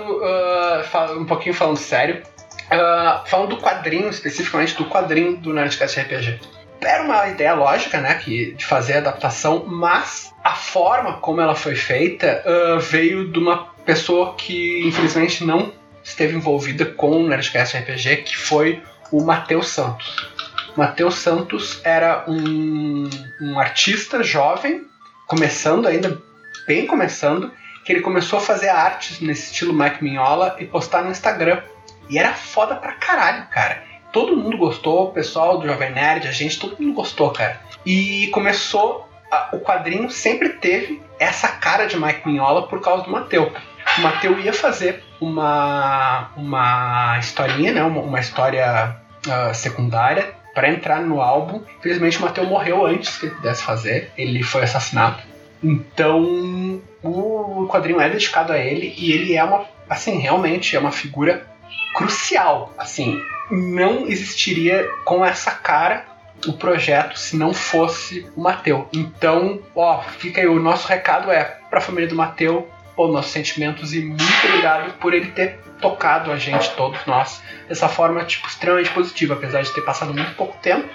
fal- 0.91 1.17
um 1.17 1.25
pouquinho 1.25 1.55
falando 1.55 1.77
sério, 1.77 2.21
ah, 2.69 3.23
falando 3.27 3.55
do 3.55 3.57
quadrinho, 3.61 4.09
especificamente 4.09 4.75
do 4.75 4.85
quadrinho 4.85 5.37
do 5.37 5.53
Nerdcast 5.53 5.99
RPG. 6.01 6.39
Era 6.81 7.03
uma 7.03 7.27
ideia 7.27 7.53
lógica, 7.53 7.99
né, 7.99 8.15
que, 8.15 8.53
de 8.53 8.65
fazer 8.65 8.93
a 8.93 8.97
adaptação, 8.97 9.65
mas 9.67 10.33
a 10.43 10.55
forma 10.55 11.17
como 11.17 11.39
ela 11.39 11.55
foi 11.55 11.75
feita 11.75 12.43
ah, 12.45 12.79
veio 12.79 13.31
de 13.31 13.37
uma 13.37 13.67
pessoa 13.85 14.35
que, 14.35 14.87
infelizmente, 14.87 15.43
não 15.43 15.71
esteve 16.03 16.35
envolvida 16.35 16.85
com 16.85 17.11
o 17.11 17.27
Nerdcast 17.27 17.77
RPG, 17.77 18.17
que 18.23 18.35
foi 18.37 18.81
o 19.11 19.23
Matheus 19.23 19.67
Santos. 19.67 20.31
Matheus 20.75 21.15
Santos 21.15 21.81
era 21.83 22.23
um, 22.27 23.09
um 23.41 23.59
artista 23.59 24.23
jovem, 24.23 24.85
começando 25.27 25.87
ainda, 25.87 26.19
bem 26.65 26.87
começando, 26.87 27.51
que 27.83 27.91
ele 27.91 28.01
começou 28.01 28.39
a 28.39 28.41
fazer 28.41 28.69
artes 28.69 29.19
nesse 29.19 29.51
estilo 29.51 29.73
Mike 29.73 30.03
Mignola 30.03 30.55
e 30.59 30.65
postar 30.65 31.03
no 31.03 31.11
Instagram. 31.11 31.61
E 32.09 32.17
era 32.17 32.33
foda 32.33 32.75
pra 32.75 32.93
caralho, 32.93 33.45
cara. 33.49 33.83
Todo 34.11 34.35
mundo 34.35 34.57
gostou, 34.57 35.05
o 35.05 35.11
pessoal 35.11 35.57
do 35.57 35.67
Jovem 35.67 35.91
Nerd, 35.91 36.27
a 36.27 36.31
gente, 36.31 36.59
todo 36.59 36.75
mundo 36.79 36.93
gostou, 36.93 37.29
cara. 37.31 37.59
E 37.85 38.27
começou. 38.33 39.07
a- 39.31 39.47
o 39.53 39.59
quadrinho 39.61 40.09
sempre 40.11 40.49
teve 40.49 41.01
essa 41.17 41.47
cara 41.47 41.85
de 41.85 41.97
Mike 41.97 42.27
Mignola 42.27 42.67
por 42.67 42.81
causa 42.81 43.03
do 43.05 43.09
Mateu. 43.11 43.49
O 43.97 44.01
Mateu 44.01 44.37
ia 44.41 44.51
fazer 44.51 45.01
uma, 45.21 46.31
uma 46.35 47.17
historinha, 47.17 47.71
né? 47.71 47.81
Uma, 47.81 48.01
uma 48.01 48.19
história 48.19 48.97
ah, 49.29 49.53
secundária 49.53 50.33
para 50.53 50.67
entrar 50.69 51.01
no 51.01 51.21
álbum. 51.21 51.63
Infelizmente 51.79 52.17
o 52.17 52.21
Mateu 52.23 52.43
morreu 52.45 52.85
antes 52.85 53.17
que 53.17 53.27
ele 53.27 53.35
pudesse 53.35 53.63
fazer. 53.63 54.11
Ele 54.17 54.43
foi 54.43 54.63
assassinado. 54.63 55.21
Então 55.63 56.81
o 57.01 57.67
quadrinho 57.71 58.01
é 58.01 58.09
dedicado 58.09 58.51
a 58.51 58.57
ele 58.57 58.93
e 58.97 59.13
ele 59.13 59.35
é 59.35 59.43
uma, 59.45 59.63
assim, 59.89 60.19
realmente 60.19 60.75
é 60.75 60.79
uma 60.79 60.91
figura 60.91 61.47
crucial. 61.95 62.73
Assim, 62.77 63.17
não 63.51 64.07
existiria 64.07 64.89
com 65.03 65.25
essa 65.25 65.51
cara 65.51 66.05
o 66.47 66.53
projeto 66.53 67.19
se 67.19 67.35
não 67.35 67.53
fosse 67.53 68.27
o 68.35 68.41
Mateu. 68.41 68.87
Então, 68.93 69.61
ó, 69.75 70.01
fica 70.01 70.41
aí, 70.41 70.47
o 70.47 70.59
nosso 70.59 70.87
recado 70.87 71.29
é 71.29 71.43
pra 71.69 71.81
família 71.81 72.07
do 72.07 72.15
Mateu, 72.15 72.67
pô, 72.95 73.07
nossos 73.07 73.31
sentimentos 73.31 73.93
e 73.93 74.01
muito 74.01 74.47
obrigado 74.47 74.93
por 74.97 75.13
ele 75.13 75.27
ter 75.27 75.59
tocado 75.79 76.31
a 76.31 76.37
gente, 76.37 76.71
todos 76.71 77.05
nós, 77.05 77.41
dessa 77.67 77.87
forma, 77.87 78.23
tipo, 78.23 78.47
extremamente 78.47 78.91
positiva, 78.91 79.33
apesar 79.33 79.61
de 79.61 79.73
ter 79.73 79.81
passado 79.81 80.13
muito 80.13 80.33
pouco 80.35 80.57
tempo. 80.61 80.87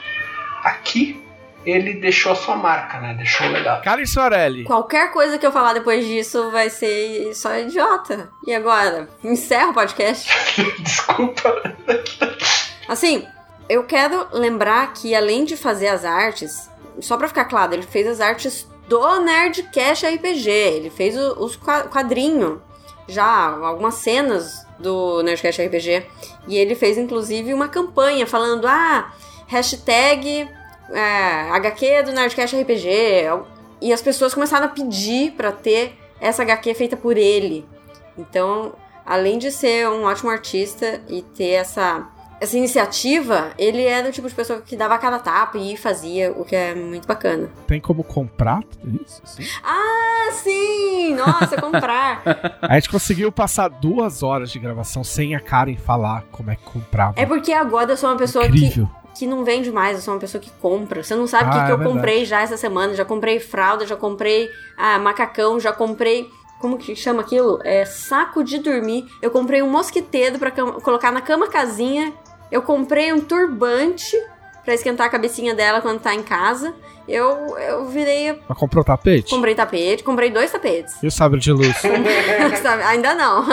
Aqui, 0.62 1.22
ele 1.66 1.94
deixou 1.94 2.32
a 2.32 2.36
sua 2.36 2.56
marca, 2.56 2.98
né? 3.00 3.14
Deixou 3.14 3.46
legal. 3.48 3.82
Karen 3.82 4.06
Soarelli. 4.06 4.64
Qualquer 4.64 5.10
coisa 5.12 5.36
que 5.36 5.44
eu 5.46 5.50
falar 5.52 5.72
depois 5.74 6.06
disso 6.06 6.50
vai 6.50 6.70
ser 6.70 7.34
só 7.34 7.54
idiota. 7.58 8.30
E 8.46 8.54
agora? 8.54 9.08
Encerra 9.24 9.70
o 9.70 9.74
podcast. 9.74 10.30
Desculpa. 10.80 11.62
Assim, 12.88 13.26
eu 13.68 13.84
quero 13.84 14.26
lembrar 14.32 14.92
que 14.92 15.14
além 15.14 15.44
de 15.44 15.56
fazer 15.56 15.88
as 15.88 16.04
artes, 16.04 16.70
só 17.00 17.16
pra 17.16 17.28
ficar 17.28 17.46
claro, 17.46 17.74
ele 17.74 17.82
fez 17.82 18.06
as 18.06 18.20
artes 18.20 18.66
do 18.88 19.20
Nerdcast 19.20 20.06
RPG. 20.06 20.48
Ele 20.48 20.90
fez 20.90 21.16
o- 21.16 21.44
os 21.44 21.56
qua- 21.56 21.82
quadrinhos, 21.84 22.60
já 23.08 23.24
algumas 23.26 23.94
cenas 23.96 24.64
do 24.78 25.20
Nerdcast 25.22 25.60
RPG. 25.62 26.06
E 26.46 26.56
ele 26.56 26.76
fez 26.76 26.96
inclusive 26.96 27.52
uma 27.52 27.66
campanha 27.66 28.24
falando: 28.26 28.66
ah, 28.68 29.10
hashtag 29.48 30.48
é, 30.90 31.50
HQ 31.50 32.02
do 32.04 32.12
Nerdcast 32.12 32.56
RPG. 32.60 32.78
E 33.80 33.92
as 33.92 34.00
pessoas 34.00 34.32
começaram 34.32 34.66
a 34.66 34.68
pedir 34.70 35.32
pra 35.32 35.52
ter 35.52 35.98
essa 36.20 36.42
HQ 36.42 36.74
feita 36.74 36.96
por 36.96 37.16
ele. 37.16 37.66
Então, 38.16 38.74
além 39.04 39.38
de 39.38 39.50
ser 39.50 39.88
um 39.88 40.04
ótimo 40.04 40.30
artista 40.30 41.00
e 41.08 41.20
ter 41.20 41.50
essa, 41.50 42.06
essa 42.40 42.56
iniciativa, 42.56 43.52
ele 43.58 43.82
era 43.82 44.08
o 44.08 44.12
tipo 44.12 44.26
de 44.26 44.34
pessoa 44.34 44.62
que 44.62 44.74
dava 44.76 44.94
a 44.94 44.98
cara 44.98 45.16
a 45.16 45.18
tapa 45.18 45.58
e 45.58 45.76
fazia, 45.76 46.32
o 46.32 46.44
que 46.44 46.56
é 46.56 46.74
muito 46.74 47.06
bacana. 47.06 47.50
Tem 47.66 47.78
como 47.80 48.02
comprar 48.02 48.62
tudo 48.64 48.98
isso? 49.04 49.20
assim? 49.22 49.44
Ah, 49.62 50.30
sim! 50.32 51.14
Nossa, 51.14 51.60
comprar! 51.60 52.22
A 52.62 52.74
gente 52.74 52.88
conseguiu 52.90 53.30
passar 53.30 53.68
duas 53.68 54.22
horas 54.22 54.50
de 54.50 54.58
gravação 54.58 55.04
sem 55.04 55.34
a 55.34 55.40
Karen 55.40 55.76
falar 55.76 56.24
como 56.32 56.50
é 56.50 56.56
que 56.56 56.64
comprava. 56.64 57.12
É 57.16 57.26
porque 57.26 57.52
agora 57.52 57.92
eu 57.92 57.96
sou 57.96 58.08
uma 58.10 58.16
pessoa 58.16 58.44
que, 58.44 58.50
Incrível. 58.50 58.86
que 58.86 59.05
não 59.24 59.44
vende 59.44 59.70
mais, 59.70 59.96
eu 59.96 60.02
sou 60.02 60.14
uma 60.14 60.20
pessoa 60.20 60.42
que 60.42 60.50
compra. 60.60 61.04
Você 61.04 61.14
não 61.14 61.28
sabe 61.28 61.44
o 61.48 61.52
que, 61.52 61.58
Ah, 61.58 61.64
que 61.66 61.70
é 61.70 61.74
eu 61.74 61.78
verdade. 61.78 61.96
comprei 61.96 62.24
já 62.24 62.40
essa 62.42 62.56
semana. 62.56 62.92
Já 62.94 63.04
comprei 63.04 63.38
fralda, 63.38 63.86
já 63.86 63.94
comprei 63.94 64.50
ah, 64.76 64.98
macacão, 64.98 65.60
já 65.60 65.72
comprei. 65.72 66.28
Como 66.60 66.76
que 66.76 66.96
chama 66.96 67.20
aquilo? 67.20 67.60
É 67.64 67.84
saco 67.84 68.42
de 68.42 68.58
dormir. 68.58 69.06
Eu 69.22 69.30
comprei 69.30 69.62
um 69.62 69.70
mosquiteiro 69.70 70.38
pra 70.40 70.50
cama- 70.50 70.80
colocar 70.80 71.12
na 71.12 71.20
cama 71.20 71.46
casinha. 71.46 72.12
Eu 72.50 72.62
comprei 72.62 73.12
um 73.12 73.20
turbante 73.20 74.16
pra 74.64 74.74
esquentar 74.74 75.06
a 75.06 75.10
cabecinha 75.10 75.54
dela 75.54 75.80
quando 75.80 76.00
tá 76.00 76.12
em 76.14 76.22
casa. 76.22 76.74
Eu, 77.06 77.56
eu 77.58 77.84
virei. 77.86 78.40
Mas 78.48 78.58
comprou 78.58 78.82
tapete? 78.82 79.30
Comprei 79.32 79.54
tapete, 79.54 80.02
comprei 80.02 80.28
dois 80.30 80.50
tapetes. 80.50 81.00
E 81.02 81.06
o 81.06 81.10
sabre 81.10 81.38
de 81.38 81.52
luz? 81.52 81.76
Ainda 82.88 83.14
não. 83.14 83.44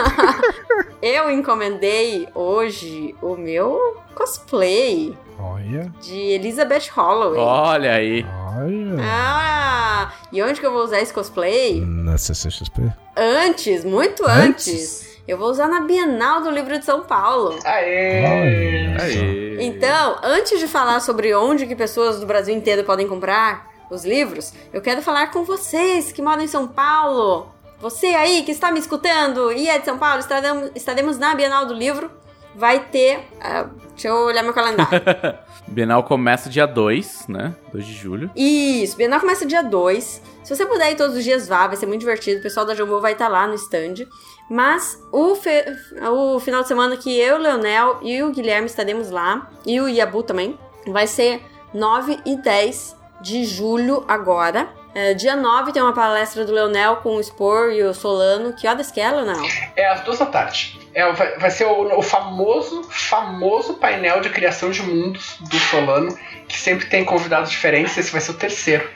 eu 1.00 1.30
encomendei 1.30 2.26
hoje 2.34 3.14
o 3.22 3.36
meu 3.36 3.96
cosplay 4.14 5.16
Olha, 5.38 5.92
de 6.00 6.16
Elizabeth 6.16 6.90
Holloway. 6.94 7.40
Olha 7.40 7.94
aí. 7.94 8.24
olha. 8.56 8.96
Ah, 9.02 10.12
e 10.32 10.42
onde 10.42 10.60
que 10.60 10.66
eu 10.66 10.72
vou 10.72 10.82
usar 10.84 11.00
esse 11.00 11.12
cosplay? 11.12 11.80
Na 11.80 12.16
CCXP. 12.16 12.92
Antes, 13.16 13.84
muito 13.84 14.24
Antes? 14.26 14.68
antes. 14.68 15.14
Eu 15.26 15.38
vou 15.38 15.48
usar 15.50 15.68
na 15.68 15.80
Bienal 15.80 16.42
do 16.42 16.50
Livro 16.50 16.78
de 16.78 16.84
São 16.84 17.02
Paulo. 17.02 17.58
Aê! 17.64 18.94
Aí. 19.00 19.56
Então, 19.64 20.18
antes 20.22 20.60
de 20.60 20.68
falar 20.68 21.00
sobre 21.00 21.34
onde 21.34 21.66
que 21.66 21.74
pessoas 21.74 22.20
do 22.20 22.26
Brasil 22.26 22.54
inteiro 22.54 22.84
podem 22.84 23.08
comprar 23.08 23.70
os 23.90 24.04
livros, 24.04 24.52
eu 24.72 24.82
quero 24.82 25.00
falar 25.00 25.30
com 25.30 25.44
vocês 25.44 26.12
que 26.12 26.20
moram 26.20 26.42
em 26.42 26.46
São 26.48 26.68
Paulo. 26.68 27.48
Você 27.80 28.08
aí 28.08 28.42
que 28.42 28.50
está 28.50 28.70
me 28.70 28.78
escutando 28.78 29.50
e 29.52 29.68
é 29.68 29.78
de 29.78 29.84
São 29.84 29.98
Paulo, 29.98 30.20
estaremos, 30.20 30.70
estaremos 30.74 31.18
na 31.18 31.34
Bienal 31.34 31.66
do 31.66 31.74
Livro. 31.74 32.10
Vai 32.54 32.80
ter. 32.80 33.20
ah, 33.40 33.66
deixa 33.90 34.08
eu 34.08 34.14
olhar 34.26 34.42
meu 34.42 34.52
calendário. 34.54 35.02
Bienal 35.66 36.02
começa 36.04 36.48
dia 36.50 36.66
2, 36.66 37.26
né? 37.28 37.54
2 37.72 37.86
de 37.86 37.92
julho. 37.94 38.30
Isso, 38.36 38.96
Bienal 38.96 39.18
começa 39.20 39.46
dia 39.46 39.62
2. 39.62 40.22
Se 40.44 40.54
você 40.54 40.66
puder 40.66 40.92
ir 40.92 40.96
todos 40.96 41.16
os 41.16 41.24
dias, 41.24 41.48
vá, 41.48 41.66
vai 41.66 41.76
ser 41.76 41.86
muito 41.86 42.00
divertido. 42.00 42.38
O 42.38 42.42
pessoal 42.42 42.66
da 42.66 42.74
Jumbo 42.74 43.00
vai 43.00 43.12
estar 43.12 43.28
lá 43.28 43.46
no 43.46 43.54
stand. 43.54 44.06
Mas 44.50 45.02
o, 45.10 45.34
fe- 45.34 45.64
o 46.12 46.38
final 46.38 46.60
de 46.62 46.68
semana 46.68 46.96
que 46.98 47.18
eu, 47.18 47.38
Leonel 47.38 47.98
e 48.02 48.22
o 48.22 48.30
Guilherme 48.30 48.66
estaremos 48.66 49.10
lá, 49.10 49.50
e 49.64 49.80
o 49.80 49.88
Iabu 49.88 50.22
também, 50.22 50.58
vai 50.86 51.06
ser 51.06 51.40
9 51.72 52.20
e 52.26 52.36
10 52.36 52.94
de 53.22 53.44
julho 53.44 54.04
agora. 54.06 54.68
É, 54.94 55.14
dia 55.14 55.34
9 55.34 55.72
tem 55.72 55.82
uma 55.82 55.94
palestra 55.94 56.44
do 56.44 56.52
Leonel 56.52 56.96
com 56.96 57.16
o 57.16 57.22
Spor 57.24 57.70
e 57.72 57.82
o 57.82 57.94
Solano. 57.94 58.52
Que 58.52 58.68
horas 58.68 58.90
que 58.90 59.00
é, 59.00 59.10
Leonel? 59.10 59.42
É 59.74 59.88
às 59.88 60.02
duas 60.02 60.18
da 60.18 60.26
tarde. 60.26 60.78
É, 60.94 61.12
vai, 61.12 61.38
vai 61.38 61.50
ser 61.50 61.64
o, 61.66 61.98
o 61.98 62.02
famoso, 62.02 62.84
famoso 62.90 63.74
painel 63.74 64.20
de 64.20 64.30
criação 64.30 64.70
de 64.70 64.80
mundos 64.82 65.36
do 65.40 65.58
Solano, 65.58 66.16
que 66.48 66.58
sempre 66.58 66.86
tem 66.86 67.04
convidados 67.04 67.50
diferentes. 67.50 67.96
Esse 67.98 68.12
vai 68.12 68.20
ser 68.20 68.30
o 68.30 68.34
terceiro 68.34 68.88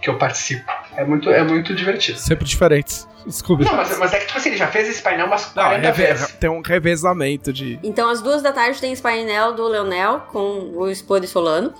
que 0.00 0.08
eu 0.10 0.16
participo. 0.18 0.70
É 0.96 1.04
muito, 1.04 1.30
é 1.30 1.42
muito 1.42 1.74
divertido. 1.74 2.18
Sempre 2.18 2.44
diferentes. 2.46 3.06
Desculpa. 3.26 3.62
Não, 3.64 3.74
mas, 3.76 3.96
mas 3.98 4.12
é 4.14 4.18
que 4.18 4.26
tipo 4.26 4.38
assim, 4.38 4.48
ele 4.48 4.58
já 4.58 4.66
fez 4.66 4.88
esse 4.88 5.00
painel 5.00 5.26
umas 5.26 5.46
Não, 5.54 5.62
40 5.62 5.86
reve- 5.86 6.06
vezes. 6.06 6.32
tem 6.32 6.50
um 6.50 6.60
revezamento 6.60 7.52
de. 7.52 7.78
Então, 7.84 8.08
às 8.08 8.20
duas 8.20 8.42
da 8.42 8.50
tarde 8.50 8.80
tem 8.80 8.92
esse 8.92 9.00
painel 9.02 9.52
do 9.52 9.68
Leonel 9.68 10.20
com 10.32 10.72
o 10.74 10.92
Spor 10.92 11.22
e 11.22 11.28
Solano. 11.28 11.72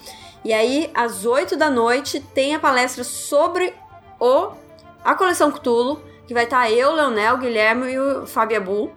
E 0.45 0.53
aí, 0.53 0.89
às 0.95 1.25
8 1.25 1.57
da 1.57 1.69
noite, 1.71 2.21
tem 2.21 2.55
a 2.55 2.61
palestra 2.61 3.03
sobre 3.05 3.73
o 4.21 4.53
a 5.05 5.15
coleção 5.17 5.51
Cthulhu, 5.51 6.01
que 6.29 6.35
vai 6.35 6.45
estar 6.45 6.71
eu, 6.71 6.93
Leonel, 6.95 7.39
Guilherme 7.39 7.91
e 7.93 7.99
o 7.99 8.27
Fábio 8.27 8.57
Abu. 8.59 8.93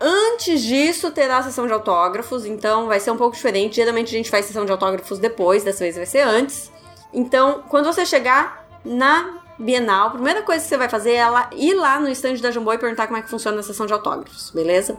Antes 0.00 0.62
disso, 0.62 1.10
terá 1.10 1.38
a 1.38 1.42
sessão 1.42 1.66
de 1.66 1.72
autógrafos, 1.74 2.46
então 2.46 2.86
vai 2.86 2.98
ser 2.98 3.10
um 3.10 3.16
pouco 3.18 3.36
diferente. 3.36 3.76
Geralmente 3.76 4.08
a 4.08 4.16
gente 4.16 4.30
faz 4.30 4.46
sessão 4.46 4.64
de 4.64 4.72
autógrafos 4.72 5.18
depois, 5.18 5.62
dessa 5.62 5.80
vez 5.80 5.96
vai 5.96 6.06
ser 6.06 6.20
antes. 6.20 6.72
Então, 7.12 7.62
quando 7.68 7.84
você 7.84 8.06
chegar 8.06 8.66
na 8.84 9.40
Bienal, 9.58 10.06
a 10.06 10.10
primeira 10.10 10.42
coisa 10.42 10.62
que 10.62 10.68
você 10.70 10.78
vai 10.78 10.88
fazer 10.88 11.16
é 11.16 11.26
ir 11.52 11.74
lá 11.74 12.00
no 12.00 12.08
stand 12.08 12.36
da 12.36 12.50
Jumbo 12.50 12.72
e 12.72 12.78
perguntar 12.78 13.06
como 13.08 13.18
é 13.18 13.22
que 13.22 13.28
funciona 13.28 13.60
a 13.60 13.62
sessão 13.62 13.84
de 13.84 13.92
autógrafos, 13.92 14.50
beleza? 14.50 14.96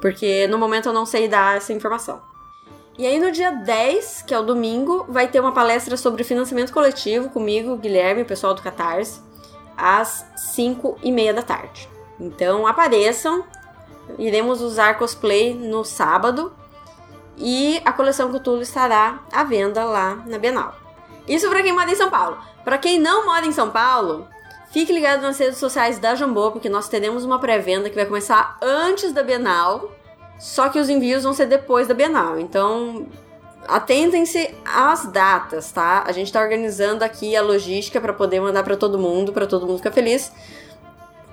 Porque 0.00 0.46
no 0.46 0.56
momento 0.56 0.88
eu 0.88 0.94
não 0.94 1.04
sei 1.04 1.28
dar 1.28 1.58
essa 1.58 1.74
informação. 1.74 2.22
E 2.98 3.06
aí 3.06 3.18
no 3.18 3.30
dia 3.30 3.50
10, 3.50 4.22
que 4.22 4.32
é 4.32 4.38
o 4.38 4.42
domingo, 4.42 5.04
vai 5.10 5.28
ter 5.28 5.40
uma 5.40 5.52
palestra 5.52 5.96
sobre 5.98 6.24
financiamento 6.24 6.72
coletivo 6.72 7.28
comigo, 7.28 7.76
Guilherme, 7.76 8.22
o 8.22 8.26
pessoal 8.26 8.54
do 8.54 8.62
Catarse, 8.62 9.20
às 9.76 10.24
5 10.54 10.98
e 11.02 11.12
meia 11.12 11.34
da 11.34 11.42
tarde. 11.42 11.86
Então 12.18 12.66
apareçam, 12.66 13.44
iremos 14.18 14.60
usar 14.60 14.98
cosplay 14.98 15.54
no 15.54 15.84
sábado 15.84 16.52
e 17.36 17.80
a 17.84 17.92
coleção 17.92 18.32
Cthulhu 18.32 18.62
estará 18.62 19.20
à 19.32 19.44
venda 19.44 19.84
lá 19.84 20.22
na 20.26 20.38
Bienal. 20.38 20.74
Isso 21.26 21.48
pra 21.48 21.62
quem 21.62 21.72
mora 21.72 21.90
em 21.90 21.94
São 21.94 22.10
Paulo. 22.10 22.36
Pra 22.64 22.78
quem 22.78 22.98
não 22.98 23.26
mora 23.26 23.46
em 23.46 23.52
São 23.52 23.70
Paulo, 23.70 24.26
fique 24.70 24.92
ligado 24.92 25.22
nas 25.22 25.38
redes 25.38 25.58
sociais 25.58 25.98
da 25.98 26.14
Jambô, 26.14 26.50
porque 26.50 26.68
nós 26.68 26.88
teremos 26.88 27.24
uma 27.24 27.38
pré-venda 27.38 27.88
que 27.88 27.96
vai 27.96 28.06
começar 28.06 28.56
antes 28.60 29.12
da 29.12 29.22
Bienal, 29.22 29.90
só 30.38 30.68
que 30.68 30.78
os 30.78 30.88
envios 30.88 31.24
vão 31.24 31.32
ser 31.32 31.46
depois 31.46 31.86
da 31.86 31.94
Bienal. 31.94 32.38
Então, 32.38 33.06
atentem-se 33.66 34.54
às 34.64 35.06
datas, 35.06 35.70
tá? 35.72 36.04
A 36.06 36.12
gente 36.12 36.32
tá 36.32 36.40
organizando 36.40 37.04
aqui 37.04 37.36
a 37.36 37.42
logística 37.42 38.00
pra 38.00 38.12
poder 38.12 38.40
mandar 38.40 38.62
pra 38.62 38.76
todo 38.76 38.98
mundo, 38.98 39.32
pra 39.32 39.46
todo 39.46 39.66
mundo 39.66 39.78
ficar 39.78 39.92
feliz. 39.92 40.32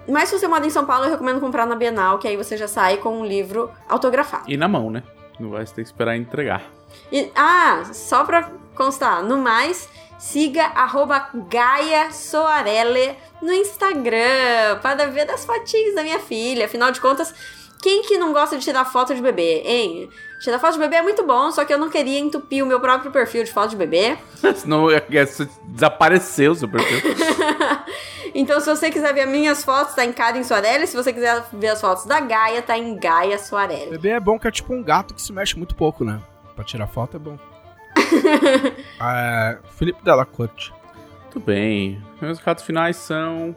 Mas 0.10 0.30
se 0.30 0.38
você 0.40 0.48
mora 0.48 0.66
em 0.66 0.70
São 0.70 0.86
Paulo, 0.86 1.06
eu 1.06 1.12
recomendo 1.12 1.40
comprar 1.40 1.66
na 1.66 1.76
Bienal, 1.76 2.18
que 2.20 2.28
aí 2.28 2.36
você 2.38 2.58
já 2.58 2.68
sai 2.68 2.98
com 2.98 3.20
um 3.22 3.26
livro 3.26 3.72
autografado. 3.88 4.44
E 4.48 4.58
na 4.58 4.68
mão, 4.68 4.90
né? 4.90 5.04
Não 5.40 5.50
vai 5.52 5.64
ter 5.66 5.74
que 5.76 5.82
esperar 5.82 6.18
entregar. 6.18 6.64
E- 7.12 7.32
ah, 7.36 7.84
só 7.94 8.24
pra 8.24 8.50
constar, 8.76 9.24
no 9.24 9.38
mais, 9.38 9.88
siga 10.18 10.66
arroba 10.76 11.30
Gaia 11.50 12.12
Soarelle 12.12 13.16
no 13.42 13.52
Instagram 13.54 14.80
para 14.82 15.08
ver 15.08 15.30
as 15.32 15.46
fotinhas 15.46 15.96
da 15.96 16.04
minha 16.04 16.20
filha. 16.20 16.66
Afinal 16.66 16.92
de 16.92 17.00
contas, 17.00 17.34
quem 17.82 18.04
que 18.04 18.18
não 18.18 18.34
gosta 18.34 18.58
de 18.58 18.64
tirar 18.64 18.86
foto 18.86 19.14
de 19.16 19.22
bebê, 19.22 19.62
hein? 19.66 20.10
Tirar 20.42 20.60
foto 20.60 20.74
de 20.74 20.80
bebê 20.80 20.98
é 20.98 21.02
muito 21.02 21.24
bom, 21.26 21.52
só 21.52 21.66
que 21.66 21.74
eu 21.74 21.78
não 21.78 21.90
queria 21.90 22.18
entupir 22.20 22.64
o 22.64 22.68
meu 22.68 22.80
próprio 22.80 23.12
perfil 23.12 23.44
de 23.44 23.52
foto 23.52 23.72
de 23.72 23.76
bebê. 23.76 24.18
Senão 24.56 24.90
ia- 24.90 25.06
ia 25.10 25.28
desapareceu 25.66 26.52
o 26.52 26.56
seu 26.56 26.68
perfil. 26.70 27.00
Então, 28.36 28.60
se 28.60 28.68
você 28.70 28.92
quiser 28.92 29.12
ver 29.12 29.26
minhas 29.26 29.64
fotos, 29.64 29.96
tá 29.96 30.06
em 30.06 30.14
Karen 30.14 30.44
Soarelle. 30.44 30.86
Se 30.86 30.96
você 30.96 31.12
quiser 31.12 31.44
ver 31.52 31.70
as 31.70 31.82
fotos 31.82 32.06
da 32.06 32.20
Gaia, 32.20 32.62
tá 32.62 32.78
em 32.78 32.96
Gaia 32.96 33.40
Soarelle. 33.40 33.90
Bebê 33.90 34.10
é 34.10 34.20
bom 34.20 34.38
que 34.38 34.48
é 34.48 34.52
tipo 34.52 34.72
um 34.72 34.84
gato 34.84 35.16
que 35.16 35.22
se 35.22 35.34
mexe 35.34 35.58
muito 35.58 35.74
pouco, 35.74 36.06
né? 36.06 36.22
Pra 36.56 36.64
tirar 36.64 36.86
foto 36.86 37.18
é 37.18 37.20
bom. 37.20 37.40
é, 39.02 39.58
Felipe 39.78 40.04
Della 40.04 40.26
Corte. 40.26 40.72
Muito 41.24 41.40
bem. 41.40 42.00
Meus 42.22 42.38
recados 42.38 42.64
finais 42.64 42.98
são. 42.98 43.56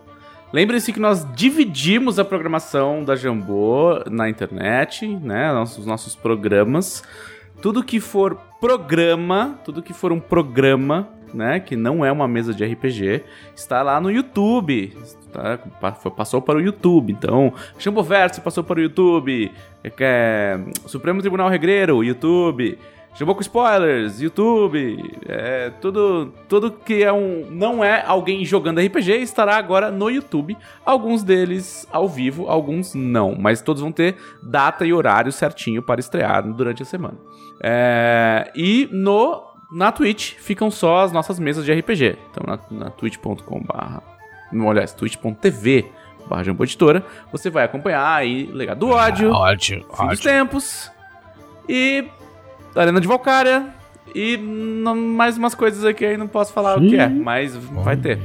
Lembre-se 0.53 0.93
que 0.93 1.01
nós 1.01 1.27
dividimos 1.35 2.19
a 2.19 2.25
programação 2.25 3.03
da 3.03 3.17
Jambô 3.17 4.03
na 4.11 4.29
internet, 4.29 5.07
né? 5.07 5.51
Nossos, 5.53 5.87
nossos 5.87 6.15
programas. 6.15 7.03
tudo 7.63 7.83
que 7.83 7.99
for 8.01 8.37
programa, 8.61 9.59
tudo 9.65 9.83
que 9.83 9.95
for 9.95 10.13
um 10.13 10.21
programa, 10.21 11.09
né, 11.33 11.59
que 11.59 11.75
não 11.75 12.05
é 12.05 12.13
uma 12.13 12.29
mesa 12.29 12.53
de 12.53 12.65
RPG, 12.65 13.25
está 13.57 13.83
lá 13.83 14.01
no 14.01 14.11
YouTube. 14.11 14.95
Tá? 15.33 15.59
Passou 16.11 16.43
para 16.43 16.59
o 16.59 16.61
YouTube. 16.61 17.13
Então, 17.13 17.55
Verso 18.05 18.43
passou 18.43 18.63
para 18.63 18.79
o 18.79 18.83
YouTube. 18.83 19.51
É, 19.83 20.61
Supremo 20.87 21.21
Tribunal 21.21 21.49
Regreiro, 21.49 22.05
YouTube. 22.05 22.79
Chamou 23.15 23.35
com 23.35 23.43
spoilers, 23.43 24.23
YouTube, 24.23 25.19
é, 25.29 25.71
tudo, 25.81 26.33
tudo 26.49 26.71
que 26.71 27.05
é 27.05 27.13
um, 27.13 27.47
não 27.51 27.85
é 27.85 28.03
alguém 28.07 28.43
jogando 28.43 28.81
RPG 28.81 29.19
estará 29.19 29.57
agora 29.57 29.91
no 29.91 30.09
YouTube. 30.09 30.57
Alguns 30.85 31.23
deles 31.23 31.87
ao 31.93 32.09
vivo, 32.09 32.49
alguns 32.49 32.95
não, 32.95 33.35
mas 33.39 33.61
todos 33.61 33.83
vão 33.83 33.93
ter 33.93 34.17
data 34.43 34.87
e 34.87 34.95
horário 34.95 35.31
certinho 35.31 35.83
para 35.83 36.01
estrear 36.01 36.43
durante 36.43 36.83
a 36.83 36.87
semana. 36.87 37.19
É, 37.63 38.51
e 38.57 38.89
no 38.91 39.43
na 39.71 39.93
Twitch 39.93 40.35
ficam 40.39 40.71
só 40.71 41.01
as 41.01 41.13
nossas 41.13 41.39
mesas 41.39 41.67
de 41.67 41.73
RPG. 41.73 42.19
Então 42.31 42.45
na, 42.47 42.59
na 42.71 42.91
twitch.com/barra, 42.91 44.03
aliás, 44.69 44.95
twitch.tv 44.95 45.87
barra 46.27 46.45
Jambô 46.45 46.65
Editora, 46.65 47.05
você 47.31 47.51
vai 47.51 47.65
acompanhar 47.65 48.15
aí 48.15 48.47
Legado 48.53 48.79
do 48.79 48.89
Ódio, 48.91 49.33
Ódio, 49.33 49.85
Fim 49.95 50.07
dos 50.09 50.21
Tempos 50.21 50.91
e 51.69 52.09
Arena 52.75 53.01
de 53.01 53.07
Valkyria 53.09 53.67
e 54.15 54.37
não- 54.37 54.95
mais 54.97 55.37
umas 55.37 55.55
coisas 55.55 55.85
aqui 55.85 56.05
aí 56.05 56.17
não 56.17 56.27
posso 56.29 56.53
falar 56.53 56.77
o 56.79 56.81
que 56.81 56.97
é, 56.97 57.09
mas 57.09 57.55
vai 57.57 57.97
ter. 57.97 58.19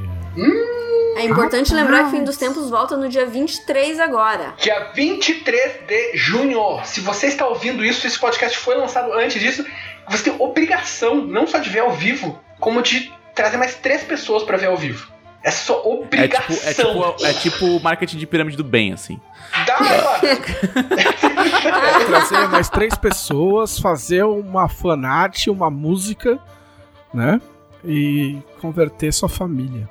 É 1.17 1.23
importante 1.25 1.73
lembrar 1.73 2.05
que 2.05 2.11
Fim 2.11 2.23
dos 2.23 2.37
Tempos 2.37 2.69
volta 2.69 2.95
no 2.95 3.09
dia 3.09 3.25
23 3.25 3.99
agora. 3.99 4.53
Dia 4.57 4.91
23 4.93 5.79
de 5.87 6.15
junho. 6.15 6.79
Se 6.83 7.01
você 7.01 7.25
está 7.27 7.47
ouvindo 7.47 7.83
isso, 7.83 8.05
esse 8.05 8.19
podcast 8.19 8.55
foi 8.59 8.75
lançado 8.75 9.11
antes 9.13 9.41
disso, 9.41 9.65
você 10.07 10.29
tem 10.29 10.35
obrigação 10.39 11.15
não 11.15 11.47
só 11.47 11.57
de 11.57 11.69
ver 11.71 11.79
ao 11.79 11.91
vivo, 11.91 12.39
como 12.59 12.83
de 12.83 13.11
trazer 13.33 13.57
mais 13.57 13.73
três 13.75 14.03
pessoas 14.03 14.43
pra 14.43 14.57
ver 14.57 14.67
ao 14.67 14.77
vivo. 14.77 15.07
É 15.47 15.51
É 15.51 15.89
obrigação. 15.89 16.55
tipo, 16.55 16.67
é 16.67 16.73
tipo, 16.73 17.25
é 17.25 17.33
tipo 17.33 17.65
o 17.77 17.81
marketing 17.81 18.17
de 18.17 18.27
pirâmide 18.27 18.57
do 18.57 18.63
bem, 18.63 18.91
assim. 18.91 19.19
Dá, 19.65 19.79
mano. 19.79 19.97
trazer 22.05 22.47
mais 22.49 22.69
três 22.69 22.95
pessoas, 22.95 23.79
fazer 23.79 24.23
uma 24.25 24.67
fanart, 24.67 25.47
uma 25.47 25.69
música, 25.69 26.37
né? 27.13 27.41
E 27.85 28.37
converter 28.59 29.13
sua 29.13 29.29
família. 29.29 29.89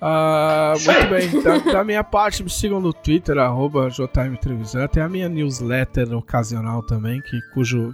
Ah, 0.00 0.74
muito 0.74 1.08
bem, 1.08 1.42
da, 1.42 1.72
da 1.72 1.84
minha 1.84 2.04
parte, 2.04 2.44
me 2.44 2.50
sigam 2.50 2.80
no 2.80 2.92
Twitter, 2.92 3.38
arroba 3.38 3.88
JM 3.90 4.36
Trevisan. 4.40 4.86
Tem 4.86 5.02
a 5.02 5.08
minha 5.08 5.28
newsletter 5.28 6.14
ocasional 6.14 6.82
também, 6.82 7.20
que, 7.22 7.40
cujo, 7.54 7.92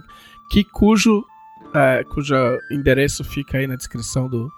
que 0.51 0.63
cujo, 0.63 1.25
é, 1.73 2.03
cujo 2.03 2.35
endereço 2.69 3.23
fica 3.23 3.57
aí 3.57 3.65
na 3.65 3.75
descrição 3.75 4.27
do, 4.27 4.51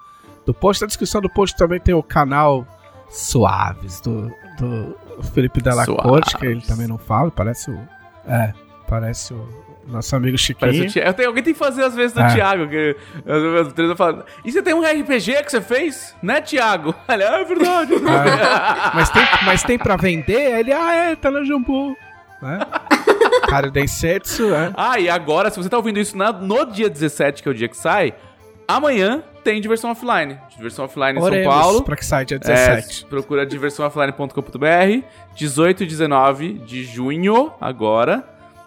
do 0.46 0.54
post. 0.54 0.82
Na 0.82 0.86
descrição 0.86 1.20
do 1.20 1.28
post 1.28 1.56
também 1.56 1.78
tem 1.80 1.94
o 1.94 2.02
canal 2.02 2.66
Suaves 3.10 4.00
do, 4.00 4.32
do 4.58 4.96
Felipe 5.34 5.60
Della 5.60 5.84
Corte, 5.84 6.36
que 6.38 6.46
ele 6.46 6.62
também 6.62 6.86
não 6.86 6.96
fala, 6.96 7.30
parece 7.30 7.70
o. 7.70 7.78
É, 8.26 8.52
parece 8.88 9.34
o 9.34 9.48
nosso 9.86 10.16
amigo 10.16 10.36
Chiquinho. 10.36 10.86
Eu 10.96 11.14
tenho, 11.14 11.28
alguém 11.28 11.42
tem 11.42 11.52
que 11.52 11.58
fazer 11.58 11.84
às 11.84 11.94
vezes 11.94 12.12
do 12.12 12.20
É. 12.20 12.34
Thiago, 12.34 12.68
que 12.68 12.96
eu, 13.24 13.36
eu, 13.36 13.72
eu, 13.76 13.96
falo, 13.96 14.24
e 14.44 14.50
você 14.50 14.60
tem 14.62 14.74
um 14.74 14.82
RPG 14.82 15.44
que 15.44 15.50
você 15.50 15.60
fez? 15.60 16.14
Né, 16.22 16.40
Thiago? 16.40 16.94
Ele, 17.08 17.22
ah, 17.22 17.40
é 17.40 17.44
verdade. 17.44 17.94
É, 17.94 18.94
mas, 18.94 19.10
tem, 19.10 19.22
mas 19.44 19.62
tem 19.62 19.78
pra 19.78 19.96
vender? 19.96 20.58
Ele, 20.58 20.72
ah, 20.72 20.92
é, 20.94 21.16
tá 21.16 21.30
na 21.30 21.44
Jumbo. 21.44 21.96
Né? 22.42 22.58
Cara, 23.48 23.70
Densetsu, 23.70 24.52
é. 24.52 24.72
Ah, 24.76 24.98
e 24.98 25.08
agora, 25.08 25.50
se 25.50 25.56
você 25.56 25.68
tá 25.68 25.76
ouvindo 25.76 26.00
isso 26.00 26.16
na- 26.16 26.32
no 26.32 26.64
dia 26.66 26.90
17, 26.90 27.42
que 27.42 27.48
é 27.48 27.52
o 27.52 27.54
dia 27.54 27.68
que 27.68 27.76
sai, 27.76 28.12
amanhã 28.66 29.22
tem 29.46 29.60
diversão 29.60 29.92
offline. 29.92 30.36
Diversão 30.56 30.86
offline 30.86 31.16
em 31.18 31.22
Oremos 31.22 31.52
São 31.54 31.62
Paulo. 31.62 31.82
pra 31.84 31.94
que 31.96 32.04
dia 32.24 32.34
É, 32.34 32.38
17. 32.38 33.06
procura 33.06 33.46
diversãooffline.com.br 33.46 35.04
18 35.36 35.84
e 35.84 35.86
19 35.86 36.52
de 36.54 36.82
junho, 36.82 37.52
agora. 37.60 38.24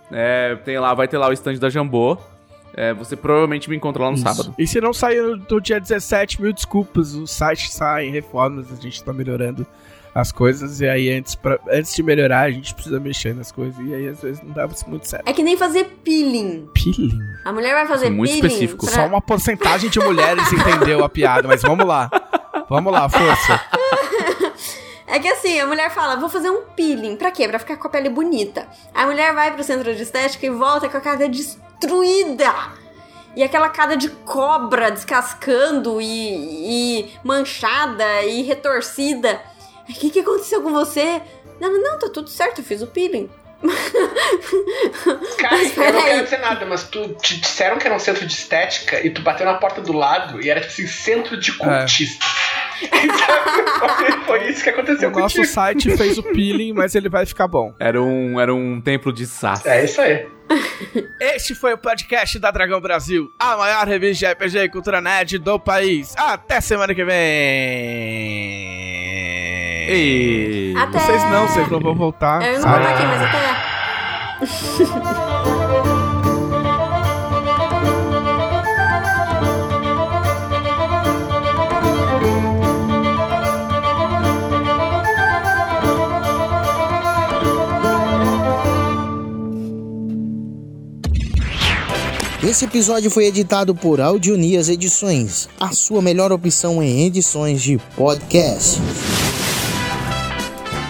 É, 0.09 0.55
tem 0.63 0.79
lá, 0.79 0.93
vai 0.93 1.05
ter 1.07 1.17
lá 1.17 1.27
o 1.27 1.33
stand 1.33 1.55
da 1.55 1.69
Jambô. 1.69 2.17
É, 2.73 2.93
você 2.93 3.17
provavelmente 3.17 3.69
me 3.69 3.75
encontra 3.75 4.03
lá 4.03 4.09
no 4.09 4.15
Isso. 4.15 4.23
sábado. 4.23 4.55
E 4.57 4.65
se 4.65 4.79
não 4.79 4.93
sair 4.93 5.21
no, 5.21 5.35
no 5.35 5.59
dia 5.59 5.81
17, 5.81 6.41
mil 6.41 6.53
desculpas. 6.53 7.13
O 7.13 7.27
site 7.27 7.69
sai 7.73 8.05
em 8.05 8.11
reformas, 8.11 8.71
a 8.71 8.75
gente 8.81 9.03
tá 9.03 9.11
melhorando 9.11 9.67
as 10.13 10.31
coisas. 10.31 10.81
E 10.81 10.87
aí, 10.87 11.09
antes, 11.11 11.35
pra- 11.35 11.59
antes 11.71 11.93
de 11.95 12.01
melhorar, 12.03 12.41
a 12.41 12.51
gente 12.51 12.73
precisa 12.73 12.99
mexer 12.99 13.33
nas 13.35 13.51
coisas. 13.51 13.75
E 13.85 13.93
aí, 13.93 14.07
às 14.07 14.21
vezes, 14.21 14.41
não 14.41 14.51
dá 14.51 14.67
muito 14.87 15.07
certo. 15.07 15.27
É 15.27 15.33
que 15.33 15.43
nem 15.43 15.55
fazer 15.57 15.85
peeling. 16.03 16.67
Peeling. 16.73 17.19
A 17.45 17.51
mulher 17.53 17.73
vai 17.73 17.87
fazer 17.87 18.05
Isso 18.05 18.13
é 18.13 18.15
muito 18.15 18.31
peeling. 18.31 18.47
específico. 18.47 18.85
pra- 18.85 18.95
Só 18.95 19.05
uma 19.07 19.21
porcentagem 19.21 19.89
de 19.89 19.99
mulheres 19.99 20.51
entendeu 20.51 21.03
a 21.03 21.09
piada, 21.09 21.47
mas 21.47 21.61
vamos 21.61 21.85
lá. 21.85 22.09
Vamos 22.69 22.91
lá, 22.91 23.07
força. 23.09 23.59
É 25.11 25.17
que 25.17 25.27
assim, 25.27 25.59
a 25.59 25.65
mulher 25.65 25.89
fala, 25.89 26.17
vou 26.17 26.29
fazer 26.29 26.51
um 26.51 26.61
peeling. 26.75 27.15
Pra 27.15 27.31
quê? 27.31 27.47
Pra 27.47 27.57
ficar 27.57 27.77
com 27.77 27.87
a 27.87 27.89
pele 27.89 28.09
bonita. 28.09 28.67
A 28.93 29.07
mulher 29.07 29.33
vai 29.33 29.51
pro 29.51 29.63
centro 29.63 29.95
de 29.95 30.03
estética 30.03 30.45
e 30.45 30.51
volta 30.51 30.87
com 30.87 30.97
a 30.97 31.01
cara 31.01 31.27
destruída. 31.27 32.53
E 33.35 33.41
aquela 33.41 33.69
cara 33.69 33.95
de 33.97 34.09
cobra 34.09 34.91
descascando 34.91 35.99
e, 35.99 36.99
e 37.01 37.09
manchada 37.23 38.21
e 38.23 38.43
retorcida. 38.43 39.41
O 39.89 39.93
que, 39.93 40.09
que 40.11 40.19
aconteceu 40.19 40.61
com 40.61 40.71
você? 40.71 41.21
Não, 41.59 41.81
não, 41.81 41.97
tá 41.99 42.09
tudo 42.09 42.29
certo, 42.29 42.59
eu 42.61 42.63
fiz 42.65 42.81
o 42.81 42.87
peeling. 42.87 43.29
Cara, 45.37 45.57
Mas 45.57 45.75
eu 45.75 45.91
não 45.91 46.01
quero 46.01 46.23
dizer 46.23 46.37
nada, 46.39 46.65
mas 46.65 46.83
tu 46.83 47.09
te 47.21 47.37
disseram 47.41 47.77
que 47.77 47.85
era 47.85 47.93
um 47.93 47.99
centro 47.99 48.25
de 48.25 48.31
estética 48.31 49.05
e 49.05 49.09
tu 49.09 49.21
bateu 49.21 49.45
na 49.45 49.55
porta 49.55 49.81
do 49.81 49.91
lado 49.91 50.41
e 50.41 50.49
era 50.49 50.61
tipo 50.61 50.71
assim, 50.71 50.87
centro 50.87 51.35
de 51.37 51.51
cultista. 51.53 52.25
Então, 52.81 54.25
foi 54.25 54.49
isso 54.51 54.63
que 54.63 54.69
aconteceu 54.69 55.09
O 55.09 55.11
nosso 55.11 55.35
contigo. 55.35 55.53
site 55.53 55.97
fez 55.97 56.17
o 56.17 56.23
peeling, 56.23 56.71
mas 56.71 56.95
ele 56.95 57.09
vai 57.09 57.25
ficar 57.25 57.45
bom. 57.45 57.73
Era 57.77 58.01
um, 58.01 58.39
era 58.39 58.55
um 58.55 58.79
templo 58.79 59.11
de 59.11 59.25
Sas. 59.25 59.65
É 59.65 59.83
isso 59.83 59.99
aí. 59.99 60.25
Este 61.19 61.53
foi 61.53 61.73
o 61.73 61.77
podcast 61.77 62.39
da 62.39 62.51
Dragão 62.51 62.79
Brasil, 62.79 63.29
a 63.37 63.57
maior 63.57 63.85
revista 63.85 64.27
de 64.27 64.31
RPG 64.33 64.59
e 64.59 64.69
cultura 64.69 65.01
nerd 65.01 65.37
do 65.39 65.59
país. 65.59 66.13
Até 66.15 66.61
semana 66.61 66.95
que 66.95 67.03
vem! 67.03 67.17
E... 69.91 70.73
Até... 70.77 70.99
Vocês 70.99 71.23
não, 71.23 71.47
vocês 71.47 71.67
não 71.69 71.79
vão 71.79 71.95
voltar. 71.95 72.43
Eu 72.43 72.59
não 72.59 72.69
vou 72.69 72.77
estar 72.77 72.93
aqui, 72.93 73.05
mas 73.05 73.21
até. 73.23 73.69
Esse 92.47 92.65
episódio 92.65 93.11
foi 93.11 93.25
editado 93.25 93.75
por 93.75 93.99
Audionias 94.01 94.69
Edições, 94.69 95.47
a 95.59 95.71
sua 95.71 96.01
melhor 96.01 96.31
opção 96.31 96.81
em 96.81 97.05
edições 97.05 97.61
de 97.61 97.77
podcast. 97.95 98.81